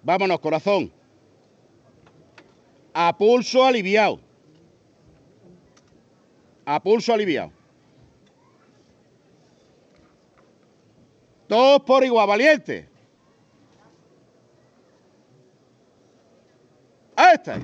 Vámonos, 0.02 0.38
corazón. 0.40 0.92
A 2.92 3.16
pulso 3.16 3.64
aliviado. 3.64 4.20
A 6.64 6.82
pulso 6.82 7.12
aliviado. 7.12 7.52
Todos 11.48 11.82
por 11.82 12.04
igual, 12.04 12.26
valiente. 12.26 12.93
Está. 17.34 17.58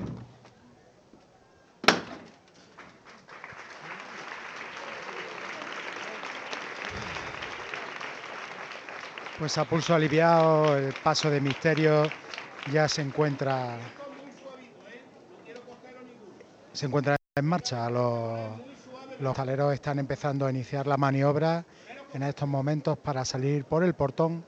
Pues 9.39 9.57
a 9.57 9.63
pulso 9.63 9.95
aliviado, 9.95 10.75
el 10.75 10.93
paso 11.01 11.29
de 11.29 11.39
misterio 11.39 12.03
ya 12.69 12.89
se 12.89 13.01
encuentra 13.01 13.77
se 16.73 16.85
encuentra 16.87 17.15
en 17.35 17.45
marcha. 17.45 17.89
Los, 17.89 18.39
los 19.21 19.37
jaleros 19.37 19.73
están 19.73 19.99
empezando 19.99 20.45
a 20.45 20.49
iniciar 20.49 20.85
la 20.85 20.97
maniobra 20.97 21.63
en 22.13 22.23
estos 22.23 22.49
momentos 22.49 22.97
para 22.97 23.23
salir 23.23 23.63
por 23.63 23.85
el 23.85 23.93
portón 23.93 24.43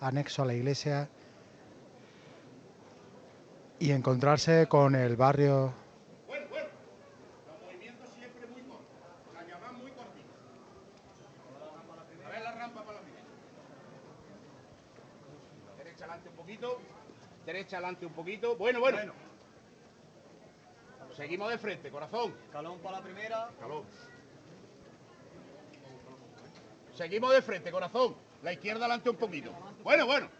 anexo 0.00 0.42
a 0.42 0.46
la 0.46 0.54
iglesia 0.54 1.08
y 3.78 3.92
encontrarse 3.92 4.66
con 4.66 4.94
el 4.94 5.16
barrio. 5.16 5.72
Bueno, 6.26 6.46
bueno, 6.50 6.68
los 7.46 7.62
movimientos 7.62 8.08
siempre 8.10 8.46
muy 8.46 8.62
cortos, 8.62 8.86
la 9.34 9.44
llamada 9.44 9.72
muy 9.72 9.90
cortita. 9.92 10.34
A 12.26 12.30
ver 12.30 12.42
la 12.42 12.52
rampa 12.52 12.82
para 12.82 12.98
la 12.98 13.02
primera. 13.02 13.24
Derecha 15.78 16.04
adelante 16.04 16.28
un 16.28 16.36
poquito, 16.36 16.80
derecha 17.46 17.76
adelante 17.76 18.06
un 18.06 18.12
poquito. 18.12 18.56
Bueno, 18.56 18.80
bueno. 18.80 19.12
Seguimos 21.16 21.50
de 21.50 21.58
frente, 21.58 21.90
corazón. 21.90 22.34
Calón 22.52 22.78
para 22.78 22.98
la 22.98 23.04
primera. 23.04 23.50
Calón. 23.58 23.82
Seguimos 26.94 27.32
de 27.32 27.42
frente, 27.42 27.70
corazón. 27.70 28.14
La 28.42 28.52
izquierda 28.52 28.86
adelante 28.86 29.10
un 29.10 29.16
poquito. 29.16 29.52
Bueno, 29.82 30.06
bueno. 30.06 30.37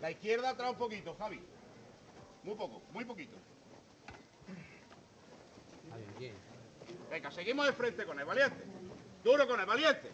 La 0.00 0.10
izquierda 0.10 0.50
atrás 0.50 0.70
un 0.70 0.78
poquito, 0.78 1.14
Javi. 1.18 1.40
Muy 2.42 2.54
poco, 2.54 2.82
muy 2.92 3.04
poquito. 3.04 3.36
Venga, 7.10 7.30
seguimos 7.30 7.66
de 7.66 7.72
frente 7.72 8.04
con 8.04 8.18
el 8.18 8.24
valiente. 8.24 8.64
Duro 9.22 9.46
con 9.48 9.60
el 9.60 9.66
valiente. 9.66 10.10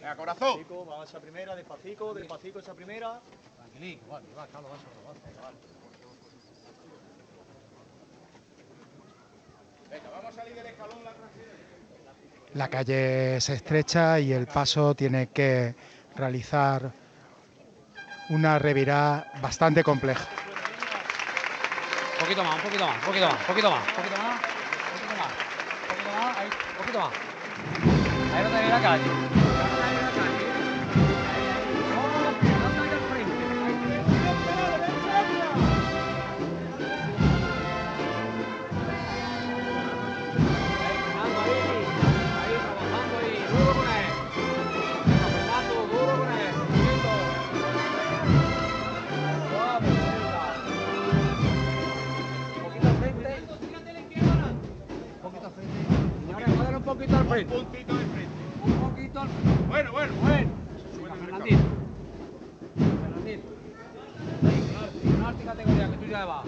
Venga, 0.00 0.16
corazón. 0.16 0.58
Despacito, 0.58 0.86
va 0.86 1.04
esa 1.04 1.20
primera, 1.20 1.54
despacito, 1.54 2.14
despacito 2.14 2.58
esa 2.60 2.74
primera. 2.74 3.20
Tranquilico, 3.56 4.06
vale, 4.08 4.26
va, 4.36 4.46
Carlos, 4.46 4.70
va 4.70 4.76
solo, 4.76 5.08
va 5.08 5.14
solo, 5.14 5.42
vale. 5.42 5.56
Venga, 9.90 10.10
vamos 10.10 10.24
a 10.24 10.32
salir 10.32 10.54
del 10.54 10.66
escalón 10.66 11.04
la. 11.04 11.12
La 12.54 12.68
calle 12.68 13.36
es 13.36 13.48
estrecha 13.48 14.20
y 14.20 14.32
el 14.32 14.46
paso 14.46 14.94
tiene 14.94 15.28
que 15.28 15.74
realizar 16.16 16.90
una 18.28 18.58
revirada 18.58 19.32
bastante 19.40 19.82
compleja. 19.82 20.24
Un 22.14 22.20
poquito 22.20 22.44
más, 22.44 22.56
un 22.56 22.62
poquito 22.62 22.86
más, 22.86 22.96
un 22.96 23.02
poquito 23.02 23.26
más, 23.26 23.40
un 23.40 23.46
poquito 23.46 23.70
más, 23.70 23.80
un 23.80 23.94
poquito 23.94 24.16
más, 24.16 24.32
un 24.32 24.44
poquito 24.96 25.16
más, 25.18 25.32
un 25.80 25.88
poquito 25.88 26.12
más, 26.18 26.36
ahí, 26.38 26.48
un 26.70 26.76
poquito 26.78 26.98
más. 27.00 27.12
Ahí 28.34 28.44
no 28.44 28.50
te 28.50 28.68
la 28.68 28.80
calle. 28.80 29.41
Poquito 56.94 57.16
al 57.16 57.26
frente. 57.26 57.56
Un 57.56 57.64
puntito 57.64 57.94
de 57.94 58.04
frente. 58.04 58.32
Un 58.64 58.72
poquito 58.74 59.20
al 59.20 59.28
frente. 59.28 59.64
Bueno, 59.68 59.92
bueno. 59.92 60.12
Bueno. 60.22 60.50
Venga, 61.00 61.14
Fernandito. 61.14 61.62
Fernandito. 62.76 63.48
Una 65.16 65.28
alta 65.28 65.44
categoría 65.44 65.90
que 65.90 65.96
tú 65.96 66.06
ya 66.10 66.24
vas. 66.26 66.44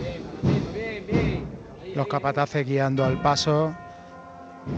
Bien, 0.00 0.22
Fernandito, 0.40 0.72
bien, 0.72 1.06
bien. 1.06 1.46
Ahí, 1.82 1.94
Los 1.94 2.06
capataces 2.06 2.64
guiando 2.64 3.04
al 3.04 3.20
paso 3.20 3.74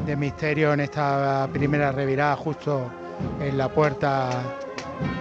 de 0.06 0.16
misterio 0.16 0.72
en 0.72 0.80
esta 0.80 1.48
primera 1.52 1.92
revirada 1.92 2.34
justo 2.36 2.90
en 3.40 3.58
la 3.58 3.68
puerta 3.68 4.30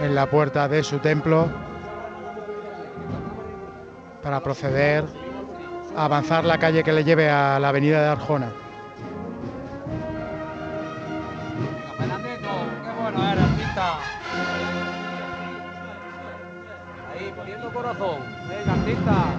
en 0.02 0.16
la 0.16 0.30
puerta 0.30 0.68
de 0.68 0.84
su 0.84 1.00
templo 1.00 1.69
para 4.22 4.42
proceder 4.42 5.06
a 5.96 6.06
avanzar 6.06 6.46
la 6.46 6.58
calle 6.58 6.84
que 6.84 6.94
le 6.94 7.04
lleve 7.04 7.30
a 7.30 7.60
la 7.60 7.70
avenida 7.70 8.02
de 8.02 8.08
Arjona. 8.08 8.52
Ahí, 17.12 17.34
poniendo 17.36 17.74
corazón. 17.74 18.20
Venga, 18.50 18.74
artista. 18.74 19.36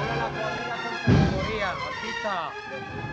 Hola 0.00 0.16
la 0.16 0.28
cuadrilla 0.28 0.76
con 0.82 0.94
categoría, 1.02 1.70
artista. 1.70 3.03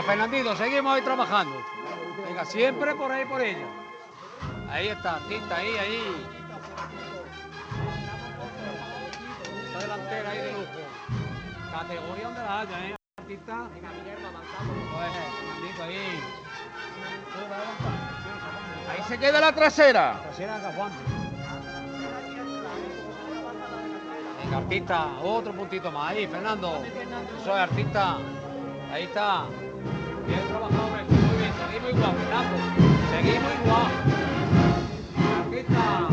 Venga, 0.00 0.12
Fernandito, 0.12 0.56
seguimos 0.56 0.94
ahí 0.94 1.02
trabajando. 1.02 1.62
Venga, 2.26 2.44
siempre 2.46 2.94
por 2.94 3.12
ahí, 3.12 3.26
por 3.26 3.42
ella. 3.42 3.66
Ahí 4.70 4.88
está, 4.88 5.16
artista, 5.16 5.56
ahí, 5.56 5.76
ahí. 5.76 6.26
Esa 9.68 9.78
delantera 9.78 10.30
ahí 10.30 10.38
de 10.38 10.52
lujo. 10.52 10.64
Categoría 11.70 12.24
donde 12.24 12.40
la 12.40 12.60
haya, 12.60 12.86
¿eh? 12.86 12.96
Artista. 13.18 13.68
Venga, 13.74 13.90
Guillermo, 13.92 14.28
avanzando. 14.28 14.72
Pues, 14.90 15.12
Fernandito, 15.36 15.82
ahí. 15.82 16.20
Ahí 18.90 19.02
se 19.06 19.18
queda 19.18 19.40
la 19.40 19.52
trasera. 19.52 20.20
Trasera 20.22 20.60
que 20.60 20.66
aguante. 20.66 20.98
Venga, 24.44 24.56
artista, 24.56 25.06
otro 25.22 25.52
puntito 25.52 25.92
más. 25.92 26.12
Ahí, 26.12 26.26
Fernando. 26.26 26.82
Es, 26.84 27.48
artista. 27.48 28.16
Ahí 28.92 29.04
está. 29.04 29.44
Bien 30.26 30.40
trabajado. 30.48 30.88
Muy 30.88 31.36
bien, 31.38 31.52
seguimos 31.54 31.90
igual, 31.90 32.14
Fernando. 32.16 32.56
Seguimos 33.10 33.52
igual. 33.62 33.90
Artista. 35.38 36.08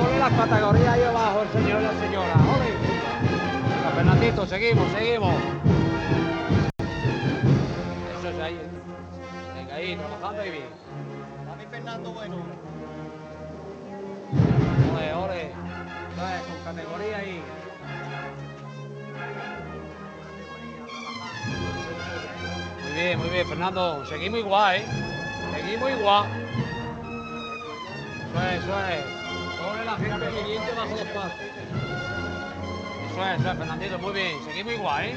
Ole 0.00 0.18
las 0.18 0.32
categorías 0.32 0.88
ahí 0.88 1.02
abajo, 1.02 1.42
el 1.42 1.48
señor 1.48 1.80
y 1.80 1.84
la 1.84 1.94
señora. 2.00 2.34
Ole. 2.34 2.92
Fernandito, 3.96 4.46
seguimos, 4.46 4.90
seguimos. 4.92 5.34
Eso 8.18 8.28
es 8.28 8.40
ahí. 8.40 8.58
Venga, 9.56 9.74
ahí, 9.74 9.96
trabajando 9.96 10.42
ahí 10.42 10.50
bien. 10.50 10.68
Dame 11.46 11.66
Fernando 11.66 12.12
bueno. 12.12 12.36
Ole, 14.94 15.14
ole. 15.14 15.52
Vale, 16.16 16.40
con 16.46 16.64
categoría 16.64 17.16
ahí. 17.18 17.42
Muy 22.82 22.92
bien, 22.92 23.18
muy 23.18 23.28
bien, 23.30 23.46
Fernando. 23.48 24.04
Seguimos 24.06 24.40
igual, 24.40 24.76
¿eh? 24.76 24.84
Seguimos 25.54 25.90
igual. 25.90 26.26
Eso 28.28 28.40
es, 28.48 28.62
eso 28.62 28.74
es. 28.88 29.04
Ole 29.60 29.84
la 29.84 29.96
gente 29.96 30.26
pendiente 30.26 30.72
bajo 30.76 30.90
los 30.90 31.08
pasos. 31.08 31.40
Eso 33.10 33.24
es, 33.26 33.40
eso 33.40 33.50
es, 33.50 33.58
Fernandito. 33.58 33.98
Muy 33.98 34.12
bien. 34.12 34.44
Seguimos 34.44 34.72
igual, 34.74 35.04
¿eh? 35.04 35.16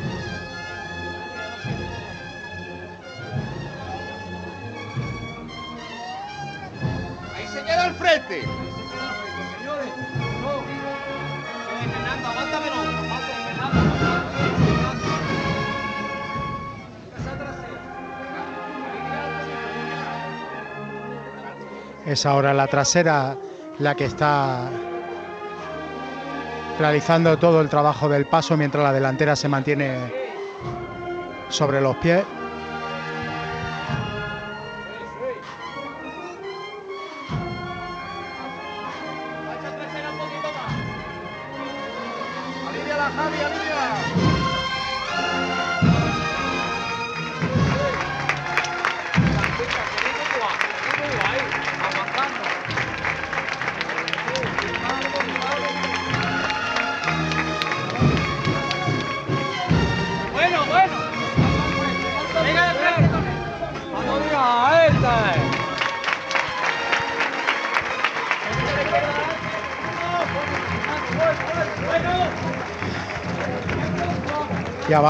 Ahí 7.35 7.47
se 7.47 7.63
queda 7.63 7.83
al 7.85 7.95
frente. 7.95 8.41
Señores, 9.57 9.87
no. 10.41 10.63
Fernando, 11.91 12.27
aguántame 12.27 12.67
no. 12.69 12.75
Aguántame, 12.75 12.95
Fernando, 12.95 13.04
Es 22.05 22.25
ahora 22.25 22.53
la 22.53 22.67
trasera 22.67 23.35
la 23.79 23.95
que 23.95 24.05
está 24.05 24.69
realizando 26.79 27.37
todo 27.37 27.61
el 27.61 27.69
trabajo 27.69 28.07
del 28.07 28.25
paso 28.25 28.55
mientras 28.55 28.83
la 28.83 28.93
delantera 28.93 29.35
se 29.35 29.49
mantiene 29.49 30.13
sobre 31.49 31.81
los 31.81 31.95
pies. 31.97 32.23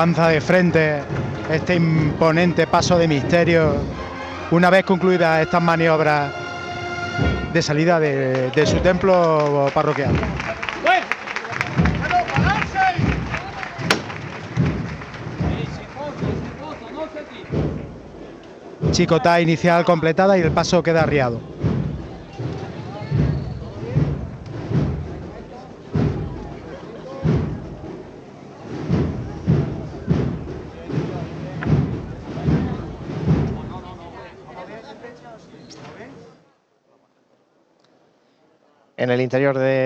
Y 0.05 0.07
avanza 0.07 0.27
de 0.27 0.39
frente 0.39 1.01
este 1.49 1.73
imponente 1.73 2.67
paso 2.67 2.95
de 2.95 3.07
misterio 3.07 3.73
una 4.51 4.69
vez 4.69 4.85
concluidas 4.85 5.41
estas 5.41 5.63
maniobras 5.63 6.31
de 7.51 7.61
salida 7.63 7.99
de, 7.99 8.51
de 8.51 8.65
su 8.67 8.77
templo 8.81 9.67
parroquial. 9.73 10.11
Chicota 18.91 19.41
inicial 19.41 19.83
completada 19.83 20.37
y 20.37 20.41
el 20.41 20.51
paso 20.51 20.83
queda 20.83 21.01
arriado. 21.01 21.54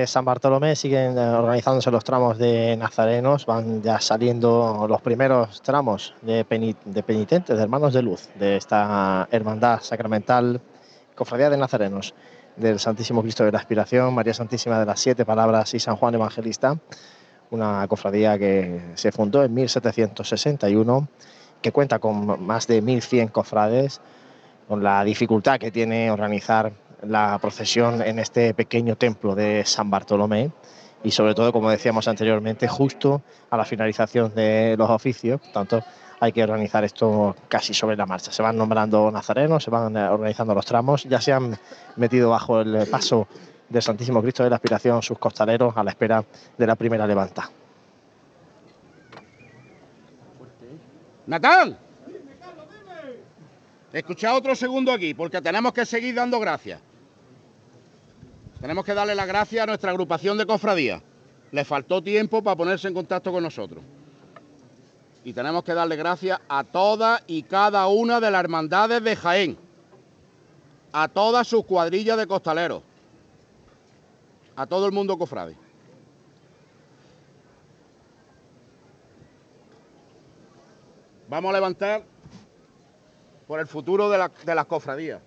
San 0.09 0.25
Bartolomé 0.25 0.75
siguen 0.75 1.17
eh, 1.17 1.21
organizándose 1.21 1.91
los 1.91 2.03
tramos 2.03 2.37
de 2.37 2.75
nazarenos, 2.77 3.45
van 3.45 3.81
ya 3.81 3.99
saliendo 4.01 4.85
los 4.89 5.01
primeros 5.01 5.61
tramos 5.61 6.15
de, 6.21 6.45
peni- 6.45 6.75
de 6.83 7.03
penitentes, 7.03 7.55
de 7.55 7.61
hermanos 7.63 7.93
de 7.93 8.01
luz, 8.01 8.27
de 8.35 8.57
esta 8.57 9.27
hermandad 9.31 9.79
sacramental, 9.81 10.59
cofradía 11.15 11.49
de 11.49 11.57
nazarenos 11.57 12.13
del 12.55 12.79
Santísimo 12.79 13.21
Cristo 13.21 13.45
de 13.45 13.51
la 13.51 13.59
Aspiración, 13.59 14.13
María 14.13 14.33
Santísima 14.33 14.79
de 14.79 14.85
las 14.85 14.99
Siete 14.99 15.25
Palabras 15.25 15.73
y 15.73 15.79
San 15.79 15.95
Juan 15.95 16.15
Evangelista, 16.15 16.77
una 17.51 17.87
cofradía 17.87 18.37
que 18.37 18.81
se 18.95 19.11
fundó 19.11 19.43
en 19.43 19.53
1761, 19.53 21.07
que 21.61 21.71
cuenta 21.71 21.99
con 21.99 22.43
más 22.45 22.67
de 22.67 22.81
1.100 22.81 23.31
cofrades, 23.31 24.01
con 24.67 24.83
la 24.83 25.03
dificultad 25.03 25.59
que 25.59 25.71
tiene 25.71 26.11
organizar 26.11 26.71
la 27.03 27.37
procesión 27.39 28.01
en 28.01 28.19
este 28.19 28.53
pequeño 28.53 28.95
templo 28.95 29.35
de 29.35 29.63
San 29.65 29.89
Bartolomé 29.89 30.51
y 31.03 31.11
sobre 31.11 31.33
todo, 31.33 31.53
como 31.53 31.69
decíamos 31.69 32.07
anteriormente, 32.07 32.67
justo 32.67 33.21
a 33.49 33.57
la 33.57 33.65
finalización 33.65 34.33
de 34.35 34.75
los 34.77 34.89
oficios, 34.89 35.39
por 35.39 35.51
tanto 35.51 35.83
hay 36.19 36.33
que 36.33 36.43
organizar 36.43 36.83
esto 36.83 37.35
casi 37.47 37.73
sobre 37.73 37.95
la 37.95 38.05
marcha. 38.05 38.31
Se 38.31 38.41
van 38.41 38.57
nombrando 38.57 39.09
nazarenos, 39.09 39.63
se 39.63 39.71
van 39.71 39.95
eh, 39.95 40.09
organizando 40.09 40.53
los 40.53 40.65
tramos, 40.65 41.05
ya 41.05 41.21
se 41.21 41.31
han 41.31 41.57
metido 41.95 42.29
bajo 42.31 42.59
el 42.59 42.87
paso 42.87 43.27
del 43.69 43.81
Santísimo 43.81 44.21
Cristo 44.21 44.43
de 44.43 44.49
la 44.49 44.57
Aspiración 44.57 45.01
sus 45.01 45.17
costaleros 45.17 45.77
a 45.77 45.83
la 45.83 45.91
espera 45.91 46.23
de 46.57 46.67
la 46.67 46.75
primera 46.75 47.07
levanta. 47.07 47.49
Natán, 51.27 51.77
escucha 53.93 54.33
otro 54.33 54.55
segundo 54.55 54.91
aquí, 54.91 55.13
porque 55.13 55.39
tenemos 55.41 55.71
que 55.71 55.85
seguir 55.85 56.15
dando 56.15 56.39
gracias. 56.39 56.81
Tenemos 58.61 58.83
que 58.83 58.93
darle 58.93 59.15
las 59.15 59.27
gracias 59.27 59.63
a 59.63 59.65
nuestra 59.65 59.91
agrupación 59.91 60.37
de 60.37 60.45
cofradía. 60.45 61.01
Le 61.51 61.65
faltó 61.65 62.01
tiempo 62.03 62.43
para 62.43 62.55
ponerse 62.55 62.87
en 62.87 62.93
contacto 62.93 63.31
con 63.31 63.43
nosotros. 63.43 63.83
Y 65.23 65.33
tenemos 65.33 65.63
que 65.63 65.73
darle 65.73 65.95
gracias 65.95 66.39
a 66.47 66.63
todas 66.63 67.23
y 67.27 67.43
cada 67.43 67.87
una 67.87 68.19
de 68.19 68.31
las 68.31 68.39
hermandades 68.41 69.03
de 69.03 69.15
Jaén. 69.15 69.57
A 70.91 71.07
todas 71.07 71.47
sus 71.47 71.65
cuadrillas 71.65 72.17
de 72.17 72.27
costaleros. 72.27 72.83
A 74.55 74.65
todo 74.65 74.85
el 74.85 74.91
mundo 74.91 75.17
cofrade. 75.17 75.55
Vamos 81.29 81.49
a 81.49 81.53
levantar 81.53 82.03
por 83.47 83.59
el 83.59 83.67
futuro 83.67 84.09
de, 84.09 84.17
la- 84.17 84.31
de 84.45 84.55
las 84.55 84.65
cofradías. 84.65 85.21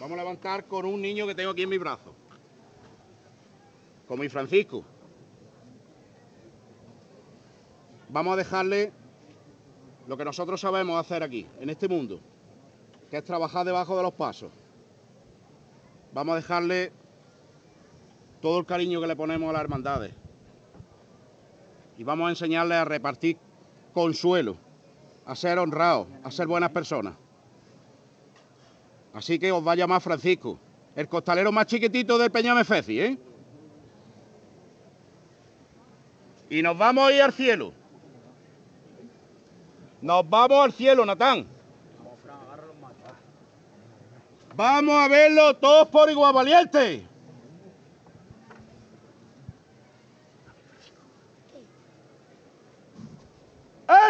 Vamos 0.00 0.18
a 0.18 0.22
levantar 0.22 0.64
con 0.64 0.86
un 0.86 1.02
niño 1.02 1.26
que 1.26 1.34
tengo 1.34 1.50
aquí 1.50 1.62
en 1.62 1.68
mi 1.68 1.76
brazo. 1.76 2.14
Con 4.08 4.18
mi 4.18 4.30
Francisco. 4.30 4.82
Vamos 8.08 8.32
a 8.32 8.36
dejarle 8.36 8.92
lo 10.06 10.16
que 10.16 10.24
nosotros 10.24 10.58
sabemos 10.58 10.98
hacer 10.98 11.22
aquí, 11.22 11.46
en 11.60 11.68
este 11.68 11.86
mundo, 11.86 12.18
que 13.10 13.18
es 13.18 13.24
trabajar 13.24 13.66
debajo 13.66 13.94
de 13.94 14.02
los 14.02 14.14
pasos. 14.14 14.50
Vamos 16.14 16.32
a 16.32 16.36
dejarle 16.36 16.92
todo 18.40 18.58
el 18.58 18.64
cariño 18.64 19.02
que 19.02 19.06
le 19.06 19.14
ponemos 19.14 19.50
a 19.50 19.52
las 19.52 19.60
hermandades. 19.60 20.14
Y 21.98 22.04
vamos 22.04 22.26
a 22.26 22.30
enseñarle 22.30 22.74
a 22.74 22.86
repartir 22.86 23.36
consuelo, 23.92 24.56
a 25.26 25.36
ser 25.36 25.58
honrados, 25.58 26.08
a 26.24 26.30
ser 26.30 26.46
buenas 26.46 26.70
personas. 26.70 27.14
Así 29.12 29.38
que 29.38 29.50
os 29.50 29.66
va 29.66 29.72
a 29.72 29.76
llamar 29.76 30.00
Francisco, 30.00 30.58
el 30.94 31.08
costalero 31.08 31.50
más 31.50 31.66
chiquitito 31.66 32.16
del 32.18 32.30
Peñame 32.30 32.64
Feci, 32.64 33.00
¿eh? 33.00 33.18
Y 36.48 36.62
nos 36.62 36.76
vamos 36.76 37.08
a 37.08 37.12
ir 37.12 37.22
al 37.22 37.32
cielo. 37.32 37.72
Nos 40.02 40.28
vamos 40.28 40.64
al 40.64 40.72
cielo, 40.72 41.04
Natán. 41.04 41.46
Vamos 44.56 44.94
a 44.94 45.08
verlo 45.08 45.56
todos 45.56 45.88
por 45.88 46.10
igual 46.10 46.34
valiente. 46.34 47.06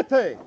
Este. 0.00 0.38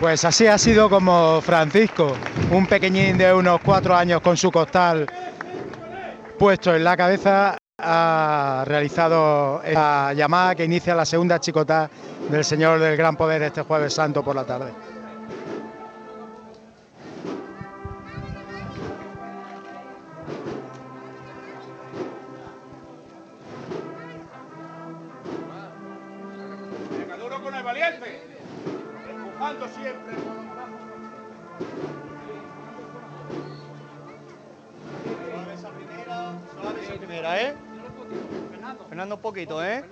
Pues 0.00 0.24
así 0.24 0.46
ha 0.46 0.58
sido 0.58 0.90
como 0.90 1.40
Francisco, 1.40 2.14
un 2.50 2.66
pequeñín 2.66 3.16
de 3.16 3.32
unos 3.32 3.60
cuatro 3.60 3.94
años 3.94 4.20
con 4.20 4.36
su 4.36 4.50
costal 4.50 5.06
puesto 6.38 6.74
en 6.74 6.82
la 6.82 6.96
cabeza, 6.96 7.56
ha 7.78 8.64
realizado 8.66 9.62
la 9.72 10.12
llamada 10.14 10.54
que 10.54 10.64
inicia 10.64 10.94
la 10.94 11.04
segunda 11.04 11.38
chicota 11.38 11.88
del 12.28 12.44
Señor 12.44 12.80
del 12.80 12.96
Gran 12.96 13.16
Poder 13.16 13.42
este 13.42 13.62
jueves 13.62 13.94
santo 13.94 14.22
por 14.24 14.34
la 14.34 14.44
tarde. 14.44 14.72
Primera, 37.24 37.42
¿eh? 37.42 37.54
Fernando 38.88 39.14
un 39.16 39.20
poquito, 39.20 39.64
¿eh? 39.64 39.84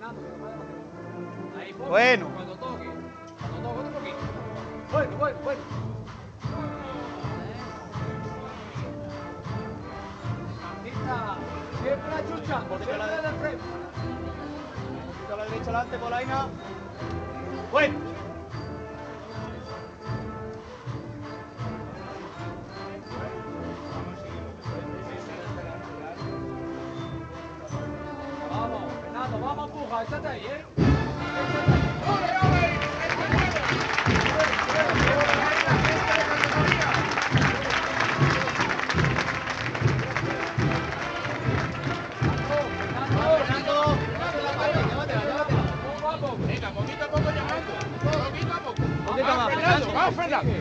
Bueno. 1.89 2.29
Cuando 2.33 2.55
toque. 2.55 2.89
Cuando 3.49 3.69
toque 3.69 3.87
un 3.87 3.93
poquito. 3.93 4.17
Bueno, 4.91 5.17
bueno, 5.17 5.37
bueno. 5.43 5.61
Martita, 10.61 11.37
siempre 11.81 12.13
achuchando, 12.13 12.77
siempre 12.77 12.97
la 12.97 13.07
derecha 15.45 15.63
adelante, 15.63 15.97
Polaina. 15.97 16.47
Bueno. 17.71 18.22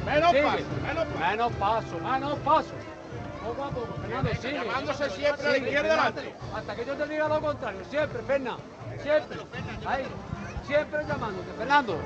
Menos 0.04 0.32
paso. 0.32 0.64
Menos 1.18 1.52
paso, 1.54 2.00
menos 2.00 2.38
paso. 2.40 2.91
Poco 3.44 3.64
a 3.64 3.70
poco, 3.70 3.94
Fernando, 4.00 4.30
sigue. 4.40 4.52
llamándose 4.54 5.10
siempre 5.10 5.46
a 5.46 5.50
la 5.50 5.56
izquierda 5.56 5.92
adelante. 5.94 6.34
Hasta 6.54 6.76
que 6.76 6.84
yo 6.84 6.94
te 6.94 7.06
diga 7.08 7.28
lo 7.28 7.40
contrario, 7.40 7.80
siempre, 7.90 8.22
Fernando. 8.22 8.62
Siempre. 9.02 9.38
Ahí. 9.84 10.06
Siempre 10.66 11.04
llamándote, 11.06 11.52
Fernando. 11.58 11.98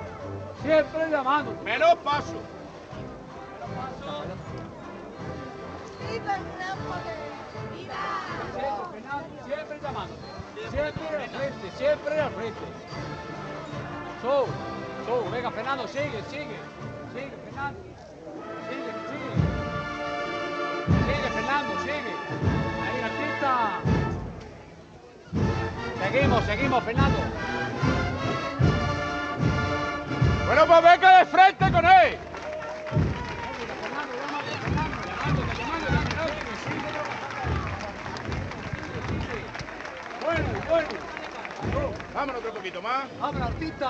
Siempre 0.63 1.11
llamándote. 1.11 1.65
Menos 1.65 1.95
paso. 1.97 2.35
Siempre, 6.09 6.33
Fernando, 8.93 9.45
siempre 9.45 9.81
llamándote. 9.83 10.37
Siempre 10.71 11.17
al 11.17 11.31
frente, 11.31 11.71
siempre 11.77 12.21
al 12.21 12.33
frente. 12.33 12.61
So, 14.23 14.47
so, 15.07 15.31
venga, 15.31 15.51
Fernando, 15.51 15.87
sigue, 15.87 16.23
sigue. 16.31 16.57
Sigue, 17.13 17.31
Fernando. 17.45 17.86
Seguimos, 26.12 26.45
seguimos, 26.45 26.85
Fernando. 26.85 27.19
Bueno, 30.47 30.66
pues 30.66 30.83
venga 30.83 31.19
de 31.19 31.24
frente 31.27 31.73
con 31.73 31.85
él. 31.85 32.19
Bueno, 40.24 40.45
bueno. 40.69 40.89
Vámonos 42.15 42.37
otro 42.37 42.55
poquito 42.55 42.83
más. 42.83 43.05
Vamos, 43.20 43.43
artista. 43.43 43.89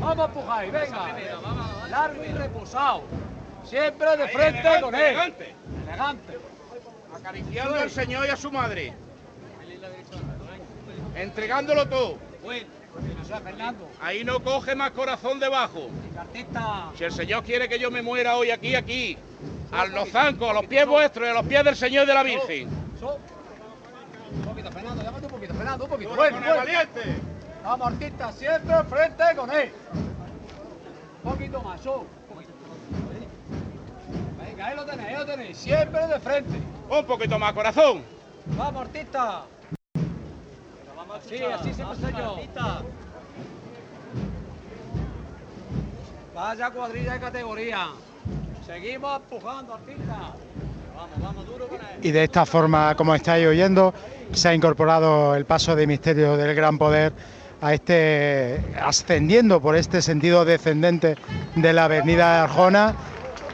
Vamos 0.00 0.18
a 0.18 0.24
empujar 0.24 0.70
venga. 0.70 1.88
Largo 1.90 2.24
y 2.24 2.32
reposado. 2.32 3.02
Siempre 3.64 4.16
de 4.16 4.28
frente 4.28 4.80
con 4.80 4.94
él. 4.94 5.00
elegante. 5.02 5.54
Elegante. 5.86 6.38
Acariciando 7.14 7.74
al 7.74 7.90
Señor 7.90 8.26
y 8.26 8.30
a 8.30 8.36
su 8.36 8.50
madre. 8.50 9.03
Entregándolo 11.14 11.88
todo. 11.88 12.18
Ahí 14.00 14.24
no 14.24 14.42
coge 14.42 14.74
más 14.74 14.90
corazón 14.92 15.40
debajo. 15.40 15.88
Si 16.96 17.04
el 17.04 17.12
Señor 17.12 17.42
quiere 17.42 17.68
que 17.68 17.78
yo 17.78 17.90
me 17.90 18.02
muera 18.02 18.36
hoy 18.36 18.50
aquí, 18.50 18.74
aquí. 18.74 19.18
A 19.72 19.86
los 19.86 20.08
zancos, 20.10 20.48
a 20.48 20.52
los 20.52 20.66
pies 20.66 20.86
vuestros 20.86 21.26
y 21.26 21.30
a 21.30 21.34
los 21.34 21.46
pies 21.46 21.64
del 21.64 21.76
Señor 21.76 22.04
y 22.04 22.06
de 22.06 22.14
la 22.14 22.22
Virgen. 22.22 22.68
Un 22.68 24.42
poquito, 24.42 24.70
Fernando, 24.70 25.02
llámate 25.02 25.26
un 25.26 25.32
poquito, 25.32 25.54
Fernando, 25.54 25.84
un 25.84 25.90
poquito. 25.90 26.14
Bueno, 26.14 26.40
valiente. 26.40 27.00
Vamos, 27.64 27.86
artista, 27.86 28.32
siempre 28.32 28.74
frente 28.84 29.24
con 29.36 29.50
él. 29.50 29.72
Un 31.22 31.32
poquito 31.32 31.62
más, 31.62 31.80
so. 31.80 32.04
Venga, 34.44 34.66
ahí 34.66 34.76
lo 34.76 34.84
tenéis, 34.84 35.08
ahí 35.08 35.16
lo 35.16 35.26
tenéis. 35.26 35.56
Siempre 35.56 36.06
de 36.06 36.20
frente. 36.20 36.58
Un 36.88 37.06
poquito 37.06 37.38
más 37.38 37.52
corazón. 37.52 38.04
Vamos, 38.46 38.82
artista. 38.82 39.44
Sí, 41.22 41.42
así 41.42 41.72
siempre 41.72 41.96
soy 42.00 42.12
yo. 42.12 42.40
Vaya 46.34 46.70
cuadrilla 46.70 47.12
de 47.14 47.20
categoría. 47.20 47.88
Seguimos 48.66 49.20
empujando, 49.20 49.74
artista. 49.74 50.34
Vamos, 50.96 51.20
vamos, 51.20 51.46
duro 51.46 51.68
con 51.68 51.78
él. 51.78 51.86
Y 52.02 52.10
de 52.10 52.24
esta 52.24 52.44
forma, 52.44 52.94
como 52.96 53.14
estáis 53.14 53.46
oyendo, 53.46 53.94
se 54.32 54.48
ha 54.48 54.54
incorporado 54.54 55.34
el 55.34 55.44
paso 55.44 55.76
de 55.76 55.86
misterio 55.86 56.36
del 56.36 56.54
gran 56.54 56.78
poder 56.78 57.12
a 57.60 57.72
este 57.72 58.60
ascendiendo 58.82 59.60
por 59.60 59.76
este 59.76 60.02
sentido 60.02 60.44
descendente 60.44 61.16
de 61.54 61.72
la 61.72 61.84
avenida 61.84 62.34
de 62.34 62.38
Arjona 62.40 62.94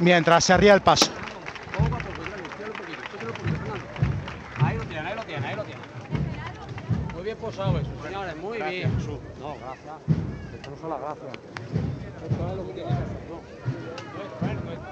mientras 0.01 0.45
se 0.45 0.53
arría 0.53 0.74
el 0.74 0.81
paso. 0.81 1.11
Ahí 4.62 4.77
lo 4.77 4.85
tiene, 4.85 5.09
ahí 5.09 5.16
lo 5.16 5.23
tiene, 5.24 5.47
ahí 5.47 5.57
lo 5.57 5.65
tiene. 5.65 5.81
Señores, 7.52 8.36
muy 8.36 8.59
Gracias, 8.59 8.70
bien. 8.70 8.94
Jesús. 8.97 9.18
No, 9.40 9.56
gracias. 9.56 9.94
Esto 10.55 10.70
no 10.70 10.77
son 10.77 10.90
las 10.90 11.01
gracias. 11.01 11.32
Esto 12.31 12.48
es 12.48 12.56
lo 12.56 12.66
que 12.66 12.72
tiene 12.72 12.89
que 12.89 12.94
hacer. 12.94 13.06
no. 13.28 13.40
Esto, 14.22 14.47
esto, 14.47 14.70
esto. 14.72 14.85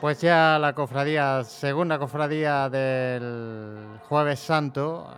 Pues 0.00 0.20
ya 0.20 0.58
la 0.58 0.74
cofradía, 0.74 1.42
segunda 1.44 1.98
cofradía 1.98 2.68
del 2.68 3.98
Jueves 4.08 4.38
Santo, 4.38 5.08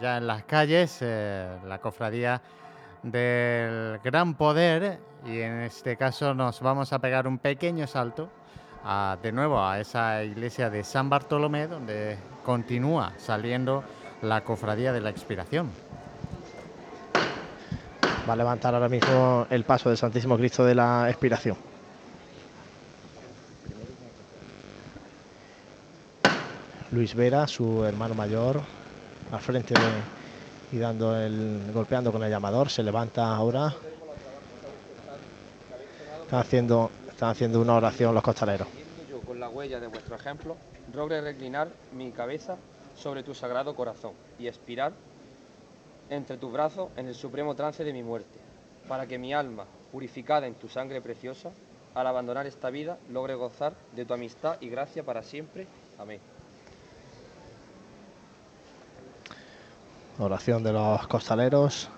ya 0.00 0.16
en 0.16 0.26
las 0.26 0.42
calles, 0.44 0.98
eh, 1.00 1.56
la 1.64 1.78
cofradía 1.78 2.42
del 3.04 4.00
Gran 4.02 4.34
Poder, 4.34 4.98
y 5.26 5.40
en 5.40 5.62
este 5.62 5.96
caso 5.96 6.34
nos 6.34 6.60
vamos 6.60 6.92
a 6.92 6.98
pegar 6.98 7.26
un 7.26 7.38
pequeño 7.38 7.86
salto 7.86 8.28
de 9.22 9.32
nuevo 9.32 9.64
a 9.64 9.80
esa 9.80 10.22
iglesia 10.22 10.68
de 10.68 10.84
San 10.84 11.08
Bartolomé, 11.08 11.66
donde 11.66 12.18
continúa 12.44 13.12
saliendo 13.18 13.82
la 14.22 14.42
cofradía 14.42 14.92
de 14.92 15.00
la 15.00 15.10
expiración. 15.10 15.70
Va 18.28 18.34
a 18.34 18.36
levantar 18.36 18.74
ahora 18.74 18.88
mismo 18.88 19.46
el 19.50 19.64
paso 19.64 19.88
del 19.88 19.98
Santísimo 19.98 20.36
Cristo 20.36 20.64
de 20.64 20.74
la 20.74 21.08
Expiración. 21.08 21.56
Luis 26.90 27.14
Vera, 27.14 27.46
su 27.46 27.84
hermano 27.84 28.14
mayor, 28.14 28.60
al 29.32 29.40
frente 29.40 29.74
de- 29.74 30.76
y 30.76 30.78
dando 30.78 31.18
el, 31.18 31.70
golpeando 31.72 32.12
con 32.12 32.22
el 32.22 32.30
llamador, 32.30 32.70
se 32.70 32.82
levanta 32.82 33.34
ahora. 33.34 33.74
Están 36.24 36.40
haciendo, 36.40 36.90
están 37.08 37.30
haciendo 37.30 37.60
una 37.60 37.74
oración 37.74 38.14
los 38.14 38.22
costaleros. 38.22 38.66
yo 39.08 39.20
con 39.20 39.38
la 39.38 39.50
huella 39.50 39.78
de 39.78 39.86
vuestro 39.86 40.16
ejemplo, 40.16 40.56
logre 40.94 41.20
reclinar 41.20 41.68
mi 41.92 42.10
cabeza 42.12 42.56
sobre 42.96 43.22
tu 43.22 43.34
sagrado 43.34 43.76
corazón 43.76 44.12
y 44.38 44.48
expirar 44.48 44.92
entre 46.08 46.38
tus 46.38 46.50
brazos 46.50 46.88
en 46.96 47.08
el 47.08 47.14
supremo 47.14 47.54
trance 47.54 47.84
de 47.84 47.92
mi 47.92 48.02
muerte, 48.02 48.38
para 48.88 49.06
que 49.06 49.18
mi 49.18 49.34
alma, 49.34 49.66
purificada 49.92 50.46
en 50.46 50.54
tu 50.54 50.68
sangre 50.68 51.00
preciosa, 51.00 51.50
al 51.94 52.06
abandonar 52.06 52.46
esta 52.46 52.70
vida, 52.70 52.98
logre 53.10 53.34
gozar 53.34 53.74
de 53.94 54.04
tu 54.04 54.14
amistad 54.14 54.56
y 54.60 54.68
gracia 54.68 55.04
para 55.04 55.22
siempre. 55.22 55.66
Amén. 55.98 56.20
Oración 60.18 60.62
de 60.62 60.72
los 60.72 61.06
costaleros, 61.06 61.88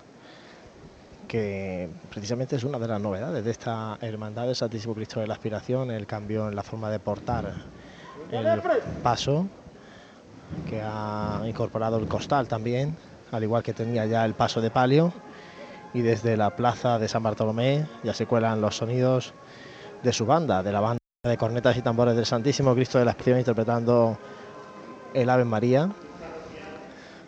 que 1.27 1.89
precisamente 2.09 2.55
es 2.55 2.63
una 2.63 2.79
de 2.79 2.87
las 2.87 3.01
novedades 3.01 3.43
de 3.43 3.51
esta 3.51 3.97
hermandad 4.01 4.45
del 4.45 4.55
Santísimo 4.55 4.95
Cristo 4.95 5.19
de 5.19 5.27
la 5.27 5.33
Aspiración, 5.33 5.91
el 5.91 6.07
cambio 6.07 6.47
en 6.47 6.55
la 6.55 6.63
forma 6.63 6.89
de 6.89 6.99
portar 6.99 7.53
el 8.31 8.61
paso, 9.03 9.47
que 10.67 10.81
ha 10.81 11.41
incorporado 11.45 11.97
el 11.97 12.07
costal 12.07 12.47
también, 12.47 12.95
al 13.31 13.43
igual 13.43 13.61
que 13.61 13.73
tenía 13.73 14.05
ya 14.05 14.25
el 14.25 14.33
paso 14.33 14.61
de 14.61 14.71
palio, 14.71 15.13
y 15.93 16.01
desde 16.01 16.37
la 16.37 16.55
plaza 16.55 16.99
de 16.99 17.07
San 17.07 17.23
Bartolomé 17.23 17.85
ya 18.03 18.13
se 18.13 18.25
cuelan 18.25 18.61
los 18.61 18.77
sonidos 18.77 19.33
de 20.03 20.13
su 20.13 20.25
banda, 20.25 20.63
de 20.63 20.71
la 20.71 20.79
banda 20.79 20.99
de 21.23 21.37
cornetas 21.37 21.75
y 21.75 21.81
tambores 21.81 22.15
del 22.15 22.25
Santísimo 22.25 22.73
Cristo 22.73 22.99
de 22.99 23.05
la 23.05 23.11
Aspiración, 23.11 23.39
interpretando 23.39 24.17
el 25.13 25.29
Ave 25.29 25.43
María 25.43 25.89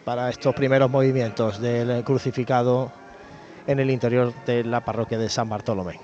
para 0.05 0.29
estos 0.29 0.55
primeros 0.55 0.89
movimientos 0.89 1.59
del 1.59 2.03
crucificado 2.03 2.91
en 3.69 3.79
el 3.79 3.91
interior 3.91 4.33
de 4.47 4.63
la 4.63 4.83
parroquia 4.83 5.19
de 5.19 5.29
San 5.29 5.47
Bartolomé. 5.47 5.99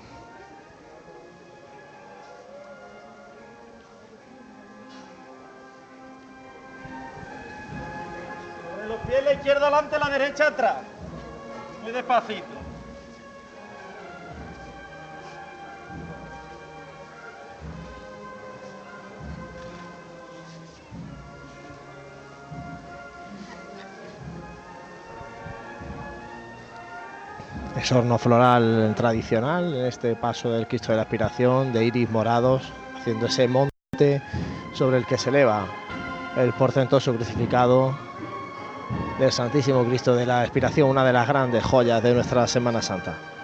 Los 8.86 9.00
pies, 9.00 9.24
la 9.24 9.32
izquierda 9.32 9.66
adelante, 9.66 9.98
la 9.98 10.08
derecha 10.08 10.46
atrás. 10.46 10.76
Muy 11.82 11.90
despacito. 11.90 12.65
Es 27.76 27.92
horno 27.92 28.16
floral 28.18 28.94
tradicional 28.96 29.74
este 29.74 30.16
paso 30.16 30.50
del 30.50 30.66
Cristo 30.66 30.92
de 30.92 30.96
la 30.96 31.02
Aspiración, 31.02 31.72
de 31.74 31.84
iris 31.84 32.10
morados, 32.10 32.62
haciendo 32.96 33.26
ese 33.26 33.48
monte 33.48 34.22
sobre 34.72 34.96
el 34.96 35.06
que 35.06 35.18
se 35.18 35.28
eleva 35.28 35.66
el 36.36 36.52
portentoso 36.54 37.14
crucificado 37.14 37.96
del 39.18 39.30
Santísimo 39.30 39.84
Cristo 39.84 40.16
de 40.16 40.24
la 40.24 40.40
Aspiración, 40.40 40.88
una 40.88 41.04
de 41.04 41.12
las 41.12 41.28
grandes 41.28 41.64
joyas 41.64 42.02
de 42.02 42.14
nuestra 42.14 42.46
Semana 42.46 42.80
Santa. 42.80 43.35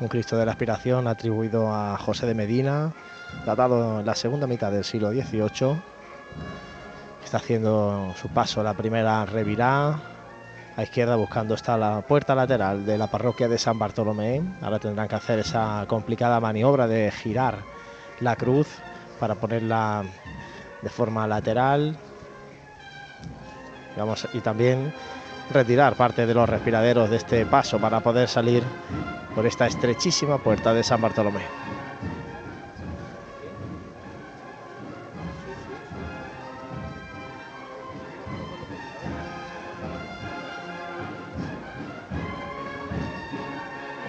Un 0.00 0.08
Cristo 0.08 0.36
de 0.36 0.46
la 0.46 0.52
Aspiración 0.52 1.06
atribuido 1.06 1.74
a 1.74 1.96
José 1.98 2.26
de 2.26 2.34
Medina, 2.34 2.92
datado 3.44 4.00
en 4.00 4.06
la 4.06 4.14
segunda 4.14 4.46
mitad 4.46 4.72
del 4.72 4.84
siglo 4.84 5.10
XVIII. 5.10 5.80
Está 7.22 7.36
haciendo 7.36 8.14
su 8.20 8.28
paso 8.28 8.62
la 8.62 8.74
primera 8.74 9.26
revirá. 9.26 10.00
A 10.76 10.82
izquierda 10.82 11.16
buscando 11.16 11.54
está 11.54 11.76
la 11.76 12.00
puerta 12.00 12.34
lateral 12.34 12.86
de 12.86 12.96
la 12.96 13.08
parroquia 13.08 13.48
de 13.48 13.58
San 13.58 13.78
Bartolomé. 13.78 14.40
Ahora 14.62 14.78
tendrán 14.78 15.08
que 15.08 15.16
hacer 15.16 15.40
esa 15.40 15.84
complicada 15.86 16.40
maniobra 16.40 16.86
de 16.86 17.10
girar 17.10 17.58
la 18.20 18.36
cruz 18.36 18.68
para 19.18 19.34
ponerla 19.34 20.04
de 20.80 20.88
forma 20.88 21.26
lateral. 21.26 21.98
Vamos, 23.98 24.26
y 24.32 24.40
también 24.40 24.94
retirar 25.52 25.94
parte 25.94 26.26
de 26.26 26.34
los 26.34 26.48
respiraderos 26.48 27.10
de 27.10 27.16
este 27.16 27.46
paso 27.46 27.78
para 27.78 28.00
poder 28.00 28.28
salir 28.28 28.62
por 29.34 29.46
esta 29.46 29.66
estrechísima 29.66 30.38
puerta 30.38 30.72
de 30.72 30.82
San 30.82 31.00
Bartolomé. 31.00 31.42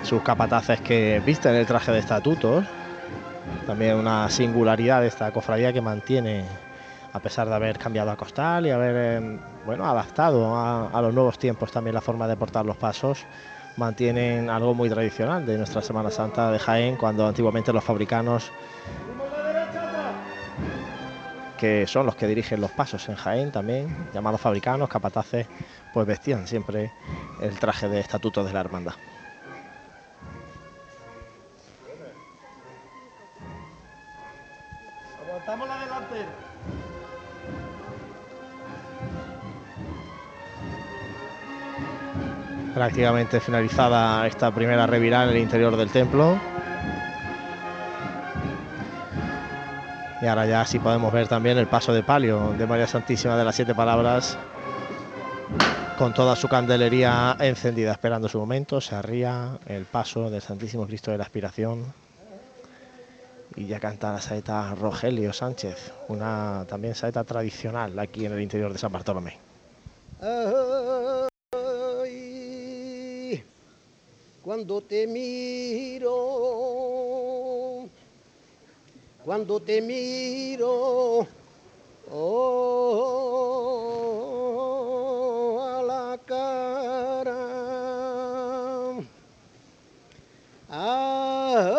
Sus 0.04 0.22
capataces 0.24 0.82
que 0.82 1.22
visten 1.26 1.56
el 1.56 1.66
traje 1.66 1.92
de 1.92 2.00
estatutos, 2.00 2.66
también 3.66 3.96
una 3.96 4.30
singularidad 4.30 5.02
de 5.02 5.08
esta 5.08 5.32
cofradía 5.32 5.72
que 5.72 5.80
mantiene 5.80 6.46
a 7.14 7.20
pesar 7.20 7.48
de 7.48 7.56
haber 7.56 7.78
cambiado 7.78 8.12
a 8.12 8.18
costal 8.18 8.66
y 8.66 8.72
haber 8.72 8.96
eh, 8.98 9.40
bueno, 9.66 9.86
adaptado 9.86 10.56
a, 10.56 10.90
a 10.90 11.02
los 11.02 11.14
nuevos 11.14 11.38
tiempos 11.38 11.72
también 11.72 11.94
la 11.94 12.02
forma 12.02 12.28
de 12.28 12.36
portar 12.36 12.66
los 12.66 12.78
pasos, 12.78 13.26
mantienen 13.78 14.50
algo 14.50 14.74
muy 14.74 14.90
tradicional 14.90 15.46
de 15.46 15.58
nuestra 15.58 15.82
Semana 15.82 16.10
Santa 16.10 16.52
de 16.52 16.60
Jaén, 16.60 16.96
cuando 16.98 17.28
antiguamente 17.28 17.74
los 17.74 17.84
fabricanos 17.84 18.52
que 21.62 21.86
son 21.86 22.08
los 22.08 22.16
que 22.16 22.26
dirigen 22.26 22.60
los 22.60 22.72
pasos 22.72 23.08
en 23.08 23.16
Jaén 23.16 23.52
también, 23.52 23.96
llamados 24.16 24.42
fabricanos, 24.42 24.90
capataces, 24.90 25.46
pues 25.94 26.08
vestían 26.08 26.48
siempre 26.48 26.92
el 27.40 27.60
traje 27.60 27.88
de 27.88 28.00
estatuto 28.00 28.44
de 28.44 28.52
la 28.52 28.62
hermandad. 28.62 28.96
Prácticamente 42.82 43.40
finalizada 43.40 44.26
esta 44.26 44.50
primera 44.50 44.88
revirada 44.88 45.26
en 45.26 45.30
el 45.30 45.38
interior 45.38 45.78
del 45.78 45.92
templo. 45.92 46.42
Y 50.20 50.26
ahora 50.26 50.48
ya 50.48 50.66
sí 50.66 50.80
podemos 50.80 51.14
ver 51.14 51.28
también 51.28 51.60
el 51.60 51.68
paso 51.68 51.94
de 51.94 52.02
palio 52.02 52.56
de 52.58 52.66
María 52.66 52.88
Santísima 52.88 53.38
de 53.38 53.46
las 53.46 53.56
Siete 53.56 53.76
Palabras 53.76 54.36
con 56.00 56.16
toda 56.16 56.36
su 56.36 56.48
candelería 56.48 57.38
encendida, 57.40 57.92
esperando 57.92 58.28
su 58.28 58.40
momento. 58.40 58.82
Se 58.82 58.96
arría 58.96 59.60
el 59.68 59.86
paso 59.86 60.32
del 60.32 60.42
Santísimo 60.42 60.88
Cristo 60.88 61.12
de 61.12 61.20
la 61.20 61.26
Aspiración. 61.26 61.94
Y 63.56 63.68
ya 63.68 63.80
canta 63.80 64.12
la 64.12 64.22
saeta 64.22 64.74
Rogelio 64.74 65.34
Sánchez, 65.34 65.94
una 66.08 66.66
también 66.68 66.96
saeta 66.96 67.24
tradicional 67.26 68.00
aquí 68.00 68.26
en 68.26 68.32
el 68.32 68.42
interior 68.42 68.74
de 68.74 68.80
San 68.80 68.92
Bartolomé. 68.92 69.38
Cuando 74.44 74.82
te 74.82 75.06
miro, 75.06 76.10
cuando 79.24 79.60
te 79.60 79.82
miro, 79.82 81.28
oh, 82.12 82.42
a 85.62 85.84
la 85.84 86.18
cara. 86.26 87.38
Ay, 90.70 91.78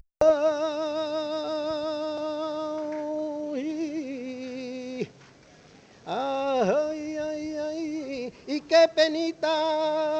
ay, 6.06 7.16
ay, 7.16 7.56
ay, 7.56 8.32
y 8.46 8.60
qué 8.60 8.88
penita. 8.94 10.11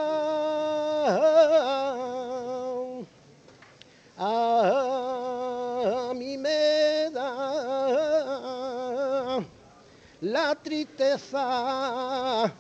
Tristeza 10.84 12.52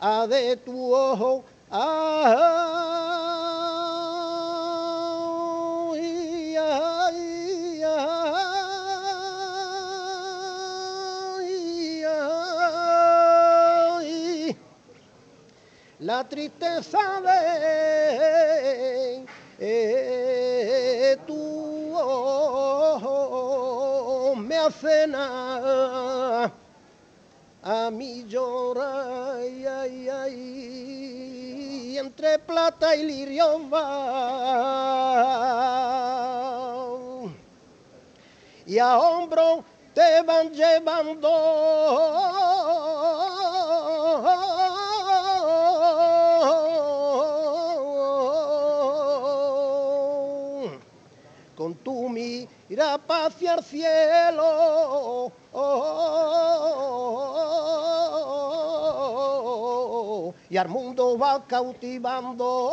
a 0.00 0.26
de 0.28 0.56
tu 0.58 0.94
ojo. 0.94 1.44
Ay, 1.70 2.38
la 16.00 16.24
tristeza 16.28 17.20
de 17.20 19.26
eh, 19.58 21.16
tu 21.26 21.92
ojo 21.96 23.16
me 24.36 24.56
hace 24.56 25.06
nada 25.08 26.52
a 27.68 27.90
mí 27.90 28.24
llora 28.26 29.34
ay, 29.34 30.08
ay, 30.08 31.98
entre 31.98 32.38
plata 32.38 32.96
y 32.96 33.02
lirio 33.02 33.68
va. 33.68 33.84
Y 38.64 38.78
a 38.78 38.96
hombro 38.98 39.62
te 39.92 40.22
van 40.22 40.50
llevando. 40.50 41.28
Con 51.54 51.74
tu 51.74 52.08
mira 52.08 52.98
hacia 53.08 53.54
el 53.56 53.62
cielo 53.62 55.32
y 60.50 60.56
al 60.56 60.68
mundo 60.68 61.18
va 61.18 61.44
cautivando. 61.46 62.72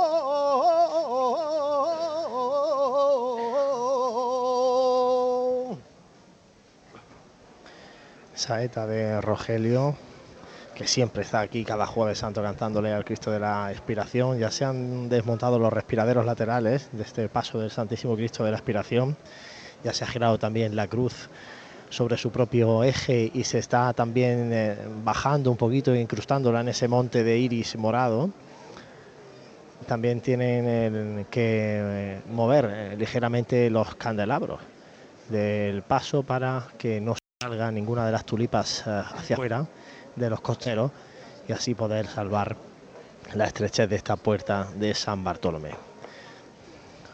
Saeta 8.34 8.86
de 8.86 9.22
Rogelio, 9.22 9.96
que 10.76 10.88
siempre 10.88 11.24
está 11.24 11.40
aquí 11.40 11.64
cada 11.66 11.86
jueves 11.86 12.20
santo 12.20 12.42
cantándole 12.44 12.94
al 12.94 13.06
Cristo 13.06 13.32
de 13.32 13.40
la 13.40 13.72
Expiración. 13.72 14.38
Ya 14.38 14.52
se 14.52 14.66
han 14.66 15.10
desmontado 15.10 15.58
los 15.58 15.74
respiraderos 15.74 16.26
laterales 16.26 16.90
de 16.92 17.04
este 17.04 17.28
paso 17.30 17.60
del 17.60 17.72
Santísimo 17.72 18.16
Cristo 18.16 18.44
de 18.44 18.52
la 18.52 18.58
Expiración. 18.58 19.18
Ya 19.84 19.94
se 19.94 20.04
ha 20.04 20.08
girado 20.08 20.38
también 20.38 20.76
la 20.76 20.88
cruz 20.88 21.30
sobre 21.96 22.18
su 22.18 22.30
propio 22.30 22.84
eje 22.84 23.32
y 23.34 23.46
se 23.46 23.58
está 23.60 23.94
también 23.94 24.52
eh, 24.52 24.78
bajando 25.02 25.50
un 25.50 25.56
poquito 25.56 25.94
e 25.94 26.02
incrustándola 26.02 26.60
en 26.60 26.68
ese 26.68 26.90
monte 26.90 27.24
de 27.24 27.38
iris 27.38 27.78
morado. 27.78 28.32
También 29.88 30.20
tienen 30.20 30.66
eh, 30.68 31.26
que 31.32 31.80
eh, 31.80 32.22
mover 32.34 32.98
ligeramente 32.98 33.70
los 33.70 33.96
candelabros 33.96 34.60
del 35.30 35.84
paso 35.84 36.24
para 36.24 36.68
que 36.78 37.00
no 37.00 37.16
salga 37.42 37.72
ninguna 37.72 38.06
de 38.06 38.12
las 38.12 38.26
tulipas 38.26 38.86
hacia 38.86 39.36
afuera 39.36 39.66
de 40.18 40.30
los 40.30 40.42
costeros 40.42 40.92
y 41.48 41.54
así 41.54 41.76
poder 41.76 42.08
salvar 42.08 42.58
la 43.36 43.46
estrechez 43.46 43.90
de 43.90 43.96
esta 43.96 44.18
puerta 44.18 44.68
de 44.76 44.94
San 44.94 45.24
Bartolomé. 45.24 45.72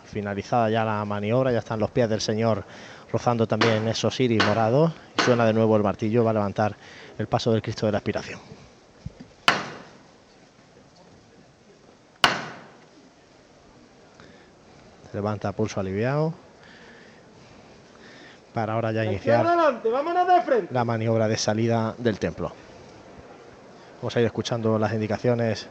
Finalizada 0.06 0.70
ya 0.72 0.84
la 0.84 1.06
maniobra, 1.06 1.52
ya 1.52 1.60
están 1.60 1.80
los 1.80 1.92
pies 1.92 2.10
del 2.10 2.20
Señor 2.20 2.66
rozando 3.12 3.48
también 3.48 3.88
esos 3.88 4.20
iris 4.20 4.44
morados 4.44 4.94
suena 5.18 5.46
de 5.46 5.54
nuevo 5.54 5.76
el 5.76 5.84
martillo, 5.84 6.24
va 6.24 6.32
a 6.32 6.34
levantar 6.34 6.76
el 7.18 7.28
paso 7.28 7.52
del 7.52 7.62
Cristo 7.62 7.86
de 7.86 7.92
la 7.92 7.98
Aspiración. 7.98 8.40
Se 15.12 15.18
levanta 15.18 15.52
pulso 15.52 15.80
aliviado 15.80 16.34
para 18.54 18.74
ahora 18.74 18.92
ya 18.92 19.06
iniciar 19.06 19.46
la 20.72 20.86
maniobra 20.86 21.28
de 21.28 21.38
salida 21.38 21.96
del 21.98 22.18
templo. 22.18 22.54
Vamos 23.98 24.16
a 24.16 24.20
ir 24.20 24.26
escuchando 24.26 24.80
las 24.80 24.94
indicaciones 24.94 25.68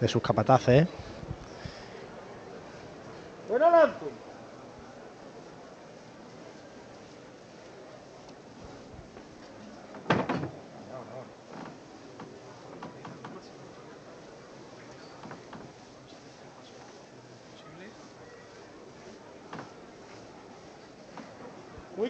de 0.00 0.08
sus 0.08 0.22
capataces. 0.22 0.86
Ven 3.50 3.62
adelante. 3.62 4.25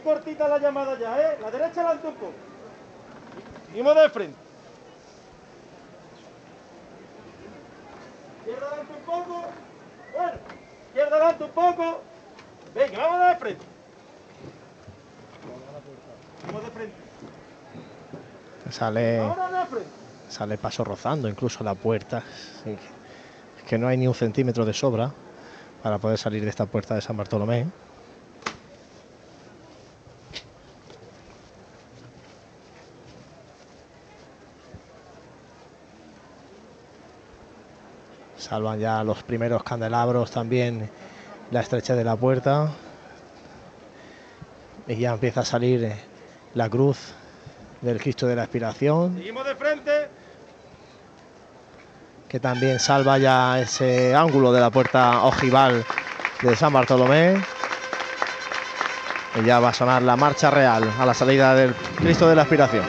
Cortita 0.07 0.47
la 0.47 0.59
llamada 0.59 0.97
ya, 0.97 1.21
¿eh? 1.21 1.39
La 1.43 1.51
derecha 1.51 1.91
un 1.91 1.99
poco. 1.99 2.33
Seguimos 3.67 3.97
de 3.97 4.09
frente. 4.11 4.37
Izquierda 8.39 8.67
adelante 8.69 8.93
un 8.93 9.05
poco. 9.05 9.45
Bueno, 10.17 10.33
izquierda 10.87 11.17
adelante 11.17 11.45
un 11.45 11.51
poco. 11.51 12.01
Venga, 12.73 12.99
vamos 12.99 13.29
de 13.29 13.37
frente. 13.37 13.65
Vamos 16.47 16.63
de 16.63 16.71
frente. 16.71 16.95
Sale, 18.71 19.19
Ahora 19.19 19.61
de 19.61 19.67
frente. 19.67 19.89
sale 20.29 20.57
paso 20.59 20.85
rozando 20.85 21.29
incluso 21.29 21.65
la 21.65 21.75
puerta. 21.75 22.23
Sí, 22.63 22.77
Es 23.59 23.65
que 23.65 23.77
no 23.77 23.89
hay 23.89 23.97
ni 23.97 24.07
un 24.07 24.15
centímetro 24.15 24.65
de 24.65 24.73
sobra 24.73 25.11
para 25.83 25.99
poder 25.99 26.17
salir 26.17 26.45
de 26.45 26.51
esta 26.51 26.67
puerta 26.67 26.95
de 26.95 27.01
San 27.01 27.17
Bartolomé. 27.17 27.67
Salvan 38.49 38.79
ya 38.79 39.03
los 39.03 39.25
primeros 39.25 39.65
candelabros 39.65 40.31
también 40.31 40.89
la 41.51 41.61
estrechez 41.61 41.97
de 41.97 42.05
la 42.05 42.15
puerta. 42.15 42.71
Y 44.87 44.95
ya 44.97 45.15
empieza 45.15 45.41
a 45.41 45.45
salir 45.45 45.83
eh, 45.83 45.97
la 46.55 46.69
cruz 46.71 47.13
del 47.81 48.01
Cristo 48.01 48.29
de 48.29 48.37
la 48.37 48.45
Aspiración, 48.45 49.17
Seguimos 49.17 49.45
de 49.45 49.57
frente. 49.57 50.09
que 52.29 52.39
también 52.39 52.79
salva 52.79 53.19
ya 53.19 53.61
ese 53.61 54.15
ángulo 54.15 54.53
de 54.53 54.61
la 54.61 54.71
puerta 54.71 55.25
ojival 55.25 55.85
de 56.43 56.55
San 56.55 56.73
Bartolomé. 56.73 57.43
Y 59.43 59.45
ya 59.45 59.59
va 59.59 59.71
a 59.71 59.75
sonar 59.75 60.03
la 60.03 60.17
marcha 60.17 60.53
real 60.53 60.89
a 61.01 61.05
la 61.05 61.15
salida 61.15 61.53
del 61.57 61.75
Cristo 61.97 62.29
de 62.29 62.37
la 62.37 62.43
Aspiración. 62.43 62.85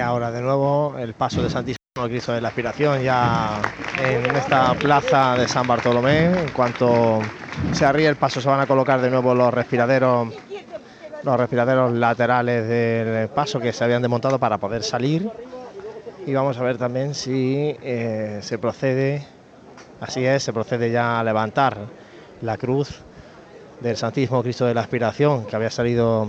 Ahora 0.00 0.30
de 0.30 0.40
nuevo 0.40 0.96
el 0.98 1.14
paso 1.14 1.42
de 1.42 1.50
Santísimo 1.50 1.78
Cristo 2.04 2.32
de 2.32 2.40
la 2.40 2.48
Aspiración 2.48 3.02
ya 3.02 3.60
en 4.02 4.34
esta 4.34 4.74
plaza 4.74 5.36
de 5.36 5.46
San 5.46 5.66
Bartolomé. 5.66 6.26
En 6.40 6.48
cuanto 6.50 7.20
se 7.72 7.84
arríe 7.84 8.08
el 8.08 8.16
paso 8.16 8.40
se 8.40 8.48
van 8.48 8.60
a 8.60 8.66
colocar 8.66 9.00
de 9.00 9.10
nuevo 9.10 9.34
los 9.34 9.52
respiraderos, 9.52 10.28
los 11.22 11.36
respiraderos 11.36 11.92
laterales 11.92 12.66
del 12.66 13.28
paso 13.28 13.60
que 13.60 13.72
se 13.72 13.84
habían 13.84 14.02
desmontado 14.02 14.38
para 14.38 14.58
poder 14.58 14.82
salir. 14.82 15.30
Y 16.26 16.34
vamos 16.34 16.58
a 16.58 16.62
ver 16.62 16.78
también 16.78 17.14
si 17.14 17.76
eh, 17.82 18.38
se 18.42 18.58
procede, 18.58 19.26
así 20.00 20.24
es, 20.24 20.42
se 20.42 20.52
procede 20.52 20.90
ya 20.90 21.20
a 21.20 21.24
levantar 21.24 21.76
la 22.42 22.56
cruz 22.56 23.00
del 23.80 23.96
Santísimo 23.96 24.42
Cristo 24.42 24.66
de 24.66 24.74
la 24.74 24.82
Aspiración 24.82 25.46
que 25.46 25.56
había 25.56 25.70
salido 25.70 26.28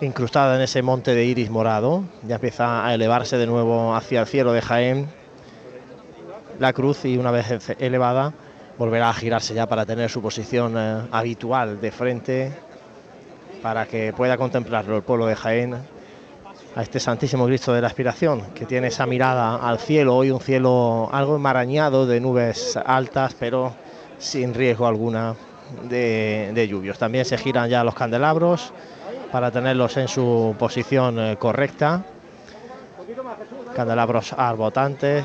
incrustada 0.00 0.56
en 0.56 0.62
ese 0.62 0.82
monte 0.82 1.14
de 1.14 1.24
iris 1.24 1.50
morado. 1.50 2.04
Ya 2.26 2.36
empieza 2.36 2.86
a 2.86 2.94
elevarse 2.94 3.36
de 3.36 3.46
nuevo 3.46 3.94
hacia 3.94 4.20
el 4.20 4.26
cielo 4.26 4.52
de 4.52 4.62
Jaén 4.62 5.08
la 6.58 6.72
cruz 6.72 7.04
y 7.04 7.16
una 7.16 7.30
vez 7.30 7.46
elevada 7.78 8.32
volverá 8.78 9.10
a 9.10 9.14
girarse 9.14 9.54
ya 9.54 9.66
para 9.66 9.86
tener 9.86 10.10
su 10.10 10.20
posición 10.22 10.74
eh, 10.76 11.02
habitual 11.10 11.80
de 11.80 11.90
frente 11.90 12.52
para 13.62 13.86
que 13.86 14.12
pueda 14.12 14.36
contemplarlo 14.36 14.96
el 14.96 15.02
pueblo 15.02 15.26
de 15.26 15.36
Jaén 15.36 15.74
a 16.76 16.82
este 16.82 17.00
Santísimo 17.00 17.46
Cristo 17.46 17.72
de 17.72 17.80
la 17.80 17.86
Aspiración 17.86 18.42
que 18.54 18.66
tiene 18.66 18.88
esa 18.88 19.06
mirada 19.06 19.56
al 19.56 19.78
cielo, 19.78 20.16
hoy 20.16 20.30
un 20.30 20.40
cielo 20.40 21.08
algo 21.12 21.36
enmarañado 21.36 22.06
de 22.06 22.20
nubes 22.20 22.76
altas 22.84 23.34
pero 23.38 23.74
sin 24.18 24.54
riesgo 24.54 24.86
alguna 24.86 25.34
de, 25.88 26.50
de 26.54 26.68
lluvios. 26.68 26.98
También 26.98 27.24
se 27.24 27.38
giran 27.38 27.68
ya 27.68 27.82
los 27.84 27.94
candelabros 27.94 28.72
para 29.34 29.50
tenerlos 29.50 29.96
en 29.96 30.06
su 30.06 30.54
posición 30.56 31.18
eh, 31.18 31.36
correcta. 31.36 32.04
Candelabros 33.74 34.32
arbotantes 34.32 35.24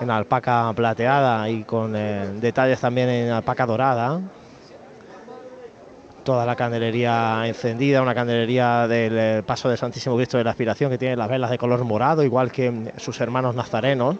en 0.00 0.08
alpaca 0.08 0.72
plateada 0.72 1.48
y 1.50 1.64
con 1.64 1.96
eh, 1.96 2.28
detalles 2.34 2.78
también 2.78 3.08
en 3.08 3.32
alpaca 3.32 3.66
dorada. 3.66 4.20
Toda 6.22 6.46
la 6.46 6.54
candelería 6.54 7.42
encendida, 7.44 8.02
una 8.02 8.14
candelería 8.14 8.86
del 8.86 9.18
eh, 9.18 9.42
paso 9.44 9.68
del 9.68 9.78
Santísimo 9.78 10.14
Cristo 10.14 10.38
de 10.38 10.44
la 10.44 10.50
Aspiración 10.50 10.88
que 10.88 10.98
tiene 10.98 11.16
las 11.16 11.28
velas 11.28 11.50
de 11.50 11.58
color 11.58 11.82
morado, 11.82 12.22
igual 12.22 12.52
que 12.52 12.70
mm, 12.70 12.88
sus 12.98 13.20
hermanos 13.20 13.56
nazarenos. 13.56 14.14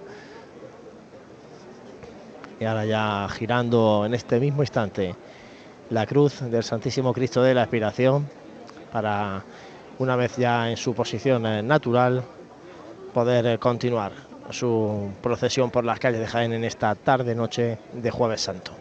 Y 2.59 2.65
ahora 2.65 2.85
ya 2.85 3.29
girando 3.29 4.03
en 4.05 4.15
este 4.15 4.41
mismo 4.41 4.65
instante 4.65 5.15
la 5.89 6.05
cruz 6.05 6.41
del 6.41 6.65
Santísimo 6.65 7.13
Cristo 7.13 7.45
de 7.45 7.55
la 7.55 7.63
Aspiración 7.63 8.38
para 8.93 9.43
una 9.99 10.17
vez 10.17 10.37
ya 10.37 10.71
en 10.71 10.77
su 10.77 10.95
posición 10.95 11.47
eh, 11.47 11.63
natural 11.63 12.23
poder 13.13 13.47
eh, 13.47 13.59
continuar 13.59 14.13
su 14.51 15.11
procesión 15.23 15.71
por 15.71 15.85
las 15.85 15.99
calles 15.99 16.21
de 16.21 16.27
Jaén 16.27 16.53
en 16.53 16.65
esta 16.65 16.95
tarde 16.95 17.35
noche 17.35 17.79
de 17.93 18.11
Jueves 18.11 18.41
Santo. 18.41 18.73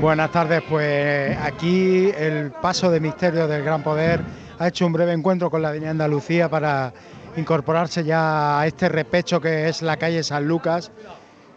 Buenas 0.00 0.30
tardes, 0.30 0.62
pues 0.68 1.36
aquí 1.38 2.10
el 2.16 2.52
paso 2.52 2.88
de 2.88 3.00
misterio 3.00 3.48
del 3.48 3.64
Gran 3.64 3.82
Poder 3.82 4.20
ha 4.56 4.68
hecho 4.68 4.86
un 4.86 4.92
breve 4.92 5.12
encuentro 5.12 5.50
con 5.50 5.60
la 5.60 5.70
Avenida 5.70 5.90
Andalucía 5.90 6.48
para 6.48 6.92
incorporarse 7.38 8.04
ya 8.04 8.60
a 8.60 8.66
este 8.66 8.88
repecho 8.88 9.40
que 9.40 9.68
es 9.68 9.82
la 9.82 9.96
calle 9.96 10.22
San 10.22 10.46
Lucas 10.46 10.90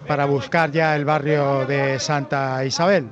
para 0.07 0.25
buscar 0.25 0.71
ya 0.71 0.95
el 0.95 1.05
barrio 1.05 1.65
de 1.65 1.99
Santa 1.99 2.63
Isabel. 2.65 3.07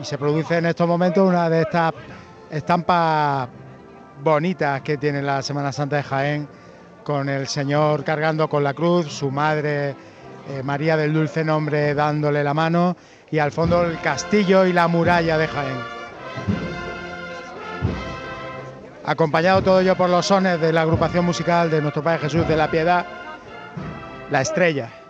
Y 0.00 0.04
se 0.04 0.18
produce 0.18 0.58
en 0.58 0.66
estos 0.66 0.88
momentos 0.88 1.28
una 1.28 1.48
de 1.48 1.62
estas 1.62 1.92
estampas 2.50 3.48
bonitas 4.22 4.82
que 4.82 4.96
tiene 4.96 5.22
la 5.22 5.42
Semana 5.42 5.72
Santa 5.72 5.96
de 5.96 6.02
Jaén, 6.02 6.48
con 7.04 7.28
el 7.28 7.46
Señor 7.48 8.04
cargando 8.04 8.48
con 8.48 8.62
la 8.62 8.74
cruz, 8.74 9.12
su 9.12 9.30
madre 9.30 9.94
eh, 10.48 10.62
María 10.62 10.96
del 10.96 11.12
Dulce 11.12 11.44
Nombre 11.44 11.94
dándole 11.94 12.42
la 12.42 12.54
mano 12.54 12.96
y 13.30 13.38
al 13.38 13.52
fondo 13.52 13.84
el 13.84 14.00
castillo 14.00 14.66
y 14.66 14.72
la 14.72 14.88
muralla 14.88 15.38
de 15.38 15.48
Jaén. 15.48 15.78
Acompañado 19.04 19.62
todo 19.62 19.80
ello 19.80 19.96
por 19.96 20.08
los 20.08 20.26
sones 20.26 20.60
de 20.60 20.72
la 20.72 20.82
agrupación 20.82 21.24
musical 21.24 21.70
de 21.70 21.82
nuestro 21.82 22.02
Padre 22.02 22.20
Jesús 22.20 22.46
de 22.46 22.56
la 22.56 22.70
Piedad, 22.70 23.04
La 24.30 24.40
Estrella. 24.40 25.01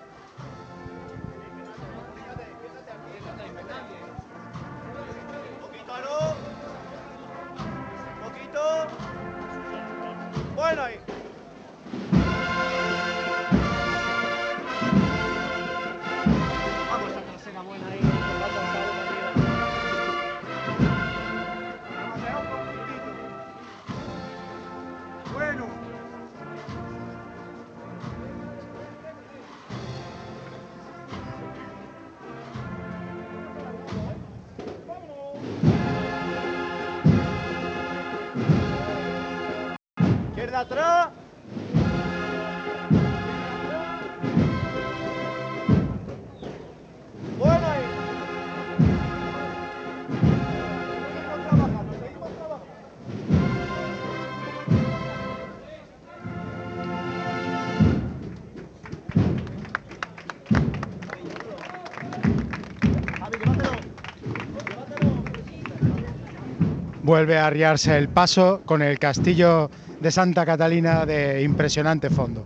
vuelve 67.23 67.39
a 67.39 67.47
arriarse 67.47 67.97
el 67.97 68.09
paso 68.09 68.63
con 68.65 68.83
el 68.83 68.99
castillo 68.99 69.71
de 70.01 70.11
Santa 70.11 70.45
Catalina 70.45 71.07
de 71.07 71.41
impresionante 71.45 72.11
fondo. 72.11 72.45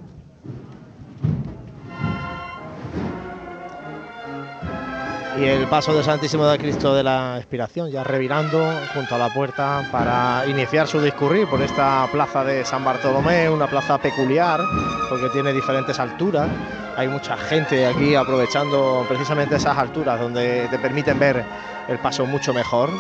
Y 5.41 5.45
el 5.45 5.67
paso 5.67 5.95
del 5.95 6.05
Santísimo 6.05 6.47
de 6.47 6.59
Cristo 6.59 6.95
de 6.95 7.03
la 7.03 7.39
Expiración, 7.39 7.91
ya 7.91 8.05
revirando 8.05 8.71
junto 8.93 9.15
a 9.15 9.19
la 9.19 9.33
puerta 9.33 9.89
para 9.91 10.45
iniciar 10.47 10.87
su 10.87 11.01
discurrir 11.01 11.47
por 11.47 11.63
esta 11.63 12.07
plaza 12.13 12.45
de 12.45 12.63
San 12.67 12.85
Bartolomé, 12.85 13.49
una 13.49 13.69
plaza 13.69 13.97
peculiar 13.97 14.61
porque 15.09 15.31
tiene 15.31 15.55
diferentes 15.55 15.99
alturas. 15.99 16.51
Hay 16.99 17.09
mucha 17.09 17.39
gente 17.39 17.87
aquí 17.87 18.15
aprovechando 18.15 19.07
precisamente 19.09 19.57
esas 19.57 19.79
alturas 19.79 20.21
donde 20.21 20.69
te 20.71 20.79
permiten 20.79 21.19
ver 21.19 21.43
el 21.89 21.99
paso 21.99 22.27
mucho 22.27 22.53
mejor. 22.53 22.91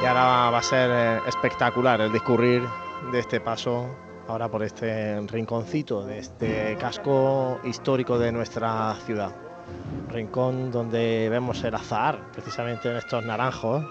Y 0.00 0.06
ahora 0.06 0.50
va 0.50 0.58
a 0.58 0.62
ser 0.62 0.90
eh, 0.92 1.20
espectacular 1.26 2.00
el 2.00 2.12
discurrir 2.12 2.62
de 3.10 3.18
este 3.18 3.40
paso 3.40 3.88
ahora 4.28 4.48
por 4.48 4.62
este 4.62 5.20
rinconcito 5.22 6.04
de 6.06 6.18
este 6.20 6.76
casco 6.78 7.58
histórico 7.64 8.16
de 8.16 8.30
nuestra 8.30 8.94
ciudad. 9.06 9.34
Rincón 10.08 10.70
donde 10.70 11.28
vemos 11.28 11.64
el 11.64 11.74
azahar, 11.74 12.30
precisamente 12.32 12.88
en 12.88 12.96
estos 12.96 13.24
naranjos, 13.24 13.84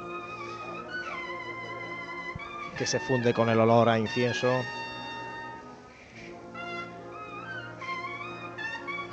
que 2.77 2.87
se 2.87 3.01
funde 3.01 3.33
con 3.33 3.49
el 3.49 3.59
olor 3.59 3.89
a 3.89 3.99
incienso. 3.99 4.49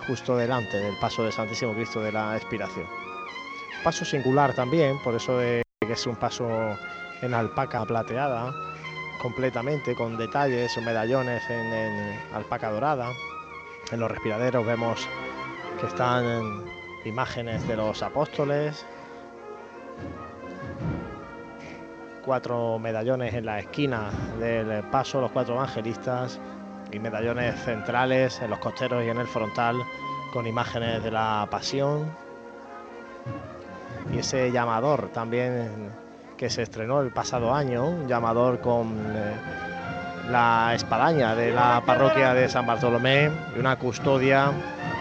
Justo 0.06 0.36
delante 0.36 0.76
del 0.76 0.94
paso 1.00 1.24
del 1.24 1.32
Santísimo 1.32 1.74
Cristo 1.74 2.00
de 2.00 2.12
la 2.12 2.36
Expiración. 2.36 2.86
Paso 3.82 4.04
singular 4.04 4.54
también, 4.54 4.96
por 5.02 5.14
eso 5.14 5.38
de 5.38 5.63
que 5.86 5.94
es 5.94 6.06
un 6.06 6.16
paso 6.16 6.48
en 7.22 7.34
alpaca 7.34 7.84
plateada, 7.84 8.52
completamente 9.20 9.94
con 9.94 10.16
detalles 10.16 10.76
o 10.76 10.82
medallones 10.82 11.42
en, 11.50 11.72
en 11.72 12.20
alpaca 12.34 12.70
dorada. 12.70 13.10
En 13.92 14.00
los 14.00 14.10
respiraderos 14.10 14.64
vemos 14.66 15.08
que 15.80 15.86
están 15.86 16.64
imágenes 17.04 17.66
de 17.68 17.76
los 17.76 18.02
apóstoles, 18.02 18.84
cuatro 22.24 22.78
medallones 22.78 23.34
en 23.34 23.44
la 23.44 23.58
esquina 23.58 24.10
del 24.38 24.82
paso, 24.84 25.20
los 25.20 25.30
cuatro 25.30 25.54
evangelistas, 25.54 26.40
y 26.94 26.98
medallones 26.98 27.60
centrales 27.64 28.40
en 28.40 28.50
los 28.50 28.58
costeros 28.60 29.04
y 29.04 29.08
en 29.08 29.18
el 29.18 29.26
frontal 29.26 29.76
con 30.32 30.46
imágenes 30.46 31.02
de 31.02 31.10
la 31.10 31.46
pasión. 31.50 32.23
Y 34.12 34.18
ese 34.18 34.50
llamador 34.52 35.10
también 35.12 35.90
que 36.36 36.50
se 36.50 36.62
estrenó 36.62 37.00
el 37.00 37.10
pasado 37.10 37.54
año, 37.54 37.86
un 37.86 38.08
llamador 38.08 38.60
con 38.60 38.88
eh, 39.14 39.34
la 40.30 40.72
espadaña 40.74 41.34
de 41.34 41.52
la 41.52 41.82
parroquia 41.84 42.34
de 42.34 42.48
San 42.48 42.66
Bartolomé 42.66 43.30
y 43.56 43.58
una 43.58 43.76
custodia 43.76 44.50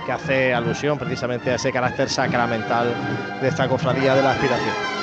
que 0.06 0.12
hace 0.12 0.54
alusión 0.54 0.98
precisamente 0.98 1.52
a 1.52 1.56
ese 1.56 1.72
carácter 1.72 2.10
sacramental 2.10 2.94
de 3.42 3.48
esta 3.48 3.68
cofradía 3.68 4.16
de 4.16 4.22
la 4.22 4.32
aspiración. 4.32 5.03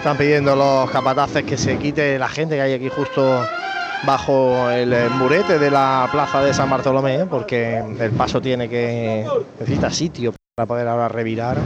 Están 0.00 0.16
pidiendo 0.16 0.56
los 0.56 0.90
capataces 0.90 1.44
que 1.44 1.58
se 1.58 1.76
quite 1.76 2.18
la 2.18 2.30
gente 2.30 2.54
que 2.54 2.62
hay 2.62 2.72
aquí 2.72 2.88
justo 2.88 3.44
bajo 4.04 4.70
el 4.70 4.90
eh, 4.94 5.10
murete 5.10 5.58
de 5.58 5.70
la 5.70 6.08
plaza 6.10 6.40
de 6.40 6.54
San 6.54 6.70
Bartolomé, 6.70 7.26
porque 7.26 7.76
el 7.76 8.10
paso 8.12 8.40
tiene 8.40 8.66
que 8.66 9.26
necesita 9.58 9.90
sitio 9.90 10.32
para 10.56 10.66
poder 10.66 10.88
ahora 10.88 11.08
revirar. 11.08 11.58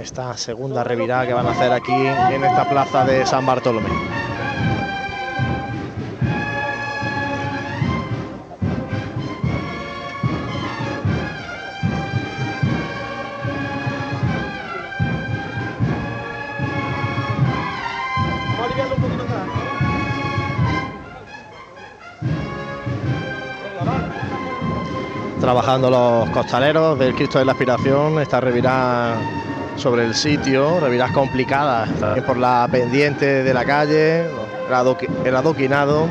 Esta 0.00 0.36
segunda 0.36 0.84
revirada 0.84 1.26
que 1.26 1.32
van 1.32 1.48
a 1.48 1.50
hacer 1.50 1.72
aquí 1.72 1.92
en 1.92 2.44
esta 2.44 2.68
plaza 2.68 3.04
de 3.04 3.26
San 3.26 3.44
Bartolomé. 3.44 3.88
Trabajando 25.48 25.88
los 25.88 26.28
costaleros 26.28 26.98
del 26.98 27.14
Cristo 27.14 27.38
de 27.38 27.46
la 27.46 27.52
Aspiración, 27.52 28.20
esta 28.20 28.38
revirada 28.38 29.16
sobre 29.76 30.04
el 30.04 30.14
sitio, 30.14 30.78
reviras 30.78 31.10
complicadas, 31.12 31.88
por 32.26 32.36
la 32.36 32.68
pendiente 32.70 33.42
de 33.42 33.54
la 33.54 33.64
calle, 33.64 34.26
el 35.24 35.34
adoquinado. 35.34 36.06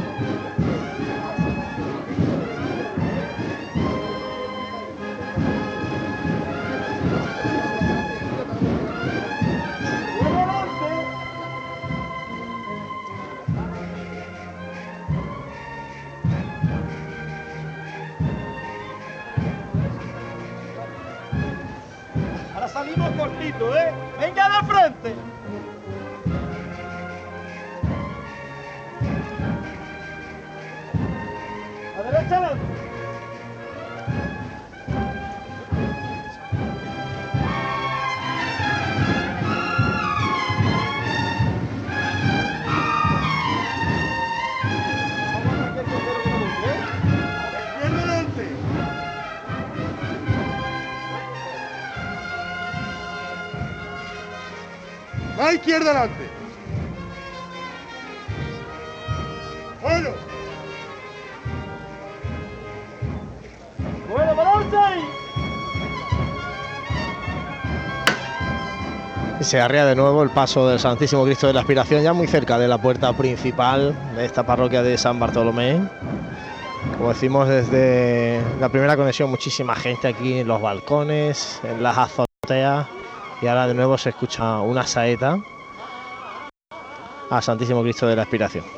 Se 69.48 69.62
arrea 69.62 69.86
de 69.86 69.96
nuevo 69.96 70.24
el 70.24 70.30
paso 70.30 70.68
del 70.68 70.78
Santísimo 70.78 71.24
Cristo 71.24 71.48
de 71.48 71.54
la 71.54 71.62
Aspiración, 71.62 72.04
ya 72.04 72.12
muy 72.12 72.28
cerca 72.28 72.60
de 72.60 72.68
la 72.68 72.78
puerta 72.80 73.14
principal 73.14 73.96
de 74.18 74.26
esta 74.26 74.46
parroquia 74.46 74.84
de 74.84 74.98
San 74.98 75.22
Bartolomé. 75.22 75.80
Como 76.98 77.14
decimos 77.14 77.48
desde 77.48 78.42
la 78.60 78.68
primera 78.68 78.98
conexión, 78.98 79.30
muchísima 79.30 79.74
gente 79.78 80.10
aquí 80.10 80.40
en 80.40 80.50
los 80.50 80.62
balcones, 80.62 81.62
en 81.64 81.82
las 81.82 81.98
azoteas, 81.98 82.88
y 83.42 83.48
ahora 83.48 83.68
de 83.68 83.74
nuevo 83.74 83.98
se 83.98 84.10
escucha 84.10 84.60
una 84.60 84.86
saeta 84.86 85.38
al 87.30 87.42
Santísimo 87.42 87.82
Cristo 87.84 88.06
de 88.06 88.18
la 88.18 88.24
Aspiración. 88.24 88.77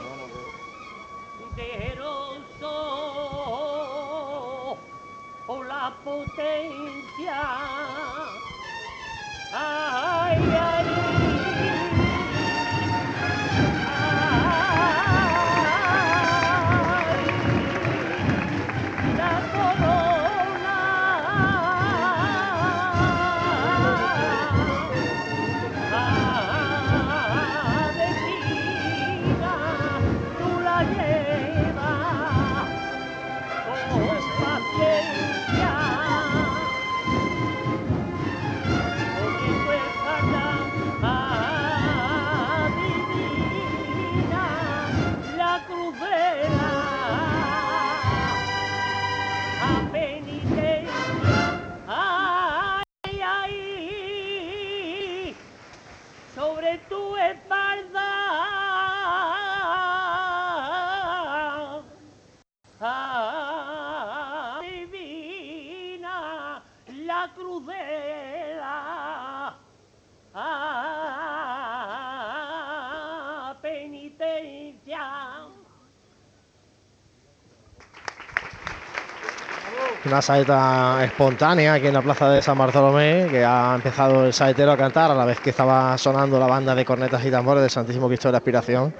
Una 80.20 80.24
saeta 80.24 81.00
espontánea 81.06 81.76
aquí 81.76 81.88
en 81.88 81.94
la 81.94 82.02
plaza 82.02 82.30
de 82.30 82.41
San 82.41 82.58
Bartolomé, 82.58 83.30
que 83.32 83.46
ha 83.46 83.72
empezado 83.74 84.26
el 84.26 84.34
saetero 84.34 84.74
a 84.74 84.76
cantar 84.76 85.10
a 85.10 85.16
la 85.16 85.24
vez 85.24 85.40
que 85.40 85.52
estaba 85.52 85.98
sonando 85.98 86.38
la 86.38 86.46
banda 86.46 86.76
de 86.76 86.84
cornetas 86.84 87.24
y 87.26 87.32
tambores 87.32 87.62
del 87.62 87.70
Santísimo 87.70 88.10
Cristo 88.10 88.28
de 88.28 88.34
la 88.34 88.40
Aspiración. 88.40 88.94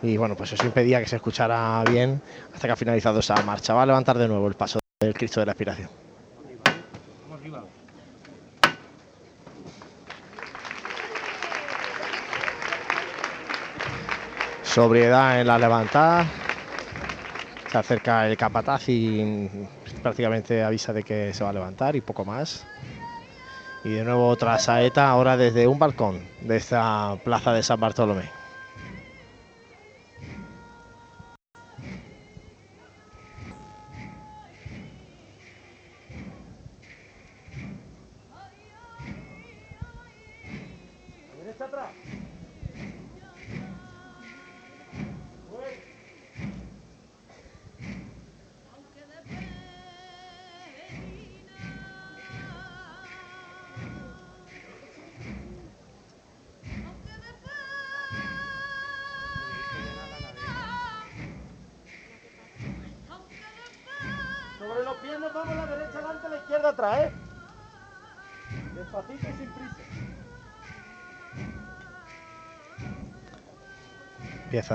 Y 0.00 0.16
bueno, 0.16 0.36
pues 0.36 0.52
eso 0.52 0.64
impedía 0.64 1.00
que 1.00 1.08
se 1.08 1.16
escuchara 1.16 1.82
bien 1.86 2.22
hasta 2.52 2.68
que 2.68 2.72
ha 2.72 2.76
finalizado 2.76 3.18
esa 3.18 3.42
marcha. 3.42 3.74
Va 3.74 3.82
a 3.82 3.86
levantar 3.86 4.16
de 4.16 4.28
nuevo 4.28 4.46
el 4.46 4.54
paso 4.54 4.78
del 5.00 5.12
Cristo 5.12 5.40
de 5.40 5.46
la 5.46 5.52
Aspiración. 5.52 5.90
Sobriedad 14.62 15.40
en 15.40 15.48
la 15.48 15.58
levantada. 15.58 16.26
Se 17.72 17.76
acerca 17.76 18.28
el 18.28 18.36
capataz 18.36 18.88
y 18.88 19.68
prácticamente 20.00 20.62
avisa 20.62 20.92
de 20.92 21.02
que 21.02 21.32
se 21.32 21.44
va 21.44 21.50
a 21.50 21.52
levantar 21.52 21.96
y 21.96 22.00
poco 22.00 22.24
más. 22.24 22.64
Y 23.84 23.90
de 23.90 24.04
nuevo 24.04 24.28
otra 24.28 24.58
saeta 24.58 25.08
ahora 25.08 25.36
desde 25.36 25.66
un 25.66 25.78
balcón 25.78 26.20
de 26.42 26.56
esta 26.56 27.16
plaza 27.24 27.52
de 27.52 27.62
San 27.62 27.80
Bartolomé. 27.80 28.39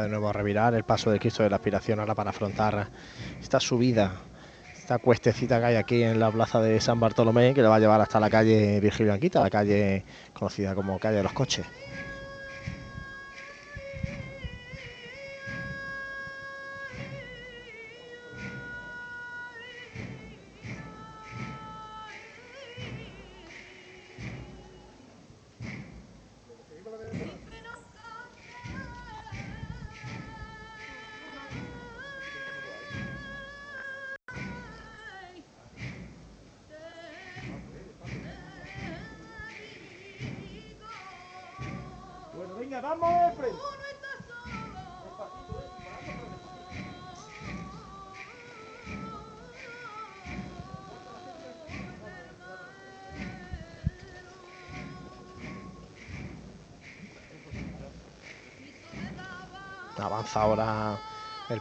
De 0.02 0.10
nuevo 0.10 0.28
a 0.28 0.34
revirar 0.34 0.74
el 0.74 0.84
paso 0.84 1.10
del 1.10 1.22
Cristo 1.22 1.42
de 1.44 1.50
la 1.50 1.56
Aspiración 1.56 2.02
ahora 2.02 2.16
para 2.16 2.32
afrontar 2.32 2.90
esta 3.42 3.62
subida, 3.62 4.12
esta 4.78 4.98
cuestecita 4.98 5.60
que 5.60 5.66
hay 5.68 5.76
aquí 5.78 6.04
en 6.04 6.20
la 6.20 6.30
plaza 6.32 6.62
de 6.62 6.82
San 6.82 7.00
Bartolomé 7.00 7.54
que 7.54 7.62
le 7.62 7.70
va 7.70 7.78
a 7.78 7.80
llevar 7.80 8.02
hasta 8.02 8.20
la 8.20 8.30
calle 8.30 8.82
Virgilio 8.82 9.14
Anquita, 9.14 9.42
la 9.42 9.50
calle 9.50 10.04
conocida 10.34 10.76
como 10.76 11.00
calle 11.00 11.18
de 11.18 11.24
los 11.24 11.32
coches. 11.32 11.66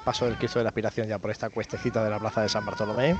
Paso 0.05 0.27
del 0.27 0.37
Cristo 0.37 0.59
de 0.59 0.65
la 0.65 0.69
Aspiración 0.69 1.09
ya 1.09 1.19
por 1.19 1.31
esta 1.31 1.51
cuestecita 1.51 2.05
de 2.05 2.11
la 2.11 2.19
plaza 2.19 2.43
de 2.43 2.49
San 2.49 2.65
Bartolomé. 2.65 3.17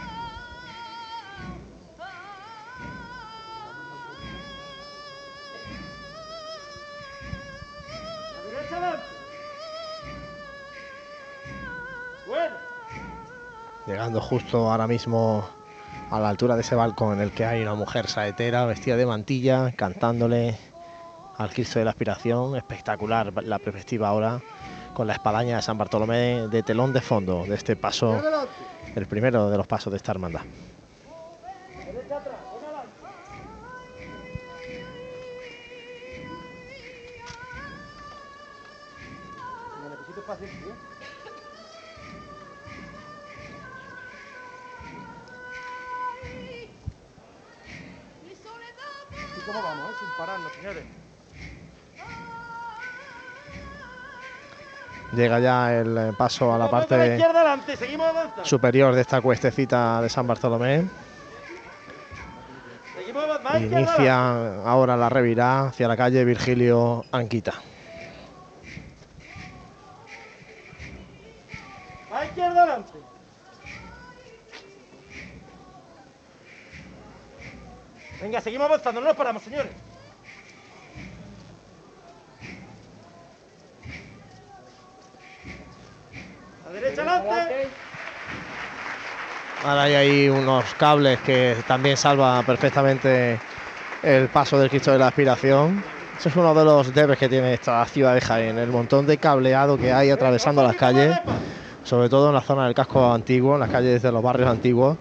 Llegando 13.87 14.21
justo 14.21 14.71
ahora 14.71 14.87
mismo 14.87 15.47
a 16.11 16.19
la 16.19 16.29
altura 16.29 16.55
de 16.55 16.63
ese 16.63 16.75
balcón 16.75 17.15
en 17.15 17.21
el 17.21 17.33
que 17.33 17.45
hay 17.45 17.63
una 17.63 17.75
mujer 17.75 18.07
saetera 18.07 18.65
vestida 18.65 18.97
de 18.97 19.07
mantilla, 19.07 19.73
cantándole 19.73 20.57
al 21.37 21.51
Cristo 21.51 21.79
de 21.79 21.85
la 21.85 21.91
Aspiración. 21.91 22.57
Espectacular 22.57 23.33
la 23.45 23.59
perspectiva 23.59 24.09
ahora 24.09 24.41
con 24.95 25.07
la 25.07 25.13
espadaña 25.13 25.57
de 25.57 25.63
San 25.63 25.77
Bartolomé 25.77 26.49
de 26.49 26.63
telón 26.63 26.93
de 26.93 27.01
fondo 27.01 27.45
de 27.45 27.55
este 27.55 27.77
paso, 27.77 28.23
el 28.95 29.07
primero 29.07 29.51
de 29.51 29.57
los 29.57 29.67
pasos 29.67 29.93
de 29.93 29.99
esta 29.99 30.13
hermandad. 30.13 30.43
Llega 55.25 55.41
ya 55.41 55.73
el 55.73 55.97
eh, 55.97 56.13
paso 56.19 56.53
a 56.53 56.59
la 56.59 56.71
parte 56.71 57.19
superior 58.43 58.95
de 58.95 59.01
esta 59.01 59.23
cuestecita 59.23 60.03
de 60.03 60.11
San 60.11 60.27
Bartolomé. 60.27 60.85
Inicia 63.59 64.63
ahora 64.65 64.99
la 64.99 65.09
revirá 65.09 65.69
hacia 65.69 65.89
la 65.89 65.97
calle 65.97 66.27
Virgilio 66.27 67.07
Anquita. 67.11 67.55
A 72.13 72.25
izquierda 72.27 72.63
adelante. 72.65 72.99
Venga, 78.21 78.41
seguimos 78.43 78.67
avanzando, 78.67 79.01
no 79.01 79.07
nos 79.07 79.17
paramos, 79.17 79.43
señores. 79.43 79.73
A 86.67 86.71
derecha 86.71 87.03
adelante. 87.03 87.69
Ahora 89.63 89.83
hay 89.83 89.95
ahí 89.95 90.29
unos 90.29 90.64
cables 90.75 91.21
que 91.21 91.57
también 91.67 91.97
salva 91.97 92.43
perfectamente 92.43 93.39
el 94.03 94.29
paso 94.29 94.59
del 94.59 94.69
Cristo 94.69 94.93
de 94.93 94.99
la 94.99 95.09
Aspiración. 95.09 95.83
Ese 96.19 96.29
es 96.29 96.37
uno 96.37 96.55
de 96.55 96.65
los 96.65 96.95
debes 96.95 97.19
que 97.19 97.29
tiene 97.29 97.55
esta 97.55 97.85
ciudad 97.87 98.15
de 98.15 98.21
Jaén, 98.21 98.59
el 98.59 98.71
montón 98.71 99.07
de 99.07 99.17
cableado 99.19 99.77
que 99.77 99.93
hay 99.93 100.11
atravesando 100.11 100.63
las 100.63 100.77
calles, 100.77 101.17
sobre 101.83 102.09
todo 102.09 102.29
en 102.29 102.35
la 102.35 102.41
zona 102.41 102.67
del 102.67 102.75
casco 102.75 103.13
antiguo, 103.13 103.55
en 103.55 103.61
las 103.61 103.71
calles 103.71 104.03
de 104.03 104.13
los 104.13 104.23
barrios 104.23 104.49
antiguos, 104.49 104.97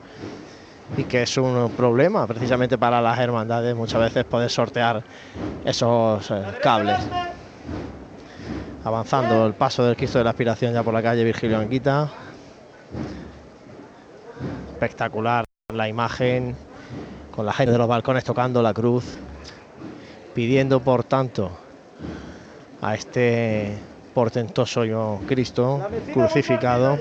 y 0.97 1.03
que 1.03 1.23
es 1.23 1.37
un 1.37 1.71
problema 1.77 2.25
precisamente 2.27 2.77
para 2.77 3.01
las 3.01 3.19
hermandades 3.19 3.75
muchas 3.75 4.01
veces 4.01 4.25
poder 4.25 4.49
sortear 4.49 5.03
esos 5.63 6.31
eh, 6.31 6.43
cables. 6.61 6.99
Avanzando 8.83 9.45
el 9.45 9.53
paso 9.53 9.85
del 9.85 9.95
Cristo 9.95 10.17
de 10.17 10.25
la 10.25 10.31
Aspiración 10.31 10.73
ya 10.73 10.83
por 10.83 10.93
la 10.93 11.01
calle 11.01 11.23
Virgilio 11.23 11.57
Anquita. 11.57 12.09
Espectacular 14.73 15.45
la 15.73 15.87
imagen 15.87 16.55
con 17.31 17.45
la 17.45 17.53
gente 17.53 17.71
de 17.71 17.77
los 17.77 17.87
balcones 17.87 18.23
tocando 18.23 18.61
la 18.61 18.73
cruz, 18.73 19.17
pidiendo 20.33 20.79
por 20.81 21.03
tanto 21.03 21.51
a 22.81 22.95
este 22.95 23.77
portentoso 24.13 24.85
yo 24.85 25.19
Cristo 25.27 25.81
crucificado 26.13 26.99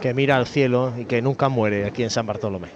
que 0.00 0.14
mira 0.14 0.36
al 0.36 0.46
cielo 0.46 0.92
y 0.96 1.04
que 1.04 1.22
nunca 1.22 1.48
muere 1.48 1.86
aquí 1.86 2.02
en 2.02 2.10
San 2.10 2.26
Bartolomé. 2.26 2.68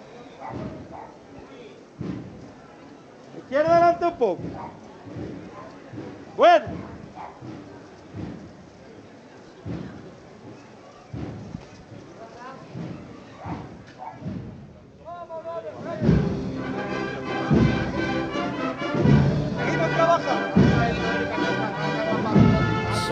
Izquierda 3.38 3.72
adelante 3.72 4.04
un 4.06 4.14
poco. 4.14 4.42
Bueno. 6.36 6.93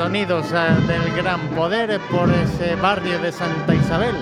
Sonidos 0.03 0.53
eh, 0.53 0.57
del 0.89 1.15
gran 1.15 1.41
poder 1.51 2.01
por 2.11 2.29
ese 2.29 2.75
barrio 2.75 3.21
de 3.21 3.31
Santa 3.31 3.73
Isabel. 3.73 4.17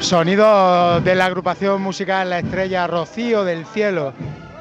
Sonido 0.00 1.00
de 1.02 1.14
la 1.14 1.26
agrupación 1.26 1.80
musical 1.80 2.30
La 2.30 2.40
Estrella 2.40 2.88
Rocío 2.88 3.44
del 3.44 3.64
Cielo 3.64 4.12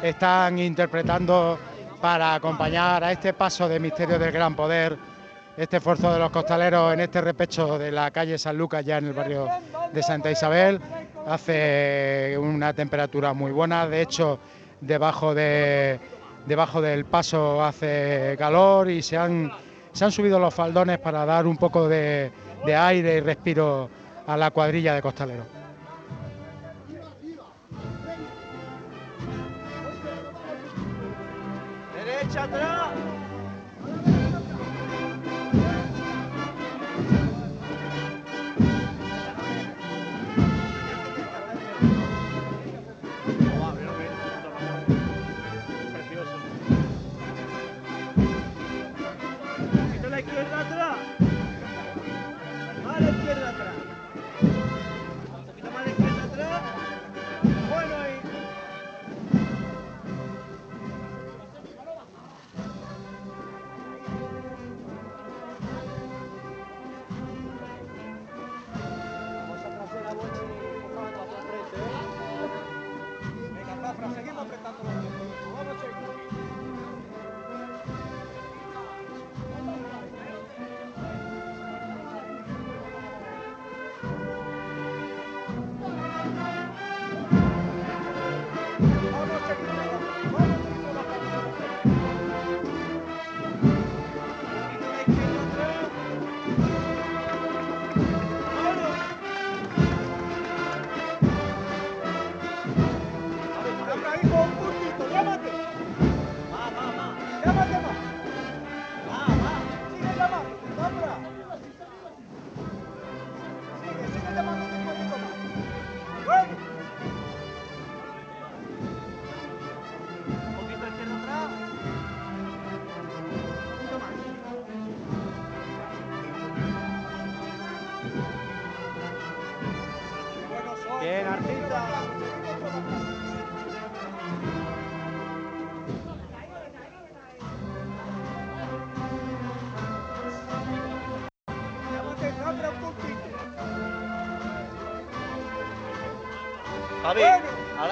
están 0.04 0.60
interpretando 0.60 1.58
para 2.00 2.36
acompañar 2.36 3.04
a 3.04 3.14
este 3.14 3.34
paso 3.34 3.68
de 3.68 3.80
Misterio 3.80 4.20
del 4.20 4.32
Gran 4.32 4.56
Poder, 4.56 4.96
este 5.58 5.78
esfuerzo 5.78 6.14
de 6.14 6.20
los 6.20 6.30
costaleros 6.30 6.94
en 6.94 7.00
este 7.00 7.20
repecho 7.20 7.80
de 7.80 7.92
la 7.92 8.12
calle 8.12 8.38
San 8.38 8.60
Lucas, 8.60 8.86
ya 8.86 9.00
en 9.00 9.08
el 9.08 9.14
barrio 9.14 9.48
de 9.92 10.04
Santa 10.04 10.30
Isabel. 10.30 10.80
Hace 11.26 12.38
una 12.40 12.74
temperatura 12.74 13.34
muy 13.34 13.52
buena, 13.52 13.88
de 13.88 14.04
hecho, 14.04 14.38
debajo, 14.82 15.34
de, 15.34 16.00
debajo 16.46 16.82
del 16.82 17.06
paso 17.06 17.64
hace 17.64 18.36
calor 18.38 18.90
y 18.90 19.02
se 19.02 19.18
han, 19.18 19.52
se 19.92 20.06
han 20.06 20.12
subido 20.12 20.40
los 20.40 20.54
faldones 20.54 21.00
para 21.00 21.26
dar 21.26 21.48
un 21.48 21.58
poco 21.58 21.88
de, 21.88 22.32
aire 22.66 23.18
y 23.18 23.20
respiro 23.20 23.90
a 24.28 24.38
la 24.38 24.52
cuadrilla 24.52 24.94
de 24.94 25.02
costaleros. 25.02 25.46
Derecha 31.96 32.44
atrás. 32.44 33.01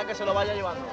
Que 0.10 0.16
se 0.16 0.26
lo 0.26 0.34
vaya 0.34 0.56
llevando. 0.56 0.89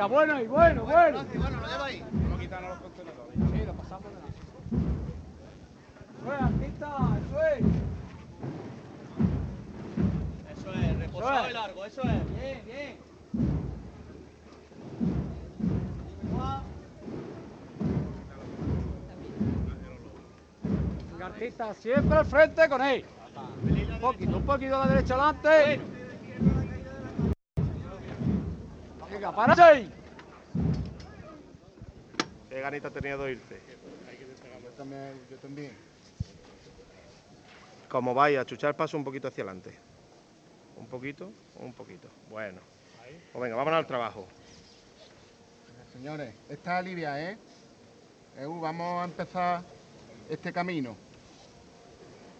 Venga, 0.00 0.14
bueno 0.14 0.40
y 0.40 0.46
bueno, 0.46 0.84
bueno. 0.84 1.24
Bueno, 1.34 1.60
lo 1.60 1.66
lleva 1.66 1.84
ahí. 1.84 2.02
Lo 2.30 2.38
quitan 2.38 2.64
a 2.64 2.68
los 2.70 2.78
contenedores. 2.78 3.34
Sí, 3.34 3.66
lo 3.66 3.74
pasamos 3.74 4.04
de 4.06 4.14
nada. 4.14 4.28
Eso 6.16 6.32
es, 6.32 6.40
artista, 6.40 6.86
eso 7.26 7.42
es. 7.42 7.60
Eso 10.58 10.72
es, 10.72 10.98
reposado 11.00 11.34
Eso 11.34 11.44
es. 11.44 11.50
y 11.50 11.52
largo, 11.52 11.84
eso 11.84 12.00
es. 12.00 12.40
Bien, 12.40 12.62
bien. 12.64 12.96
Venga, 21.12 21.26
artista, 21.26 21.74
siempre 21.74 22.16
al 22.16 22.24
frente 22.24 22.68
con 22.70 22.80
él. 22.80 23.04
Un 23.92 24.00
poquito, 24.00 24.36
un 24.38 24.46
poquito 24.46 24.76
a 24.76 24.86
la 24.86 24.94
derecha 24.94 25.12
adelante. 25.12 25.78
Venga, 29.10 29.32
párate 29.32 29.62
ahí. 29.62 29.89
Ha 32.82 32.90
tenido 32.90 33.24
de 33.24 33.32
irte. 33.32 33.60
Yo 34.62 34.70
también, 34.76 35.20
yo 35.30 35.36
también. 35.36 35.72
Como 37.88 38.14
vaya, 38.14 38.40
a 38.40 38.46
chuchar 38.46 38.74
paso 38.74 38.96
un 38.96 39.04
poquito 39.04 39.28
hacia 39.28 39.44
adelante. 39.44 39.76
Un 40.76 40.86
poquito, 40.86 41.30
un 41.58 41.72
poquito. 41.74 42.08
Bueno. 42.30 42.60
Pues 43.32 43.42
venga, 43.42 43.56
vámonos 43.56 43.78
al 43.78 43.86
trabajo. 43.86 44.26
Señores, 45.92 46.34
esta 46.48 46.78
alivia, 46.78 47.30
¿eh? 47.30 47.36
Eu, 48.38 48.58
vamos 48.60 49.02
a 49.02 49.04
empezar 49.04 49.62
este 50.30 50.52
camino. 50.52 50.96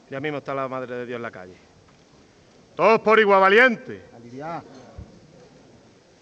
Ya 0.08 0.20
mismo 0.20 0.38
está 0.38 0.54
la 0.54 0.68
Madre 0.68 0.94
de 0.96 1.06
Dios 1.06 1.16
en 1.16 1.22
la 1.22 1.30
calle. 1.30 1.56
Todos 2.74 3.00
por 3.00 3.18
igual 3.20 3.40
valiente. 3.40 4.02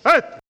Este. 0.05 0.48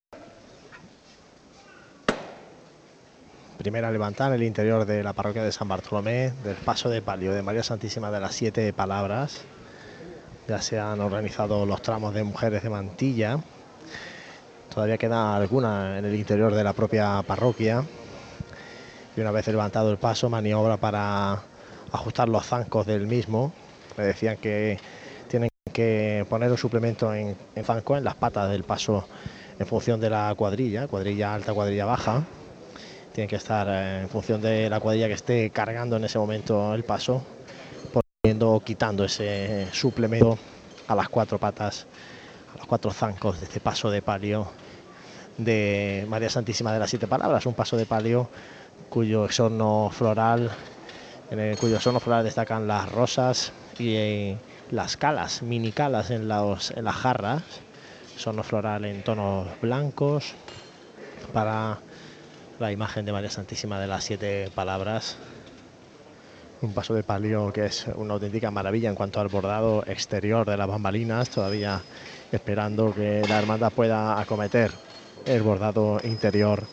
Primera 3.68 3.90
levantada 3.90 4.30
en 4.30 4.40
el 4.40 4.44
interior 4.44 4.86
de 4.86 5.02
la 5.02 5.12
parroquia 5.12 5.44
de 5.44 5.52
San 5.52 5.68
Bartolomé, 5.68 6.32
del 6.42 6.56
paso 6.56 6.88
de 6.88 7.02
palio 7.02 7.34
de 7.34 7.42
María 7.42 7.62
Santísima 7.62 8.10
de 8.10 8.18
las 8.18 8.34
Siete 8.34 8.72
Palabras. 8.72 9.42
Ya 10.48 10.62
se 10.62 10.80
han 10.80 11.02
organizado 11.02 11.66
los 11.66 11.82
tramos 11.82 12.14
de 12.14 12.24
mujeres 12.24 12.62
de 12.62 12.70
mantilla. 12.70 13.40
Todavía 14.72 14.96
queda 14.96 15.36
alguna 15.36 15.98
en 15.98 16.06
el 16.06 16.14
interior 16.14 16.54
de 16.54 16.64
la 16.64 16.72
propia 16.72 17.22
parroquia. 17.26 17.84
Y 19.14 19.20
una 19.20 19.32
vez 19.32 19.46
levantado 19.48 19.90
el 19.90 19.98
paso, 19.98 20.30
maniobra 20.30 20.78
para 20.78 21.42
ajustar 21.92 22.30
los 22.30 22.46
zancos 22.46 22.86
del 22.86 23.06
mismo. 23.06 23.52
Me 23.98 24.04
decían 24.04 24.38
que 24.38 24.78
tienen 25.28 25.50
que 25.74 26.24
poner 26.30 26.50
un 26.50 26.56
suplemento 26.56 27.12
en, 27.12 27.36
en 27.54 27.64
zanco 27.66 27.98
en 27.98 28.04
las 28.04 28.14
patas 28.14 28.48
del 28.48 28.64
paso 28.64 29.06
en 29.58 29.66
función 29.66 30.00
de 30.00 30.08
la 30.08 30.34
cuadrilla, 30.38 30.88
cuadrilla 30.88 31.34
alta, 31.34 31.52
cuadrilla 31.52 31.84
baja 31.84 32.24
tiene 33.18 33.28
que 33.28 33.34
estar 33.34 33.66
eh, 33.68 34.02
en 34.02 34.08
función 34.08 34.40
de 34.40 34.70
la 34.70 34.78
cuadrilla 34.78 35.08
que 35.08 35.14
esté 35.14 35.50
cargando 35.50 35.96
en 35.96 36.04
ese 36.04 36.20
momento 36.20 36.72
el 36.72 36.84
paso, 36.84 37.20
poniendo 38.22 38.62
quitando 38.64 39.04
ese 39.04 39.66
suplemento 39.72 40.38
a 40.86 40.94
las 40.94 41.08
cuatro 41.08 41.36
patas, 41.36 41.88
a 42.54 42.58
los 42.58 42.68
cuatro 42.68 42.92
zancos 42.92 43.40
de 43.40 43.46
este 43.46 43.58
paso 43.58 43.90
de 43.90 44.02
palio 44.02 44.46
de 45.36 46.06
María 46.08 46.30
Santísima 46.30 46.72
de 46.72 46.78
las 46.78 46.90
Siete 46.90 47.08
Palabras, 47.08 47.44
un 47.46 47.54
paso 47.54 47.76
de 47.76 47.86
palio 47.86 48.30
cuyo 48.88 49.24
exorno 49.24 49.90
floral, 49.92 50.52
en 51.32 51.40
el 51.40 51.58
cuyo 51.58 51.74
exorno 51.74 51.98
floral 51.98 52.22
destacan 52.22 52.68
las 52.68 52.88
rosas 52.92 53.52
y 53.80 53.96
eh, 53.96 54.36
las 54.70 54.96
calas, 54.96 55.42
mini 55.42 55.72
calas 55.72 56.12
en, 56.12 56.28
los, 56.28 56.70
en 56.70 56.84
las 56.84 56.94
jarras, 56.94 57.42
exorno 58.14 58.44
floral 58.44 58.84
en 58.84 59.02
tonos 59.02 59.48
blancos 59.60 60.34
para 61.32 61.80
la 62.58 62.72
imagen 62.72 63.04
de 63.04 63.12
María 63.12 63.30
Santísima 63.30 63.78
de 63.78 63.86
las 63.86 64.04
Siete 64.04 64.50
Palabras. 64.52 65.16
Un 66.60 66.72
paso 66.72 66.92
de 66.92 67.04
palio 67.04 67.52
que 67.52 67.66
es 67.66 67.86
una 67.94 68.14
auténtica 68.14 68.50
maravilla 68.50 68.88
en 68.88 68.96
cuanto 68.96 69.20
al 69.20 69.28
bordado 69.28 69.84
exterior 69.86 70.44
de 70.44 70.56
las 70.56 70.66
bambalinas, 70.66 71.30
todavía 71.30 71.80
esperando 72.32 72.92
que 72.92 73.24
la 73.28 73.38
hermandad 73.38 73.72
pueda 73.72 74.20
acometer 74.20 74.72
el 75.26 75.42
bordado 75.42 76.00
interior 76.02 76.64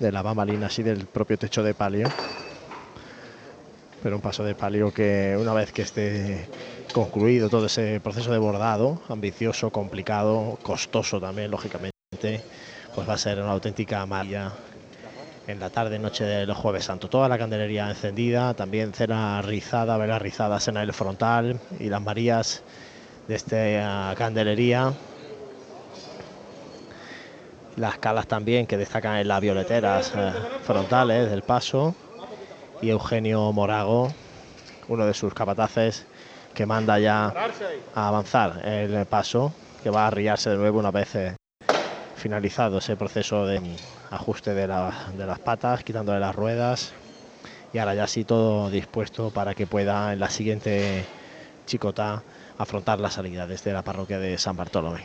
de 0.00 0.12
las 0.12 0.22
bambalinas 0.22 0.78
y 0.78 0.82
del 0.82 1.06
propio 1.06 1.36
techo 1.36 1.62
de 1.62 1.74
palio. 1.74 2.08
Pero 4.02 4.16
un 4.16 4.22
paso 4.22 4.44
de 4.44 4.54
palio 4.54 4.94
que 4.94 5.36
una 5.38 5.52
vez 5.52 5.72
que 5.72 5.82
esté 5.82 6.48
concluido 6.92 7.50
todo 7.50 7.66
ese 7.66 8.00
proceso 8.00 8.32
de 8.32 8.38
bordado, 8.38 9.02
ambicioso, 9.10 9.70
complicado, 9.70 10.58
costoso 10.62 11.20
también, 11.20 11.50
lógicamente, 11.50 11.92
pues 12.94 13.06
va 13.06 13.14
a 13.14 13.18
ser 13.18 13.40
una 13.40 13.52
auténtica 13.52 14.06
maravilla 14.06 14.52
en 15.46 15.60
la 15.60 15.70
tarde 15.70 15.98
noche 15.98 16.24
de 16.24 16.46
los 16.46 16.56
jueves 16.56 16.84
santo. 16.84 17.08
Toda 17.08 17.28
la 17.28 17.38
candelería 17.38 17.88
encendida, 17.88 18.54
también 18.54 18.92
cena 18.92 19.42
rizada, 19.42 19.96
velas 19.96 20.22
rizadas 20.22 20.68
en 20.68 20.76
el 20.76 20.92
frontal 20.92 21.60
y 21.78 21.88
las 21.88 22.02
Marías 22.02 22.62
de 23.28 23.34
esta 23.34 24.14
candelería. 24.16 24.92
Las 27.76 27.98
calas 27.98 28.26
también 28.26 28.66
que 28.66 28.76
destacan 28.76 29.16
en 29.16 29.28
las 29.28 29.40
violeteras 29.40 30.12
eh, 30.16 30.32
frontales 30.62 31.30
del 31.30 31.42
paso. 31.42 31.94
Y 32.80 32.90
Eugenio 32.90 33.52
Morago, 33.52 34.10
uno 34.88 35.06
de 35.06 35.14
sus 35.14 35.32
capataces, 35.34 36.06
que 36.54 36.66
manda 36.66 36.98
ya 36.98 37.32
a 37.94 38.08
avanzar 38.08 38.66
el 38.66 39.06
paso, 39.06 39.52
que 39.82 39.90
va 39.90 40.04
a 40.04 40.06
arriarse 40.08 40.50
de 40.50 40.56
nuevo 40.56 40.78
una 40.78 40.90
vez 40.90 41.14
eh, 41.14 41.34
finalizado 42.16 42.78
ese 42.78 42.94
proceso 42.96 43.46
de 43.46 43.60
ajuste 44.14 44.54
de, 44.54 44.66
las 44.66 45.38
patas, 45.40 45.84
quitándole 45.84 46.20
las 46.20 46.34
ruedas 46.34 46.92
y 47.72 47.78
ahora 47.78 47.94
ya 47.94 48.06
sí 48.06 48.24
todo 48.24 48.70
dispuesto 48.70 49.30
para 49.30 49.54
que 49.54 49.66
pueda 49.66 50.12
en 50.12 50.20
la 50.20 50.30
siguiente 50.30 51.04
chicota 51.66 52.22
afrontar 52.56 53.00
la 53.00 53.10
salida 53.10 53.46
desde 53.46 53.72
la 53.72 53.82
parroquia 53.82 54.18
de 54.18 54.38
San 54.38 54.56
Bartolomé. 54.56 55.04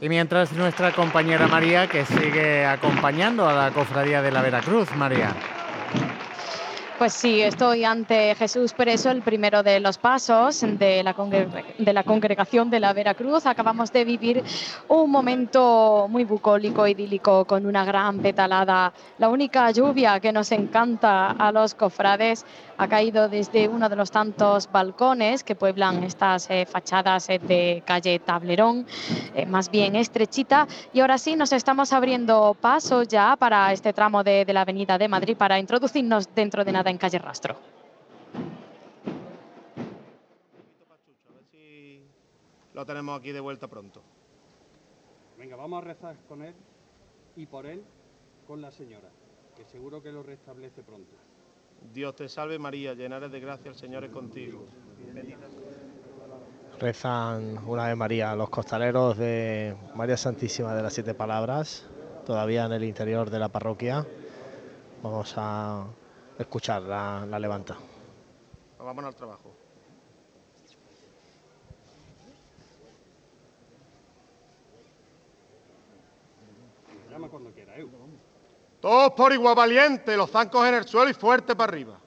Y 0.00 0.08
mientras 0.08 0.52
nuestra 0.52 0.92
compañera 0.92 1.48
María, 1.48 1.88
que 1.88 2.04
sigue 2.04 2.66
acompañando 2.66 3.48
a 3.48 3.54
la 3.54 3.70
cofradía 3.70 4.20
de 4.20 4.30
la 4.30 4.42
Veracruz, 4.42 4.94
María. 4.96 5.34
Pues 7.04 7.12
sí, 7.12 7.42
estoy 7.42 7.84
ante 7.84 8.34
Jesús 8.34 8.72
Preso, 8.72 9.10
el 9.10 9.20
primero 9.20 9.62
de 9.62 9.78
los 9.78 9.98
pasos 9.98 10.62
de 10.62 11.02
la, 11.02 11.14
de 11.78 11.92
la 11.92 12.02
congregación 12.02 12.70
de 12.70 12.80
la 12.80 12.94
Veracruz. 12.94 13.44
Acabamos 13.44 13.92
de 13.92 14.06
vivir 14.06 14.42
un 14.88 15.10
momento 15.10 16.06
muy 16.08 16.24
bucólico, 16.24 16.86
idílico, 16.86 17.44
con 17.44 17.66
una 17.66 17.84
gran 17.84 18.20
petalada. 18.20 18.94
La 19.18 19.28
única 19.28 19.70
lluvia 19.70 20.18
que 20.18 20.32
nos 20.32 20.50
encanta 20.50 21.32
a 21.32 21.52
los 21.52 21.74
cofrades 21.74 22.46
ha 22.78 22.88
caído 22.88 23.28
desde 23.28 23.68
uno 23.68 23.88
de 23.90 23.96
los 23.96 24.10
tantos 24.10 24.72
balcones 24.72 25.44
que 25.44 25.54
pueblan 25.54 26.02
estas 26.04 26.50
eh, 26.50 26.66
fachadas 26.66 27.28
eh, 27.28 27.38
de 27.38 27.82
calle 27.84 28.18
Tablerón, 28.18 28.86
eh, 29.34 29.44
más 29.44 29.70
bien 29.70 29.94
estrechita. 29.94 30.66
Y 30.94 31.00
ahora 31.00 31.18
sí, 31.18 31.36
nos 31.36 31.52
estamos 31.52 31.92
abriendo 31.92 32.56
paso 32.58 33.02
ya 33.02 33.36
para 33.36 33.72
este 33.72 33.92
tramo 33.92 34.24
de, 34.24 34.46
de 34.46 34.52
la 34.54 34.62
Avenida 34.62 34.96
de 34.96 35.06
Madrid 35.06 35.36
para 35.36 35.58
introducirnos 35.58 36.34
dentro 36.34 36.64
de 36.64 36.72
nada 36.72 36.93
en 36.94 36.98
calle 36.98 37.18
Rastro. 37.18 37.56
Lo 42.72 42.86
tenemos 42.86 43.18
aquí 43.18 43.32
de 43.32 43.40
vuelta 43.40 43.68
pronto. 43.68 44.02
Venga, 45.38 45.56
vamos 45.56 45.82
a 45.82 45.86
rezar 45.86 46.16
con 46.28 46.42
él 46.42 46.54
y 47.36 47.46
por 47.46 47.66
él 47.66 47.82
con 48.46 48.60
la 48.62 48.70
señora, 48.70 49.08
que 49.56 49.64
seguro 49.64 50.02
que 50.02 50.12
lo 50.12 50.22
restablece 50.22 50.82
pronto. 50.82 51.16
Dios 51.92 52.14
te 52.14 52.28
salve 52.28 52.58
María, 52.58 52.94
llena 52.94 53.16
eres 53.16 53.32
de 53.32 53.40
gracia, 53.40 53.70
el 53.70 53.76
Señor 53.76 54.04
es 54.04 54.10
contigo. 54.10 54.64
Rezan 56.78 57.58
una 57.66 57.88
vez 57.88 57.96
María 57.96 58.34
los 58.34 58.50
costaleros 58.50 59.16
de 59.18 59.76
María 59.94 60.16
Santísima 60.16 60.74
de 60.74 60.82
las 60.82 60.94
Siete 60.94 61.14
Palabras, 61.14 61.86
todavía 62.24 62.64
en 62.66 62.72
el 62.72 62.84
interior 62.84 63.30
de 63.30 63.38
la 63.38 63.48
parroquia. 63.48 64.06
Vamos 65.02 65.34
a 65.36 65.86
escuchar 66.38 66.82
la, 66.82 67.26
la 67.26 67.38
levanta. 67.38 67.76
Vámonos 68.78 69.08
al 69.08 69.14
trabajo. 69.14 69.54
Llama 77.10 77.28
cuando 77.28 77.50
quiera, 77.52 77.78
¿eh? 77.78 77.86
Todos 78.80 79.12
por 79.12 79.32
igual 79.32 79.54
valiente, 79.54 80.16
los 80.16 80.30
zancos 80.30 80.66
en 80.66 80.74
el 80.74 80.84
suelo 80.84 81.10
y 81.10 81.14
fuerte 81.14 81.56
para 81.56 81.72
arriba. 81.72 81.98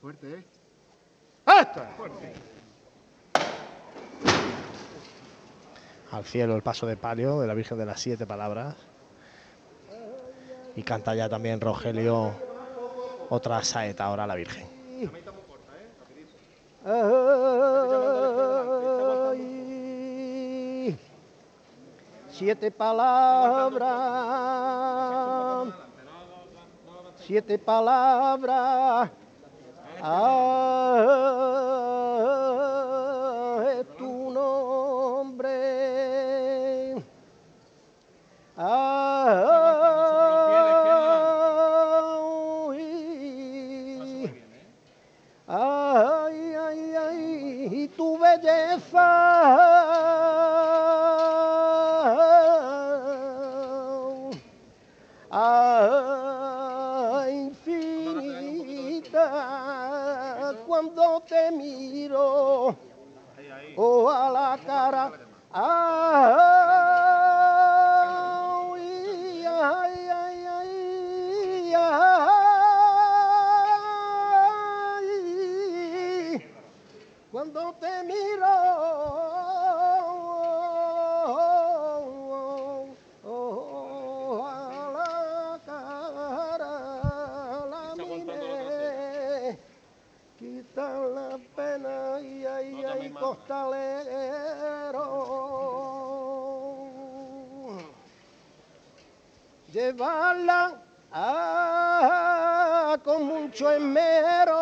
Fuerte, 0.00 0.32
¿eh? 0.32 0.44
¡Esta! 1.44 1.90
Al 6.12 6.24
cielo 6.24 6.56
el 6.56 6.62
paso 6.62 6.86
de 6.86 6.96
palio 6.96 7.40
de 7.40 7.46
la 7.46 7.54
Virgen 7.54 7.76
de 7.76 7.84
las 7.84 8.00
Siete 8.00 8.26
Palabras. 8.26 8.76
Y 10.76 10.82
canta 10.82 11.14
ya 11.14 11.28
también 11.28 11.60
Rogelio 11.60 12.32
otra 13.30 13.62
saeta 13.62 14.04
ahora 14.04 14.26
la 14.26 14.34
Virgen. 14.34 14.66
Siete 22.28 22.70
palabras, 22.70 23.88
siete 27.16 27.58
palabras. 27.58 29.10
Es 33.78 33.96
tu 33.96 34.30
nombre. 34.30 35.74
ala 64.08 64.58
kara. 64.66 65.04
Ah 65.54 66.63
costalero. 93.24 95.06
Llevarla 99.72 100.72
ah, 101.10 102.98
con 103.02 103.24
mucho 103.24 103.70
esmero. 103.70 104.60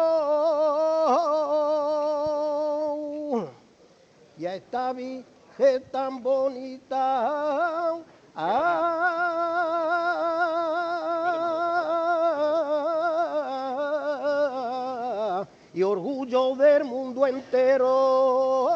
Y 4.39 4.47
a 4.47 4.55
esta 4.55 4.93
virgen 4.93 5.83
tan 5.91 6.23
bonita. 6.23 7.99
ah, 8.37 9.52
del 16.57 16.85
mundo 16.85 17.27
entero. 17.27 18.69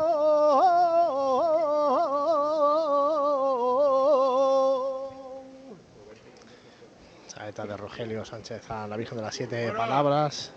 Saeta 7.26 7.66
de 7.66 7.76
Rogelio 7.76 8.24
Sánchez 8.24 8.70
a 8.70 8.86
la 8.86 8.96
Virgen 8.96 9.18
de 9.18 9.24
las 9.24 9.34
Siete 9.34 9.72
Palabras, 9.72 10.52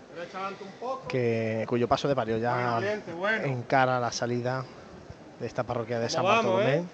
que, 1.08 1.64
cuyo 1.68 1.88
paso 1.88 2.08
de 2.08 2.14
palio 2.14 2.38
ya 2.38 2.80
encara 3.44 3.98
la 4.00 4.12
salida 4.12 4.64
de 5.38 5.46
esta 5.46 5.64
parroquia 5.64 5.98
de 5.98 6.08
San 6.08 6.22
¿Cómo 6.22 6.34
vamos, 6.34 6.52
Bartolomé. 6.54 6.76
eh? 6.78 6.84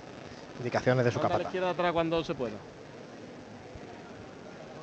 Indicaciones 0.58 1.04
de 1.04 1.10
su 1.10 1.18
Ponte 1.18 1.26
a 1.26 1.28
la 1.28 1.34
capataz. 1.44 1.50
izquierda 1.54 1.70
atrás 1.70 1.92
cuando 1.92 2.24
se 2.24 2.34
pueda. 2.34 2.54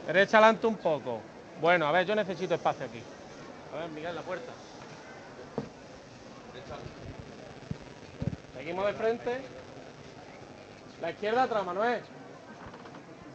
Derecha 0.08 0.38
adelante 0.38 0.68
un 0.68 0.76
poco. 0.78 1.20
Bueno, 1.62 1.88
a 1.88 1.92
ver, 1.92 2.06
yo 2.06 2.14
necesito 2.16 2.54
espacio 2.54 2.86
aquí. 2.86 3.02
A 3.74 3.80
ver, 3.80 3.90
Miguel, 3.90 4.14
la 4.14 4.22
puerta. 4.22 4.52
Seguimos 8.56 8.86
de 8.86 8.94
frente. 8.94 9.42
La 11.02 11.12
izquierda 11.12 11.44
atrás, 11.44 11.66
Manuel. 11.66 12.02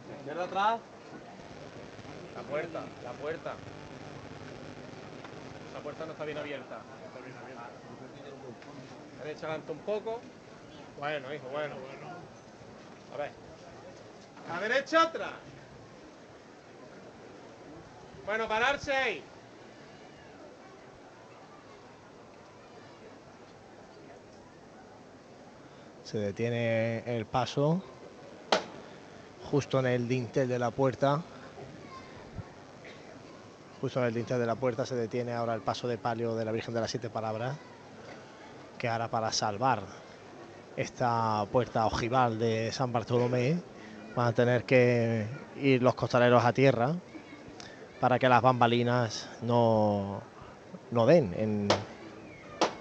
La 0.09 0.17
izquierda 0.17 0.43
atrás. 0.45 0.79
La 2.35 2.41
puerta, 2.43 2.81
la 3.03 3.11
puerta. 3.11 3.53
Esa 5.71 5.79
puerta 5.83 6.05
no 6.05 6.11
está 6.13 6.25
bien 6.25 6.37
abierta. 6.37 6.79
Derecha 9.23 9.47
adelante 9.47 9.71
un 9.71 9.79
poco. 9.79 10.19
Bueno, 10.97 11.33
hijo, 11.33 11.47
bueno. 11.49 11.75
A 13.13 13.17
ver. 13.17 13.31
A 14.51 14.59
derecha 14.61 15.03
atrás. 15.03 15.33
Bueno, 18.25 18.47
pararse 18.47 18.93
ahí. 18.93 19.23
Se 26.09 26.17
detiene 26.17 27.03
el 27.05 27.27
paso 27.27 27.83
justo 29.51 29.77
en 29.77 29.85
el 29.85 30.07
dintel 30.07 30.49
de 30.49 30.57
la 30.57 30.71
puerta. 30.71 31.21
Justo 33.79 33.99
en 33.99 34.07
el 34.07 34.15
dintel 34.15 34.39
de 34.39 34.47
la 34.47 34.55
puerta 34.55 34.87
se 34.87 34.95
detiene 34.95 35.33
ahora 35.33 35.53
el 35.53 35.61
paso 35.61 35.87
de 35.87 35.99
palio 35.99 36.33
de 36.33 36.45
la 36.45 36.51
Virgen 36.51 36.73
de 36.73 36.81
las 36.81 36.89
Siete 36.89 37.11
Palabras, 37.11 37.59
que 38.79 38.89
ahora 38.89 39.07
para 39.09 39.31
salvar 39.31 39.83
esta 40.77 41.45
puerta 41.51 41.85
ojival 41.85 42.39
de 42.39 42.71
San 42.71 42.91
Bartolomé 42.91 43.61
van 44.15 44.29
a 44.29 44.33
tener 44.33 44.63
que 44.63 45.27
ir 45.57 45.83
los 45.83 45.93
costaleros 45.93 46.43
a 46.43 46.53
tierra 46.53 46.95
para 47.99 48.17
que 48.17 48.27
las 48.27 48.41
bambalinas 48.41 49.29
no, 49.43 50.23
no 50.89 51.05
den 51.05 51.35
en 51.37 51.85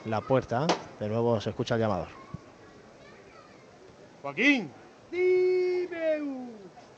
la 0.06 0.22
puerta. 0.22 0.70
De 0.98 1.10
nuevo 1.10 1.42
se 1.42 1.50
escucha 1.50 1.74
el 1.74 1.82
llamador. 1.82 2.17
Joaquín. 4.22 4.70
Dime. 5.10 6.48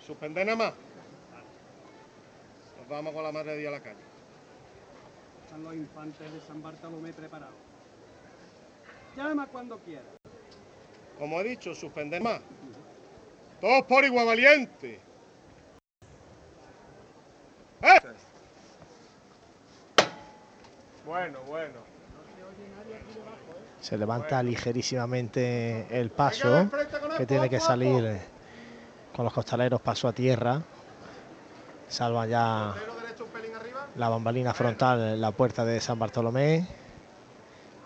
Suspender 0.05 0.47
nada 0.47 0.57
más. 0.57 0.75
Nos 2.79 2.89
vamos 2.89 3.13
con 3.13 3.23
la 3.23 3.33
madre 3.33 3.53
de 3.53 3.59
Dios 3.59 3.73
a 3.73 3.77
la 3.77 3.83
calle. 3.83 4.01
Están 5.45 5.63
los 5.63 5.75
infantes 5.75 6.33
de 6.33 6.41
San 6.41 6.63
Bartolomé 6.63 7.13
preparados. 7.13 7.55
Llama 9.17 9.47
cuando 9.47 9.79
quieras. 9.79 10.05
Como 11.19 11.41
he 11.41 11.45
dicho, 11.45 11.75
suspender 11.75 12.23
más. 12.23 12.41
Todos 13.61 13.83
por 13.85 14.05
igual 14.05 14.27
valiente. 14.27 15.01
¡Eh! 17.83 18.01
Bueno, 21.05 21.41
bueno. 21.43 22.00
Se 23.81 23.97
levanta 23.97 24.43
ligerísimamente 24.43 25.87
el 25.91 26.11
paso, 26.11 26.71
que 27.17 27.27
tiene 27.27 27.49
que 27.49 27.61
salir 27.61 28.21
con 29.15 29.25
los 29.25 29.33
costaleros 29.33 29.81
paso 29.81 30.07
a 30.09 30.13
tierra. 30.13 30.63
Salvan 31.89 32.29
ya 32.29 32.75
la 33.97 34.09
bambalina 34.09 34.55
frontal 34.55 35.01
en 35.01 35.21
la 35.21 35.33
puerta 35.33 35.65
de 35.65 35.81
San 35.81 35.99
Bartolomé. 35.99 36.67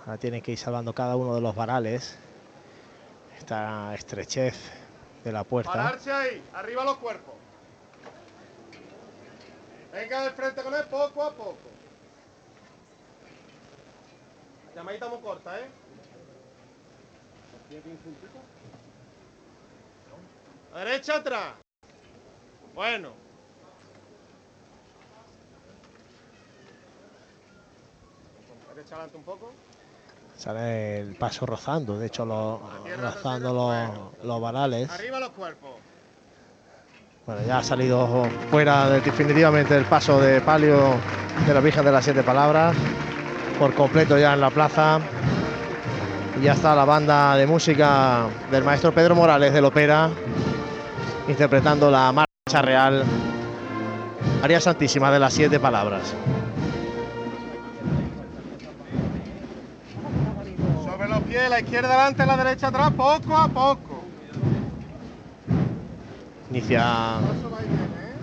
Ahora 0.04 0.18
tienen 0.18 0.42
que 0.42 0.52
ir 0.52 0.58
salvando 0.58 0.92
cada 0.92 1.16
uno 1.16 1.34
de 1.34 1.40
los 1.40 1.54
varales. 1.54 2.18
Esta 3.38 3.94
estrechez 3.94 4.54
de 5.24 5.32
la 5.32 5.44
puerta. 5.44 5.72
Pararse 5.72 6.12
ahí, 6.12 6.42
arriba 6.52 6.84
los 6.84 6.96
cuerpos. 6.98 7.34
Venga 9.92 10.24
de 10.24 10.30
frente 10.30 10.62
con 10.62 10.74
él 10.74 10.84
poco 10.90 11.22
a 11.22 11.32
poco. 11.32 11.73
Llamadita 14.74 15.08
muy 15.08 15.18
corta, 15.18 15.58
¿eh? 15.58 15.68
A 20.74 20.78
derecha 20.84 21.16
atrás. 21.16 21.54
Bueno. 22.74 23.10
Derecha 28.74 28.94
adelante 28.96 29.16
un 29.16 29.22
poco. 29.24 29.52
Sale 30.36 30.98
el 30.98 31.14
paso 31.14 31.46
rozando, 31.46 31.96
de 31.98 32.06
hecho 32.08 32.24
lo- 32.26 32.60
rozando 33.00 33.52
los, 33.54 34.24
los 34.24 34.40
varales. 34.40 34.90
Arriba 34.90 35.20
los 35.20 35.30
cuerpos. 35.30 35.70
Bueno, 37.26 37.40
ya 37.46 37.58
ha 37.58 37.62
salido 37.62 38.06
fuera 38.50 38.90
definitivamente 38.90 39.76
el 39.76 39.84
paso 39.86 40.20
de 40.20 40.40
palio 40.42 40.76
de 41.46 41.54
la 41.54 41.60
Virgen 41.60 41.84
de 41.84 41.92
las 41.92 42.04
Siete 42.04 42.22
Palabras, 42.22 42.76
por 43.58 43.74
completo 43.74 44.18
ya 44.18 44.34
en 44.34 44.40
la 44.40 44.50
plaza. 44.50 45.00
Y 46.40 46.44
ya 46.44 46.52
está 46.52 46.74
la 46.74 46.84
banda 46.84 47.36
de 47.36 47.46
música 47.46 48.26
del 48.50 48.64
maestro 48.64 48.92
Pedro 48.92 49.14
Morales 49.14 49.52
del 49.52 49.64
Opera, 49.64 50.10
interpretando 51.28 51.90
la 51.90 52.12
marcha 52.12 52.60
real, 52.60 53.04
María 54.40 54.60
Santísima 54.60 55.12
de 55.12 55.20
las 55.20 55.32
Siete 55.32 55.60
Palabras. 55.60 56.14
Sobre 60.84 61.08
los 61.08 61.20
pies, 61.20 61.48
la 61.48 61.60
izquierda 61.60 61.88
adelante, 61.94 62.26
la 62.26 62.36
derecha 62.36 62.68
atrás, 62.68 62.90
poco 62.90 63.36
a 63.36 63.48
poco. 63.48 64.04
Inicia 66.50 66.84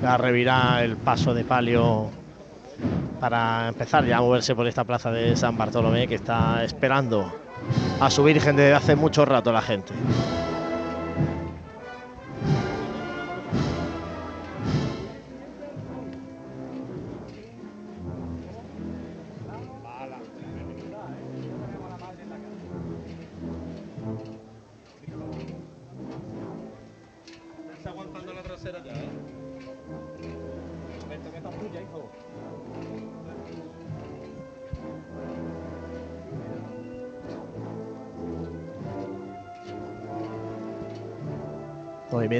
la 0.02 0.18
revirá 0.18 0.84
el 0.84 0.98
paso 0.98 1.34
de 1.34 1.44
palio 1.44 2.10
para 3.20 3.68
empezar 3.68 4.06
ya 4.06 4.18
a 4.18 4.22
moverse 4.22 4.56
por 4.56 4.68
esta 4.68 4.84
plaza 4.84 5.12
de 5.12 5.36
San 5.36 5.58
Bartolomé 5.58 6.08
que 6.08 6.16
está 6.16 6.64
esperando 6.64 7.32
a 8.00 8.10
su 8.10 8.24
Virgen 8.24 8.56
desde 8.56 8.74
hace 8.74 8.96
mucho 8.96 9.26
rato 9.26 9.52
la 9.52 9.62
gente. 9.62 9.94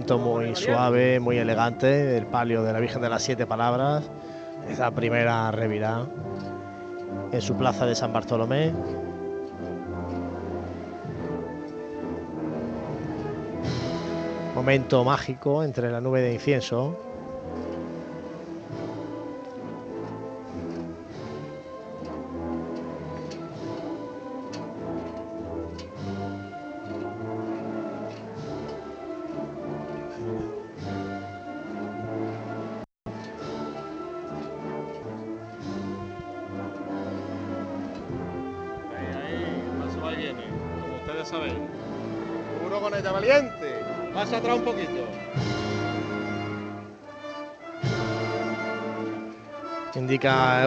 Movimiento 0.02 0.18
muy 0.18 0.56
suave, 0.56 1.20
muy 1.20 1.38
elegante, 1.38 2.18
el 2.18 2.26
palio 2.26 2.64
de 2.64 2.74
la 2.74 2.80
Virgen 2.80 3.04
de 3.04 3.10
las 3.10 3.22
Siete 3.22 3.46
Palabras, 3.46 4.10
esa 4.68 4.90
primera 4.90 5.52
revirá 5.52 6.08
en 7.32 7.40
su 7.40 7.56
plaza 7.56 7.86
de 7.86 7.94
San 7.94 8.12
Bartolomé. 8.12 8.74
Momento 14.56 15.04
mágico 15.04 15.64
entre 15.64 15.92
la 15.92 16.02
nube 16.02 16.22
de 16.22 16.34
incienso. 16.34 17.11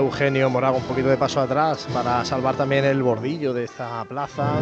Eugenio 0.04 0.50
Morago 0.50 0.76
un 0.76 0.82
poquito 0.84 1.08
de 1.08 1.16
paso 1.16 1.40
atrás 1.40 1.88
para 1.92 2.22
salvar 2.24 2.56
también 2.56 2.84
el 2.84 3.02
bordillo 3.02 3.54
de 3.54 3.64
esta 3.64 4.04
plaza. 4.04 4.52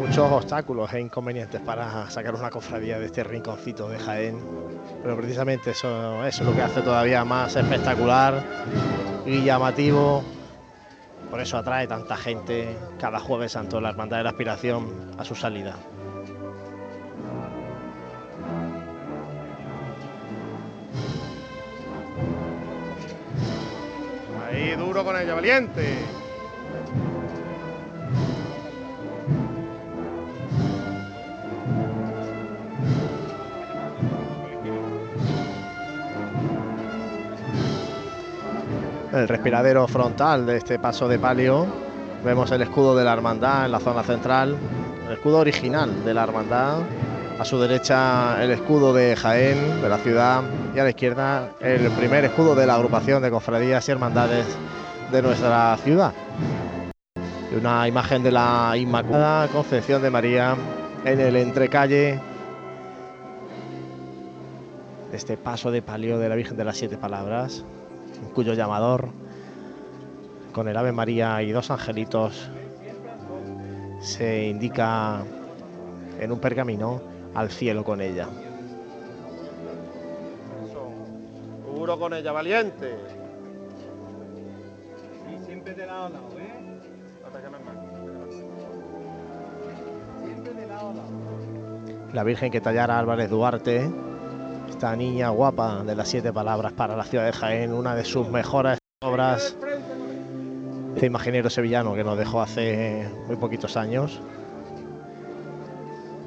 Muchos 0.00 0.32
obstáculos 0.32 0.92
e 0.94 1.00
inconvenientes 1.00 1.60
para 1.60 2.10
sacar 2.10 2.34
una 2.34 2.50
cofradía 2.50 2.98
de 2.98 3.06
este 3.06 3.22
rinconcito 3.22 3.88
de 3.88 3.98
Jaén. 4.00 4.40
Pero 5.02 5.16
precisamente 5.16 5.70
eso, 5.70 6.24
eso 6.24 6.42
es 6.42 6.48
lo 6.48 6.54
que 6.54 6.62
hace 6.62 6.82
todavía 6.82 7.24
más 7.24 7.54
espectacular 7.54 8.42
y 9.24 9.44
llamativo. 9.44 10.24
Por 11.30 11.40
eso 11.40 11.56
atrae 11.56 11.86
tanta 11.86 12.16
gente 12.16 12.76
cada 12.98 13.20
jueves 13.20 13.52
santo 13.52 13.80
la 13.80 13.90
Hermandad 13.90 14.18
de 14.18 14.24
la 14.24 14.30
Aspiración 14.30 15.12
a 15.18 15.24
su 15.24 15.34
salida. 15.34 15.76
Con 25.04 25.16
ella, 25.16 25.34
valiente. 25.34 25.98
el 39.10 39.26
respiradero 39.26 39.88
frontal 39.88 40.46
de 40.46 40.58
este 40.58 40.78
paso 40.78 41.08
de 41.08 41.18
palio. 41.18 41.66
Vemos 42.24 42.52
el 42.52 42.62
escudo 42.62 42.94
de 42.94 43.04
la 43.04 43.14
hermandad 43.14 43.64
en 43.64 43.72
la 43.72 43.80
zona 43.80 44.04
central, 44.04 44.56
el 45.06 45.12
escudo 45.12 45.38
original 45.38 46.04
de 46.04 46.14
la 46.14 46.22
hermandad. 46.22 46.78
A 47.40 47.44
su 47.44 47.58
derecha 47.58 48.42
el 48.42 48.50
escudo 48.50 48.92
de 48.92 49.16
Jaén, 49.16 49.80
de 49.80 49.88
la 49.88 49.98
ciudad, 49.98 50.42
y 50.74 50.78
a 50.78 50.84
la 50.84 50.90
izquierda 50.90 51.50
el 51.60 51.90
primer 51.92 52.24
escudo 52.24 52.54
de 52.54 52.66
la 52.66 52.74
agrupación 52.74 53.22
de 53.22 53.30
cofradías 53.30 53.88
y 53.88 53.92
hermandades 53.92 54.46
de 55.10 55.22
nuestra 55.22 55.76
ciudad. 55.78 56.12
Una 57.56 57.88
imagen 57.88 58.22
de 58.22 58.30
la 58.30 58.74
Inmaculada 58.76 59.48
Concepción 59.48 60.02
de 60.02 60.10
María 60.10 60.54
en 61.04 61.20
el 61.20 61.36
entrecalle 61.36 62.20
este 65.12 65.36
paso 65.36 65.70
de 65.70 65.80
palio 65.80 66.18
de 66.18 66.28
la 66.28 66.34
Virgen 66.34 66.56
de 66.56 66.64
las 66.64 66.76
Siete 66.76 66.98
Palabras, 66.98 67.64
cuyo 68.34 68.52
llamador, 68.52 69.08
con 70.52 70.68
el 70.68 70.76
Ave 70.76 70.92
María 70.92 71.42
y 71.42 71.52
dos 71.52 71.70
angelitos, 71.70 72.50
se 74.00 74.46
indica 74.46 75.22
en 76.20 76.32
un 76.32 76.38
pergamino 76.38 77.00
al 77.34 77.50
cielo 77.50 77.82
con 77.84 78.00
ella. 78.00 78.28
Duro 81.74 81.98
con 81.98 82.12
ella, 82.12 82.32
valiente. 82.32 83.17
Y 85.68 85.70
siempre 85.70 85.84
de 85.84 85.86
lado 85.86 86.06
a 86.06 86.08
lado, 86.08 86.28
¿eh? 86.38 86.80
Siempre 90.24 90.54
de 90.54 90.66
lado 90.66 90.90
a 90.90 90.94
lado. 90.94 91.10
La 92.14 92.24
Virgen 92.24 92.50
que 92.50 92.62
tallara 92.62 92.98
Álvarez 92.98 93.28
Duarte, 93.28 93.90
esta 94.70 94.96
niña 94.96 95.28
guapa 95.28 95.82
de 95.84 95.94
las 95.94 96.08
siete 96.08 96.32
palabras 96.32 96.72
para 96.72 96.96
la 96.96 97.04
ciudad 97.04 97.26
de 97.26 97.32
Jaén, 97.32 97.74
una 97.74 97.94
de 97.94 98.06
sus 98.06 98.26
mejores 98.30 98.78
obras. 99.02 99.58
Este 100.94 101.06
imaginero 101.06 101.50
sevillano 101.50 101.94
que 101.94 102.02
nos 102.02 102.16
dejó 102.16 102.40
hace 102.40 103.06
muy 103.26 103.36
poquitos 103.36 103.76
años 103.76 104.22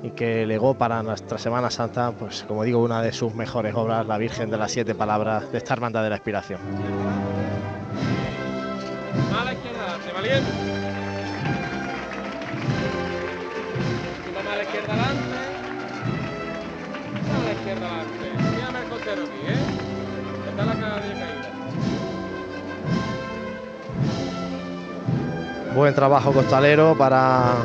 y 0.03 0.11
que 0.11 0.45
legó 0.45 0.75
para 0.75 1.01
nuestra 1.01 1.39
Semana 1.39 1.71
Santa, 1.71 2.11
pues 2.11 2.43
como 2.47 2.63
digo, 2.63 2.79
una 2.83 3.01
de 3.01 3.11
sus 3.11 3.33
mejores 3.33 3.73
obras, 3.73 4.05
la 4.05 4.19
Virgen 4.19 4.51
de 4.51 4.57
las 4.57 4.71
Siete 4.71 4.93
Palabras 4.93 5.51
de 5.51 5.57
esta 5.57 5.73
Hermandad 5.73 6.03
de 6.03 6.09
la 6.11 6.17
Inspiración. 6.17 6.59
Mala 10.22 10.30
izquierda, 10.30 10.53
adelante, 10.53 11.33
valiente. 11.33 12.11
Una 14.30 14.41
mala 14.43 14.61
izquierda 14.61 14.93
adelante. 14.93 15.25
Una 17.25 17.38
mala 17.40 17.51
izquierda 17.53 17.85
adelante. 17.88 18.25
Mírame 18.56 18.80
el 18.80 18.90
costero 18.90 19.22
aquí, 19.24 19.41
¿eh? 19.48 19.61
Está 20.50 20.66
la 20.66 20.74
cara 20.75 20.95
de 20.98 21.14
caída. 21.14 21.50
Buen 25.74 25.95
trabajo 25.95 26.32
costalero 26.33 26.95
para 26.95 27.56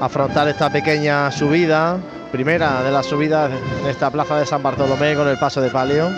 afrontar 0.00 0.48
esta 0.48 0.70
pequeña 0.70 1.30
subida, 1.30 2.00
primera 2.32 2.82
de 2.82 2.90
las 2.90 3.06
subidas 3.06 3.52
en 3.82 3.86
esta 3.86 4.10
plaza 4.10 4.36
de 4.38 4.46
San 4.46 4.64
Bartolomé 4.64 5.14
con 5.14 5.28
el 5.28 5.38
paso 5.38 5.60
de 5.60 5.70
palio. 5.70 6.10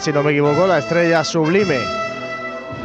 Si 0.00 0.12
no 0.12 0.24
me 0.24 0.32
equivoco, 0.32 0.66
la 0.66 0.78
estrella 0.78 1.22
sublime 1.22 1.78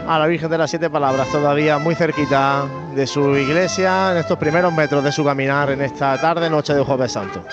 a 0.08 0.20
la 0.20 0.28
Virgen 0.28 0.50
de 0.52 0.60
las 0.60 0.70
Siete 0.70 0.92
Palabras, 0.92 1.28
todavía 1.32 1.80
muy 1.80 1.96
cerquita 1.96 2.66
de 2.96 3.08
su 3.08 3.36
iglesia, 3.36 4.12
en 4.12 4.18
estos 4.18 4.38
primeros 4.38 4.72
metros 4.72 5.04
de 5.04 5.12
su 5.12 5.26
caminar 5.26 5.72
en 5.72 5.82
esta 5.82 6.22
tarde, 6.22 6.52
noche 6.52 6.76
de 6.76 6.84
Jueves 6.84 7.12
Santo. 7.12 7.44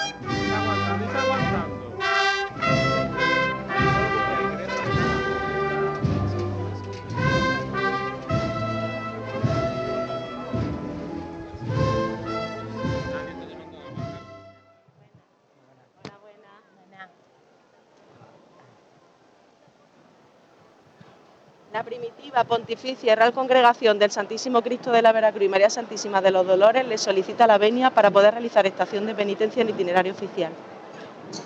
Pontificia 22.70 23.12
y 23.12 23.16
Real 23.16 23.32
Congregación 23.32 23.98
del 23.98 24.12
Santísimo 24.12 24.62
Cristo 24.62 24.92
de 24.92 25.02
la 25.02 25.10
Veracruz 25.10 25.42
y 25.42 25.48
María 25.48 25.68
Santísima 25.68 26.20
de 26.20 26.30
los 26.30 26.46
Dolores 26.46 26.86
le 26.86 26.98
solicita 26.98 27.48
la 27.48 27.58
venia 27.58 27.90
para 27.90 28.12
poder 28.12 28.34
realizar 28.34 28.64
estación 28.64 29.06
de 29.06 29.14
penitencia 29.16 29.62
en 29.62 29.70
itinerario 29.70 30.12
oficial. 30.12 30.52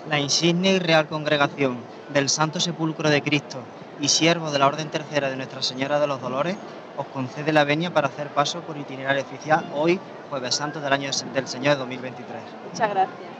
La 0.07 0.19
insignia 0.19 0.73
y 0.73 0.77
real 0.77 1.07
congregación 1.07 1.79
del 2.13 2.29
Santo 2.29 2.59
Sepulcro 2.59 3.09
de 3.09 3.23
Cristo 3.23 3.57
y 3.99 4.09
siervo 4.09 4.51
de 4.51 4.59
la 4.59 4.67
Orden 4.67 4.91
Tercera 4.91 5.31
de 5.31 5.35
Nuestra 5.35 5.63
Señora 5.63 5.99
de 5.99 6.05
los 6.05 6.21
Dolores 6.21 6.57
os 6.95 7.07
concede 7.07 7.51
la 7.51 7.63
venia 7.63 7.91
para 7.91 8.09
hacer 8.09 8.27
paso 8.27 8.59
por 8.59 8.77
itinerario 8.77 9.23
oficial 9.23 9.65
hoy, 9.73 9.99
Jueves 10.29 10.53
Santo 10.53 10.79
del 10.79 10.93
año 10.93 11.09
del 11.33 11.47
Señor 11.47 11.79
2023. 11.79 12.37
Muchas 12.71 12.89
gracias. 12.91 13.34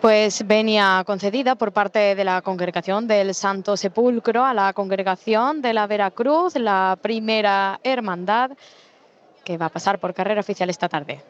Pues 0.00 0.46
venia 0.46 1.02
concedida 1.04 1.56
por 1.56 1.72
parte 1.72 2.14
de 2.14 2.24
la 2.24 2.40
congregación 2.40 3.06
del 3.06 3.34
Santo 3.34 3.76
Sepulcro 3.76 4.42
a 4.42 4.54
la 4.54 4.72
congregación 4.72 5.60
de 5.60 5.74
la 5.74 5.86
Veracruz, 5.86 6.56
la 6.56 6.96
primera 7.02 7.78
hermandad 7.84 8.52
que 9.44 9.58
va 9.58 9.66
a 9.66 9.68
pasar 9.68 9.98
por 9.98 10.14
carrera 10.14 10.40
oficial 10.40 10.70
esta 10.70 10.88
tarde. 10.88 11.22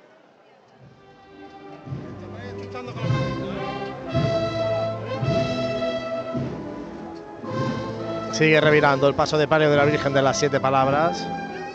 Sigue 8.30 8.60
revirando 8.60 9.08
el 9.08 9.14
paso 9.14 9.36
de 9.36 9.48
palio 9.48 9.68
de 9.68 9.76
la 9.76 9.84
Virgen 9.84 10.12
de 10.14 10.22
las 10.22 10.38
Siete 10.38 10.60
Palabras, 10.60 11.26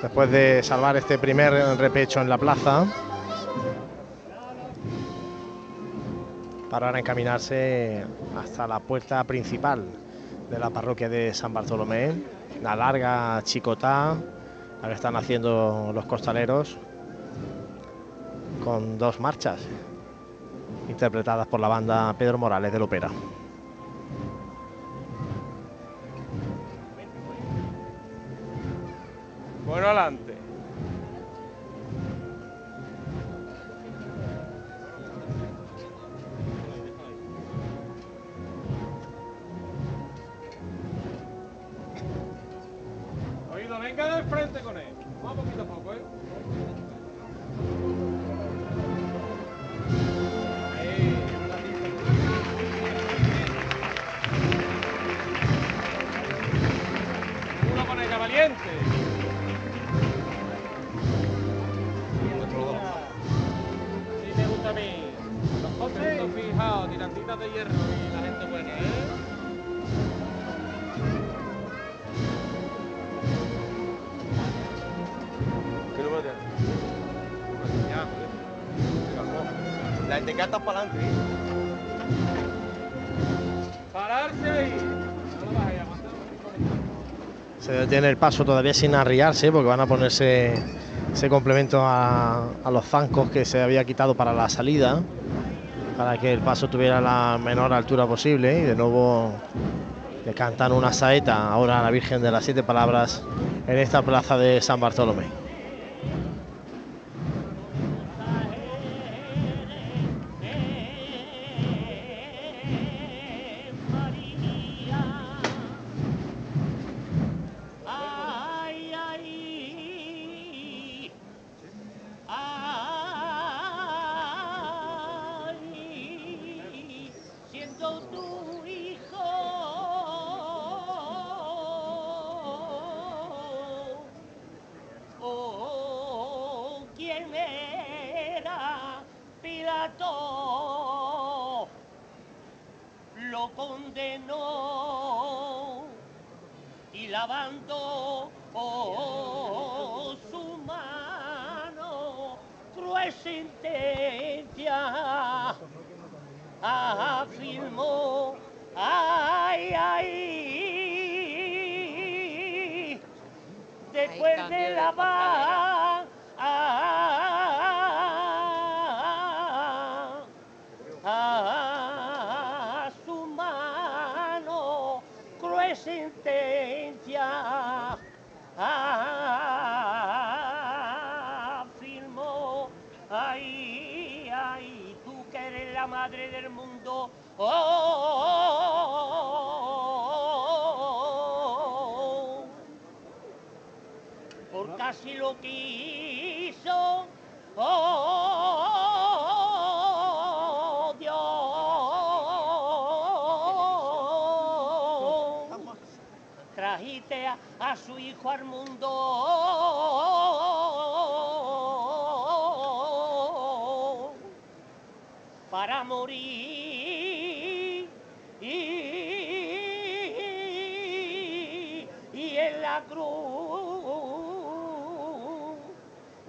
después 0.01 0.31
de 0.31 0.63
salvar 0.63 0.95
este 0.95 1.17
primer 1.17 1.51
repecho 1.77 2.21
en 2.21 2.29
la 2.29 2.37
plaza 2.37 2.85
para 6.79 6.99
encaminarse 6.99 8.03
hasta 8.37 8.67
la 8.67 8.79
puerta 8.81 9.23
principal 9.23 9.85
de 10.49 10.59
la 10.59 10.69
parroquia 10.69 11.07
de 11.07 11.33
San 11.33 11.53
Bartolomé, 11.53 12.13
la 12.61 12.75
larga 12.75 13.41
chicotá, 13.43 14.17
la 14.81 14.87
que 14.89 14.93
están 14.93 15.15
haciendo 15.15 15.91
los 15.95 16.03
costaleros, 16.03 16.75
con 18.61 18.97
dos 18.97 19.21
marchas 19.21 19.61
interpretadas 20.89 21.47
por 21.47 21.61
la 21.61 21.69
banda 21.69 22.13
Pedro 22.17 22.37
Morales 22.39 22.73
del 22.73 22.81
Opera. 22.81 23.09
Bueno, 29.65 29.85
adelante. 29.87 30.34
Venga 43.79 44.15
del 44.15 44.25
frente 44.25 44.59
con 44.61 44.77
él. 44.77 44.87
Vamos 45.23 45.45
poquito 45.45 45.61
a 45.61 45.65
poco, 45.65 45.93
¿eh? 45.93 46.01
Uno 57.73 57.85
con 57.85 57.99
ella, 58.01 58.17
valiente. 58.17 58.55
Sí, 64.21 64.33
me 64.35 64.47
gusta 64.47 64.69
a 64.69 64.73
mí. 64.73 65.05
Los 65.61 65.71
puntos 65.71 66.31
fijados, 66.33 66.89
tirantitas 66.89 67.39
de 67.39 67.49
hierro 67.51 67.71
y 67.71 68.13
la 68.13 68.21
gente 68.21 68.45
buena, 68.45 68.69
¿eh? 68.79 69.04
La 80.15 80.21
gente 80.21 80.41
está 80.41 80.59
para 80.59 80.79
adelante. 80.79 81.05
¿eh? 81.05 81.11
Pararse 83.91 84.49
ahí. 84.49 84.73
Se 87.59 87.71
detiene 87.73 88.09
el 88.09 88.15
paso 88.15 88.45
todavía 88.45 88.73
sin 88.73 88.95
arriarse 88.95 89.51
porque 89.51 89.67
van 89.67 89.81
a 89.81 89.87
ponerse 89.87 90.53
ese 91.11 91.27
complemento 91.27 91.81
a, 91.81 92.47
a 92.63 92.71
los 92.71 92.85
zancos 92.85 93.29
que 93.29 93.43
se 93.43 93.61
había 93.61 93.83
quitado 93.83 94.15
para 94.15 94.31
la 94.31 94.47
salida 94.47 95.01
para 95.97 96.17
que 96.17 96.31
el 96.31 96.39
paso 96.39 96.69
tuviera 96.69 97.01
la 97.01 97.37
menor 97.43 97.73
altura 97.73 98.07
posible 98.07 98.59
y 98.59 98.61
de 98.61 98.75
nuevo 98.75 99.33
le 100.25 100.33
cantan 100.33 100.71
una 100.71 100.93
saeta 100.93 101.49
ahora 101.49 101.79
a 101.79 101.83
la 101.83 101.91
Virgen 101.91 102.21
de 102.21 102.31
las 102.31 102.45
Siete 102.45 102.63
Palabras 102.63 103.21
en 103.67 103.77
esta 103.77 104.01
plaza 104.01 104.37
de 104.37 104.61
San 104.61 104.79
Bartolomé. 104.79 105.44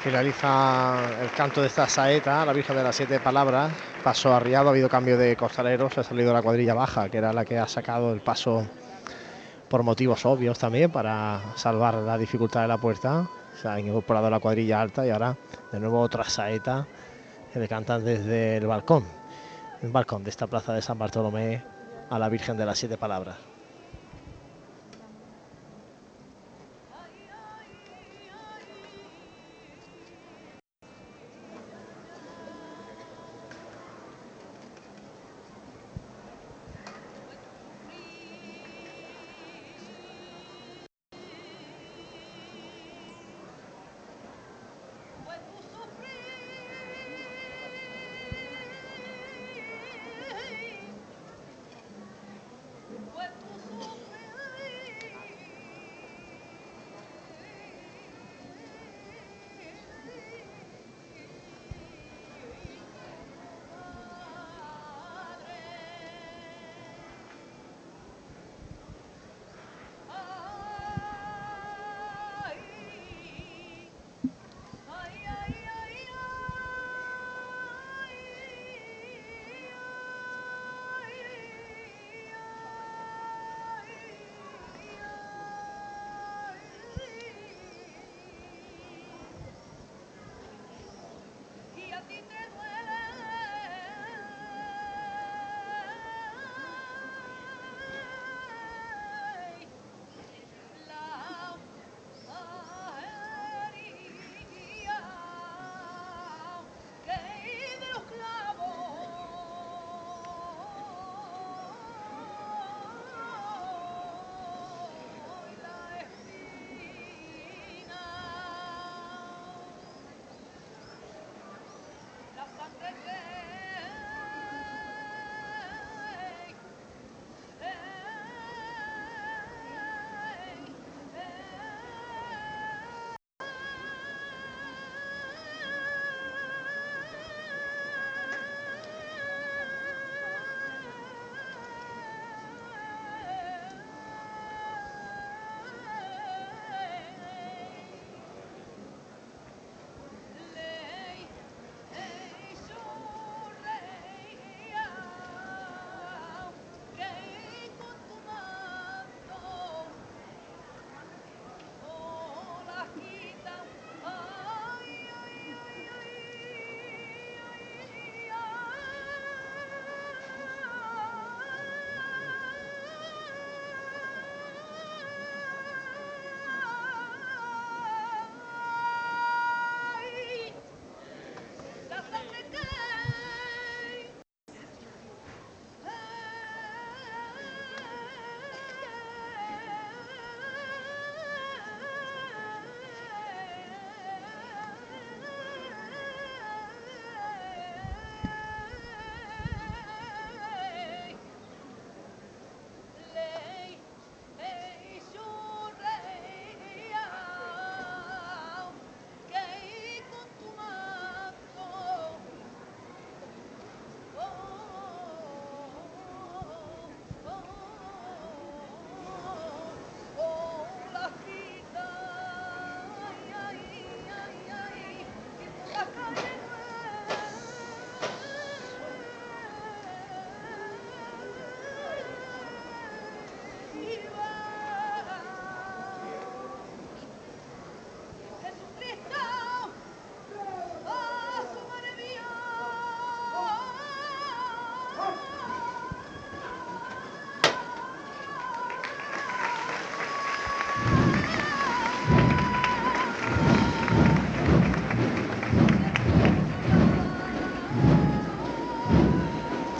Finaliza 0.04 1.22
el 1.22 1.32
canto 1.32 1.62
de 1.62 1.68
esta 1.68 1.88
saeta, 1.88 2.46
la 2.46 2.54
Virgen 2.54 2.76
de 2.76 2.84
las 2.84 2.96
Siete 2.96 3.20
Palabras. 3.20 3.72
Paso 4.04 4.34
arriado, 4.34 4.68
ha 4.68 4.72
habido 4.72 4.88
cambio 4.88 5.18
de 5.18 5.36
costaleros, 5.36 5.98
ha 5.98 6.04
salido 6.04 6.32
la 6.32 6.44
cuadrilla 6.44 6.76
baja, 6.76 7.10
que 7.10 7.18
era 7.18 7.34
la 7.34 7.44
que 7.44 7.58
ha 7.58 7.68
sacado 7.68 8.14
el 8.14 8.22
paso 8.22 8.68
por 9.68 9.82
motivos 9.84 10.24
obvios 10.26 10.60
también, 10.60 10.92
para 10.92 11.42
salvar 11.56 11.96
la 11.96 12.18
dificultad 12.18 12.62
de 12.62 12.68
la 12.68 12.78
puerta. 12.78 13.28
Se 13.62 13.68
ha 13.68 13.80
incorporado 13.80 14.30
la 14.30 14.40
cuadrilla 14.40 14.82
alta 14.82 15.06
y 15.06 15.10
ahora 15.10 15.38
de 15.72 15.80
nuevo 15.80 16.00
otra 16.00 16.24
saeta 16.26 16.88
que 17.54 17.60
le 17.60 17.68
cantan 17.68 18.04
desde 18.04 18.58
el 18.58 18.68
balcón, 18.68 19.06
el 19.82 19.92
balcón 19.92 20.24
de 20.24 20.30
esta 20.30 20.48
plaza 20.48 20.74
de 20.74 20.82
San 20.82 21.00
Bartolomé 21.00 21.64
a 22.10 22.20
la 22.20 22.30
Virgen 22.30 22.58
de 22.58 22.66
las 22.66 22.78
Siete 22.78 22.98
Palabras. 22.98 23.55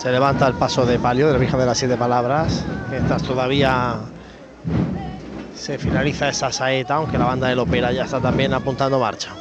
Se 0.06 0.12
levanta 0.12 0.46
el 0.46 0.54
paso 0.54 0.86
de 0.86 1.00
palio 1.00 1.26
de 1.26 1.34
la 1.34 1.40
Virgen 1.40 1.60
de 1.60 1.66
las 1.66 1.80
Siete 1.80 1.98
Palabras. 1.98 2.64
Mientras 2.92 3.24
todavía 3.24 3.96
se 5.56 5.80
finaliza 5.80 6.30
esa 6.30 6.52
saeta, 6.52 6.94
aunque 6.94 7.18
la 7.18 7.26
banda 7.26 7.48
del 7.48 7.58
ópera 7.58 7.92
ya 7.92 8.04
está 8.04 8.20
también 8.20 8.54
apuntando 8.54 9.00
marcha. 9.00 9.32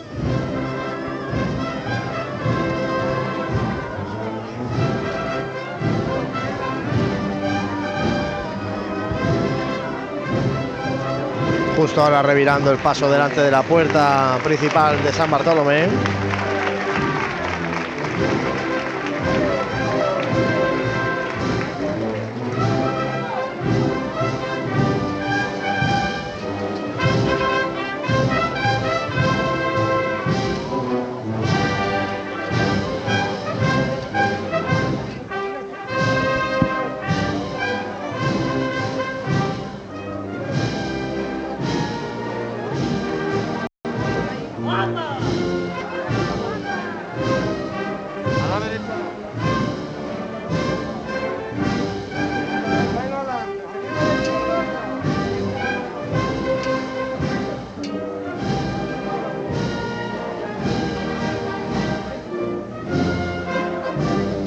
Justo 11.77 12.03
ahora 12.03 12.23
revirando 12.23 12.71
el 12.71 12.79
paso 12.79 13.11
delante 13.11 13.43
de 13.43 13.51
la 13.51 13.63
puerta 13.63 14.39
principal 14.43 14.97
de 15.05 15.13
San 15.13 15.31
Bartolomé. 15.31 15.89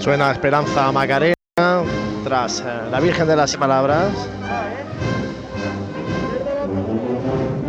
Suena 0.07 0.31
Esperanza 0.31 0.89
Macarena 0.93 1.33
tras 2.23 2.61
eh, 2.61 2.63
la 2.89 3.01
Virgen 3.01 3.27
de 3.27 3.35
las 3.35 3.57
Palabras. 3.57 4.07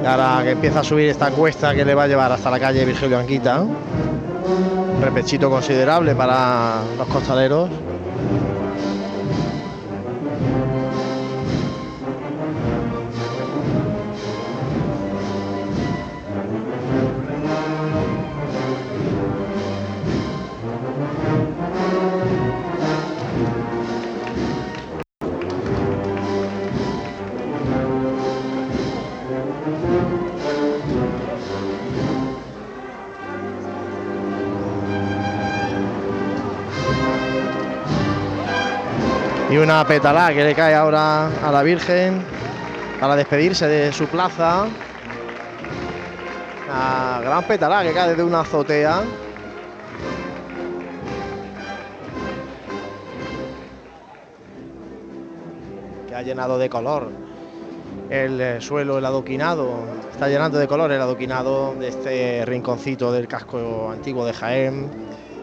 Y 0.01 0.07
ahora 0.07 0.45
que 0.45 0.53
empieza 0.53 0.79
a 0.79 0.85
subir 0.85 1.09
esta 1.09 1.33
cuesta 1.33 1.75
que 1.75 1.85
le 1.85 1.97
va 1.97 2.05
a 2.05 2.07
llevar 2.07 2.31
hasta 2.31 2.49
la 2.49 2.61
calle 2.61 2.85
Virgilio 2.85 3.19
Anquita. 3.19 3.65
Repechito 5.03 5.51
considerable 5.51 6.15
para 6.15 6.77
los 6.97 7.09
costaleros. 7.09 7.71
una 39.61 39.87
petalá 39.87 40.33
que 40.33 40.45
le 40.45 40.55
cae 40.55 40.75
ahora 40.75 41.29
a 41.43 41.51
la 41.51 41.63
Virgen 41.63 42.23
para 43.01 43.17
despedirse 43.17 43.67
de 43.67 43.93
su 43.93 44.07
plaza. 44.07 44.67
La 46.69 47.21
gran 47.23 47.45
petalá 47.45 47.83
que 47.83 47.93
cae 47.93 48.11
desde 48.11 48.23
una 48.23 48.41
azotea. 48.41 49.03
Que 56.07 56.15
ha 56.15 56.23
llenado 56.23 56.59
de 56.59 56.69
color 56.69 57.09
el 58.11 58.41
eh, 58.41 58.61
suelo, 58.61 58.99
el 58.99 59.05
adoquinado. 59.07 59.87
Está 60.11 60.29
llenando 60.29 60.59
de 60.59 60.69
color 60.69 60.93
el 60.93 61.01
adoquinado 61.01 61.75
de 61.75 61.89
este 61.89 62.45
rinconcito 62.45 63.13
del 63.13 63.29
casco 63.29 63.91
antiguo 63.91 64.27
de 64.27 64.33
Jaén. 64.33 64.91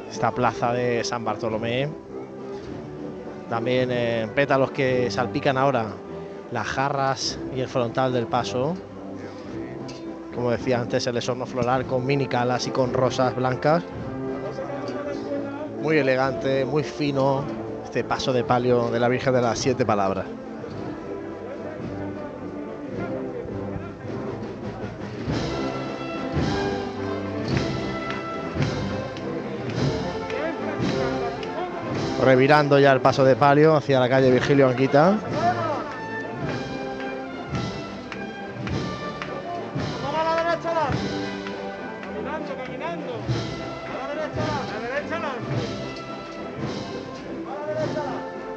Esta 0.10 0.32
plaza 0.32 0.74
de 0.74 1.04
San 1.04 1.26
Bartolomé. 1.26 2.05
También 3.50 3.90
eh, 3.92 4.28
pétalos 4.34 4.72
que 4.72 5.10
salpican 5.12 5.58
ahora 5.58 5.88
las 6.52 6.68
jarras 6.68 7.40
y 7.56 7.62
el 7.62 7.68
frontal 7.68 8.14
del 8.14 8.28
paso. 8.28 8.76
Como 10.34 10.52
decía 10.52 10.82
antes, 10.82 11.08
el 11.08 11.18
esorno 11.18 11.46
floral 11.46 11.86
con 11.86 12.06
mini 12.06 12.28
calas 12.28 12.68
y 12.68 12.72
con 12.72 12.94
rosas 12.94 13.36
blancas. 13.36 13.84
Muy 15.82 15.98
elegante, 15.98 16.66
muy 16.66 16.84
fino 16.84 17.44
este 17.84 18.04
paso 18.04 18.34
de 18.34 18.44
palio 18.44 18.90
de 18.90 19.00
la 19.00 19.08
Virgen 19.08 19.34
de 19.34 19.42
las 19.42 19.60
Siete 19.60 19.86
Palabras. 19.86 20.26
Revirando 32.24 32.80
ya 32.80 32.92
el 32.92 33.02
paso 33.02 33.24
de 33.24 33.36
palio 33.36 33.76
hacia 33.76 34.00
la 34.00 34.10
calle 34.10 34.32
Virgilio 34.32 34.68
Anquita. 34.68 35.18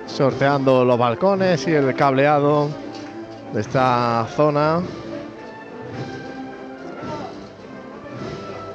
Sorteando 0.06 0.84
los 0.84 0.98
balcones 0.98 1.68
y 1.68 1.74
el 1.74 1.94
cableado 1.94 2.68
de 3.52 3.60
esta 3.60 4.26
zona. 4.34 4.80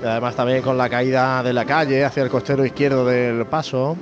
Y 0.02 0.06
además 0.06 0.36
también 0.36 0.62
con 0.62 0.78
la 0.78 0.90
caída 0.90 1.44
de 1.44 1.52
la 1.52 1.66
calle 1.66 2.06
hacia 2.06 2.24
el 2.24 2.30
costero 2.30 2.66
izquierdo 2.66 3.06
del 3.06 3.46
paso. 3.46 3.98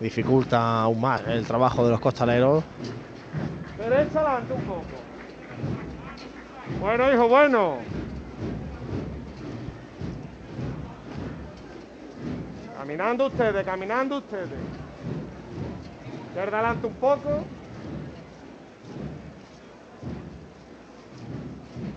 Dificulta 0.00 0.82
aún 0.82 1.00
más 1.00 1.26
el 1.26 1.44
trabajo 1.44 1.84
de 1.84 1.90
los 1.90 2.00
costaleros. 2.00 2.62
Derecha 3.76 4.20
adelante 4.20 4.52
un 4.52 4.62
poco. 4.62 4.82
Bueno, 6.80 7.12
hijo, 7.12 7.28
bueno. 7.28 7.78
Caminando 12.76 13.26
ustedes, 13.26 13.64
caminando 13.64 14.18
ustedes. 14.18 14.48
Izquierda 16.28 16.58
adelante 16.58 16.86
un 16.86 16.94
poco. 16.94 17.44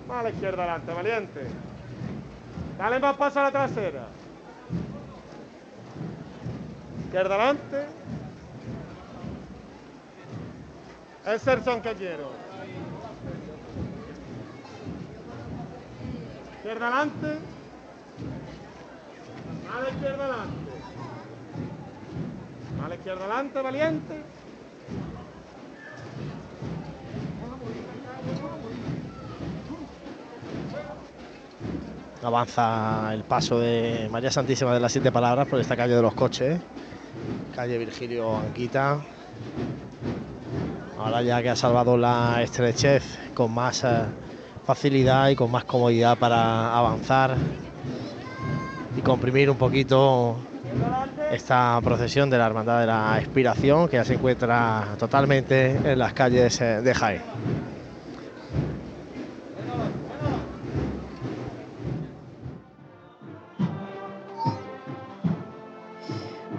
Más 0.07 0.33
izquierda 0.33 0.63
adelante, 0.63 0.93
valiente. 0.93 1.41
Dale 2.77 2.99
más 2.99 3.15
paso 3.15 3.39
a 3.39 3.43
la 3.43 3.51
trasera. 3.51 4.07
Izquierda 7.11 7.35
adelante. 7.35 7.85
Es 11.25 11.45
el 11.45 11.61
son 11.61 11.81
que 11.81 11.93
quiero. 11.95 12.31
Izquierda 16.55 16.87
adelante. 16.87 17.37
A 19.75 19.81
la 19.81 19.89
izquierda 19.89 20.23
adelante. 20.23 20.71
A 22.81 22.87
la 22.87 22.95
izquierda 22.95 23.25
adelante, 23.25 23.61
valiente. 23.61 24.23
Avanza 32.23 33.13
el 33.13 33.23
paso 33.25 33.59
de 33.59 34.07
María 34.09 34.31
Santísima 34.31 34.73
de 34.73 34.79
las 34.79 34.93
Siete 34.93 35.11
Palabras 35.11 35.49
por 35.49 35.59
esta 35.59 35.75
calle 35.75 35.95
de 35.95 36.01
los 36.01 36.13
coches. 36.13 36.61
Calle 37.55 37.77
Virgilio 37.77 38.37
Anquita. 38.37 38.99
Ahora 40.97 41.21
ya 41.21 41.41
que 41.41 41.49
ha 41.49 41.55
salvado 41.55 41.97
la 41.97 42.41
estrechez 42.41 43.03
con 43.33 43.53
más 43.53 43.83
eh, 43.83 44.03
facilidad 44.65 45.29
y 45.29 45.35
con 45.35 45.49
más 45.49 45.63
comodidad 45.65 46.17
para 46.17 46.77
avanzar 46.77 47.35
y 48.95 49.01
comprimir 49.01 49.49
un 49.49 49.57
poquito 49.57 50.37
esta 51.31 51.79
procesión 51.83 52.29
de 52.29 52.37
la 52.37 52.45
Hermandad 52.45 52.81
de 52.81 52.87
la 52.87 53.17
Expiración 53.19 53.87
que 53.87 53.97
ya 53.97 54.05
se 54.05 54.13
encuentra 54.13 54.95
totalmente 54.99 55.71
en 55.71 55.97
las 55.97 56.13
calles 56.13 56.59
eh, 56.61 56.81
de 56.81 56.93
Jaén. 56.93 57.21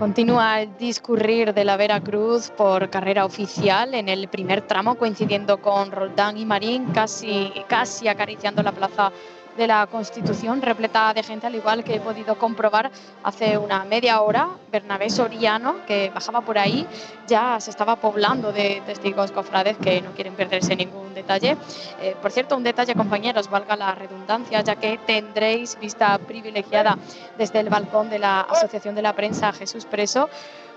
Continúa 0.02 0.62
el 0.62 0.76
discurrir 0.78 1.54
de 1.54 1.64
la 1.64 1.76
Veracruz 1.76 2.50
por 2.50 2.90
carrera 2.90 3.24
oficial 3.24 3.94
en 3.94 4.08
el 4.08 4.26
primer 4.26 4.62
tramo, 4.62 4.96
coincidiendo 4.96 5.62
con 5.62 5.92
Roldán 5.92 6.36
y 6.38 6.44
Marín, 6.44 6.86
casi, 6.86 7.52
casi 7.68 8.08
acariciando 8.08 8.64
la 8.64 8.72
plaza 8.72 9.12
de 9.56 9.66
la 9.66 9.86
Constitución, 9.86 10.62
repleta 10.62 11.12
de 11.14 11.22
gente, 11.22 11.46
al 11.46 11.54
igual 11.54 11.84
que 11.84 11.96
he 11.96 12.00
podido 12.00 12.38
comprobar 12.38 12.90
hace 13.22 13.58
una 13.58 13.84
media 13.84 14.20
hora. 14.20 14.48
Bernabé 14.70 15.10
Soriano, 15.10 15.84
que 15.86 16.10
bajaba 16.10 16.40
por 16.40 16.58
ahí, 16.58 16.86
ya 17.26 17.60
se 17.60 17.70
estaba 17.70 17.96
poblando 17.96 18.52
de 18.52 18.82
testigos 18.86 19.32
cofrades 19.32 19.76
que 19.76 20.00
no 20.00 20.12
quieren 20.12 20.34
perderse 20.34 20.74
ningún 20.74 21.12
detalle. 21.14 21.56
Eh, 22.00 22.16
por 22.20 22.30
cierto, 22.32 22.56
un 22.56 22.62
detalle, 22.62 22.94
compañeros, 22.94 23.50
valga 23.50 23.76
la 23.76 23.94
redundancia, 23.94 24.62
ya 24.62 24.76
que 24.76 24.98
tendréis 24.98 25.78
vista 25.78 26.18
privilegiada 26.18 26.96
desde 27.36 27.60
el 27.60 27.68
balcón 27.68 28.08
de 28.08 28.18
la 28.18 28.40
Asociación 28.40 28.94
de 28.94 29.02
la 29.02 29.12
Prensa 29.12 29.52
Jesús 29.52 29.84
Preso 29.84 30.30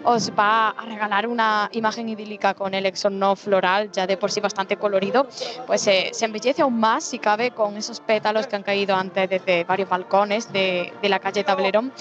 os 0.04 0.32
va 0.32 0.70
a 0.70 0.86
regalar 0.86 1.28
una 1.28 1.70
imagen 1.72 2.10
idílica 2.10 2.54
con 2.54 2.74
el 2.74 2.86
exorno 2.86 3.36
floral, 3.36 3.92
ya 3.92 4.06
de 4.06 4.18
por 4.18 4.32
sí 4.32 4.40
bastante 4.40 4.78
colorido, 4.78 5.28
pues 5.66 5.88
eh, 5.88 6.10
se 6.14 6.26
embellece 6.26 6.62
aún 6.62 6.80
más, 6.80 7.04
si 7.04 7.20
cabe, 7.20 7.52
con 7.52 7.78
esos 7.78 8.00
pétalos 8.00 8.48
que 8.48 8.56
han 8.56 8.64
caído 8.64 8.96
antes 8.96 9.30
desde 9.30 9.64
varios 9.64 9.90
balcones 9.90 10.52
de, 10.52 10.94
de 11.02 11.10
la 11.10 11.20
calle 11.20 11.44
Tablerón. 11.44 11.94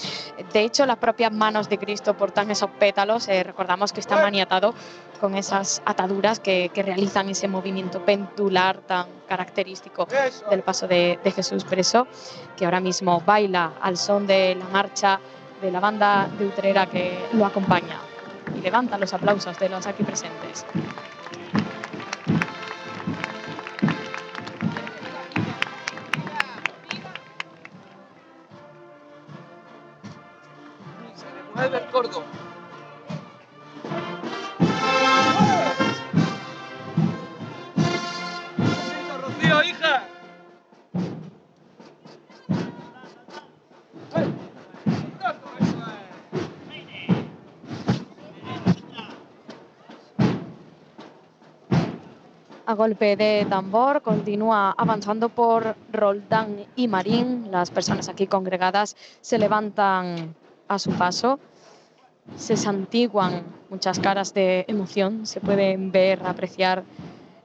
De 0.53 0.61
hecho, 0.61 0.85
las 0.85 0.97
propias 0.97 1.31
manos 1.31 1.69
de 1.69 1.77
Cristo 1.77 2.15
portan 2.15 2.51
esos 2.51 2.69
pétalos, 2.71 3.27
eh, 3.27 3.43
recordamos 3.43 3.93
que 3.93 3.99
está 3.99 4.17
maniatado 4.17 4.73
con 5.19 5.35
esas 5.35 5.81
ataduras 5.85 6.39
que, 6.39 6.69
que 6.73 6.83
realizan 6.83 7.29
ese 7.29 7.47
movimiento 7.47 8.03
pendular 8.03 8.79
tan 8.79 9.07
característico 9.27 10.07
del 10.49 10.61
paso 10.61 10.87
de, 10.87 11.19
de 11.23 11.31
Jesús 11.31 11.63
preso, 11.63 12.07
que 12.55 12.65
ahora 12.65 12.79
mismo 12.79 13.21
baila 13.25 13.73
al 13.81 13.97
son 13.97 14.27
de 14.27 14.55
la 14.55 14.65
marcha 14.65 15.19
de 15.65 15.71
la 15.71 15.79
banda 15.79 16.29
de 16.37 16.45
Utrera 16.45 16.85
que 16.85 17.27
lo 17.33 17.43
acompaña 17.43 17.97
y 18.55 18.61
levanta 18.61 18.99
los 18.99 19.11
aplausos 19.13 19.57
de 19.57 19.69
los 19.69 19.87
aquí 19.87 20.03
presentes. 20.03 20.63
Golpe 52.75 53.15
de 53.15 53.45
tambor 53.49 54.01
continúa 54.01 54.73
avanzando 54.77 55.29
por 55.29 55.75
Roldán 55.91 56.65
y 56.75 56.87
Marín. 56.87 57.49
Las 57.51 57.71
personas 57.71 58.09
aquí 58.09 58.27
congregadas 58.27 58.95
se 59.21 59.37
levantan 59.37 60.35
a 60.67 60.79
su 60.79 60.91
paso, 60.91 61.39
se 62.35 62.57
santiguan 62.57 63.43
muchas 63.69 63.99
caras 63.99 64.33
de 64.33 64.65
emoción, 64.67 65.25
se 65.25 65.41
pueden 65.41 65.91
ver, 65.91 66.21
apreciar 66.25 66.83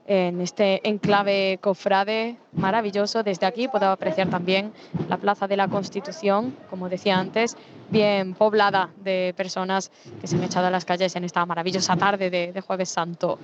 en 0.07 0.41
este 0.41 0.87
enclave 0.89 1.59
cofrade 1.61 2.37
maravilloso. 2.53 3.23
Desde 3.23 3.47
aquí 3.47 3.69
puedo 3.69 3.91
apreciar 3.91 4.29
también 4.29 4.73
la 5.09 5.19
Plaza 5.19 5.47
de 5.47 5.57
la 5.57 5.69
Constitución, 5.69 6.57
como 6.69 6.89
decía 6.89 7.19
antes, 7.19 7.57
bien 7.91 8.35
poblada 8.35 8.91
de 9.05 9.35
personas 9.37 9.93
que 10.21 10.27
se 10.27 10.37
han 10.37 10.43
echado 10.43 10.67
a 10.67 10.71
las 10.71 10.85
calles 10.85 11.15
en 11.15 11.25
esta 11.25 11.47
maravillosa 11.47 11.97
tarde 11.97 12.31
de, 12.31 12.53
de 12.53 12.61
Jueves 12.61 12.89
Santo. 12.89 13.39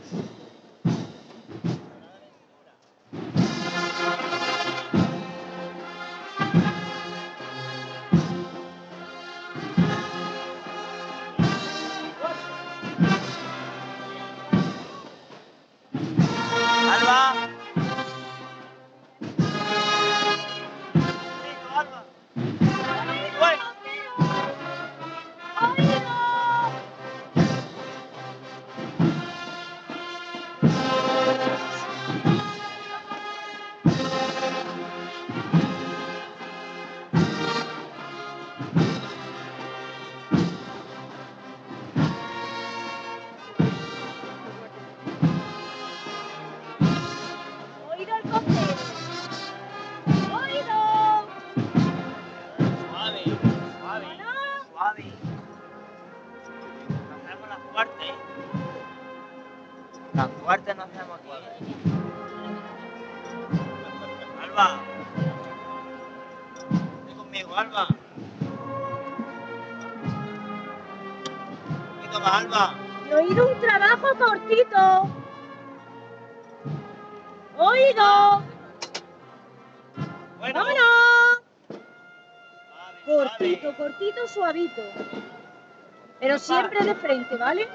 Pero 86.21 86.39
siempre 86.39 86.85
de 86.85 86.95
frente, 86.95 87.37
¿vale? 87.37 87.69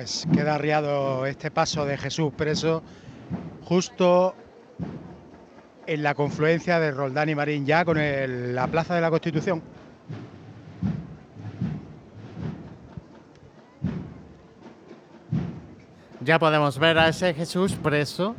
Pues 0.00 0.26
queda 0.32 0.54
arriado 0.54 1.26
este 1.26 1.50
paso 1.50 1.84
de 1.84 1.98
Jesús 1.98 2.32
preso 2.34 2.82
justo 3.64 4.34
en 5.86 6.02
la 6.02 6.14
confluencia 6.14 6.80
de 6.80 6.90
Roldán 6.90 7.28
y 7.28 7.34
Marín 7.34 7.66
ya 7.66 7.84
con 7.84 7.98
el- 7.98 8.54
la 8.54 8.66
Plaza 8.66 8.94
de 8.94 9.02
la 9.02 9.10
Constitución. 9.10 9.62
Ya 16.22 16.38
podemos 16.38 16.78
ver 16.78 16.96
a 16.98 17.08
ese 17.08 17.34
Jesús 17.34 17.74
preso 17.74 18.34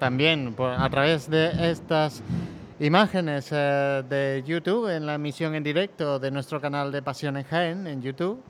también 0.00 0.56
a 0.58 0.90
través 0.90 1.30
de 1.30 1.70
estas 1.70 2.20
imágenes 2.80 3.50
eh, 3.52 4.02
de 4.08 4.42
YouTube 4.44 4.88
en 4.88 5.06
la 5.06 5.14
emisión 5.14 5.54
en 5.54 5.62
directo 5.62 6.18
de 6.18 6.32
nuestro 6.32 6.60
canal 6.60 6.90
de 6.90 7.02
Pasión 7.02 7.36
en 7.36 7.44
Jaén 7.44 7.86
en 7.86 8.02
YouTube. 8.02 8.42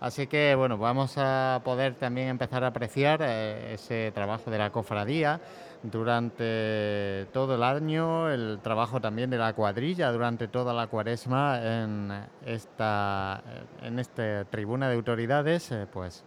Así 0.00 0.28
que 0.28 0.54
bueno, 0.54 0.78
vamos 0.78 1.14
a 1.16 1.60
poder 1.64 1.94
también 1.94 2.28
empezar 2.28 2.62
a 2.62 2.68
apreciar 2.68 3.20
eh, 3.20 3.74
ese 3.74 4.12
trabajo 4.14 4.48
de 4.48 4.58
la 4.58 4.70
cofradía 4.70 5.40
durante 5.82 7.26
todo 7.32 7.56
el 7.56 7.64
año, 7.64 8.30
el 8.30 8.60
trabajo 8.62 9.00
también 9.00 9.28
de 9.28 9.38
la 9.38 9.54
cuadrilla 9.54 10.12
durante 10.12 10.46
toda 10.46 10.72
la 10.72 10.86
cuaresma 10.86 11.60
en 11.62 12.12
esta, 12.46 13.42
en 13.82 13.98
esta 13.98 14.44
tribuna 14.44 14.88
de 14.88 14.94
autoridades, 14.94 15.72
eh, 15.72 15.86
pues 15.92 16.24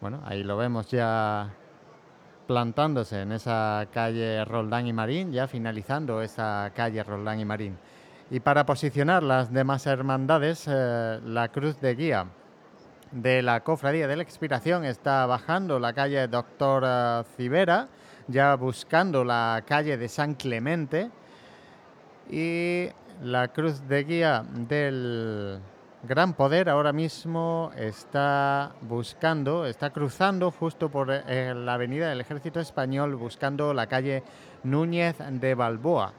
bueno, 0.00 0.20
ahí 0.24 0.42
lo 0.42 0.56
vemos 0.56 0.88
ya 0.90 1.48
plantándose 2.48 3.22
en 3.22 3.30
esa 3.30 3.86
calle 3.92 4.44
Roldán 4.44 4.88
y 4.88 4.92
Marín, 4.92 5.30
ya 5.30 5.46
finalizando 5.46 6.22
esa 6.22 6.72
calle 6.74 7.04
Roldán 7.04 7.38
y 7.38 7.44
Marín. 7.44 7.78
Y 8.32 8.40
para 8.40 8.66
posicionar 8.66 9.22
las 9.22 9.52
demás 9.52 9.86
hermandades, 9.86 10.66
eh, 10.68 11.20
la 11.24 11.48
cruz 11.48 11.80
de 11.80 11.94
guía 11.94 12.26
de 13.12 13.42
la 13.42 13.60
Cofradía 13.60 14.06
de 14.06 14.16
la 14.16 14.22
Expiración 14.22 14.84
está 14.84 15.26
bajando 15.26 15.78
la 15.78 15.92
calle 15.92 16.28
Doctor 16.28 16.84
eh, 16.86 17.22
Civera, 17.36 17.88
ya 18.28 18.54
buscando 18.54 19.24
la 19.24 19.62
calle 19.66 19.96
de 19.96 20.08
San 20.08 20.34
Clemente. 20.34 21.10
Y 22.30 22.88
la 23.22 23.48
cruz 23.48 23.86
de 23.88 24.04
guía 24.04 24.44
del 24.68 25.58
Gran 26.04 26.34
Poder 26.34 26.68
ahora 26.68 26.92
mismo 26.92 27.72
está 27.76 28.72
buscando, 28.82 29.66
está 29.66 29.90
cruzando 29.90 30.50
justo 30.52 30.88
por 30.88 31.08
eh, 31.10 31.52
la 31.54 31.74
avenida 31.74 32.08
del 32.08 32.20
Ejército 32.20 32.60
Español, 32.60 33.16
buscando 33.16 33.74
la 33.74 33.86
calle 33.86 34.22
Núñez 34.62 35.16
de 35.18 35.54
Balboa 35.54 36.12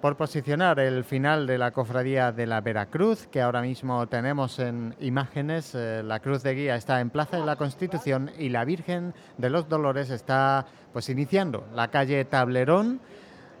por 0.00 0.16
posicionar 0.16 0.80
el 0.80 1.04
final 1.04 1.46
de 1.46 1.58
la 1.58 1.72
cofradía 1.72 2.32
de 2.32 2.46
la 2.46 2.60
Veracruz, 2.62 3.26
que 3.26 3.42
ahora 3.42 3.60
mismo 3.60 4.06
tenemos 4.06 4.58
en 4.58 4.94
imágenes. 5.00 5.74
eh, 5.74 6.02
la 6.02 6.20
cruz 6.20 6.42
de 6.42 6.54
guía 6.54 6.76
está 6.76 7.00
en 7.00 7.10
Plaza 7.10 7.36
de 7.36 7.44
la 7.44 7.56
Constitución 7.56 8.30
y 8.38 8.48
la 8.48 8.64
Virgen 8.64 9.12
de 9.36 9.50
los 9.50 9.68
Dolores 9.68 10.08
está 10.10 10.64
pues 10.92 11.08
iniciando 11.10 11.66
la 11.74 11.88
calle 11.88 12.24
Tablerón. 12.24 13.00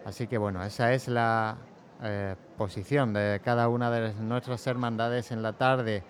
Así 0.06 0.26
que 0.26 0.38
bueno, 0.38 0.62
esa 0.64 0.94
es 0.94 1.08
la 1.08 1.56
eh, 2.02 2.34
posición 2.56 3.12
de 3.12 3.40
cada 3.44 3.68
una 3.68 3.90
de 3.90 4.14
nuestras 4.14 4.66
hermandades 4.66 5.32
en 5.32 5.42
la 5.42 5.52
tarde 5.52 6.02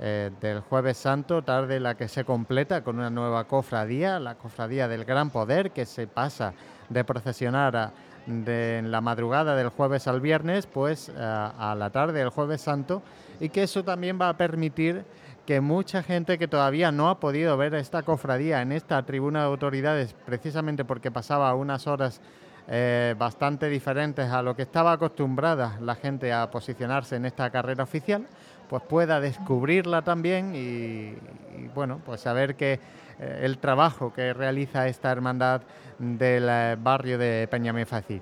eh, 0.00 0.32
del 0.40 0.60
jueves 0.60 0.96
santo, 0.96 1.42
tarde 1.42 1.78
la 1.78 1.94
que 1.94 2.08
se 2.08 2.24
completa 2.24 2.82
con 2.82 2.98
una 2.98 3.08
nueva 3.08 3.44
cofradía, 3.44 4.18
la 4.18 4.34
cofradía 4.34 4.88
del 4.88 5.04
Gran 5.04 5.30
Poder, 5.30 5.70
que 5.70 5.86
se 5.86 6.08
pasa 6.08 6.54
de 6.88 7.04
procesionar 7.04 7.76
a- 7.76 7.92
de 8.26 8.82
la 8.84 9.00
madrugada 9.00 9.56
del 9.56 9.68
jueves 9.68 10.06
al 10.06 10.20
viernes, 10.20 10.66
pues 10.66 11.10
a, 11.10 11.72
a 11.72 11.74
la 11.74 11.90
tarde 11.90 12.18
del 12.18 12.30
jueves 12.30 12.60
santo, 12.60 13.02
y 13.40 13.48
que 13.48 13.62
eso 13.62 13.84
también 13.84 14.18
va 14.20 14.28
a 14.28 14.36
permitir 14.36 15.04
que 15.46 15.60
mucha 15.60 16.02
gente 16.02 16.38
que 16.38 16.48
todavía 16.48 16.90
no 16.90 17.08
ha 17.08 17.20
podido 17.20 17.56
ver 17.56 17.74
esta 17.74 18.02
cofradía 18.02 18.62
en 18.62 18.72
esta 18.72 19.00
tribuna 19.04 19.40
de 19.40 19.46
autoridades, 19.46 20.14
precisamente 20.26 20.84
porque 20.84 21.12
pasaba 21.12 21.54
unas 21.54 21.86
horas 21.86 22.20
eh, 22.68 23.14
bastante 23.16 23.68
diferentes 23.68 24.28
a 24.28 24.42
lo 24.42 24.56
que 24.56 24.62
estaba 24.62 24.90
acostumbrada 24.90 25.78
la 25.80 25.94
gente 25.94 26.32
a 26.32 26.50
posicionarse 26.50 27.14
en 27.14 27.24
esta 27.24 27.48
carrera 27.50 27.84
oficial, 27.84 28.26
pues 28.68 28.82
pueda 28.82 29.20
descubrirla 29.20 30.02
también 30.02 30.52
y, 30.56 31.14
y, 31.56 31.70
bueno, 31.72 32.00
pues 32.04 32.22
saber 32.22 32.56
que 32.56 32.72
eh, 32.72 32.80
el 33.18 33.58
trabajo 33.58 34.12
que 34.12 34.32
realiza 34.32 34.88
esta 34.88 35.10
hermandad 35.10 35.62
del 35.98 36.48
eh, 36.48 36.76
barrio 36.78 37.18
de 37.18 37.48
Peñamefacid. 37.50 38.20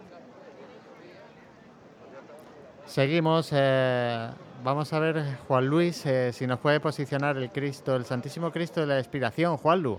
Seguimos, 2.87 3.49
eh, 3.51 4.29
vamos 4.63 4.93
a 4.93 4.99
ver 4.99 5.25
Juan 5.49 5.67
Luis 5.67 6.05
eh, 6.05 6.33
si 6.33 6.47
nos 6.47 6.61
puede 6.61 6.81
posicionar 6.81 7.37
el 7.37 7.51
Cristo, 7.51 7.97
el 7.97 8.05
Santísimo 8.05 8.53
Cristo 8.53 8.83
de 8.83 8.87
la 8.87 8.99
Expiración, 8.99 9.57
Juan 9.57 9.83
Lu. 9.83 9.99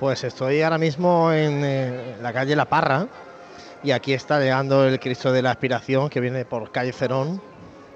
Pues 0.00 0.24
estoy 0.24 0.60
ahora 0.62 0.78
mismo 0.78 1.32
en 1.32 1.64
eh, 1.64 2.16
la 2.20 2.32
calle 2.32 2.54
La 2.54 2.66
Parra 2.66 3.06
y 3.82 3.92
aquí 3.92 4.12
está 4.12 4.40
llegando 4.40 4.84
el 4.84 4.98
Cristo 4.98 5.32
de 5.32 5.40
la 5.40 5.52
Aspiración 5.52 6.10
que 6.10 6.20
viene 6.20 6.44
por 6.44 6.70
calle 6.72 6.92
Cerón. 6.92 7.40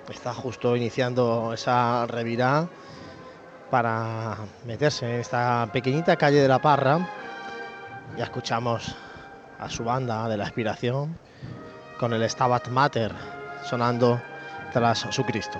Está 0.09 0.33
justo 0.33 0.77
iniciando 0.77 1.53
esa 1.53 2.07
revirá 2.07 2.69
para 3.73 4.37
meterse 4.67 5.07
en 5.07 5.21
esta 5.21 5.67
pequeñita 5.73 6.17
calle 6.17 6.43
de 6.43 6.47
La 6.47 6.59
Parra. 6.59 7.09
Ya 8.19 8.25
escuchamos 8.25 8.95
a 9.59 9.71
su 9.71 9.83
banda 9.83 10.29
de 10.29 10.37
la 10.37 10.45
Aspiración 10.45 11.17
con 11.99 12.13
el 12.13 12.29
Stabat 12.29 12.69
Mater 12.69 13.15
sonando 13.65 14.21
tras 14.75 15.07
su 15.09 15.25
Cristo. 15.25 15.59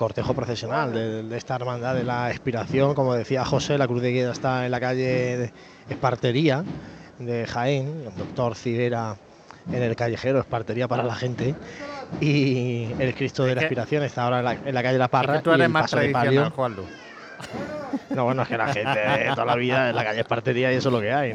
Cortejo 0.00 0.32
procesional 0.32 0.94
de, 0.94 1.22
de 1.24 1.36
esta 1.36 1.56
hermandad 1.56 1.94
de 1.94 2.04
la 2.04 2.30
expiración. 2.30 2.94
Como 2.94 3.12
decía 3.12 3.44
José, 3.44 3.76
la 3.76 3.86
cruz 3.86 4.00
de 4.00 4.12
guía 4.12 4.32
está 4.32 4.64
en 4.64 4.70
la 4.70 4.80
calle 4.80 5.36
de 5.36 5.52
Espartería 5.90 6.64
de 7.18 7.46
Jaén, 7.46 8.04
el 8.06 8.16
doctor 8.16 8.54
Ciguera 8.54 9.16
en 9.70 9.82
el 9.82 9.94
callejero, 9.96 10.40
Espartería 10.40 10.88
para 10.88 11.02
la 11.02 11.14
gente. 11.14 11.54
Y 12.18 12.88
el 12.98 13.14
Cristo 13.14 13.44
de 13.44 13.54
la 13.54 13.60
Expiración 13.60 14.02
está 14.02 14.22
ahora 14.24 14.38
en 14.38 14.44
la, 14.46 14.52
en 14.54 14.74
la 14.74 14.82
calle 14.82 14.96
La 14.96 15.04
Es 15.04 15.10
Parra. 15.10 15.36
que 15.36 15.42
tú 15.42 15.50
y 15.50 15.54
eres 15.54 15.66
el 15.66 15.72
más 15.72 15.82
paso 15.82 15.98
de 15.98 16.08
tradicional. 16.08 16.50
Juanlu. 16.50 16.82
No, 18.10 18.24
bueno, 18.24 18.42
es 18.42 18.48
que 18.48 18.56
la 18.56 18.72
gente 18.72 18.98
de 18.98 19.30
toda 19.30 19.44
la 19.44 19.54
vida 19.54 19.90
en 19.90 19.96
la 19.96 20.04
calle 20.04 20.20
Espartería 20.20 20.72
y 20.72 20.76
eso 20.76 20.88
es 20.88 20.92
lo 20.92 21.00
que 21.00 21.12
hay. 21.12 21.34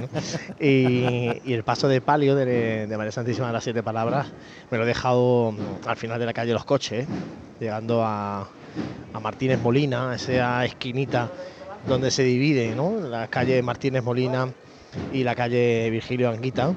Y, 0.59 1.53
el 1.53 1.63
paso 1.63 1.87
de 1.87 2.01
palio 2.01 2.35
de, 2.35 2.93
María 2.97 3.11
Santísima 3.11 3.47
de 3.47 3.53
las 3.53 3.63
Siete 3.63 3.81
Palabras 3.81 4.27
me 4.69 4.77
lo 4.77 4.83
he 4.83 4.87
dejado 4.87 5.53
mm, 5.53 5.87
al 5.87 5.95
final 5.95 6.19
de 6.19 6.25
la 6.25 6.33
calle 6.33 6.53
Los 6.53 6.65
Coches, 6.65 7.07
llegando 7.59 8.03
a, 8.03 8.47
a 9.13 9.19
Martínez 9.19 9.59
Molina, 9.61 10.13
esa 10.15 10.65
esquinita 10.65 11.29
donde 11.87 12.11
se 12.11 12.23
divide, 12.23 12.75
¿no? 12.75 12.99
La 12.99 13.27
calle 13.27 13.61
Martínez 13.61 14.03
Molina 14.03 14.49
y 15.13 15.23
la 15.23 15.35
calle 15.35 15.89
Virgilio 15.89 16.29
Anguita. 16.29 16.73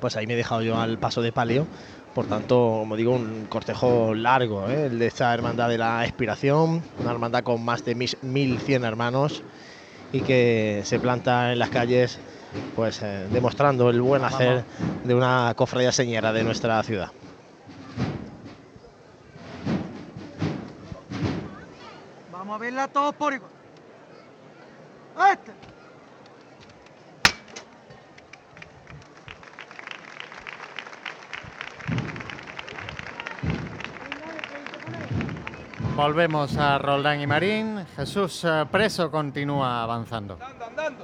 Pues 0.00 0.16
ahí 0.16 0.26
me 0.26 0.34
he 0.34 0.36
dejado 0.36 0.62
yo 0.62 0.78
al 0.78 0.98
paso 0.98 1.20
de 1.20 1.32
palio. 1.32 1.66
Por 2.14 2.26
tanto, 2.26 2.56
como 2.80 2.96
digo, 2.96 3.12
un 3.12 3.46
cortejo 3.46 4.14
largo, 4.14 4.68
¿eh? 4.68 4.86
el 4.86 4.98
de 4.98 5.06
esta 5.06 5.32
hermandad 5.32 5.68
de 5.68 5.78
la 5.78 6.04
expiración, 6.04 6.82
una 6.98 7.12
hermandad 7.12 7.42
con 7.44 7.64
más 7.64 7.84
de 7.84 7.94
mis- 7.94 8.16
1100 8.22 8.84
hermanos 8.84 9.44
y 10.12 10.20
que 10.20 10.82
se 10.84 10.98
planta 10.98 11.52
en 11.52 11.60
las 11.60 11.70
calles, 11.70 12.18
pues 12.74 13.00
eh, 13.02 13.28
demostrando 13.30 13.90
el 13.90 14.00
buen 14.02 14.24
hacer 14.24 14.64
de 15.04 15.14
una 15.14 15.52
cofradía 15.56 15.92
señera 15.92 16.32
de 16.32 16.42
nuestra 16.42 16.82
ciudad. 16.82 17.10
Vamos 22.32 22.56
a 22.56 22.58
verla 22.58 22.88
todos 22.88 23.14
por 23.14 23.32
igual. 23.34 23.52
Este. 25.32 25.52
Volvemos 36.00 36.56
a 36.56 36.78
Roldán 36.78 37.20
y 37.20 37.26
Marín. 37.26 37.84
Jesús 37.94 38.42
eh, 38.44 38.64
Preso 38.72 39.10
continúa 39.10 39.82
avanzando. 39.82 40.38
Andando, 40.40 40.64
andando. 40.64 41.02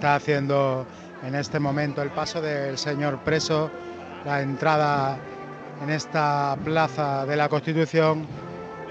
Está 0.00 0.14
haciendo 0.14 0.86
en 1.22 1.34
este 1.34 1.60
momento 1.60 2.00
el 2.00 2.08
paso 2.08 2.40
del 2.40 2.78
señor 2.78 3.18
preso, 3.18 3.70
la 4.24 4.40
entrada 4.40 5.18
en 5.82 5.90
esta 5.90 6.56
plaza 6.64 7.26
de 7.26 7.36
la 7.36 7.50
Constitución, 7.50 8.26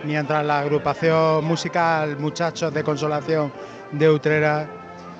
mientras 0.04 0.46
la 0.46 0.60
agrupación 0.60 1.44
musical 1.46 2.16
Muchachos 2.20 2.72
de 2.72 2.84
Consolación 2.84 3.52
de 3.92 4.08
Utrera 4.08 4.68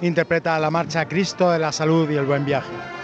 interpreta 0.04 0.60
la 0.60 0.70
marcha 0.70 1.08
Cristo 1.08 1.50
de 1.50 1.58
la 1.58 1.72
Salud 1.72 2.08
y 2.12 2.18
el 2.18 2.28
Buen 2.28 2.46
Viaje. 2.46 2.99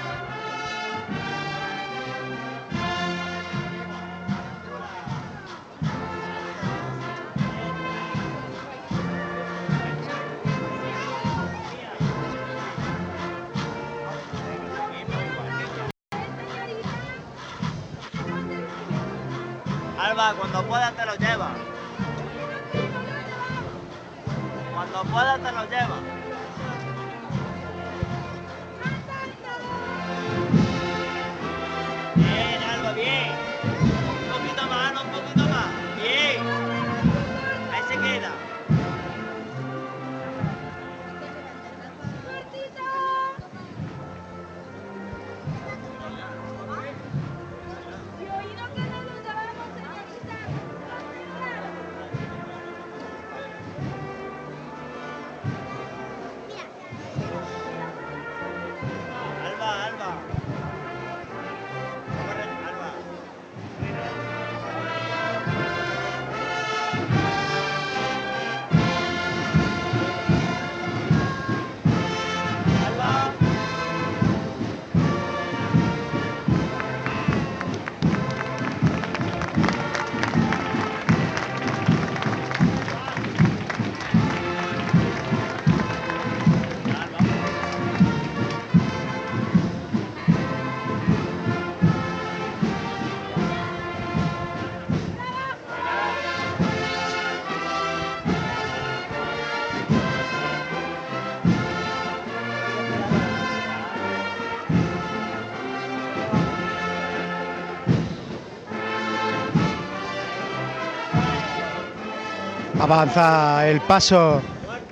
Avanza 112.96 113.68
el 113.68 113.82
paso 113.82 114.42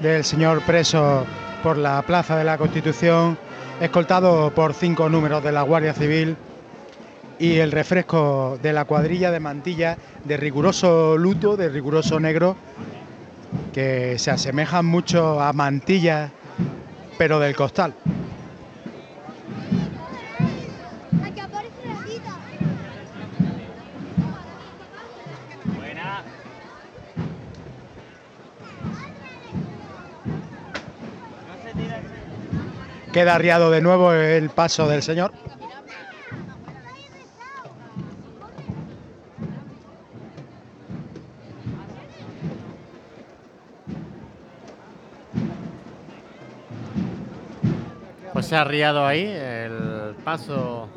del 0.01 0.25
señor 0.25 0.61
preso 0.63 1.25
por 1.63 1.77
la 1.77 2.01
Plaza 2.01 2.35
de 2.35 2.43
la 2.43 2.57
Constitución, 2.57 3.37
escoltado 3.79 4.53
por 4.53 4.73
cinco 4.73 5.07
números 5.07 5.41
de 5.41 5.53
la 5.53 5.61
Guardia 5.61 5.93
Civil 5.93 6.35
y 7.39 7.59
el 7.59 7.71
refresco 7.71 8.59
de 8.61 8.73
la 8.73 8.83
cuadrilla 8.83 9.31
de 9.31 9.39
mantilla 9.39 9.97
de 10.25 10.35
riguroso 10.35 11.15
luto, 11.17 11.55
de 11.55 11.69
riguroso 11.69 12.19
negro, 12.19 12.57
que 13.71 14.19
se 14.19 14.31
asemejan 14.31 14.85
mucho 14.85 15.39
a 15.39 15.53
mantillas, 15.53 16.29
pero 17.17 17.39
del 17.39 17.55
costal. 17.55 17.93
Queda 33.13 33.35
arriado 33.35 33.69
de 33.69 33.79
nuevo 33.79 34.11
el 34.11 34.49
paso 34.49 34.87
del 34.87 35.03
señor. 35.03 35.31
Pues 48.33 48.47
se 48.47 48.55
ha 48.55 48.61
arriado 48.61 49.05
ahí 49.05 49.23
el 49.25 50.15
paso 50.25 50.89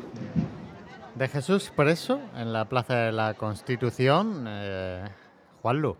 de 1.13 1.27
Jesús 1.27 1.71
preso 1.75 2.19
en 2.35 2.51
la 2.51 2.65
Plaza 2.65 2.95
de 2.95 3.11
la 3.11 3.35
Constitución. 3.35 4.45
Eh, 4.47 5.05
Juanlu, 5.61 5.95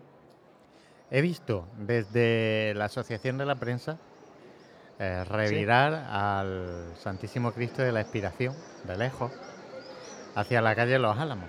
he 1.12 1.22
visto 1.22 1.68
desde 1.78 2.74
la 2.74 2.86
Asociación 2.86 3.38
de 3.38 3.46
la 3.46 3.54
Prensa 3.54 3.98
eh, 4.98 5.24
revirar 5.24 5.94
al 6.10 6.92
Santísimo 7.00 7.52
Cristo 7.52 7.82
de 7.82 7.92
la 7.92 8.00
Expiración, 8.00 8.54
de 8.84 8.96
lejos, 8.96 9.30
hacia 10.34 10.60
la 10.60 10.74
calle 10.74 10.98
Los 10.98 11.16
Álamos. 11.16 11.48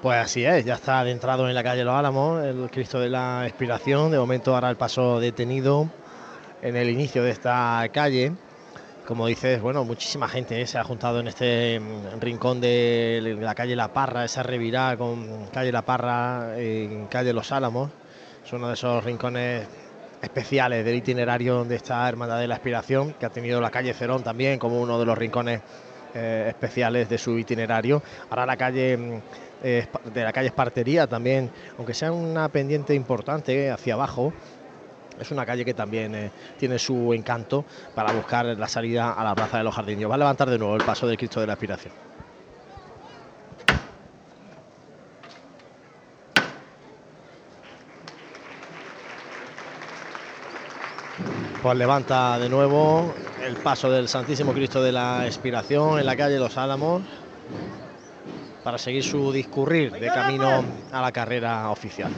Pues 0.00 0.16
así 0.18 0.42
es, 0.42 0.64
ya 0.64 0.74
está 0.74 1.00
adentrado 1.00 1.46
en 1.46 1.54
la 1.54 1.62
calle 1.62 1.84
Los 1.84 1.94
Álamos, 1.94 2.42
el 2.42 2.70
Cristo 2.70 2.98
de 2.98 3.10
la 3.10 3.46
Expiración. 3.46 4.10
De 4.10 4.18
momento 4.18 4.56
hará 4.56 4.70
el 4.70 4.76
paso 4.76 5.20
detenido 5.20 5.90
en 6.62 6.76
el 6.76 6.88
inicio 6.88 7.22
de 7.22 7.30
esta 7.30 7.86
calle. 7.92 8.32
Como 9.06 9.26
dices, 9.26 9.60
bueno, 9.60 9.84
muchísima 9.84 10.28
gente 10.28 10.62
¿eh? 10.62 10.66
se 10.66 10.78
ha 10.78 10.84
juntado 10.84 11.20
en 11.20 11.28
este 11.28 11.78
mm, 11.78 12.20
rincón 12.20 12.62
de 12.62 13.36
la 13.38 13.54
calle 13.54 13.76
La 13.76 13.92
Parra, 13.92 14.24
esa 14.24 14.42
revirada 14.42 14.96
con 14.96 15.48
calle 15.48 15.72
La 15.72 15.82
Parra 15.82 16.58
en 16.58 17.06
calle 17.08 17.34
Los 17.34 17.52
Álamos. 17.52 17.90
Es 18.42 18.50
uno 18.54 18.68
de 18.68 18.74
esos 18.74 19.04
rincones 19.04 19.68
especiales 20.22 20.84
del 20.84 20.96
itinerario 20.96 21.64
de 21.64 21.76
esta 21.76 22.08
Hermandad 22.08 22.40
de 22.40 22.48
la 22.48 22.56
Aspiración, 22.56 23.14
que 23.14 23.26
ha 23.26 23.30
tenido 23.30 23.60
la 23.60 23.70
calle 23.70 23.94
Cerón 23.94 24.22
también 24.22 24.58
como 24.58 24.80
uno 24.80 24.98
de 24.98 25.06
los 25.06 25.16
rincones 25.16 25.60
eh, 26.14 26.46
especiales 26.48 27.08
de 27.08 27.18
su 27.18 27.38
itinerario. 27.38 28.02
Ahora 28.28 28.46
la 28.46 28.56
calle 28.56 28.96
mm, 28.96 29.22
eh, 29.62 29.86
de 30.12 30.24
la 30.24 30.32
calle 30.32 30.48
Espartería 30.48 31.06
también, 31.06 31.50
aunque 31.78 31.94
sea 31.94 32.12
una 32.12 32.48
pendiente 32.48 32.94
importante 32.94 33.70
hacia 33.70 33.94
abajo, 33.94 34.32
es 35.18 35.30
una 35.30 35.44
calle 35.44 35.64
que 35.64 35.74
también 35.74 36.14
eh, 36.14 36.30
tiene 36.58 36.78
su 36.78 37.12
encanto 37.12 37.64
para 37.94 38.12
buscar 38.12 38.46
la 38.46 38.68
salida 38.68 39.12
a 39.12 39.22
la 39.22 39.34
Plaza 39.34 39.58
de 39.58 39.64
los 39.64 39.74
Jardines. 39.74 40.08
Va 40.08 40.14
a 40.14 40.18
levantar 40.18 40.50
de 40.50 40.58
nuevo 40.58 40.74
el 40.76 40.82
paso 40.82 41.06
del 41.06 41.16
Cristo 41.16 41.40
de 41.40 41.46
la 41.46 41.52
Aspiración. 41.52 42.09
Pues 51.62 51.76
levanta 51.76 52.38
de 52.38 52.48
nuevo 52.48 53.12
el 53.46 53.54
paso 53.56 53.90
del 53.90 54.08
Santísimo 54.08 54.54
Cristo 54.54 54.82
de 54.82 54.92
la 54.92 55.26
Expiración 55.26 55.98
en 55.98 56.06
la 56.06 56.16
calle 56.16 56.38
Los 56.38 56.56
Álamos 56.56 57.02
para 58.64 58.78
seguir 58.78 59.04
su 59.04 59.30
discurrir 59.30 59.92
de 59.92 60.06
camino 60.06 60.64
a 60.90 61.02
la 61.02 61.12
carrera 61.12 61.68
oficial. 61.68 62.10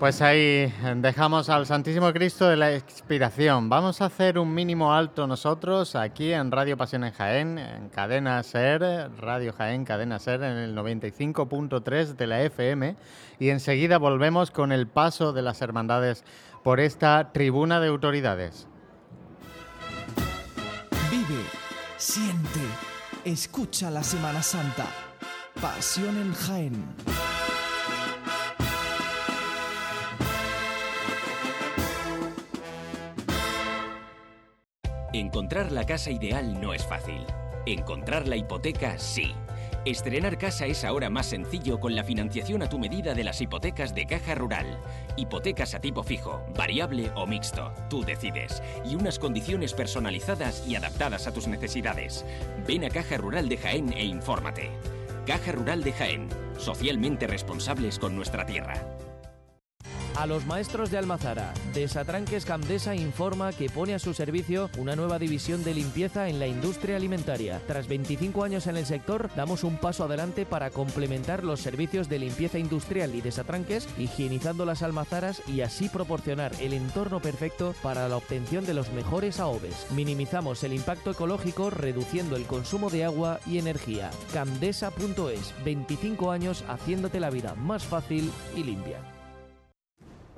Pues 0.00 0.20
ahí 0.20 0.74
dejamos 0.96 1.48
al 1.48 1.64
Santísimo 1.64 2.12
Cristo 2.12 2.48
de 2.48 2.56
la 2.56 2.74
Expiración. 2.74 3.68
Vamos 3.68 4.00
a 4.00 4.06
hacer 4.06 4.36
un 4.36 4.52
mínimo 4.52 4.92
alto 4.92 5.28
nosotros 5.28 5.94
aquí 5.94 6.32
en 6.32 6.50
Radio 6.50 6.76
Pasión 6.76 7.04
en 7.04 7.12
Jaén, 7.12 7.56
en 7.56 7.88
Cadena 7.88 8.42
Ser, 8.42 8.82
Radio 9.16 9.52
Jaén, 9.52 9.84
Cadena 9.84 10.18
Ser, 10.18 10.42
en 10.42 10.56
el 10.56 10.74
95.3 10.74 12.16
de 12.16 12.26
la 12.26 12.42
FM. 12.42 12.96
Y 13.38 13.50
enseguida 13.50 13.98
volvemos 13.98 14.50
con 14.50 14.72
el 14.72 14.88
paso 14.88 15.32
de 15.32 15.42
las 15.42 15.62
hermandades 15.62 16.24
por 16.62 16.80
esta 16.80 17.32
tribuna 17.32 17.80
de 17.80 17.88
autoridades. 17.88 18.68
Vive, 21.10 21.42
siente, 21.96 22.60
escucha 23.24 23.90
la 23.90 24.02
Semana 24.02 24.42
Santa. 24.42 24.86
Pasión 25.60 26.16
en 26.16 26.32
Jaén. 26.32 26.84
Encontrar 35.12 35.72
la 35.72 35.84
casa 35.84 36.10
ideal 36.10 36.58
no 36.58 36.72
es 36.72 36.86
fácil. 36.86 37.26
Encontrar 37.66 38.26
la 38.26 38.36
hipoteca 38.36 38.98
sí. 38.98 39.34
Estrenar 39.84 40.38
casa 40.38 40.66
es 40.66 40.84
ahora 40.84 41.10
más 41.10 41.26
sencillo 41.26 41.80
con 41.80 41.96
la 41.96 42.04
financiación 42.04 42.62
a 42.62 42.68
tu 42.68 42.78
medida 42.78 43.14
de 43.14 43.24
las 43.24 43.40
hipotecas 43.40 43.92
de 43.96 44.06
Caja 44.06 44.36
Rural. 44.36 44.78
Hipotecas 45.16 45.74
a 45.74 45.80
tipo 45.80 46.04
fijo, 46.04 46.40
variable 46.56 47.10
o 47.16 47.26
mixto, 47.26 47.72
tú 47.90 48.04
decides. 48.04 48.62
Y 48.88 48.94
unas 48.94 49.18
condiciones 49.18 49.74
personalizadas 49.74 50.64
y 50.68 50.76
adaptadas 50.76 51.26
a 51.26 51.32
tus 51.32 51.48
necesidades. 51.48 52.24
Ven 52.64 52.84
a 52.84 52.90
Caja 52.90 53.16
Rural 53.16 53.48
de 53.48 53.56
Jaén 53.56 53.92
e 53.92 54.04
infórmate. 54.04 54.70
Caja 55.26 55.50
Rural 55.50 55.82
de 55.82 55.92
Jaén, 55.92 56.28
socialmente 56.58 57.26
responsables 57.26 57.98
con 57.98 58.14
nuestra 58.14 58.46
tierra. 58.46 58.74
A 60.14 60.26
los 60.26 60.44
maestros 60.44 60.90
de 60.90 60.98
Almazara, 60.98 61.54
Desatranques 61.72 62.44
Camdesa 62.44 62.94
informa 62.94 63.50
que 63.52 63.70
pone 63.70 63.94
a 63.94 63.98
su 63.98 64.12
servicio 64.12 64.68
una 64.76 64.94
nueva 64.94 65.18
división 65.18 65.64
de 65.64 65.72
limpieza 65.72 66.28
en 66.28 66.38
la 66.38 66.46
industria 66.46 66.96
alimentaria. 66.96 67.62
Tras 67.66 67.88
25 67.88 68.44
años 68.44 68.66
en 68.66 68.76
el 68.76 68.84
sector, 68.84 69.30
damos 69.34 69.64
un 69.64 69.78
paso 69.78 70.04
adelante 70.04 70.44
para 70.44 70.70
complementar 70.70 71.42
los 71.44 71.60
servicios 71.60 72.10
de 72.10 72.18
limpieza 72.18 72.58
industrial 72.58 73.14
y 73.14 73.22
desatranques, 73.22 73.88
higienizando 73.98 74.66
las 74.66 74.82
almazaras 74.82 75.42
y 75.48 75.62
así 75.62 75.88
proporcionar 75.88 76.52
el 76.60 76.74
entorno 76.74 77.20
perfecto 77.20 77.74
para 77.82 78.06
la 78.06 78.18
obtención 78.18 78.66
de 78.66 78.74
los 78.74 78.92
mejores 78.92 79.40
AOVES. 79.40 79.92
Minimizamos 79.92 80.62
el 80.62 80.74
impacto 80.74 81.10
ecológico 81.10 81.70
reduciendo 81.70 82.36
el 82.36 82.44
consumo 82.44 82.90
de 82.90 83.04
agua 83.04 83.40
y 83.46 83.56
energía. 83.56 84.10
Camdesa.es, 84.34 85.54
25 85.64 86.30
años 86.30 86.64
haciéndote 86.68 87.18
la 87.18 87.30
vida 87.30 87.54
más 87.54 87.84
fácil 87.84 88.30
y 88.54 88.62
limpia. 88.62 89.11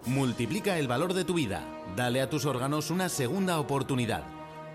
Multiplica 0.06 0.78
el 0.78 0.86
valor 0.86 1.14
de 1.14 1.24
tu 1.24 1.32
vida. 1.32 1.64
Dale 1.96 2.20
a 2.20 2.28
tus 2.28 2.44
órganos 2.44 2.90
una 2.90 3.08
segunda 3.08 3.58
oportunidad. 3.58 4.22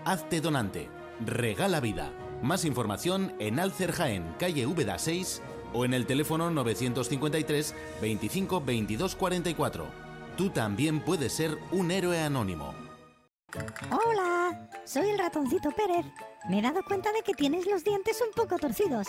Hazte 0.04 0.40
donante. 0.40 0.88
Regala 1.24 1.78
vida. 1.78 2.10
Más 2.42 2.64
información 2.64 3.32
en 3.38 3.60
Alcer 3.60 3.92
Jaén, 3.92 4.24
calle 4.40 4.66
Úbeda 4.66 4.98
6 4.98 5.40
o 5.72 5.84
en 5.84 5.94
el 5.94 6.06
teléfono 6.06 6.50
953 6.50 7.74
25 8.02 8.60
22 8.60 9.14
44. 9.14 9.86
Tú 10.36 10.50
también 10.50 11.00
puedes 11.00 11.32
ser 11.32 11.56
un 11.70 11.92
héroe 11.92 12.20
anónimo. 12.20 12.89
Hola, 13.90 14.68
soy 14.84 15.10
el 15.10 15.18
ratoncito 15.18 15.70
Pérez. 15.72 16.06
Me 16.48 16.58
he 16.58 16.62
dado 16.62 16.84
cuenta 16.84 17.10
de 17.12 17.22
que 17.22 17.34
tienes 17.34 17.66
los 17.66 17.82
dientes 17.82 18.22
un 18.24 18.32
poco 18.32 18.56
torcidos. 18.58 19.08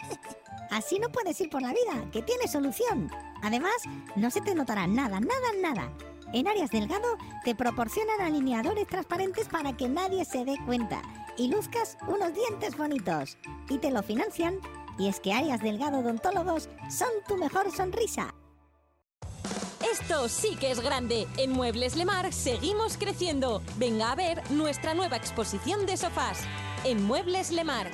Así 0.70 0.98
no 0.98 1.08
puedes 1.08 1.40
ir 1.40 1.48
por 1.48 1.62
la 1.62 1.72
vida, 1.72 2.10
que 2.12 2.22
tiene 2.22 2.48
solución. 2.48 3.10
Además, 3.42 3.74
no 4.16 4.30
se 4.30 4.40
te 4.40 4.54
notará 4.54 4.86
nada, 4.86 5.20
nada, 5.20 5.52
nada. 5.60 5.92
En 6.32 6.48
Arias 6.48 6.70
Delgado 6.70 7.16
te 7.44 7.54
proporcionan 7.54 8.20
alineadores 8.20 8.86
transparentes 8.86 9.48
para 9.48 9.76
que 9.76 9.88
nadie 9.88 10.24
se 10.24 10.44
dé 10.44 10.58
cuenta 10.64 11.02
y 11.36 11.48
luzcas 11.48 11.98
unos 12.08 12.34
dientes 12.34 12.76
bonitos. 12.76 13.38
Y 13.68 13.78
te 13.78 13.90
lo 13.90 14.02
financian. 14.02 14.58
Y 14.98 15.08
es 15.08 15.20
que 15.20 15.32
Arias 15.32 15.62
Delgado 15.62 16.00
Odontólogos 16.00 16.68
son 16.90 17.10
tu 17.26 17.36
mejor 17.36 17.70
sonrisa. 17.70 18.34
Esto 19.90 20.28
sí 20.28 20.56
que 20.56 20.70
es 20.70 20.80
grande. 20.80 21.26
En 21.36 21.50
Muebles 21.50 21.96
Lemar 21.96 22.32
seguimos 22.32 22.96
creciendo. 22.96 23.62
Venga 23.76 24.12
a 24.12 24.14
ver 24.14 24.42
nuestra 24.50 24.94
nueva 24.94 25.16
exposición 25.16 25.86
de 25.86 25.96
sofás. 25.96 26.44
En 26.84 27.02
Muebles 27.02 27.50
Lemar. 27.50 27.90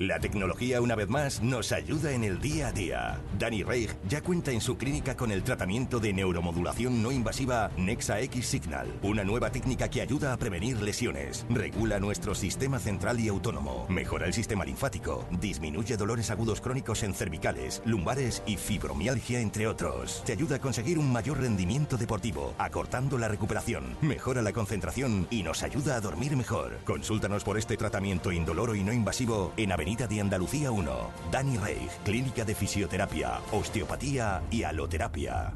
La 0.00 0.18
tecnología 0.18 0.80
una 0.80 0.94
vez 0.94 1.10
más 1.10 1.42
nos 1.42 1.72
ayuda 1.72 2.12
en 2.12 2.24
el 2.24 2.40
día 2.40 2.68
a 2.68 2.72
día. 2.72 3.20
Danny 3.38 3.62
Reich 3.62 3.90
ya 4.08 4.22
cuenta 4.22 4.50
en 4.50 4.62
su 4.62 4.78
clínica 4.78 5.14
con 5.14 5.30
el 5.30 5.42
tratamiento 5.42 6.00
de 6.00 6.14
neuromodulación 6.14 7.02
no 7.02 7.12
invasiva 7.12 7.70
Nexa 7.76 8.18
X 8.20 8.46
Signal, 8.46 8.88
una 9.02 9.24
nueva 9.24 9.52
técnica 9.52 9.90
que 9.90 10.00
ayuda 10.00 10.32
a 10.32 10.38
prevenir 10.38 10.80
lesiones, 10.80 11.44
regula 11.50 12.00
nuestro 12.00 12.34
sistema 12.34 12.78
central 12.78 13.20
y 13.20 13.28
autónomo, 13.28 13.84
mejora 13.90 14.24
el 14.24 14.32
sistema 14.32 14.64
linfático, 14.64 15.28
disminuye 15.38 15.98
dolores 15.98 16.30
agudos 16.30 16.62
crónicos 16.62 17.02
en 17.02 17.12
cervicales, 17.12 17.82
lumbares 17.84 18.42
y 18.46 18.56
fibromialgia 18.56 19.42
entre 19.42 19.66
otros. 19.66 20.22
Te 20.24 20.32
ayuda 20.32 20.56
a 20.56 20.60
conseguir 20.60 20.98
un 20.98 21.12
mayor 21.12 21.40
rendimiento 21.40 21.98
deportivo, 21.98 22.54
acortando 22.56 23.18
la 23.18 23.28
recuperación, 23.28 23.98
mejora 24.00 24.40
la 24.40 24.54
concentración 24.54 25.26
y 25.30 25.42
nos 25.42 25.62
ayuda 25.62 25.96
a 25.96 26.00
dormir 26.00 26.36
mejor. 26.36 26.78
Consúltanos 26.86 27.44
por 27.44 27.58
este 27.58 27.76
tratamiento 27.76 28.32
indoloro 28.32 28.74
y 28.74 28.82
no 28.82 28.94
invasivo 28.94 29.52
en 29.58 29.72
De 29.96 30.20
Andalucía 30.20 30.70
1. 30.70 30.92
Dani 31.32 31.58
Reich, 31.58 31.90
Clínica 32.04 32.44
de 32.44 32.54
Fisioterapia, 32.54 33.40
Osteopatía 33.50 34.40
y 34.48 34.62
Aloterapia. 34.62 35.52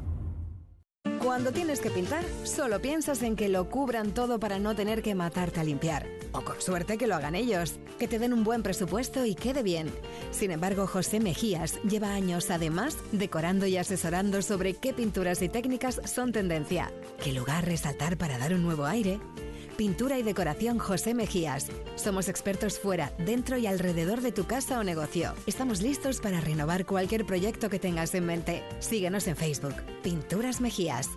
Cuando 1.23 1.53
tienes 1.53 1.79
que 1.79 1.89
pintar, 1.89 2.23
solo 2.43 2.81
piensas 2.81 3.23
en 3.23 3.37
que 3.37 3.47
lo 3.47 3.69
cubran 3.69 4.13
todo 4.13 4.37
para 4.37 4.59
no 4.59 4.75
tener 4.75 5.01
que 5.01 5.15
matarte 5.15 5.61
a 5.61 5.63
limpiar. 5.63 6.05
O 6.33 6.41
con 6.41 6.59
suerte 6.61 6.97
que 6.97 7.07
lo 7.07 7.15
hagan 7.15 7.33
ellos, 7.33 7.79
que 7.97 8.09
te 8.09 8.19
den 8.19 8.33
un 8.33 8.43
buen 8.43 8.61
presupuesto 8.61 9.25
y 9.25 9.35
quede 9.35 9.63
bien. 9.63 9.89
Sin 10.31 10.51
embargo, 10.51 10.85
José 10.85 11.21
Mejías 11.21 11.81
lleva 11.83 12.13
años 12.13 12.51
además 12.51 12.97
decorando 13.13 13.65
y 13.65 13.77
asesorando 13.77 14.41
sobre 14.41 14.73
qué 14.73 14.93
pinturas 14.93 15.41
y 15.41 15.47
técnicas 15.47 16.01
son 16.03 16.33
tendencia, 16.33 16.91
qué 17.23 17.31
lugar 17.31 17.65
resaltar 17.65 18.17
para 18.17 18.37
dar 18.37 18.53
un 18.53 18.63
nuevo 18.63 18.85
aire 18.85 19.19
Pintura 19.77 20.17
y 20.17 20.23
decoración 20.23 20.79
José 20.79 21.13
Mejías. 21.13 21.67
Somos 21.95 22.29
expertos 22.29 22.79
fuera, 22.79 23.11
dentro 23.17 23.57
y 23.57 23.67
alrededor 23.67 24.21
de 24.21 24.31
tu 24.31 24.45
casa 24.45 24.79
o 24.79 24.83
negocio. 24.83 25.33
Estamos 25.47 25.81
listos 25.81 26.21
para 26.21 26.39
renovar 26.39 26.85
cualquier 26.85 27.25
proyecto 27.25 27.69
que 27.69 27.77
tengas 27.77 28.15
en 28.15 28.25
mente. 28.25 28.63
Síguenos 28.79 29.27
en 29.27 29.35
Facebook. 29.35 29.75
Pinturas 30.01 30.61
Mejías. 30.61 31.09